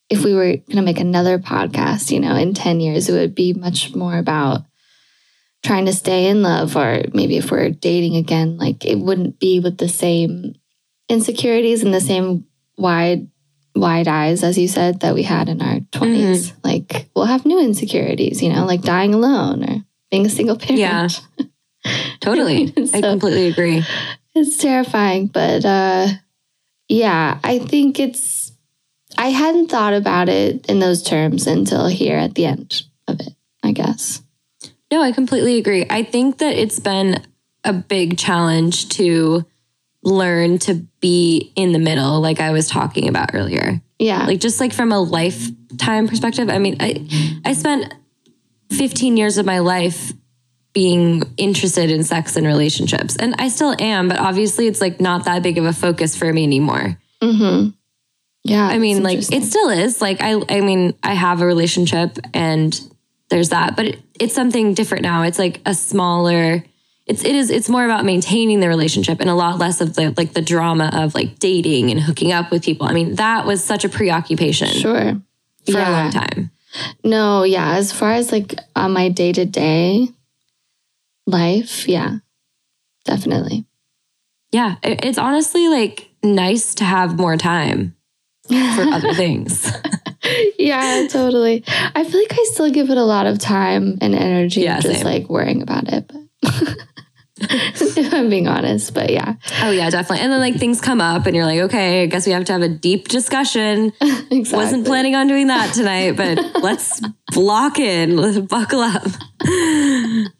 if 0.10 0.24
we 0.24 0.34
were 0.34 0.46
going 0.46 0.78
to 0.78 0.82
make 0.82 1.00
another 1.00 1.38
podcast 1.38 2.12
you 2.12 2.20
know 2.20 2.36
in 2.36 2.54
10 2.54 2.80
years 2.80 3.10
it 3.10 3.14
would 3.14 3.36
be 3.36 3.54
much 3.54 3.94
more 3.94 4.18
about 4.18 4.62
trying 5.64 5.86
to 5.86 5.94
stay 5.94 6.28
in 6.28 6.42
love 6.42 6.78
or 6.78 7.04
maybe 7.14 7.38
if 7.38 7.52
we're 7.52 7.70
dating 7.70 8.16
again 8.16 8.58
like 8.58 8.86
it 8.86 9.00
wouldn't 9.00 9.40
be 9.40 9.60
with 9.60 9.78
the 9.78 9.90
same 9.90 10.56
insecurities 11.10 11.84
and 11.84 11.94
the 11.94 12.02
same 12.02 12.46
wide 12.78 13.28
wide 13.78 14.08
eyes 14.08 14.44
as 14.44 14.58
you 14.58 14.68
said 14.68 15.00
that 15.02 15.14
we 15.14 15.24
had 15.24 15.48
in 15.50 15.62
our 15.62 15.80
20s 15.92 16.54
like 16.64 17.08
we'll 17.16 17.26
have 17.26 17.46
new 17.46 17.60
insecurities 17.60 18.42
you 18.42 18.50
know 18.52 18.66
like 18.66 18.82
dying 18.82 19.14
alone 19.14 19.64
or 19.64 19.84
being 20.12 20.26
a 20.26 20.30
single 20.30 20.58
parent 20.58 20.80
Yeah. 20.80 21.08
Totally. 22.20 22.74
I 22.94 23.02
completely 23.02 23.48
agree. 23.48 23.84
it's 24.36 24.58
terrifying 24.58 25.28
but 25.28 25.64
uh 25.66 26.08
yeah 26.90 27.40
i 27.44 27.60
think 27.60 28.00
it's 28.00 28.52
i 29.18 29.30
hadn't 29.30 29.70
thought 29.70 29.94
about 29.94 30.30
it 30.30 30.66
in 30.68 30.80
those 30.80 31.02
terms 31.04 31.48
until 31.48 31.88
here 31.88 32.18
at 32.18 32.36
the 32.36 32.46
end 32.46 32.84
of 33.08 33.20
it 33.20 33.34
i 33.64 33.72
guess 33.72 34.22
No, 34.92 35.02
I 35.02 35.12
completely 35.12 35.58
agree. 35.58 35.86
I 35.90 36.04
think 36.04 36.38
that 36.38 36.56
it's 36.56 36.80
been 36.80 37.22
a 37.66 37.74
big 37.74 38.18
challenge 38.18 38.88
to 38.96 39.46
learn 40.08 40.58
to 40.60 40.76
be 41.00 41.52
in 41.56 41.74
the 41.74 41.80
middle, 41.80 42.22
like 42.22 42.40
I 42.40 42.52
was 42.52 42.68
talking 42.68 43.10
about 43.10 43.32
earlier. 43.34 43.82
yeah 44.00 44.26
Like 44.26 44.40
just 44.40 44.60
like 44.60 44.74
from 44.74 44.92
a 44.92 45.00
lifetime 45.00 46.08
perspective. 46.08 46.50
I 46.50 46.60
mean, 46.60 46.78
I 46.80 47.42
I 47.46 47.54
spent 47.54 47.94
15 48.72 49.18
years 49.18 49.38
of 49.38 49.46
my 49.46 49.60
life 49.60 50.14
being 50.74 51.24
interested 51.38 51.90
in 51.90 52.04
sex 52.04 52.36
and 52.36 52.46
relationships. 52.46 53.16
And 53.16 53.36
I 53.40 53.50
still 53.50 53.76
am, 53.80 54.08
but 54.08 54.20
obviously 54.20 54.68
it's 54.68 54.80
like 54.80 55.02
not 55.02 55.26
that 55.26 55.42
big 55.42 55.58
of 55.58 55.66
a 55.66 55.74
focus 55.74 56.16
for 56.16 56.32
me 56.32 56.44
anymore. 56.44 56.98
mm-hmm 57.22 57.70
yeah 58.44 58.66
I 58.66 58.78
mean, 58.78 59.04
like 59.04 59.20
it 59.20 59.44
still 59.44 59.70
is. 59.70 60.02
Like 60.02 60.22
I, 60.22 60.42
I 60.50 60.62
mean, 60.62 60.94
I 61.04 61.14
have 61.14 61.42
a 61.42 61.46
relationship 61.46 62.18
and 62.34 62.80
there's 63.30 63.50
that, 63.50 63.76
but 63.76 63.86
it, 63.88 64.00
it's 64.20 64.34
something 64.34 64.74
different 64.74 65.04
now. 65.04 65.24
It's 65.24 65.40
like 65.40 65.60
a 65.66 65.74
smaller. 65.74 66.64
It's 67.08 67.24
it 67.24 67.36
is 67.36 67.50
it's 67.50 67.70
more 67.70 67.86
about 67.86 68.04
maintaining 68.06 68.60
the 68.60 68.68
relationship 68.68 69.20
and 69.22 69.30
a 69.30 69.34
lot 69.34 69.58
less 69.60 69.80
of 69.82 69.96
the 69.96 70.14
like 70.18 70.34
the 70.34 70.42
drama 70.42 70.90
of 70.94 71.16
like 71.16 71.40
dating 71.40 71.90
and 71.90 72.00
hooking 72.02 72.32
up 72.32 72.52
with 72.52 72.64
people. 72.64 72.86
I 72.88 72.94
mean, 72.94 73.16
that 73.16 73.46
was 73.46 73.64
such 73.64 73.86
a 73.86 73.90
preoccupation 73.90 74.68
sure 74.68 75.14
for 75.66 75.72
Yeah. 75.72 75.90
a 75.90 75.92
long 75.92 76.12
time. 76.12 76.52
No, 77.04 77.44
yeah. 77.44 77.76
As 77.76 77.92
far 77.94 78.12
as 78.12 78.32
like 78.32 78.56
on 78.76 78.92
my 78.92 79.08
day 79.10 79.32
to 79.32 79.46
day 79.46 80.10
life, 81.26 81.88
yeah, 81.88 82.18
definitely. 83.06 83.66
Yeah, 84.52 84.76
it- 84.84 85.04
it's 85.06 85.18
honestly 85.18 85.68
like 85.70 86.10
nice 86.24 86.76
to 86.76 86.84
have 86.86 87.18
more 87.18 87.38
time 87.38 87.96
for 88.50 88.54
other 88.94 89.14
things. 89.14 89.72
yeah, 90.58 91.08
totally. 91.10 91.64
I 91.96 92.04
feel 92.04 92.20
like 92.20 92.34
I 92.34 92.46
still 92.52 92.70
give 92.70 92.90
it 92.90 92.98
a 92.98 93.04
lot 93.04 93.28
of 93.28 93.40
time 93.40 93.98
and 94.02 94.16
energy, 94.16 94.62
Yeah, 94.62 94.80
just 94.80 94.98
same. 94.98 95.06
like 95.06 95.30
worrying 95.30 95.62
about 95.62 95.88
it. 95.92 96.08
But 96.42 96.78
if 97.40 98.14
I'm 98.14 98.30
being 98.30 98.48
honest, 98.48 98.94
but 98.94 99.10
yeah, 99.12 99.36
Oh 99.62 99.72
yeah, 99.72 99.90
definitely. 99.90 100.24
And 100.24 100.32
then 100.32 100.40
like 100.40 100.56
things 100.56 100.82
come 100.82 101.02
up 101.02 101.26
and 101.26 101.36
you're 101.36 101.46
like, 101.46 101.60
okay, 101.62 102.04
I 102.04 102.06
guess 102.08 102.26
we 102.26 102.32
have 102.34 102.46
to 102.46 102.54
have 102.54 102.62
a 102.62 102.70
deep 102.70 103.08
discussion. 103.08 103.94
exactly. 104.02 104.44
Wasn't 104.54 104.86
planning 104.86 105.16
on 105.16 105.28
doing 105.28 105.48
that 105.48 105.74
tonight, 105.74 106.18
but 106.18 106.38
let's 106.64 107.02
block 107.34 107.80
in, 107.80 108.18
let's 108.18 108.40
buckle 108.40 108.82
up. 108.82 109.08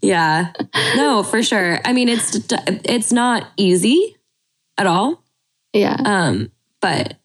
yeah. 0.02 0.52
No, 0.96 1.24
for 1.24 1.44
sure. 1.44 1.80
I 1.86 1.94
mean, 1.94 2.10
it's 2.10 2.40
it's 2.86 3.12
not 3.12 3.48
easy 3.58 4.16
at 4.78 4.88
all. 4.88 5.24
Yeah, 5.74 5.98
Um, 6.04 6.52
but 6.82 7.18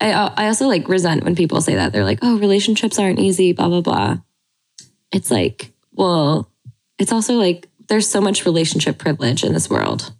I 0.00 0.12
I 0.12 0.46
also 0.46 0.66
like 0.66 0.88
resent 0.88 1.24
when 1.24 1.34
people 1.34 1.60
say 1.60 1.74
that. 1.74 1.92
They're 1.92 2.04
like, 2.04 2.20
"Oh, 2.22 2.38
relationships 2.38 2.98
aren't 2.98 3.18
easy, 3.18 3.52
blah 3.52 3.68
blah 3.68 3.80
blah." 3.82 4.18
It's 5.12 5.30
like, 5.30 5.72
well, 5.92 6.50
it's 6.98 7.12
also 7.12 7.34
like 7.34 7.68
there's 7.90 8.08
so 8.08 8.20
much 8.22 8.46
relationship 8.46 8.96
privilege 8.96 9.44
in 9.44 9.52
this 9.52 9.68
world. 9.68 10.12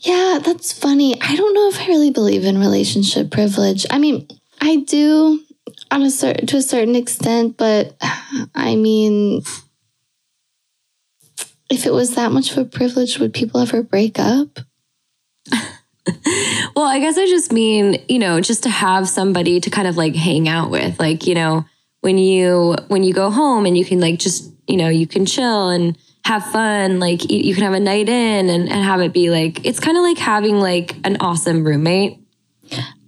yeah. 0.00 0.38
That's 0.42 0.72
funny. 0.72 1.20
I 1.20 1.36
don't 1.36 1.52
know 1.52 1.68
if 1.68 1.78
I 1.80 1.86
really 1.88 2.10
believe 2.10 2.44
in 2.44 2.58
relationship 2.58 3.30
privilege. 3.30 3.84
I 3.90 3.98
mean, 3.98 4.26
I 4.60 4.76
do 4.76 5.40
on 5.90 6.02
a 6.02 6.10
certain 6.10 6.46
to 6.46 6.56
a 6.56 6.62
certain 6.62 6.96
extent, 6.96 7.58
but 7.58 7.94
I 8.54 8.76
mean. 8.76 9.42
If 11.70 11.86
it 11.86 11.92
was 11.92 12.14
that 12.16 12.32
much 12.32 12.52
of 12.52 12.58
a 12.58 12.64
privilege, 12.66 13.18
would 13.18 13.32
people 13.32 13.60
ever 13.60 13.82
break 13.82 14.18
up? 14.18 14.60
Well, 16.74 16.86
I 16.86 16.98
guess 16.98 17.18
I 17.18 17.26
just 17.26 17.52
mean, 17.52 18.02
you 18.08 18.18
know, 18.18 18.40
just 18.40 18.62
to 18.64 18.70
have 18.70 19.08
somebody 19.08 19.60
to 19.60 19.70
kind 19.70 19.86
of 19.86 19.96
like 19.96 20.14
hang 20.14 20.48
out 20.48 20.70
with. 20.70 20.98
Like, 20.98 21.26
you 21.26 21.34
know, 21.34 21.64
when 22.00 22.18
you 22.18 22.76
when 22.88 23.04
you 23.04 23.12
go 23.12 23.30
home 23.30 23.66
and 23.66 23.76
you 23.76 23.84
can 23.84 24.00
like 24.00 24.18
just, 24.18 24.50
you 24.66 24.76
know, 24.76 24.88
you 24.88 25.06
can 25.06 25.26
chill 25.26 25.68
and 25.68 25.96
have 26.24 26.44
fun, 26.52 27.00
like 27.00 27.30
you, 27.30 27.38
you 27.38 27.54
can 27.54 27.64
have 27.64 27.72
a 27.74 27.80
night 27.80 28.08
in 28.08 28.48
and, 28.48 28.68
and 28.68 28.84
have 28.84 29.00
it 29.00 29.12
be 29.12 29.30
like 29.30 29.64
it's 29.66 29.80
kind 29.80 29.96
of 29.96 30.02
like 30.02 30.18
having 30.18 30.58
like 30.60 30.94
an 31.04 31.16
awesome 31.20 31.64
roommate. 31.64 32.18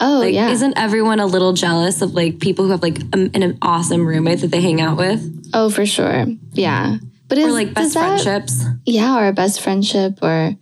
Oh 0.01 0.19
Like 0.21 0.35
yeah. 0.35 0.51
isn't 0.51 0.77
everyone 0.77 1.21
a 1.21 1.27
little 1.27 1.53
jealous 1.55 2.03
of 2.03 2.13
like 2.15 2.39
people 2.41 2.65
who 2.67 2.73
have 2.73 2.83
like 2.83 3.01
um, 3.15 3.31
an, 3.35 3.43
an 3.43 3.59
awesome 3.63 4.07
roommate 4.07 4.41
that 4.41 4.49
they 4.51 4.61
hang 4.61 4.81
out 4.81 4.99
with? 4.99 5.51
Oh, 5.55 5.71
for 5.71 5.87
sure. 5.87 6.27
Yeah. 6.53 6.97
But 7.29 7.39
is, 7.39 7.47
Or 7.47 7.53
like 7.53 7.73
best 7.73 7.95
that- 7.95 8.21
friendships? 8.21 8.65
Yeah, 8.85 9.17
or 9.19 9.29
a 9.29 9.33
best 9.33 9.61
friendship 9.63 10.19
or 10.21 10.55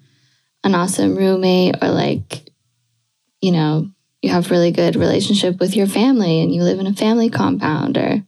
an 0.62 0.74
awesome 0.74 1.16
roommate 1.16 1.77
or 1.83 1.89
like, 1.89 2.49
you 3.41 3.51
know, 3.51 3.89
you 4.20 4.31
have 4.31 4.53
really 4.53 4.70
good 4.70 4.95
relationship 4.95 5.59
with 5.59 5.74
your 5.74 5.89
family 5.89 6.41
and 6.41 6.55
you 6.55 6.62
live 6.62 6.79
in 6.79 6.87
a 6.87 6.93
family 6.95 7.29
compound 7.31 7.97
or 7.99 8.23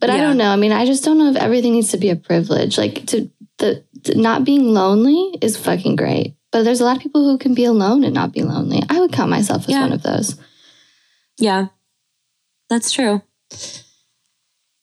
but 0.00 0.10
I 0.10 0.18
don't 0.18 0.36
know. 0.36 0.50
I 0.50 0.56
mean, 0.56 0.72
I 0.72 0.84
just 0.84 1.04
don't 1.04 1.18
know 1.18 1.30
if 1.30 1.36
everything 1.36 1.72
needs 1.72 1.92
to 1.92 1.96
be 1.96 2.10
a 2.10 2.16
privilege. 2.16 2.76
Like 2.76 3.06
to 3.06 3.30
the 3.62 3.84
to 4.04 4.18
not 4.18 4.44
being 4.44 4.74
lonely 4.74 5.38
is 5.40 5.56
fucking 5.56 5.96
great. 5.96 6.36
But 6.50 6.64
there's 6.64 6.82
a 6.82 6.84
lot 6.84 6.96
of 6.98 7.02
people 7.02 7.24
who 7.24 7.38
can 7.38 7.54
be 7.54 7.64
alone 7.64 8.04
and 8.04 8.12
not 8.14 8.32
be 8.32 8.42
lonely. 8.42 8.82
I 8.90 9.00
would 9.00 9.12
count 9.12 9.30
myself 9.30 9.62
as 9.62 9.68
Yeah. 9.70 9.80
one 9.80 9.92
of 9.92 10.02
those. 10.02 10.36
Yeah, 11.38 11.68
that's 12.68 12.92
true. 12.92 13.22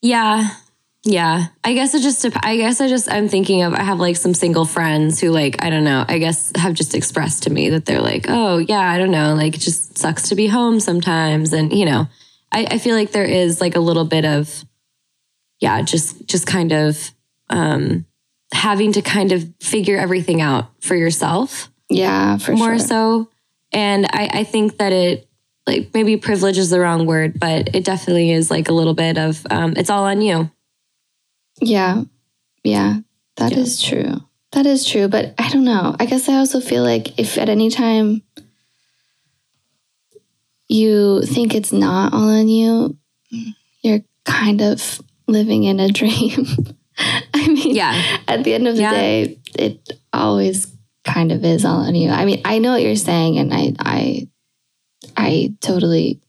Yeah, 0.01 0.49
yeah. 1.03 1.47
I 1.63 1.73
guess 1.73 1.93
it 1.93 2.01
just. 2.01 2.25
I 2.43 2.57
guess 2.57 2.81
I 2.81 2.87
just. 2.87 3.11
I'm 3.11 3.27
thinking 3.27 3.61
of. 3.63 3.73
I 3.73 3.83
have 3.83 3.99
like 3.99 4.15
some 4.17 4.33
single 4.33 4.65
friends 4.65 5.19
who 5.19 5.29
like. 5.29 5.63
I 5.63 5.69
don't 5.69 5.83
know. 5.83 6.05
I 6.07 6.17
guess 6.17 6.51
have 6.55 6.73
just 6.73 6.95
expressed 6.95 7.43
to 7.43 7.49
me 7.49 7.69
that 7.69 7.85
they're 7.85 8.01
like, 8.01 8.25
oh 8.29 8.57
yeah, 8.57 8.79
I 8.79 8.97
don't 8.97 9.11
know. 9.11 9.35
Like 9.35 9.55
it 9.55 9.61
just 9.61 9.97
sucks 9.97 10.29
to 10.29 10.35
be 10.35 10.47
home 10.47 10.79
sometimes, 10.79 11.53
and 11.53 11.71
you 11.71 11.85
know, 11.85 12.07
I, 12.51 12.65
I 12.71 12.77
feel 12.79 12.95
like 12.95 13.11
there 13.11 13.25
is 13.25 13.61
like 13.61 13.75
a 13.75 13.79
little 13.81 14.05
bit 14.05 14.25
of, 14.25 14.63
yeah, 15.59 15.81
just 15.81 16.25
just 16.27 16.47
kind 16.47 16.71
of 16.71 17.11
um 17.49 18.05
having 18.53 18.91
to 18.93 19.01
kind 19.01 19.31
of 19.31 19.43
figure 19.61 19.97
everything 19.97 20.41
out 20.41 20.69
for 20.81 20.95
yourself 20.95 21.69
Yeah, 21.89 22.37
for 22.37 22.53
more 22.55 22.77
sure. 22.77 22.87
so. 22.87 23.29
And 23.71 24.05
I, 24.07 24.29
I 24.33 24.43
think 24.43 24.77
that 24.79 24.91
it 24.93 25.27
like 25.67 25.91
maybe 25.93 26.17
privilege 26.17 26.57
is 26.57 26.71
the 26.71 26.79
wrong 26.79 27.05
word, 27.05 27.39
but 27.39 27.75
it 27.75 27.83
definitely 27.85 28.31
is 28.31 28.49
like 28.49 28.69
a 28.69 28.73
little 28.73 28.95
bit 28.95 29.17
of 29.19 29.45
um, 29.51 29.73
it's 29.77 29.89
all 29.91 30.05
on 30.05 30.21
you. 30.21 30.49
Yeah. 31.61 32.03
Yeah. 32.63 32.99
that 33.37 33.51
is 33.51 33.83
Yeah. 33.83 33.89
true. 33.89 34.15
That 34.53 34.65
is 34.65 34.83
true. 34.87 35.07
But 35.07 35.35
I 35.37 35.49
don't 35.49 35.63
know. 35.65 35.95
I 35.99 36.07
guess 36.07 36.27
I 36.27 36.37
also 36.37 36.59
feel 36.59 36.81
like 36.81 37.19
if 37.19 37.37
at 37.37 37.49
any 37.49 37.69
time 37.69 38.23
you 40.67 41.21
think 41.21 41.55
it's 41.55 41.71
not 41.71 42.13
all 42.13 42.29
on 42.29 42.47
you, 42.47 42.97
you're 43.81 44.01
kind 44.25 44.61
of 44.61 45.01
living 45.27 45.63
in 45.63 45.79
a 45.79 45.89
dream. 45.91 46.45
I 47.33 47.47
mean, 47.47 47.75
Yeah. 47.75 48.17
at 48.27 48.43
the 48.43 48.53
end 48.53 48.67
of 48.67 48.75
the 48.75 48.81
Yeah. 48.81 48.91
day, 48.91 49.39
it 49.57 49.89
always 50.13 50.67
kind 51.05 51.31
of 51.31 51.43
is 51.45 51.65
all 51.65 51.79
on 51.79 51.95
you. 51.95 52.09
I 52.09 52.25
mean, 52.25 52.41
I 52.45 52.59
know 52.59 52.71
what 52.73 52.81
you're 52.83 52.95
saying 52.95 53.37
and 53.37 53.53
I 53.53 53.73
I 53.79 54.27
I 55.17 55.53
totally 55.61 56.19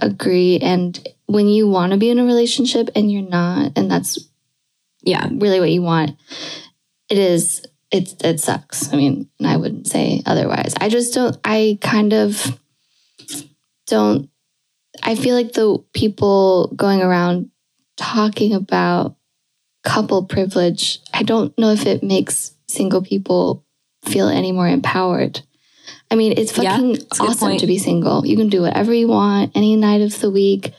agree. 0.00 0.58
And 0.58 0.96
when 1.26 1.48
you 1.48 1.68
want 1.68 1.92
to 1.92 1.98
be 1.98 2.10
in 2.10 2.18
a 2.18 2.24
relationship 2.24 2.90
and 2.94 3.10
you're 3.10 3.28
not, 3.28 3.72
and 3.76 3.90
that's 3.90 4.18
Yeah. 5.02 5.28
really 5.32 5.60
what 5.60 5.70
you 5.70 5.82
want, 5.82 6.16
it 7.10 7.18
is 7.18 7.62
it 7.90 8.14
it 8.24 8.40
sucks. 8.40 8.92
I 8.92 8.96
mean, 8.96 9.28
and 9.38 9.48
I 9.48 9.56
wouldn't 9.56 9.86
say 9.86 10.22
otherwise. 10.26 10.74
I 10.80 10.88
just 10.88 11.14
don't 11.14 11.36
I 11.44 11.78
kind 11.80 12.12
of 12.12 12.58
don't 13.86 14.28
I 15.02 15.14
feel 15.14 15.34
like 15.34 15.52
the 15.52 15.78
people 15.92 16.72
going 16.76 17.02
around 17.02 17.50
talking 17.96 18.54
about 18.54 19.16
couple 19.86 20.24
privilege, 20.24 21.00
I 21.14 21.22
don't 21.22 21.56
know 21.56 21.70
if 21.70 21.86
it 21.86 22.02
makes 22.02 22.54
single 22.68 23.02
people 23.02 23.64
feel 24.04 24.28
any 24.28 24.52
more 24.52 24.68
empowered. 24.68 25.40
I 26.10 26.16
mean, 26.16 26.34
it's 26.36 26.52
fucking 26.52 26.94
good 26.94 27.20
awesome 27.20 27.56
to 27.58 27.66
be 27.66 27.78
single. 27.78 28.26
You 28.26 28.36
can 28.36 28.48
do 28.48 28.62
whatever 28.62 28.92
you 28.92 29.08
want 29.08 29.52
any 29.54 29.76
night 29.76 30.02
of 30.02 30.18
the 30.20 30.30
week. 30.30 30.74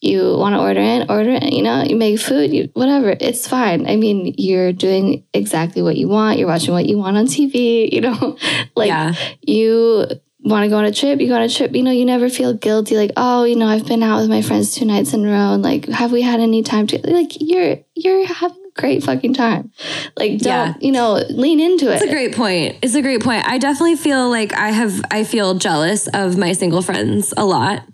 You 0.00 0.36
want 0.36 0.54
to 0.54 0.60
order 0.60 0.80
in, 0.80 1.06
order 1.08 1.30
in, 1.30 1.52
you 1.52 1.62
know, 1.62 1.82
you 1.82 1.94
make 1.94 2.18
food, 2.18 2.52
you 2.52 2.70
whatever. 2.74 3.14
It's 3.20 3.46
fine. 3.46 3.88
I 3.88 3.94
mean, 3.96 4.34
you're 4.36 4.72
doing 4.72 5.24
exactly 5.32 5.82
what 5.82 5.96
you 5.96 6.08
want. 6.08 6.38
You're 6.38 6.48
watching 6.48 6.74
what 6.74 6.86
you 6.86 6.98
want 6.98 7.16
on 7.16 7.26
TV, 7.26 7.88
you 7.92 8.00
know. 8.00 8.36
like 8.74 8.88
yeah. 8.88 9.14
you 9.42 10.06
want 10.44 10.64
to 10.64 10.68
go 10.68 10.76
on 10.78 10.84
a 10.84 10.92
trip, 10.92 11.20
you 11.20 11.28
go 11.28 11.34
on 11.36 11.42
a 11.42 11.48
trip, 11.48 11.74
you 11.74 11.82
know, 11.82 11.90
you 11.92 12.04
never 12.04 12.28
feel 12.28 12.52
guilty, 12.54 12.96
like, 12.96 13.12
oh, 13.16 13.44
you 13.44 13.56
know, 13.56 13.66
I've 13.66 13.86
been 13.86 14.02
out 14.02 14.20
with 14.20 14.28
my 14.30 14.42
friends 14.42 14.74
two 14.74 14.84
nights 14.84 15.12
in 15.14 15.24
a 15.24 15.30
row, 15.30 15.54
and 15.54 15.62
like, 15.62 15.86
have 15.88 16.12
we 16.12 16.22
had 16.22 16.40
any 16.40 16.62
time 16.62 16.86
to 16.88 17.00
like 17.10 17.32
you're 17.40 17.78
you're 17.94 18.26
having 18.26 18.56
a 18.66 18.80
great 18.80 19.02
fucking 19.04 19.34
time. 19.34 19.70
Like, 20.16 20.38
don't, 20.38 20.46
Yeah. 20.46 20.74
you 20.80 20.92
know, 20.92 21.22
lean 21.30 21.60
into 21.60 21.90
it. 21.90 21.94
It's 21.96 22.04
a 22.04 22.08
great 22.10 22.34
point. 22.34 22.76
It's 22.82 22.94
a 22.94 23.02
great 23.02 23.22
point. 23.22 23.46
I 23.46 23.58
definitely 23.58 23.96
feel 23.96 24.28
like 24.30 24.52
I 24.54 24.70
have 24.70 25.02
I 25.10 25.24
feel 25.24 25.54
jealous 25.54 26.08
of 26.08 26.36
my 26.36 26.52
single 26.52 26.82
friends 26.82 27.32
a 27.36 27.44
lot. 27.44 27.84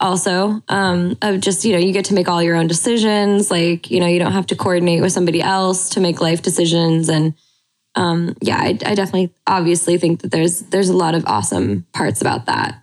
Also, 0.00 0.60
um, 0.68 1.16
of 1.22 1.40
just 1.40 1.64
you 1.64 1.72
know, 1.72 1.78
you 1.78 1.92
get 1.92 2.06
to 2.06 2.14
make 2.14 2.28
all 2.28 2.42
your 2.42 2.56
own 2.56 2.66
decisions. 2.66 3.50
Like 3.50 3.90
you 3.90 4.00
know, 4.00 4.06
you 4.06 4.18
don't 4.18 4.32
have 4.32 4.46
to 4.48 4.56
coordinate 4.56 5.00
with 5.00 5.12
somebody 5.12 5.40
else 5.40 5.90
to 5.90 6.00
make 6.00 6.20
life 6.20 6.42
decisions. 6.42 7.08
And 7.08 7.34
um, 7.96 8.36
yeah, 8.40 8.56
I, 8.58 8.78
I 8.84 8.94
definitely 8.94 9.32
obviously 9.46 9.98
think 9.98 10.22
that 10.22 10.30
there's 10.30 10.60
there's 10.62 10.88
a 10.88 10.96
lot 10.96 11.14
of 11.14 11.24
awesome 11.26 11.86
parts 11.92 12.20
about 12.20 12.46
that. 12.46 12.82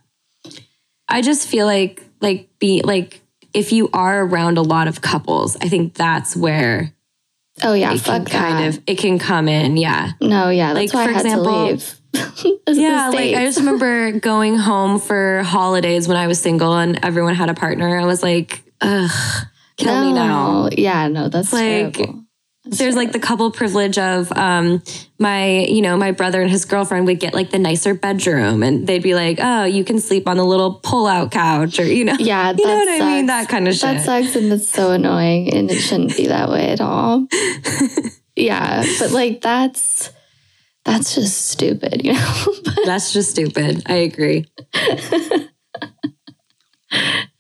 I 1.08 1.22
just 1.22 1.48
feel 1.48 1.66
like 1.66 2.02
like 2.22 2.50
be 2.60 2.82
like 2.84 3.22
if 3.54 3.72
you 3.74 3.90
are 3.94 4.24
around 4.24 4.58
a 4.58 4.62
lot 4.62 4.88
of 4.88 5.02
couples, 5.02 5.58
I 5.58 5.68
think 5.68 5.94
that's 5.94 6.36
where 6.36 6.94
oh 7.64 7.74
yeah, 7.74 7.94
it 7.94 8.04
can 8.04 8.26
kind 8.26 8.64
that. 8.74 8.78
of 8.78 8.84
it 8.88 8.98
can 8.98 9.20
come 9.20 9.48
in. 9.48 9.76
Yeah. 9.78 10.12
No, 10.22 10.50
yeah, 10.50 10.74
that's 10.74 10.94
Like, 10.94 10.94
why 10.94 11.06
for 11.06 11.10
I 11.12 11.14
had 11.14 11.26
example- 11.26 11.46
to 11.54 11.66
leave. 11.72 11.98
This 12.14 12.46
is 12.68 12.76
the 12.78 12.82
Yeah, 12.82 13.10
like 13.10 13.36
I 13.36 13.46
just 13.46 13.60
remember 13.60 14.12
going 14.20 14.58
home 14.58 15.00
for 15.00 15.44
holidays 15.44 16.08
when 16.08 16.18
I 16.18 16.28
was 16.28 16.40
single 16.42 16.74
and 16.74 17.00
everyone 17.04 17.36
had 17.36 17.50
a 17.50 17.54
partner. 17.54 17.98
I 18.00 18.06
was 18.06 18.22
like, 18.22 18.62
ugh, 18.82 19.10
kill 19.78 20.02
me 20.02 20.12
now. 20.14 20.64
No. 20.64 20.70
Yeah, 20.78 21.08
no, 21.08 21.30
that's 21.30 21.52
Like, 21.54 21.94
terrible. 21.94 22.21
There's 22.64 22.96
like 22.96 23.12
the 23.12 23.20
couple 23.20 23.50
privilege 23.52 23.98
of 23.98 24.32
um 24.34 24.84
my, 25.18 25.66
you 25.66 25.82
know, 25.82 25.98
my 25.98 26.12
brother 26.12 26.42
and 26.42 26.50
his 26.50 26.66
girlfriend 26.66 27.06
would 27.08 27.20
get 27.20 27.34
like 27.34 27.50
the 27.50 27.60
nicer 27.60 27.94
bedroom 27.94 28.62
and 28.64 28.86
they'd 28.86 29.02
be 29.02 29.16
like, 29.16 29.40
oh, 29.42 29.64
you 29.64 29.84
can 29.84 30.00
sleep 30.00 30.28
on 30.28 30.38
the 30.38 30.46
little 30.46 30.76
pull-out 30.76 31.32
couch 31.32 31.80
or 31.80 31.86
you 31.86 32.06
know. 32.06 32.16
Yeah, 32.20 32.52
You 32.58 32.68
know 32.68 32.76
what 32.76 32.90
I 32.90 33.00
mean? 33.00 33.26
That 33.26 33.50
kind 33.50 33.68
of 33.68 33.74
shit. 33.74 33.82
That 33.82 34.06
sucks 34.06 34.36
and 34.36 34.52
it's 34.54 34.70
so 34.70 34.92
annoying 34.92 35.54
and 35.54 35.72
it 35.72 35.80
shouldn't 35.80 36.16
be 36.16 36.28
that 36.28 36.50
way 36.50 36.70
at 36.70 36.82
all. 36.82 37.28
yeah, 38.36 38.84
but 39.00 39.12
like 39.12 39.42
that's 39.42 40.12
that's 40.84 41.16
just 41.16 41.48
stupid, 41.48 42.04
you 42.04 42.14
know. 42.14 42.46
That's 42.86 43.14
just 43.14 43.30
stupid. 43.30 43.84
I 43.86 43.98
agree. 43.98 44.46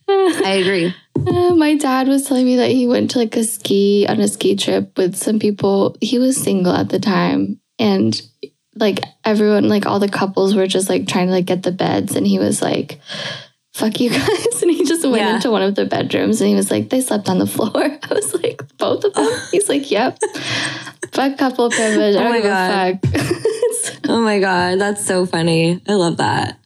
I 0.07 0.57
agree. 0.61 0.93
Uh, 1.15 1.53
my 1.55 1.75
dad 1.75 2.07
was 2.07 2.25
telling 2.27 2.45
me 2.45 2.55
that 2.57 2.71
he 2.71 2.87
went 2.87 3.11
to 3.11 3.19
like 3.19 3.35
a 3.35 3.43
ski 3.43 4.05
on 4.09 4.19
a 4.19 4.27
ski 4.27 4.55
trip 4.55 4.97
with 4.97 5.15
some 5.15 5.39
people. 5.39 5.95
He 6.01 6.17
was 6.19 6.41
single 6.41 6.73
at 6.73 6.89
the 6.89 6.99
time, 6.99 7.59
and 7.77 8.19
like 8.75 8.99
everyone, 9.25 9.67
like 9.67 9.85
all 9.85 9.99
the 9.99 10.09
couples 10.09 10.55
were 10.55 10.67
just 10.67 10.89
like 10.89 11.07
trying 11.07 11.27
to 11.27 11.33
like 11.33 11.45
get 11.45 11.63
the 11.63 11.71
beds, 11.71 12.15
and 12.15 12.25
he 12.25 12.39
was 12.39 12.61
like, 12.61 12.99
"Fuck 13.73 13.99
you 13.99 14.09
guys!" 14.17 14.61
And 14.63 14.71
he 14.71 14.83
just 14.85 15.03
went 15.03 15.17
Yeah. 15.17 15.35
into 15.35 15.51
one 15.51 15.61
of 15.61 15.75
the 15.75 15.85
bedrooms, 15.85 16.41
and 16.41 16.49
he 16.49 16.55
was 16.55 16.71
like, 16.71 16.89
"They 16.89 17.01
slept 17.01 17.29
on 17.29 17.37
the 17.39 17.45
floor." 17.47 17.71
I 17.75 18.13
was 18.13 18.33
like, 18.33 18.61
"Both 18.77 19.03
of 19.03 19.13
them?" 19.13 19.29
He's 19.51 19.69
like, 19.69 19.91
"Yep." 19.91 20.17
Fuck 21.11 21.37
couple 21.37 21.69
privilege. 21.69 22.15
I 22.15 22.19
Oh 22.19 22.23
don't 22.23 22.31
my 22.31 22.41
God. 22.41 22.99
fuck. 23.05 23.21
Oh 24.07 24.21
my 24.21 24.39
god, 24.39 24.79
that's 24.79 25.05
so 25.05 25.25
funny. 25.25 25.81
I 25.87 25.93
love 25.93 26.17
that. 26.17 26.57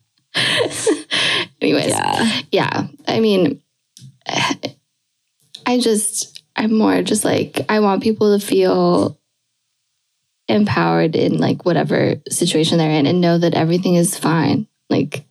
Anyways, 1.61 1.89
Yeah. 1.89 2.41
yeah 2.51 2.87
i 3.07 3.19
mean 3.19 3.61
i 5.65 5.79
just 5.79 6.43
i'm 6.55 6.73
more 6.73 7.01
just 7.01 7.25
like 7.25 7.61
i 7.69 7.79
want 7.79 8.03
people 8.03 8.37
to 8.37 8.45
feel 8.45 9.19
empowered 10.47 11.15
in 11.15 11.39
like 11.39 11.65
whatever 11.65 12.15
situation 12.29 12.77
they're 12.77 12.91
in 12.91 13.07
and 13.07 13.19
know 13.19 13.37
that 13.37 13.55
everything 13.55 13.95
is 13.95 14.17
fine 14.17 14.67
like 14.89 15.25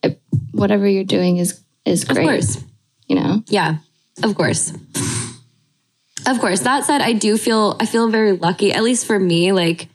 whatever 0.53 0.87
you're 0.87 1.05
doing 1.05 1.37
is 1.37 1.63
is 1.85 2.05
great. 2.05 2.19
Of 2.19 2.25
course. 2.25 2.65
you 3.07 3.17
know 3.17 3.43
Yeah, 3.49 3.77
of 4.23 4.35
course. 4.35 4.73
Of 6.27 6.41
course. 6.41 6.61
That 6.61 6.85
said, 6.85 7.03
I 7.03 7.13
do 7.13 7.37
feel 7.37 7.77
I 7.81 7.87
feel 7.87 8.09
very 8.09 8.33
lucky, 8.33 8.73
at 8.73 8.83
least 8.83 9.07
for 9.07 9.19
me, 9.19 9.53
like 9.53 9.89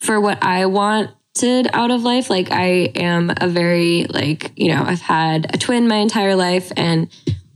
for 0.00 0.20
what 0.20 0.42
I 0.42 0.66
wanted 0.66 1.68
out 1.72 1.90
of 1.90 2.02
life. 2.02 2.30
Like 2.30 2.52
I 2.52 2.92
am 2.94 3.32
a 3.40 3.48
very 3.48 4.04
like, 4.04 4.52
you 4.56 4.68
know, 4.68 4.82
I've 4.84 5.00
had 5.00 5.52
a 5.52 5.58
twin 5.58 5.88
my 5.88 5.96
entire 5.96 6.36
life 6.36 6.70
and 6.76 7.08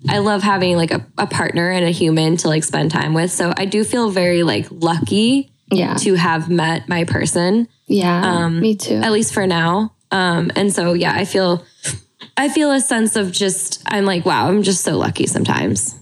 I 0.08 0.18
love 0.18 0.42
having 0.42 0.76
like 0.76 0.90
a, 0.90 1.06
a 1.18 1.26
partner 1.26 1.70
and 1.70 1.84
a 1.84 1.90
human 1.90 2.36
to 2.38 2.48
like 2.48 2.64
spend 2.64 2.90
time 2.90 3.14
with. 3.14 3.30
So 3.30 3.52
I 3.56 3.64
do 3.66 3.84
feel 3.84 4.10
very 4.10 4.42
like 4.42 4.66
lucky 4.70 5.50
yeah 5.70 5.94
to 5.94 6.14
have 6.14 6.50
met 6.50 6.88
my 6.88 7.04
person. 7.04 7.66
yeah 7.86 8.48
me 8.48 8.76
too 8.76 8.96
at 8.96 9.12
least 9.12 9.32
for 9.32 9.46
now. 9.46 9.94
Um, 10.10 10.50
and 10.56 10.72
so 10.72 10.92
yeah, 10.92 11.14
I 11.14 11.24
feel 11.24 11.64
I 12.36 12.48
feel 12.48 12.70
a 12.70 12.80
sense 12.80 13.16
of 13.16 13.32
just 13.32 13.82
I'm 13.86 14.04
like, 14.04 14.26
wow, 14.26 14.48
I'm 14.48 14.62
just 14.62 14.82
so 14.84 14.98
lucky 14.98 15.26
sometimes. 15.26 15.98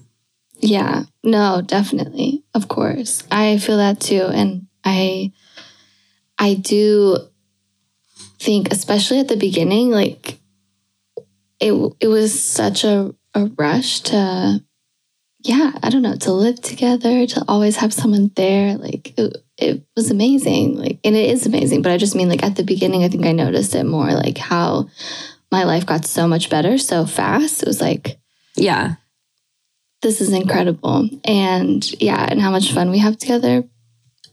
Yeah, 0.59 1.05
no, 1.25 1.63
definitely. 1.65 2.45
Of 2.55 2.69
course. 2.69 3.25
I 3.31 3.59
feel 3.59 3.79
that 3.79 4.01
too. 4.01 4.25
And 4.25 4.67
I 4.85 5.33
I 6.39 6.55
do 6.55 7.17
think 8.39 8.73
especially 8.73 9.21
at 9.21 9.29
the 9.29 9.37
beginning 9.37 9.91
like 9.91 10.41
it 11.61 11.73
it 12.01 12.09
was 12.09 12.43
such 12.43 12.85
a 12.85 13.15
a 13.35 13.47
rush 13.59 14.01
to 14.01 14.63
yeah, 15.43 15.73
I 15.83 15.89
don't 15.89 16.03
know, 16.03 16.17
to 16.17 16.33
live 16.33 16.61
together, 16.61 17.27
to 17.27 17.45
always 17.49 17.77
have 17.77 17.95
someone 17.95 18.31
there. 18.37 18.77
Like 18.77 19.19
it, 19.19 19.39
it 19.57 19.83
was 19.97 20.11
amazing. 20.11 20.77
Like 20.77 20.99
and 21.03 21.17
it 21.17 21.31
is 21.31 21.47
amazing, 21.47 21.81
but 21.83 21.93
I 21.93 21.97
just 21.97 22.15
mean 22.15 22.29
like 22.29 22.43
at 22.43 22.57
the 22.57 22.63
beginning 22.65 23.05
I 23.05 23.09
think 23.09 23.25
I 23.25 23.33
noticed 23.33 23.75
it 23.75 23.85
more 23.85 24.13
like 24.13 24.37
how 24.39 24.89
my 25.51 25.65
life 25.65 25.87
got 25.87 26.05
so 26.05 26.29
much 26.29 26.51
better 26.51 26.77
so 26.79 27.07
fast. 27.07 27.63
It 27.63 27.67
was 27.69 27.81
like 27.81 28.19
Yeah. 28.57 28.97
this 30.03 30.21
is 30.21 30.33
incredible. 30.33 31.09
And 31.25 31.91
yeah, 32.01 32.27
and 32.29 32.41
how 32.41 32.51
much 32.51 32.73
fun 32.73 32.91
we 32.91 32.99
have 32.99 33.17
together. 33.19 33.65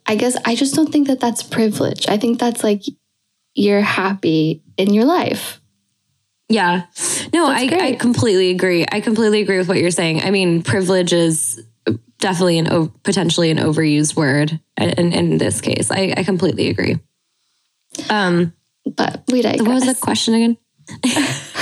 I 0.06 0.16
guess 0.16 0.38
I 0.46 0.56
just 0.56 0.76
don't 0.76 0.92
think 0.92 1.08
that 1.08 1.20
that's 1.20 1.44
privilege. 1.44 2.08
I 2.08 2.18
think 2.18 2.40
that's 2.40 2.64
like 2.64 2.84
you're 3.54 3.82
happy 3.82 4.64
in 4.78 4.94
your 4.94 5.06
life. 5.06 5.60
Yeah. 6.50 6.84
No, 7.34 7.48
That's 7.48 7.74
I, 7.74 7.88
I 7.88 7.96
completely 7.96 8.52
agree. 8.52 8.86
I 8.90 9.02
completely 9.02 9.42
agree 9.42 9.58
with 9.58 9.68
what 9.68 9.78
you're 9.78 9.92
saying. 9.92 10.22
I 10.22 10.32
mean, 10.32 10.64
privilege 10.64 11.12
is 11.14 11.62
definitely 12.20 12.58
an 12.60 12.72
o- 12.72 12.92
potentially 13.04 13.52
an 13.52 13.58
overused 13.58 14.16
word 14.16 14.60
in, 14.78 15.14
in 15.14 15.38
this 15.38 15.62
case. 15.62 15.92
I, 15.92 16.14
I 16.16 16.24
completely 16.24 16.70
agree. 16.70 17.00
Um, 18.10 18.54
But 18.86 19.24
we 19.32 19.42
digress. 19.42 19.62
what 19.68 19.74
was 19.74 19.86
the 19.86 19.96
question 19.96 20.34
again? 20.36 20.58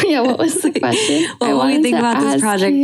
yeah, 0.06 0.22
what 0.22 0.38
was 0.38 0.62
the 0.62 0.72
question? 0.80 1.30
What 1.40 1.49
will 1.49 1.66
we 1.66 1.82
think 1.82 1.98
about 1.98 2.20
this 2.20 2.41
project? 2.41 2.76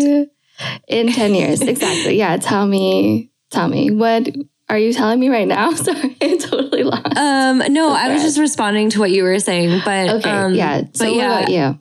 in 0.88 1.12
10 1.12 1.36
years? 1.36 1.62
exactly. 1.62 2.18
Yeah, 2.18 2.38
tell 2.38 2.66
me, 2.66 3.32
tell 3.52 3.68
me. 3.68 3.92
What 3.92 4.28
are 4.70 4.78
you 4.78 4.94
telling 4.94 5.20
me 5.20 5.30
right 5.30 5.48
now? 5.48 5.72
Sorry, 5.74 6.16
I 6.22 6.38
totally 6.38 6.84
lost. 6.84 7.18
Um, 7.18 7.60
no, 7.74 7.92
I 7.92 8.14
was 8.14 8.24
just 8.24 8.40
responding 8.40 8.90
to 8.92 9.00
what 9.00 9.12
you 9.12 9.24
were 9.24 9.40
saying, 9.40 9.82
but 9.86 10.10
okay, 10.10 10.30
um, 10.30 10.54
yeah. 10.56 10.82
So 10.94 11.06
but 11.06 11.08
what 11.08 11.16
yeah, 11.16 11.40
about 11.40 11.52
you? 11.52 11.80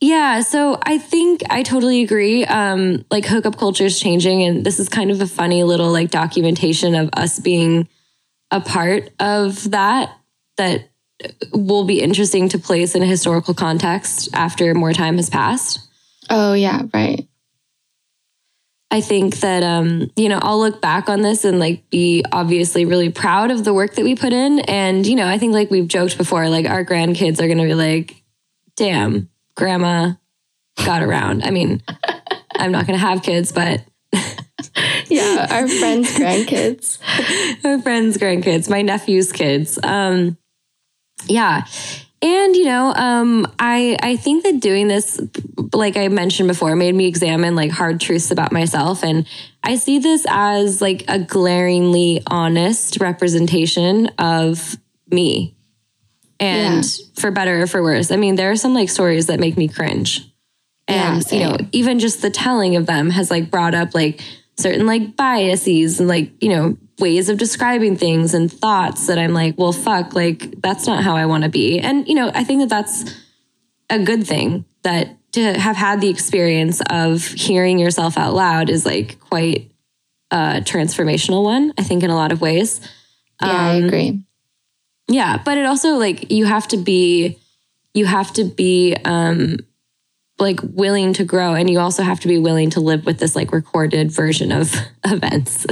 Yeah, 0.00 0.40
so 0.40 0.78
I 0.82 0.96
think 0.96 1.42
I 1.50 1.62
totally 1.62 2.02
agree. 2.02 2.44
Um, 2.46 3.04
like 3.10 3.26
hookup 3.26 3.58
culture 3.58 3.84
is 3.84 4.00
changing, 4.00 4.42
and 4.42 4.64
this 4.64 4.80
is 4.80 4.88
kind 4.88 5.10
of 5.10 5.20
a 5.20 5.26
funny 5.26 5.62
little 5.62 5.92
like 5.92 6.10
documentation 6.10 6.94
of 6.94 7.10
us 7.12 7.38
being 7.38 7.86
a 8.50 8.60
part 8.60 9.10
of 9.20 9.70
that. 9.72 10.16
That 10.56 10.88
will 11.52 11.84
be 11.84 12.00
interesting 12.00 12.48
to 12.50 12.58
place 12.58 12.94
in 12.94 13.02
a 13.02 13.06
historical 13.06 13.54
context 13.54 14.28
after 14.34 14.74
more 14.74 14.92
time 14.92 15.16
has 15.16 15.30
passed. 15.30 15.86
Oh, 16.28 16.52
yeah, 16.52 16.82
right. 16.92 17.26
I 18.90 19.00
think 19.00 19.36
that 19.40 19.62
um, 19.62 20.10
you 20.16 20.28
know, 20.28 20.38
I'll 20.42 20.58
look 20.58 20.80
back 20.80 21.08
on 21.08 21.22
this 21.22 21.44
and 21.44 21.58
like 21.58 21.88
be 21.90 22.24
obviously 22.32 22.84
really 22.84 23.10
proud 23.10 23.50
of 23.50 23.64
the 23.64 23.72
work 23.72 23.94
that 23.94 24.04
we 24.04 24.16
put 24.16 24.32
in. 24.32 24.60
And, 24.60 25.06
you 25.06 25.14
know, 25.14 25.26
I 25.26 25.38
think 25.38 25.54
like 25.54 25.70
we've 25.70 25.86
joked 25.86 26.18
before, 26.18 26.48
like 26.48 26.66
our 26.66 26.84
grandkids 26.84 27.40
are 27.40 27.48
gonna 27.48 27.64
be 27.64 27.74
like, 27.74 28.22
damn, 28.76 29.29
grandma 29.56 30.12
got 30.84 31.02
around. 31.02 31.42
I 31.44 31.50
mean, 31.50 31.82
I'm 32.56 32.72
not 32.72 32.86
gonna 32.86 32.98
have 32.98 33.22
kids, 33.22 33.52
but 33.52 33.82
Yeah, 35.08 35.46
our 35.50 35.66
friends' 35.66 36.14
grandkids. 36.16 36.98
my 37.64 37.80
friends' 37.80 38.16
grandkids, 38.16 38.70
my 38.70 38.82
nephew's 38.82 39.32
kids. 39.32 39.78
Um, 39.82 40.38
yeah. 41.26 41.64
And 42.22 42.54
you 42.54 42.64
know, 42.64 42.92
um, 42.94 43.46
I 43.58 43.96
I 44.02 44.16
think 44.16 44.44
that 44.44 44.60
doing 44.60 44.88
this, 44.88 45.20
like 45.72 45.96
I 45.96 46.08
mentioned 46.08 46.48
before, 46.48 46.76
made 46.76 46.94
me 46.94 47.06
examine 47.06 47.56
like 47.56 47.70
hard 47.70 48.00
truths 48.00 48.30
about 48.30 48.52
myself, 48.52 49.02
and 49.02 49.26
I 49.64 49.76
see 49.76 49.98
this 49.98 50.26
as 50.28 50.82
like 50.82 51.04
a 51.08 51.18
glaringly 51.18 52.22
honest 52.26 53.00
representation 53.00 54.08
of 54.18 54.76
me, 55.10 55.56
and 56.40 56.84
for 57.16 57.30
better 57.30 57.62
or 57.62 57.66
for 57.66 57.82
worse. 57.82 58.10
I 58.10 58.16
mean, 58.16 58.34
there 58.34 58.50
are 58.50 58.56
some 58.56 58.74
like 58.74 58.88
stories 58.88 59.26
that 59.26 59.38
make 59.38 59.56
me 59.56 59.68
cringe, 59.68 60.26
and 60.88 61.24
Yeah, 61.30 61.38
you 61.38 61.44
know, 61.44 61.68
even 61.72 61.98
just 61.98 62.22
the 62.22 62.30
telling 62.30 62.74
of 62.76 62.86
them 62.86 63.10
has 63.10 63.30
like 63.30 63.50
brought 63.50 63.74
up 63.74 63.94
like 63.94 64.20
certain 64.58 64.86
like 64.86 65.16
biases 65.16 66.00
and 66.00 66.08
like 66.08 66.32
you 66.42 66.48
know 66.48 66.76
ways 66.98 67.28
of 67.30 67.38
describing 67.38 67.96
things 67.96 68.34
and 68.34 68.52
thoughts 68.52 69.06
that 69.06 69.18
I'm 69.18 69.32
like, 69.32 69.56
well, 69.56 69.72
fuck, 69.72 70.14
like 70.14 70.60
that's 70.60 70.86
not 70.86 71.02
how 71.04 71.16
I 71.16 71.26
want 71.26 71.44
to 71.44 71.50
be. 71.50 71.78
And 71.78 72.06
you 72.08 72.14
know, 72.14 72.30
I 72.34 72.44
think 72.44 72.60
that 72.60 72.68
that's 72.68 73.14
a 73.88 73.98
good 73.98 74.26
thing 74.26 74.64
that 74.82 75.16
to 75.32 75.54
have 75.58 75.76
had 75.76 76.00
the 76.00 76.08
experience 76.08 76.82
of 76.90 77.24
hearing 77.24 77.78
yourself 77.78 78.18
out 78.18 78.34
loud 78.34 78.68
is 78.68 78.84
like 78.84 79.18
quite 79.20 79.70
a 80.30 80.60
transformational 80.60 81.42
one. 81.42 81.72
I 81.78 81.82
think 81.82 82.02
in 82.02 82.10
a 82.10 82.16
lot 82.16 82.32
of 82.32 82.40
ways. 82.40 82.80
Yeah, 83.42 83.48
I 83.50 83.76
Um, 83.78 83.84
agree. 83.84 84.22
Yeah, 85.10 85.42
but 85.44 85.58
it 85.58 85.66
also 85.66 85.96
like 85.96 86.30
you 86.30 86.44
have 86.46 86.68
to 86.68 86.76
be 86.76 87.38
you 87.94 88.06
have 88.06 88.32
to 88.34 88.44
be 88.44 88.96
um 89.04 89.56
like 90.38 90.60
willing 90.62 91.12
to 91.12 91.24
grow 91.24 91.54
and 91.54 91.68
you 91.68 91.78
also 91.80 92.02
have 92.02 92.20
to 92.20 92.28
be 92.28 92.38
willing 92.38 92.70
to 92.70 92.80
live 92.80 93.04
with 93.04 93.18
this 93.18 93.36
like 93.36 93.52
recorded 93.52 94.10
version 94.10 94.52
of 94.52 94.74
events. 95.04 95.66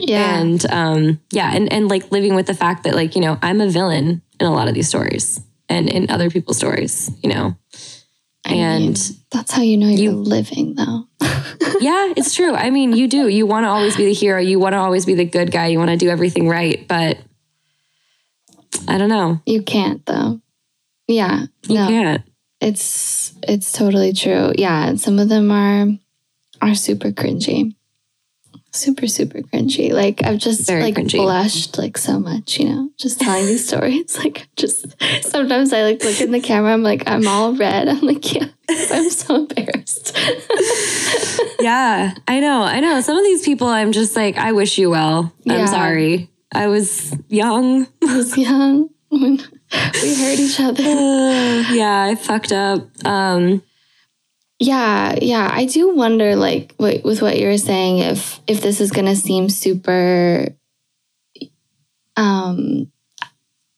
Yeah. 0.00 0.40
and 0.40 0.66
um 0.70 1.20
yeah, 1.30 1.52
and 1.54 1.72
and 1.72 1.88
like 1.88 2.10
living 2.10 2.34
with 2.34 2.46
the 2.46 2.54
fact 2.54 2.84
that 2.84 2.94
like, 2.94 3.14
you 3.14 3.20
know, 3.20 3.38
I'm 3.42 3.60
a 3.60 3.68
villain 3.68 4.22
in 4.40 4.46
a 4.46 4.52
lot 4.52 4.66
of 4.66 4.74
these 4.74 4.88
stories 4.88 5.40
and 5.68 5.88
in 5.88 6.10
other 6.10 6.30
people's 6.30 6.56
stories, 6.56 7.10
you 7.22 7.32
know. 7.32 7.56
I 8.44 8.52
mean, 8.52 8.60
and 8.60 9.10
that's 9.30 9.52
how 9.52 9.62
you 9.62 9.76
know 9.76 9.88
you're 9.88 10.12
living, 10.12 10.74
though. 10.74 11.06
yeah, 11.80 12.12
it's 12.16 12.34
true. 12.34 12.54
I 12.54 12.70
mean, 12.70 12.94
you 12.94 13.06
do. 13.06 13.28
You 13.28 13.44
want 13.44 13.64
to 13.64 13.68
always 13.68 13.96
be 13.96 14.06
the 14.06 14.14
hero. 14.14 14.40
You 14.40 14.58
want 14.58 14.72
to 14.72 14.78
always 14.78 15.04
be 15.04 15.14
the 15.14 15.26
good 15.26 15.52
guy. 15.52 15.66
You 15.66 15.78
want 15.78 15.90
to 15.90 15.98
do 15.98 16.08
everything 16.08 16.48
right, 16.48 16.86
but 16.88 17.18
I 18.88 18.98
don't 18.98 19.08
know. 19.08 19.40
You 19.46 19.62
can't, 19.62 20.04
though. 20.06 20.40
Yeah. 21.06 21.46
You 21.68 21.74
no, 21.74 21.88
can't. 21.88 22.22
it's 22.60 23.32
it's 23.42 23.72
totally 23.72 24.12
true. 24.12 24.52
Yeah, 24.56 24.86
and 24.88 25.00
some 25.00 25.18
of 25.18 25.28
them 25.28 25.50
are 25.50 25.86
are 26.62 26.74
super 26.74 27.10
cringy. 27.10 27.74
Super, 28.72 29.08
super 29.08 29.40
cringy. 29.40 29.92
Like 29.92 30.22
I've 30.24 30.38
just 30.38 30.66
Very 30.68 30.82
like 30.82 30.94
cringy. 30.94 31.16
blushed 31.18 31.76
like 31.78 31.98
so 31.98 32.20
much, 32.20 32.60
you 32.60 32.68
know, 32.68 32.90
just 32.96 33.20
telling 33.20 33.46
these 33.46 33.66
stories. 33.68 34.16
Like 34.16 34.46
just 34.56 34.86
sometimes 35.22 35.72
I 35.72 35.82
like 35.82 36.04
look 36.04 36.20
in 36.20 36.30
the 36.30 36.40
camera, 36.40 36.72
I'm 36.72 36.84
like, 36.84 37.02
I'm 37.08 37.26
all 37.26 37.52
red. 37.56 37.88
I'm 37.92 38.00
like, 38.02 38.32
yeah, 38.32 38.46
I'm 38.68 39.10
so 39.10 39.34
embarrassed. 39.36 40.16
Yeah, 41.60 42.14
I 42.26 42.40
know. 42.40 42.62
I 42.62 42.80
know. 42.80 43.02
Some 43.02 43.18
of 43.18 43.22
these 43.24 43.44
people, 43.44 43.66
I'm 43.68 43.92
just 43.92 44.16
like, 44.16 44.38
I 44.38 44.52
wish 44.52 44.78
you 44.78 44.88
well. 44.88 45.30
Yeah. 45.44 45.56
I'm 45.56 45.66
sorry. 45.66 46.30
I 46.52 46.66
was 46.66 47.16
young. 47.28 47.86
I 48.06 48.16
was 48.16 48.36
young 48.36 48.90
when 49.08 49.36
we 49.38 50.14
hurt 50.14 50.38
each 50.38 50.58
other. 50.60 50.82
Uh, 50.82 51.72
yeah, 51.72 52.02
I 52.10 52.14
fucked 52.16 52.52
up. 52.52 52.88
Um, 53.06 53.62
Yeah, 54.58 55.16
yeah. 55.22 55.48
I 55.52 55.64
do 55.64 55.94
wonder, 55.94 56.36
like, 56.36 56.74
what, 56.76 57.02
with 57.04 57.22
what 57.22 57.38
you 57.38 57.46
were 57.46 57.56
saying, 57.58 57.98
if 57.98 58.40
if 58.46 58.60
this 58.62 58.80
is 58.80 58.90
gonna 58.90 59.16
seem 59.16 59.48
super, 59.48 60.48
um, 62.16 62.90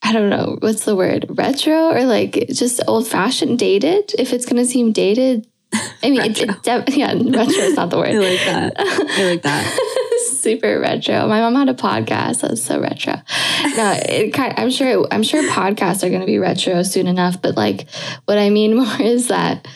I 0.03 0.13
don't 0.13 0.31
know, 0.31 0.57
what's 0.61 0.85
the 0.85 0.97
word, 0.97 1.27
retro 1.31 1.91
or 1.95 2.05
like 2.05 2.47
just 2.49 2.81
old 2.89 3.07
fashioned, 3.07 3.59
dated. 3.59 4.13
If 4.19 4.33
it's 4.33 4.47
gonna 4.47 4.65
seem 4.65 4.93
dated, 4.93 5.47
I 6.03 6.11
mean, 6.11 6.21
it, 6.23 6.41
it 6.41 6.63
de- 6.65 6.85
yeah, 6.99 7.13
retro 7.15 7.63
is 7.63 7.77
not 7.77 7.91
the 7.91 7.99
word. 7.99 8.09
I 8.15 8.19
like 8.19 8.45
that. 8.45 8.73
I 8.79 9.25
like 9.31 9.43
that. 9.43 9.99
super 10.43 10.81
retro. 10.81 11.27
My 11.29 11.41
mom 11.41 11.55
had 11.55 11.69
a 11.69 11.75
podcast 11.75 12.41
that 12.41 12.51
was 12.51 12.63
so 12.63 12.81
retro. 12.81 13.15
No, 13.77 13.95
it 14.09 14.35
kind 14.35 14.55
I'm 14.57 14.71
sure 14.71 15.07
I'm 15.11 15.23
sure 15.23 15.43
podcasts 15.51 16.03
are 16.03 16.09
going 16.09 16.21
to 16.21 16.27
be 16.27 16.39
retro 16.39 16.83
soon 16.83 17.07
enough. 17.07 17.41
But 17.41 17.57
like, 17.57 17.89
what 18.25 18.39
I 18.39 18.51
mean 18.51 18.77
more 18.83 19.01
is 19.01 19.29
that 19.29 19.67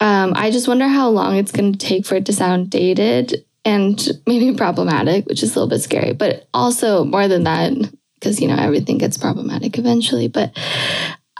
um, 0.00 0.32
I 0.36 0.50
just 0.50 0.68
wonder 0.68 0.86
how 0.86 1.08
long 1.08 1.36
it's 1.36 1.52
going 1.52 1.72
to 1.72 1.78
take 1.78 2.06
for 2.06 2.14
it 2.16 2.26
to 2.26 2.32
sound 2.32 2.70
dated 2.70 3.44
and 3.64 4.06
maybe 4.26 4.54
problematic, 4.56 5.26
which 5.26 5.42
is 5.42 5.54
a 5.54 5.58
little 5.58 5.68
bit 5.68 5.82
scary. 5.82 6.12
But 6.12 6.48
also 6.52 7.04
more 7.04 7.28
than 7.28 7.44
that, 7.44 7.72
because 8.14 8.40
you 8.40 8.48
know 8.48 8.56
everything 8.56 8.98
gets 8.98 9.18
problematic 9.18 9.78
eventually. 9.78 10.28
But 10.28 10.56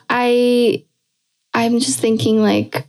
I, 0.08 0.84
I'm 1.52 1.78
just 1.78 2.00
thinking 2.00 2.40
like 2.40 2.88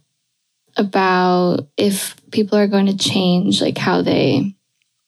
about 0.78 1.68
if 1.78 2.16
people 2.32 2.58
are 2.58 2.68
going 2.68 2.88
to 2.88 2.98
change 2.98 3.62
like 3.62 3.78
how 3.78 4.02
they 4.02 4.55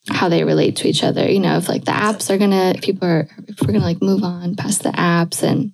how 0.09 0.29
they 0.29 0.43
relate 0.43 0.77
to 0.77 0.88
each 0.88 1.03
other 1.03 1.29
you 1.29 1.39
know 1.39 1.57
if 1.57 1.67
like 1.67 1.85
the 1.85 1.91
apps 1.91 2.29
are 2.29 2.38
gonna 2.38 2.71
if 2.75 2.81
people 2.81 3.07
are 3.07 3.27
if 3.47 3.61
we're 3.61 3.73
gonna 3.73 3.79
like 3.79 4.01
move 4.01 4.23
on 4.23 4.55
past 4.55 4.84
the 4.84 4.89
apps 4.91 5.43
and 5.43 5.73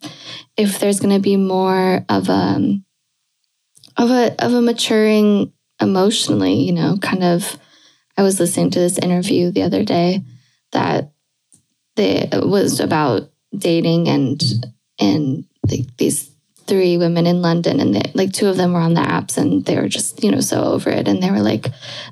if 0.58 0.80
there's 0.80 1.00
gonna 1.00 1.20
be 1.20 1.36
more 1.36 2.04
of 2.10 2.30
a 2.30 2.80
of 3.98 4.10
a 4.10 4.44
of 4.44 4.54
a 4.54 4.62
maturing 4.62 5.52
emotionally 5.80 6.56
you 6.56 6.72
know 6.72 6.98
kind 7.02 7.24
of 7.24 7.60
i 8.18 8.24
was 8.24 8.40
listening 8.40 8.72
to 8.72 8.80
this 8.80 8.98
interview 8.98 9.52
the 9.52 9.64
other 9.64 9.84
day 9.84 10.22
that 10.72 11.12
they 11.96 12.28
it 12.32 12.48
was 12.48 12.80
about 12.80 13.30
dating 13.56 14.08
and 14.08 14.42
and 15.00 15.46
like 15.70 15.96
these 15.98 16.33
three 16.74 16.98
women 16.98 17.26
in 17.28 17.42
London 17.42 17.80
and 17.80 17.94
they, 17.96 18.12
like 18.16 18.32
two 18.34 18.48
of 18.48 18.58
them 18.58 18.74
were 18.74 18.80
on 18.80 18.96
the 18.96 19.02
apps 19.02 19.38
and 19.38 19.64
they 19.66 19.76
were 19.76 19.88
just 19.98 20.24
you 20.24 20.32
know 20.32 20.40
so 20.42 20.64
over 20.64 20.90
it 20.90 21.08
and 21.08 21.22
they 21.22 21.30
were 21.30 21.42
like 21.52 21.68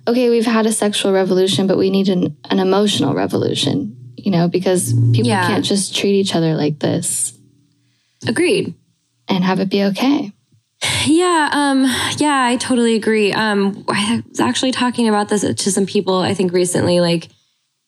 okay 0.07 0.29
we've 0.29 0.45
had 0.57 0.65
a 0.67 0.71
sexual 0.71 1.11
revolution 1.11 1.65
but 1.67 1.77
we 1.77 1.89
need 1.89 2.09
an, 2.09 2.37
an 2.51 2.59
emotional 2.59 3.13
revolution 3.15 3.95
you 4.17 4.29
know 4.31 4.47
because 4.47 4.93
people 5.13 5.25
Yeah. 5.33 5.47
can't 5.47 5.65
just 5.65 5.95
treat 5.95 6.13
each 6.23 6.35
other 6.35 6.53
like 6.55 6.77
this 6.79 7.33
Agreed. 8.27 8.75
and 9.27 9.43
have 9.43 9.59
it 9.59 9.69
be 9.69 9.83
okay 9.91 10.31
Yeah, 11.05 11.49
um, 11.53 11.83
yeah, 12.17 12.43
I 12.51 12.57
totally 12.57 12.95
agree. 12.95 13.31
Um, 13.33 13.85
I 13.87 14.23
was 14.29 14.39
actually 14.39 14.71
talking 14.71 15.07
about 15.07 15.29
this 15.29 15.41
to 15.41 15.71
some 15.71 15.85
people, 15.85 16.17
I 16.29 16.33
think 16.33 16.53
recently. 16.53 16.99
Like, 16.99 17.29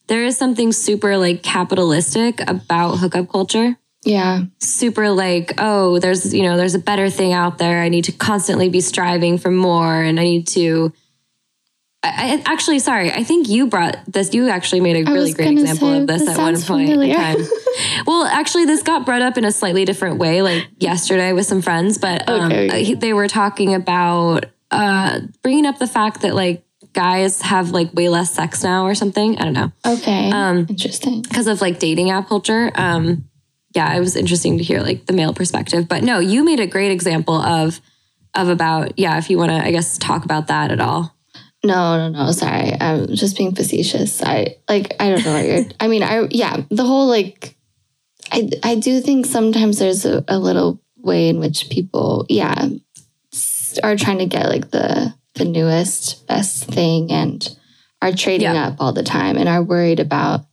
there 0.08 0.24
is 0.26 0.38
something 0.38 0.72
super 0.72 1.18
like 1.18 1.42
capitalistic 1.42 2.42
about 2.48 2.98
hookup 3.02 3.30
culture. 3.32 3.78
Yeah 4.06 4.44
Super 4.60 5.10
like, 5.10 5.54
oh, 5.58 6.00
there's 6.00 6.34
you 6.34 6.44
know, 6.44 6.58
there's 6.58 6.76
a 6.76 6.80
better 6.80 7.10
thing 7.10 7.34
out 7.34 7.58
there. 7.58 7.82
I 7.82 7.90
need 7.90 8.06
to 8.06 8.12
constantly 8.12 8.70
be 8.70 8.82
striving 8.82 9.38
for 9.38 9.52
more, 9.52 10.02
and 10.02 10.20
I 10.20 10.24
need 10.24 10.48
to. 10.50 10.94
I, 12.06 12.42
I 12.46 12.52
actually, 12.52 12.80
sorry, 12.80 13.12
I 13.12 13.24
think 13.24 13.48
you 13.48 13.68
brought 13.68 13.98
this. 14.08 14.34
You 14.34 14.50
actually 14.50 14.82
made 14.82 14.98
a 15.06 15.10
I 15.10 15.14
really 15.14 15.32
great 15.34 15.52
example 15.52 15.94
of 15.94 16.08
this 16.08 16.22
this 16.26 16.30
at 16.30 16.38
one 16.38 16.56
point 16.62 16.90
familiar. 16.90 17.14
in 17.16 17.16
time. 17.16 17.38
well, 18.08 18.26
actually, 18.26 18.66
this 18.66 18.84
got 18.84 19.06
brought 19.06 19.22
up 19.22 19.38
in 19.38 19.46
a 19.46 19.52
slightly 19.52 19.86
different 19.86 20.18
way, 20.18 20.42
like 20.42 20.68
yesterday 20.80 21.32
with 21.34 21.46
some 21.46 21.62
friends, 21.62 21.98
but 21.98 22.28
um, 22.28 22.52
Okay. 22.52 22.94
uh, 22.94 23.00
they 23.00 23.14
were 23.14 23.28
talking 23.30 23.74
about 23.74 24.46
uh, 24.72 25.22
bringing 25.42 25.66
up 25.66 25.80
the 25.80 25.88
fact 25.88 26.22
that 26.22 26.36
like 26.36 26.66
guys 26.94 27.42
have 27.42 27.72
like 27.72 27.94
way 27.94 28.10
less 28.10 28.34
sex 28.34 28.64
now 28.64 28.86
or 28.86 28.94
something. 28.96 29.38
I 29.40 29.46
don't 29.46 29.54
know 29.54 29.72
okay 29.86 30.30
Um, 30.32 30.68
interesting 30.70 31.22
because 31.22 31.48
of 31.48 31.60
like 31.62 31.80
dating 31.80 32.12
app 32.12 32.28
culture. 32.28 32.72
Um, 32.76 33.26
yeah, 33.74 33.96
it 33.96 34.00
was 34.00 34.16
interesting 34.16 34.58
to 34.58 34.64
hear 34.64 34.82
like 34.82 35.06
the 35.06 35.14
male 35.14 35.34
perspective. 35.34 35.88
But 35.88 36.04
no, 36.04 36.20
you 36.20 36.44
made 36.44 36.60
a 36.60 36.68
great 36.68 36.92
example 36.92 37.36
of 37.36 37.82
of 38.36 38.50
about 38.50 38.98
yeah. 39.00 39.18
If 39.18 39.30
you 39.30 39.38
want 39.38 39.52
to, 39.52 39.64
I 39.66 39.72
guess 39.72 39.98
talk 39.98 40.26
about 40.26 40.48
that 40.48 40.72
at 40.72 40.80
all. 40.80 41.16
No, 41.66 41.98
no, 41.98 42.10
no. 42.26 42.32
Sorry, 42.32 42.74
I'm 42.80 43.08
just 43.16 43.38
being 43.38 43.56
facetious. 43.56 44.22
I 44.22 44.58
like. 44.68 44.94
I 45.00 45.10
don't 45.10 45.24
know 45.24 45.34
what 45.34 45.46
you're. 45.46 45.66
I 45.80 45.88
mean, 45.88 46.04
I 46.04 46.28
yeah. 46.30 46.58
The 46.70 46.84
whole 46.84 47.08
like, 47.08 47.56
I 48.32 48.50
I 48.64 48.76
do 48.76 49.00
think 49.02 49.26
sometimes 49.26 49.80
there's 49.80 50.06
a, 50.06 50.24
a 50.28 50.38
little 50.38 50.82
way 50.98 51.30
in 51.30 51.40
which 51.40 51.70
people 51.70 52.26
yeah 52.30 52.68
are 53.84 53.96
trying 53.96 54.20
to 54.20 54.26
get 54.26 54.48
like 54.50 54.72
the 54.72 55.14
the 55.36 55.46
newest 55.46 56.28
best 56.28 56.66
thing 56.66 57.12
and 57.12 57.56
are 58.02 58.12
trading 58.12 58.54
Yeah. 58.54 58.68
up 58.68 58.76
all 58.80 58.94
the 58.94 59.04
time 59.04 59.38
and 59.38 59.50
are 59.50 59.64
worried 59.64 60.00
about 60.00 60.46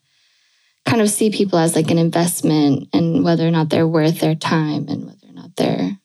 kind 0.90 1.00
of 1.02 1.08
see 1.10 1.30
people 1.30 1.58
as 1.58 1.74
like 1.76 1.90
an 1.90 1.98
investment 1.98 2.88
and 2.92 3.24
whether 3.24 3.46
or 3.46 3.50
not 3.50 3.70
they're 3.70 3.86
worth 3.88 4.20
their 4.20 4.34
time 4.34 4.86
and 4.88 5.06
whether 5.06 5.26
or 5.28 5.32
not 5.32 5.54
they're 5.56 5.98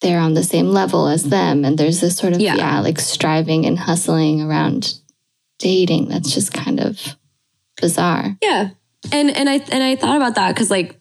they're 0.00 0.20
on 0.20 0.34
the 0.34 0.44
same 0.44 0.68
level 0.68 1.08
as 1.08 1.24
them 1.24 1.64
and 1.64 1.76
there's 1.78 2.00
this 2.00 2.16
sort 2.16 2.32
of 2.32 2.40
Yeah. 2.40 2.54
yeah, 2.56 2.80
like 2.80 3.00
striving 3.00 3.66
and 3.66 3.78
hustling 3.78 4.40
around 4.40 4.94
dating 5.58 6.08
that's 6.08 6.32
just 6.32 6.52
kind 6.52 6.80
of 6.80 7.16
bizarre 7.80 8.36
Yeah. 8.42 8.70
And 9.12 9.30
and 9.30 9.48
I 9.48 9.54
and 9.70 9.82
I 9.82 9.96
thought 9.96 10.16
about 10.16 10.34
that 10.34 10.54
because 10.54 10.70
like 10.70 10.96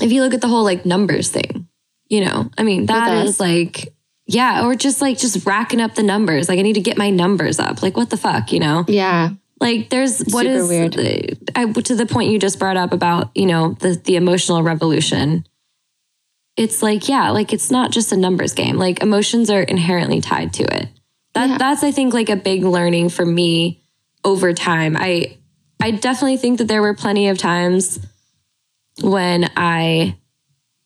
if 0.00 0.12
you 0.12 0.22
look 0.22 0.34
at 0.34 0.40
the 0.40 0.48
whole 0.48 0.64
like 0.64 0.84
numbers 0.86 1.30
thing, 1.30 1.68
you 2.08 2.24
know, 2.24 2.50
I 2.58 2.62
mean 2.62 2.86
that 2.86 3.24
is 3.26 3.38
like 3.40 3.92
yeah, 4.26 4.64
or 4.64 4.74
just 4.74 5.02
like 5.02 5.18
just 5.18 5.44
racking 5.44 5.80
up 5.82 5.94
the 5.96 6.02
numbers. 6.02 6.48
Like 6.48 6.58
I 6.58 6.62
need 6.62 6.74
to 6.74 6.80
get 6.80 6.96
my 6.96 7.10
numbers 7.10 7.58
up. 7.60 7.82
Like 7.82 7.96
what 7.96 8.10
the 8.10 8.16
fuck, 8.16 8.52
you 8.52 8.60
know? 8.60 8.84
yeah 8.88 9.30
Like 9.64 9.88
there's 9.88 10.18
what 10.26 10.44
Super 10.44 10.56
is 10.56 10.68
weird. 10.68 11.40
I, 11.56 11.72
to 11.72 11.94
the 11.96 12.04
point 12.04 12.30
you 12.30 12.38
just 12.38 12.58
brought 12.58 12.76
up 12.76 12.92
about 12.92 13.30
you 13.34 13.46
know 13.46 13.72
the 13.80 13.94
the 13.94 14.16
emotional 14.16 14.62
revolution. 14.62 15.46
It's 16.54 16.82
like 16.82 17.08
yeah, 17.08 17.30
like 17.30 17.54
it's 17.54 17.70
not 17.70 17.90
just 17.90 18.12
a 18.12 18.16
numbers 18.16 18.52
game. 18.52 18.76
Like 18.76 19.02
emotions 19.02 19.48
are 19.48 19.62
inherently 19.62 20.20
tied 20.20 20.52
to 20.54 20.64
it. 20.64 20.88
That 21.32 21.48
Yeah. 21.48 21.56
that's 21.58 21.82
I 21.82 21.92
think 21.92 22.12
like 22.12 22.28
a 22.28 22.36
big 22.36 22.62
learning 22.62 23.08
for 23.08 23.24
me 23.24 23.82
over 24.22 24.52
time. 24.52 24.98
I 24.98 25.38
I 25.80 25.92
definitely 25.92 26.36
think 26.36 26.58
that 26.58 26.68
there 26.68 26.82
were 26.82 26.94
plenty 26.94 27.28
of 27.28 27.38
times 27.38 27.98
when 29.00 29.50
I 29.56 30.18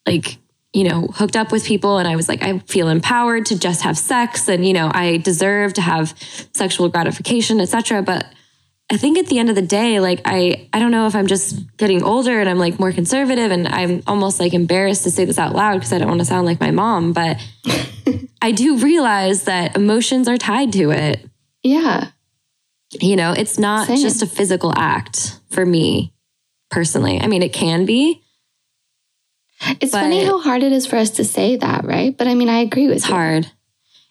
like 0.06 0.38
you 0.72 0.84
know 0.84 1.08
hooked 1.08 1.34
up 1.34 1.50
with 1.50 1.64
people 1.64 1.98
and 1.98 2.06
I 2.06 2.14
was 2.14 2.28
like 2.28 2.44
I 2.44 2.60
feel 2.60 2.86
empowered 2.86 3.46
to 3.46 3.58
just 3.58 3.82
have 3.82 3.98
sex 3.98 4.48
and 4.48 4.64
you 4.64 4.72
know 4.72 4.88
I 4.94 5.16
deserve 5.16 5.72
to 5.74 5.80
have 5.80 6.14
sexual 6.52 6.88
gratification 6.88 7.60
etc. 7.60 8.02
But 8.02 8.26
I 8.90 8.96
think 8.96 9.18
at 9.18 9.26
the 9.26 9.38
end 9.38 9.50
of 9.50 9.54
the 9.54 9.62
day, 9.62 10.00
like 10.00 10.22
I, 10.24 10.68
I 10.72 10.78
don't 10.78 10.90
know 10.90 11.06
if 11.06 11.14
I'm 11.14 11.26
just 11.26 11.76
getting 11.76 12.02
older 12.02 12.40
and 12.40 12.48
I'm 12.48 12.58
like 12.58 12.78
more 12.80 12.90
conservative 12.92 13.50
and 13.50 13.68
I'm 13.68 14.02
almost 14.06 14.40
like 14.40 14.54
embarrassed 14.54 15.02
to 15.04 15.10
say 15.10 15.26
this 15.26 15.38
out 15.38 15.54
loud 15.54 15.74
because 15.74 15.92
I 15.92 15.98
don't 15.98 16.08
want 16.08 16.20
to 16.20 16.24
sound 16.24 16.46
like 16.46 16.58
my 16.60 16.70
mom, 16.70 17.12
but 17.12 17.36
I 18.42 18.52
do 18.52 18.78
realize 18.78 19.44
that 19.44 19.76
emotions 19.76 20.26
are 20.26 20.38
tied 20.38 20.72
to 20.72 20.90
it. 20.90 21.20
yeah 21.62 22.08
You 22.98 23.16
know, 23.16 23.32
it's 23.32 23.58
not 23.58 23.88
Same. 23.88 23.98
just 23.98 24.22
a 24.22 24.26
physical 24.26 24.72
act 24.74 25.38
for 25.50 25.66
me 25.66 26.14
personally. 26.70 27.20
I 27.20 27.26
mean, 27.26 27.42
it 27.42 27.52
can 27.52 27.84
be. 27.84 28.22
it's 29.80 29.92
funny 29.92 30.24
how 30.24 30.38
hard 30.40 30.62
it 30.62 30.72
is 30.72 30.86
for 30.86 30.96
us 30.96 31.10
to 31.10 31.24
say 31.24 31.56
that 31.56 31.84
right 31.84 32.16
but 32.16 32.28
i 32.28 32.34
mean 32.34 32.48
i 32.48 32.58
agree 32.60 32.86
with 32.86 32.98
It's 32.98 33.08
you 33.08 33.14
hard. 33.14 33.50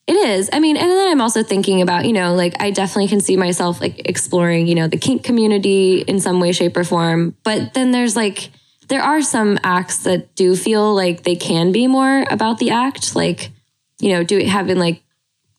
It 0.08 0.14
is. 0.16 0.50
I 0.54 0.60
mean, 0.60 0.78
and 0.78 0.90
then 0.90 1.08
I'm 1.12 1.20
also 1.20 1.44
thinking 1.44 1.82
about, 1.82 2.06
you 2.06 2.14
know, 2.14 2.34
like 2.34 2.56
I 2.62 2.72
definitely 2.72 3.10
can 3.10 3.20
see 3.20 3.36
myself 3.36 3.82
like 3.82 4.08
exploring, 4.08 4.68
you 4.68 4.76
know, 4.76 4.88
the 4.88 4.98
kink 4.98 5.24
community 5.24 6.00
in 6.02 6.22
some 6.22 6.40
way, 6.40 6.54
shape, 6.54 6.78
or 6.78 6.86
form. 6.86 7.36
But 7.44 7.74
then 7.74 7.92
there's 7.92 8.16
like, 8.16 8.50
there 8.88 9.02
are 9.02 9.22
some 9.22 9.60
acts 9.64 10.04
that 10.04 10.34
do 10.36 10.56
feel 10.56 10.96
like 10.96 11.24
they 11.24 11.36
can 11.36 11.74
be 11.74 11.88
more 11.88 12.24
about 12.32 12.58
the 12.58 12.72
act, 12.72 13.16
like, 13.18 13.52
you 14.00 14.12
know, 14.14 14.24
do 14.24 14.40
having 14.46 14.78
like 14.80 15.04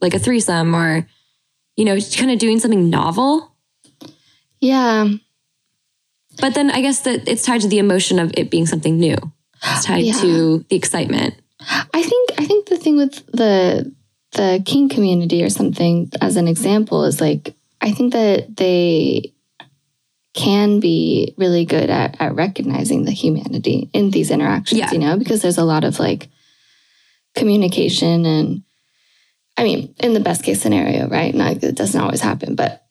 like 0.00 0.14
a 0.14 0.18
threesome 0.18 0.74
or, 0.74 1.06
you 1.76 1.84
know, 1.84 1.98
kind 2.16 2.30
of 2.30 2.38
doing 2.38 2.58
something 2.58 2.88
novel. 2.88 3.52
yeah 4.60 5.08
But 6.40 6.54
then 6.54 6.70
I 6.70 6.80
guess 6.80 7.00
that 7.00 7.28
it's 7.28 7.42
tied 7.44 7.60
to 7.62 7.68
the 7.68 7.78
emotion 7.80 8.18
of 8.18 8.30
it 8.34 8.50
being 8.50 8.64
something 8.66 8.98
new. 8.98 9.16
It's 9.62 9.84
tied 9.84 10.04
Yeah. 10.04 10.14
to 10.22 10.64
the 10.70 10.76
excitement. 10.76 11.34
I 11.92 12.02
think 12.02 12.30
I 12.38 12.46
think 12.46 12.68
the 12.68 12.76
thing 12.78 12.96
with 12.96 13.26
the 13.32 13.92
the 14.32 14.62
kink 14.64 14.92
community 14.92 15.42
or 15.42 15.50
something 15.50 16.10
as 16.20 16.36
an 16.36 16.48
example 16.48 17.04
is 17.04 17.20
like 17.20 17.54
I 17.80 17.92
think 17.92 18.12
that 18.12 18.56
they 18.56 19.32
can 20.34 20.78
be 20.80 21.34
really 21.36 21.64
good 21.64 21.90
at, 21.90 22.20
at 22.20 22.34
recognizing 22.34 23.04
the 23.04 23.10
humanity 23.12 23.88
in 23.92 24.10
these 24.10 24.30
interactions, 24.30 24.78
Yeah. 24.78 24.92
you 24.92 24.98
know, 24.98 25.16
because 25.16 25.42
there's 25.42 25.58
a 25.58 25.64
lot 25.64 25.84
of 25.84 25.98
like 25.98 26.28
communication 27.34 28.26
and 28.26 28.62
I 29.56 29.64
mean, 29.64 29.94
in 29.98 30.14
the 30.14 30.20
best 30.20 30.44
case 30.44 30.60
scenario, 30.62 31.08
right? 31.08 31.34
Not 31.34 31.64
it 31.64 31.74
doesn't 31.74 32.00
always 32.00 32.20
happen, 32.20 32.54
but 32.54 32.84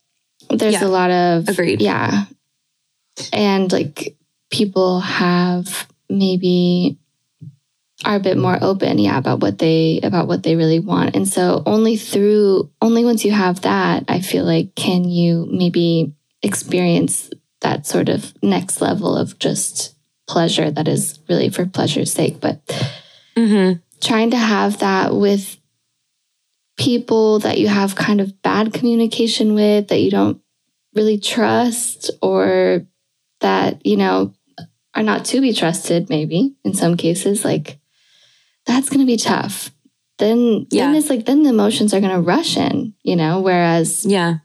there's 0.50 0.74
Yeah. 0.74 0.86
a 0.86 0.90
lot 0.90 1.12
of 1.12 1.48
Agreed. 1.48 1.82
Yeah. 1.82 2.26
And 3.32 3.72
like 3.72 4.18
people 4.52 5.00
have 5.00 5.88
maybe 6.10 6.98
are 8.06 8.16
a 8.16 8.20
bit 8.20 8.38
more 8.38 8.58
open, 8.62 9.00
yeah, 9.00 9.18
about 9.18 9.40
what 9.40 9.58
they 9.58 10.00
about 10.04 10.28
what 10.28 10.44
they 10.44 10.56
really 10.56 10.80
want. 10.80 11.16
And 11.16 11.28
so 11.28 11.64
only 11.66 11.98
through 11.98 12.70
only 12.82 13.04
once 13.04 13.26
you 13.26 13.32
have 13.32 13.62
that, 13.62 14.06
I 14.08 14.22
feel 14.22 14.46
like 14.46 14.76
can 14.76 15.04
you 15.10 15.48
maybe 15.52 16.14
experience 16.44 17.32
that 17.62 17.88
sort 17.88 18.10
of 18.10 18.34
next 18.44 18.82
level 18.82 19.18
of 19.18 19.40
just 19.40 19.96
pleasure 20.28 20.70
that 20.70 20.88
is 20.88 21.20
really 21.28 21.50
for 21.50 21.66
pleasure's 21.66 22.14
sake. 22.14 22.40
But 22.40 22.62
Mm-hmm. 23.36 23.80
trying 24.02 24.32
to 24.32 24.38
have 24.38 24.80
that 24.80 25.14
with 25.14 25.58
people 26.76 27.38
that 27.40 27.60
you 27.60 27.68
have 27.68 27.96
kind 27.96 28.20
of 28.20 28.42
bad 28.42 28.74
communication 28.74 29.54
with, 29.54 29.90
that 29.90 30.00
you 30.00 30.10
don't 30.10 30.42
really 30.96 31.20
trust, 31.20 32.10
or 32.22 32.88
that, 33.42 33.86
you 33.86 33.96
know, 33.96 34.34
are 34.96 35.04
not 35.04 35.24
to 35.26 35.40
be 35.40 35.54
trusted, 35.54 36.10
maybe 36.10 36.56
in 36.64 36.74
some 36.74 36.98
cases, 36.98 37.46
like 37.46 37.78
that's 38.68 38.90
going 38.90 39.00
to 39.00 39.06
be 39.08 39.18
tough. 39.18 39.72
Then, 40.20 40.68
then 40.70 40.94
it's 40.96 41.10
like, 41.10 41.26
then 41.26 41.42
the 41.44 41.50
emotions 41.50 41.94
are 41.94 42.00
going 42.00 42.14
to 42.14 42.22
rush 42.22 42.58
in, 42.58 42.94
you 43.04 43.16
know, 43.16 43.40
whereas 43.42 44.06
Yeah. 44.06 44.38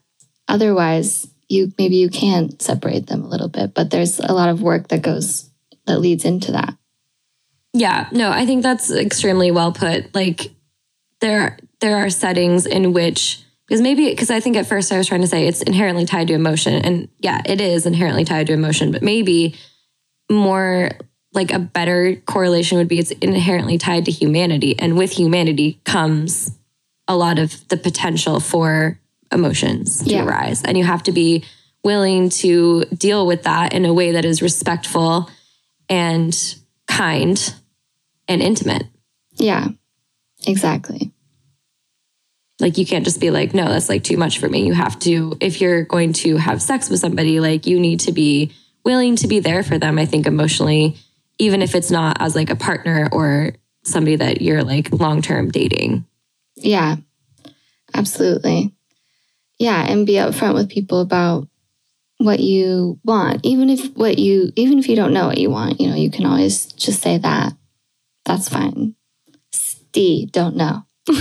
otherwise 0.48 1.26
you 1.48 1.70
maybe 1.78 1.96
you 1.96 2.08
can 2.08 2.58
separate 2.60 3.06
them 3.08 3.22
a 3.22 3.28
little 3.28 3.48
bit, 3.48 3.74
but 3.74 3.90
there's 3.90 4.18
a 4.18 4.32
lot 4.32 4.48
of 4.48 4.62
work 4.62 4.88
that 4.88 5.02
goes 5.02 5.50
that 5.86 5.98
leads 6.00 6.24
into 6.24 6.52
that. 6.52 6.74
Yeah, 7.74 8.08
no, 8.12 8.30
I 8.30 8.46
think 8.46 8.62
that's 8.62 8.90
extremely 8.90 9.50
well 9.50 9.72
put. 9.72 10.14
Like 10.14 10.50
there 11.20 11.58
there 11.80 11.96
are 11.98 12.10
settings 12.10 12.64
in 12.66 12.92
which 12.92 13.42
because 13.66 13.80
maybe 13.82 14.10
because 14.10 14.30
I 14.30 14.40
think 14.40 14.56
at 14.56 14.66
first 14.66 14.92
I 14.92 14.98
was 14.98 15.06
trying 15.06 15.22
to 15.22 15.26
say 15.26 15.46
it's 15.46 15.62
inherently 15.62 16.04
tied 16.06 16.28
to 16.28 16.34
emotion 16.34 16.74
and 16.74 17.08
yeah, 17.18 17.40
it 17.46 17.60
is 17.60 17.86
inherently 17.86 18.24
tied 18.24 18.46
to 18.48 18.52
emotion, 18.52 18.92
but 18.92 19.02
maybe 19.02 19.54
more 20.30 20.90
like 21.32 21.52
a 21.52 21.58
better 21.58 22.16
correlation 22.26 22.78
would 22.78 22.88
be 22.88 22.98
it's 22.98 23.10
inherently 23.12 23.78
tied 23.78 24.04
to 24.04 24.10
humanity 24.10 24.78
and 24.78 24.96
with 24.96 25.12
humanity 25.12 25.80
comes 25.84 26.50
a 27.08 27.16
lot 27.16 27.38
of 27.38 27.66
the 27.68 27.76
potential 27.76 28.38
for 28.40 28.98
emotions 29.32 30.02
to 30.04 30.10
Yeah. 30.10 30.24
arise 30.24 30.62
and 30.62 30.76
you 30.76 30.84
have 30.84 31.02
to 31.04 31.12
be 31.12 31.44
willing 31.84 32.28
to 32.28 32.84
deal 32.96 33.26
with 33.26 33.42
that 33.44 33.72
in 33.72 33.84
a 33.84 33.92
way 33.92 34.12
that 34.12 34.24
is 34.24 34.40
respectful 34.42 35.28
and 35.88 36.56
kind 36.86 37.54
and 38.28 38.40
intimate. 38.42 38.86
Yeah, 39.34 39.68
exactly. 40.46 41.12
Like 42.60 42.78
you 42.78 42.86
can't 42.86 43.04
just 43.04 43.20
be 43.20 43.30
like, 43.30 43.54
no, 43.54 43.64
that's 43.68 43.88
like 43.88 44.04
too 44.04 44.16
much 44.16 44.38
for 44.38 44.48
me. 44.48 44.64
You 44.66 44.74
have 44.74 44.98
to, 45.00 45.36
if 45.40 45.60
you're 45.60 45.82
going 45.82 46.12
to 46.14 46.36
have 46.36 46.62
sex 46.62 46.88
with 46.88 47.00
somebody, 47.00 47.40
like 47.40 47.66
you 47.66 47.80
need 47.80 48.00
to 48.00 48.12
be 48.12 48.52
willing 48.84 49.16
to 49.16 49.26
be 49.26 49.40
there 49.40 49.62
for 49.64 49.78
them, 49.78 49.98
I 49.98 50.06
think 50.06 50.26
emotionally, 50.26 50.96
even 51.38 51.62
if 51.62 51.74
it's 51.74 51.90
not 51.90 52.20
as 52.20 52.34
like 52.34 52.50
a 52.50 52.56
partner 52.56 53.08
or 53.12 53.52
somebody 53.84 54.16
that 54.16 54.42
you're 54.42 54.62
like 54.62 54.92
long 54.92 55.22
term 55.22 55.50
dating. 55.50 56.04
Yeah, 56.56 56.96
absolutely. 57.94 58.74
Yeah, 59.58 59.84
and 59.86 60.06
be 60.06 60.14
upfront 60.14 60.54
with 60.54 60.70
people 60.70 61.00
about 61.00 61.48
what 62.18 62.40
you 62.40 62.98
want, 63.04 63.40
even 63.44 63.70
if 63.70 63.94
what 63.96 64.18
you 64.18 64.52
even 64.56 64.78
if 64.78 64.88
you 64.88 64.96
don't 64.96 65.12
know 65.12 65.26
what 65.26 65.38
you 65.38 65.50
want, 65.50 65.80
you 65.80 65.88
know, 65.88 65.96
you 65.96 66.10
can 66.10 66.26
always 66.26 66.66
just 66.72 67.02
say 67.02 67.18
that. 67.18 67.54
That's 68.24 68.48
fine. 68.48 68.94
Steve, 69.52 70.32
don't 70.32 70.56
know. 70.56 70.84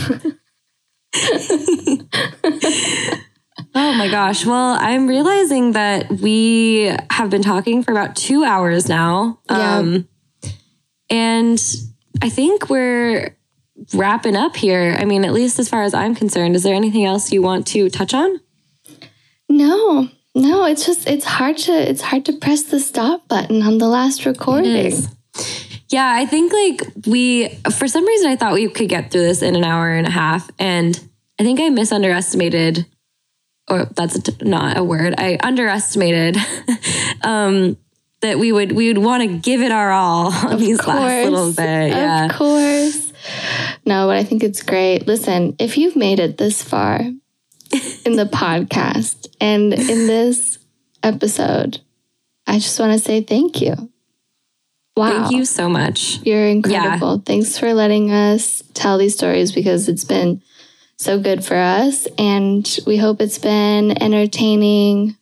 Oh 3.74 3.94
my 3.94 4.10
gosh. 4.10 4.46
Well, 4.46 4.78
I'm 4.80 5.08
realizing 5.08 5.74
that 5.74 6.12
we 6.12 6.96
have 7.10 7.30
been 7.30 7.42
talking 7.42 7.84
for 7.84 7.92
about 7.92 8.16
two 8.16 8.44
hours 8.44 8.90
now. 8.90 9.40
Yeah. 9.50 9.78
Um, 9.78 10.08
and 11.10 11.62
I 12.22 12.30
think 12.30 12.70
we're 12.70 13.36
wrapping 13.94 14.36
up 14.36 14.56
here. 14.56 14.96
I 15.00 15.06
mean, 15.06 15.24
at 15.24 15.34
least 15.34 15.60
as 15.60 15.70
far 15.70 15.84
as 15.84 15.94
I'm 15.94 16.16
concerned, 16.16 16.56
is 16.56 16.64
there 16.64 16.76
anything 16.76 17.06
else 17.06 17.32
you 17.32 17.42
want 17.42 17.66
to 17.68 17.90
touch 17.90 18.14
on? 18.14 18.40
No, 19.50 20.10
no, 20.34 20.66
it's 20.66 20.86
just 20.86 21.08
it's 21.08 21.26
hard 21.26 21.58
to 21.60 21.74
it's 21.74 22.02
hard 22.02 22.26
to 22.26 22.34
press 22.34 22.64
the 22.64 22.80
stop 22.80 23.28
button 23.28 23.62
on 23.62 23.78
the 23.78 23.88
last 23.88 24.26
recording. 24.26 24.94
Yeah, 25.90 26.10
I 26.10 26.26
think 26.26 26.54
like 26.54 27.06
we, 27.06 27.50
for 27.78 27.88
some 27.88 28.06
reason, 28.06 28.32
I 28.32 28.38
thought 28.38 28.54
we 28.54 28.70
could 28.70 28.88
get 28.88 29.12
through 29.12 29.24
this 29.24 29.42
in 29.42 29.58
an 29.58 29.66
hour 29.66 29.92
and 29.92 30.08
a 30.08 30.12
half. 30.12 30.50
And 30.58 30.98
I 31.38 31.44
think 31.44 31.60
I 31.60 31.68
misunderestimated, 31.68 32.86
or 33.70 33.86
that's 33.96 34.20
not 34.42 34.78
a 34.78 34.84
word, 34.84 35.16
I 35.18 35.38
underestimated 35.42 36.38
um, 37.22 37.78
that 38.22 38.40
we 38.40 38.52
would 38.52 38.72
we 38.72 38.88
would 38.88 39.04
want 39.04 39.24
to 39.24 39.38
give 39.38 39.62
it 39.62 39.72
our 39.72 39.92
all 39.92 40.32
on 40.32 40.60
these 40.60 40.86
last 40.86 41.30
little 41.30 41.54
bit. 41.54 41.90
Yeah. 41.90 42.26
Of 42.26 42.32
course. 42.34 43.14
No, 43.86 44.08
but 44.08 44.18
I 44.18 44.24
think 44.24 44.44
it's 44.44 44.64
great. 44.64 45.08
Listen, 45.08 45.56
if 45.60 45.78
you've 45.78 45.96
made 45.96 46.20
it 46.20 46.38
this 46.38 46.64
far 46.64 47.00
in 47.00 48.16
the 48.16 48.26
podcast 48.32 49.28
and 49.40 49.74
in 49.74 50.08
this 50.08 50.60
episode, 51.04 51.82
I 52.48 52.56
just 52.56 52.80
want 52.80 52.94
to 52.94 53.00
say 53.00 53.22
thank 53.22 53.62
you. 53.62 53.92
Wow. 54.96 55.22
Thank 55.22 55.32
you 55.32 55.46
so 55.46 55.70
much. 55.70 56.20
You're 56.24 56.48
incredible. 56.48 57.24
Thanks 57.26 57.58
for 57.58 57.74
letting 57.74 58.12
us 58.12 58.62
tell 58.74 58.98
these 58.98 59.16
stories 59.16 59.52
because 59.52 59.88
it's 59.88 60.04
been 60.04 60.42
so 61.02 61.20
good 61.20 61.44
for 61.44 61.56
us. 61.56 62.08
And 62.18 62.68
we 62.86 62.98
hope 62.98 63.22
it's 63.22 63.40
been 63.40 64.02
entertaining, 64.02 65.18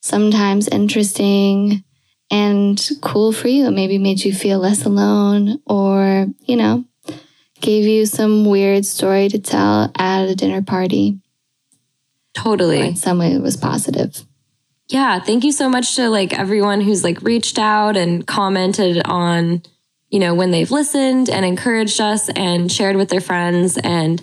sometimes 0.00 0.66
interesting, 0.68 1.84
and 2.30 2.90
cool 3.00 3.32
for 3.32 3.48
you. 3.48 3.70
Maybe 3.70 3.98
made 3.98 4.24
you 4.24 4.34
feel 4.34 4.58
less 4.58 4.84
alone 4.84 5.60
or, 5.66 6.26
you 6.40 6.56
know, 6.56 6.84
gave 7.60 7.84
you 7.84 8.06
some 8.06 8.44
weird 8.44 8.84
story 8.84 9.28
to 9.28 9.38
tell 9.38 9.92
at 9.96 10.28
a 10.28 10.34
dinner 10.34 10.62
party. 10.62 11.20
Or 12.36 12.42
Totally. 12.42 12.80
in 12.80 12.96
some 12.96 13.18
way 13.18 13.32
it 13.32 13.40
was 13.40 13.56
positive. 13.56 14.20
yeah 14.88 15.20
thank 15.20 15.44
you 15.44 15.52
so 15.52 15.68
much 15.68 15.94
to 15.94 16.08
like 16.10 16.36
everyone 16.36 16.80
who's 16.80 17.04
like 17.04 17.22
reached 17.22 17.58
out 17.60 17.96
and 17.96 18.26
commented 18.26 19.00
on 19.04 19.62
you 20.10 20.18
know 20.18 20.34
when 20.34 20.50
they've 20.50 20.72
listened 20.72 21.30
and 21.30 21.46
encouraged 21.46 22.00
us 22.00 22.28
and 22.30 22.70
shared 22.72 22.96
with 22.96 23.08
their 23.08 23.20
friends 23.20 23.78
and 23.78 24.20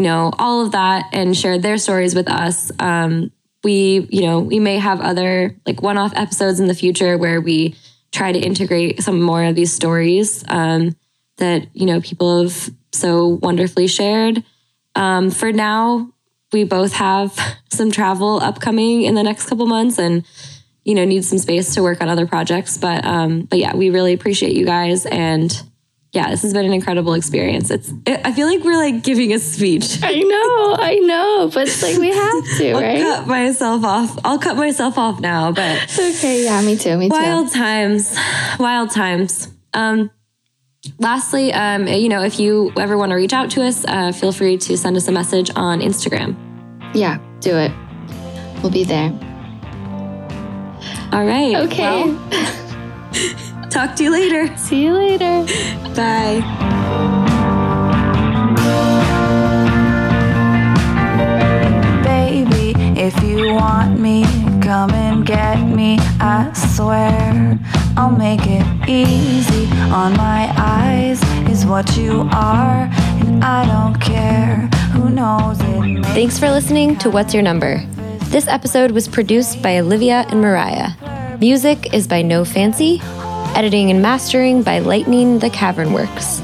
you 0.00 0.04
know 0.04 0.32
all 0.38 0.64
of 0.64 0.72
that 0.72 1.10
and 1.12 1.36
shared 1.36 1.60
their 1.60 1.76
stories 1.76 2.14
with 2.14 2.26
us. 2.26 2.72
Um 2.78 3.30
we 3.62 4.08
you 4.10 4.22
know 4.22 4.40
we 4.40 4.58
may 4.58 4.78
have 4.78 5.02
other 5.02 5.54
like 5.66 5.82
one-off 5.82 6.14
episodes 6.16 6.58
in 6.58 6.68
the 6.68 6.74
future 6.74 7.18
where 7.18 7.38
we 7.38 7.74
try 8.10 8.32
to 8.32 8.38
integrate 8.38 9.02
some 9.02 9.20
more 9.20 9.44
of 9.44 9.54
these 9.54 9.74
stories 9.74 10.42
um 10.48 10.96
that 11.36 11.66
you 11.74 11.84
know 11.84 12.00
people 12.00 12.44
have 12.44 12.70
so 12.92 13.38
wonderfully 13.42 13.86
shared. 13.86 14.42
Um 14.94 15.30
for 15.30 15.52
now 15.52 16.10
we 16.50 16.64
both 16.64 16.94
have 16.94 17.38
some 17.70 17.90
travel 17.90 18.40
upcoming 18.40 19.02
in 19.02 19.14
the 19.14 19.22
next 19.22 19.50
couple 19.50 19.66
months 19.66 19.98
and 19.98 20.24
you 20.82 20.94
know 20.94 21.04
need 21.04 21.26
some 21.26 21.38
space 21.38 21.74
to 21.74 21.82
work 21.82 22.00
on 22.00 22.08
other 22.08 22.26
projects. 22.26 22.78
But 22.78 23.04
um 23.04 23.42
but 23.42 23.58
yeah 23.58 23.76
we 23.76 23.90
really 23.90 24.14
appreciate 24.14 24.56
you 24.56 24.64
guys 24.64 25.04
and 25.04 25.52
yeah 26.12 26.28
this 26.30 26.42
has 26.42 26.52
been 26.52 26.64
an 26.66 26.72
incredible 26.72 27.14
experience 27.14 27.70
it's 27.70 27.92
it, 28.06 28.20
i 28.24 28.32
feel 28.32 28.46
like 28.46 28.62
we're 28.64 28.76
like 28.76 29.02
giving 29.04 29.32
a 29.32 29.38
speech 29.38 29.98
I 30.02 30.14
know, 30.20 30.76
I 30.78 30.94
know, 31.02 31.50
but 31.54 31.68
it's 31.68 31.82
like 31.82 31.98
we 31.98 32.08
have 32.14 32.44
to, 32.58 32.70
I'll 32.72 32.80
right? 32.82 33.00
cut 33.02 33.26
myself 33.28 33.84
off 33.84 34.18
i'll 34.24 34.38
cut 34.38 34.56
myself 34.56 34.98
off 34.98 35.20
now 35.20 35.52
but 35.52 35.78
Okay, 35.98 36.44
yeah, 36.44 36.60
me 36.62 36.76
too, 36.76 36.96
me 36.98 37.08
too. 37.08 37.14
wild 37.14 37.52
times 37.52 38.16
wild 38.58 38.90
times 38.90 39.48
um 39.74 40.10
lastly 40.98 41.52
um 41.52 41.86
you 41.86 42.08
know 42.08 42.22
if 42.22 42.40
you 42.40 42.72
ever 42.78 42.96
want 42.98 43.10
to 43.10 43.16
reach 43.16 43.32
out 43.34 43.50
to 43.50 43.62
us 43.62 43.84
uh, 43.86 44.10
feel 44.12 44.32
free 44.32 44.56
to 44.56 44.76
send 44.76 44.96
us 44.96 45.06
a 45.08 45.12
message 45.12 45.50
on 45.54 45.80
instagram 45.80 46.34
Yeah, 46.94 47.18
do 47.40 47.56
it. 47.56 47.70
We'll 48.62 48.72
be 48.72 48.84
there. 48.84 49.10
all 51.12 51.24
right 51.24 51.54
Okay. 51.66 51.82
well, 51.82 52.30
talk 53.70 53.94
to 53.96 54.04
you 54.04 54.10
later 54.10 54.54
See 54.56 54.84
you 54.84 54.92
later. 54.94 55.44
bye 55.94 56.40
Baby, 62.04 62.74
if 62.98 63.14
you 63.22 63.54
want 63.54 63.98
me, 63.98 64.24
come 64.62 64.90
and 64.92 65.24
get 65.26 65.56
me. 65.62 65.98
I 66.20 66.50
swear 66.54 67.58
I'll 67.96 68.10
make 68.10 68.40
it 68.44 68.64
easy. 68.88 69.66
On 69.92 70.16
my 70.16 70.52
eyes 70.56 71.20
is 71.50 71.64
what 71.66 71.96
you 71.96 72.28
are, 72.32 72.88
and 73.26 73.44
I 73.44 73.66
don't 73.66 73.98
care 74.00 74.68
who 74.92 75.08
knows 75.10 75.58
it. 75.60 76.04
Thanks 76.14 76.38
for 76.38 76.50
listening 76.50 76.96
to 76.98 77.10
What's 77.10 77.34
Your 77.34 77.42
Number? 77.42 77.84
This 78.30 78.46
episode 78.46 78.92
was 78.92 79.08
produced 79.08 79.62
by 79.62 79.78
Olivia 79.78 80.24
and 80.28 80.40
Mariah. 80.40 80.90
Music 81.40 81.92
is 81.94 82.06
by 82.06 82.22
No 82.22 82.44
Fancy. 82.44 83.00
Editing 83.54 83.90
and 83.90 84.00
mastering 84.00 84.62
by 84.62 84.78
Lightning 84.78 85.38
the 85.38 85.50
Cavern 85.50 85.92
Works. 85.92 86.40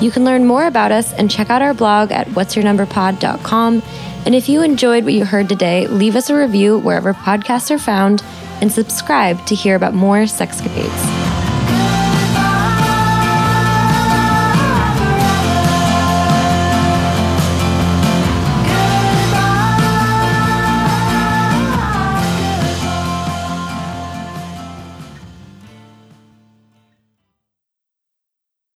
You 0.00 0.10
can 0.10 0.24
learn 0.24 0.44
more 0.46 0.66
about 0.66 0.92
us 0.92 1.12
and 1.12 1.30
check 1.30 1.50
out 1.50 1.62
our 1.62 1.74
blog 1.74 2.10
at 2.10 2.26
what'syournumberpod.com. 2.28 3.82
And 4.24 4.34
if 4.34 4.48
you 4.48 4.62
enjoyed 4.62 5.04
what 5.04 5.12
you 5.12 5.24
heard 5.24 5.48
today, 5.48 5.86
leave 5.86 6.16
us 6.16 6.30
a 6.30 6.36
review 6.36 6.78
wherever 6.78 7.14
podcasts 7.14 7.70
are 7.70 7.78
found 7.78 8.22
and 8.60 8.72
subscribe 8.72 9.44
to 9.46 9.54
hear 9.54 9.76
about 9.76 9.94
more 9.94 10.18
sexcapades. 10.18 11.17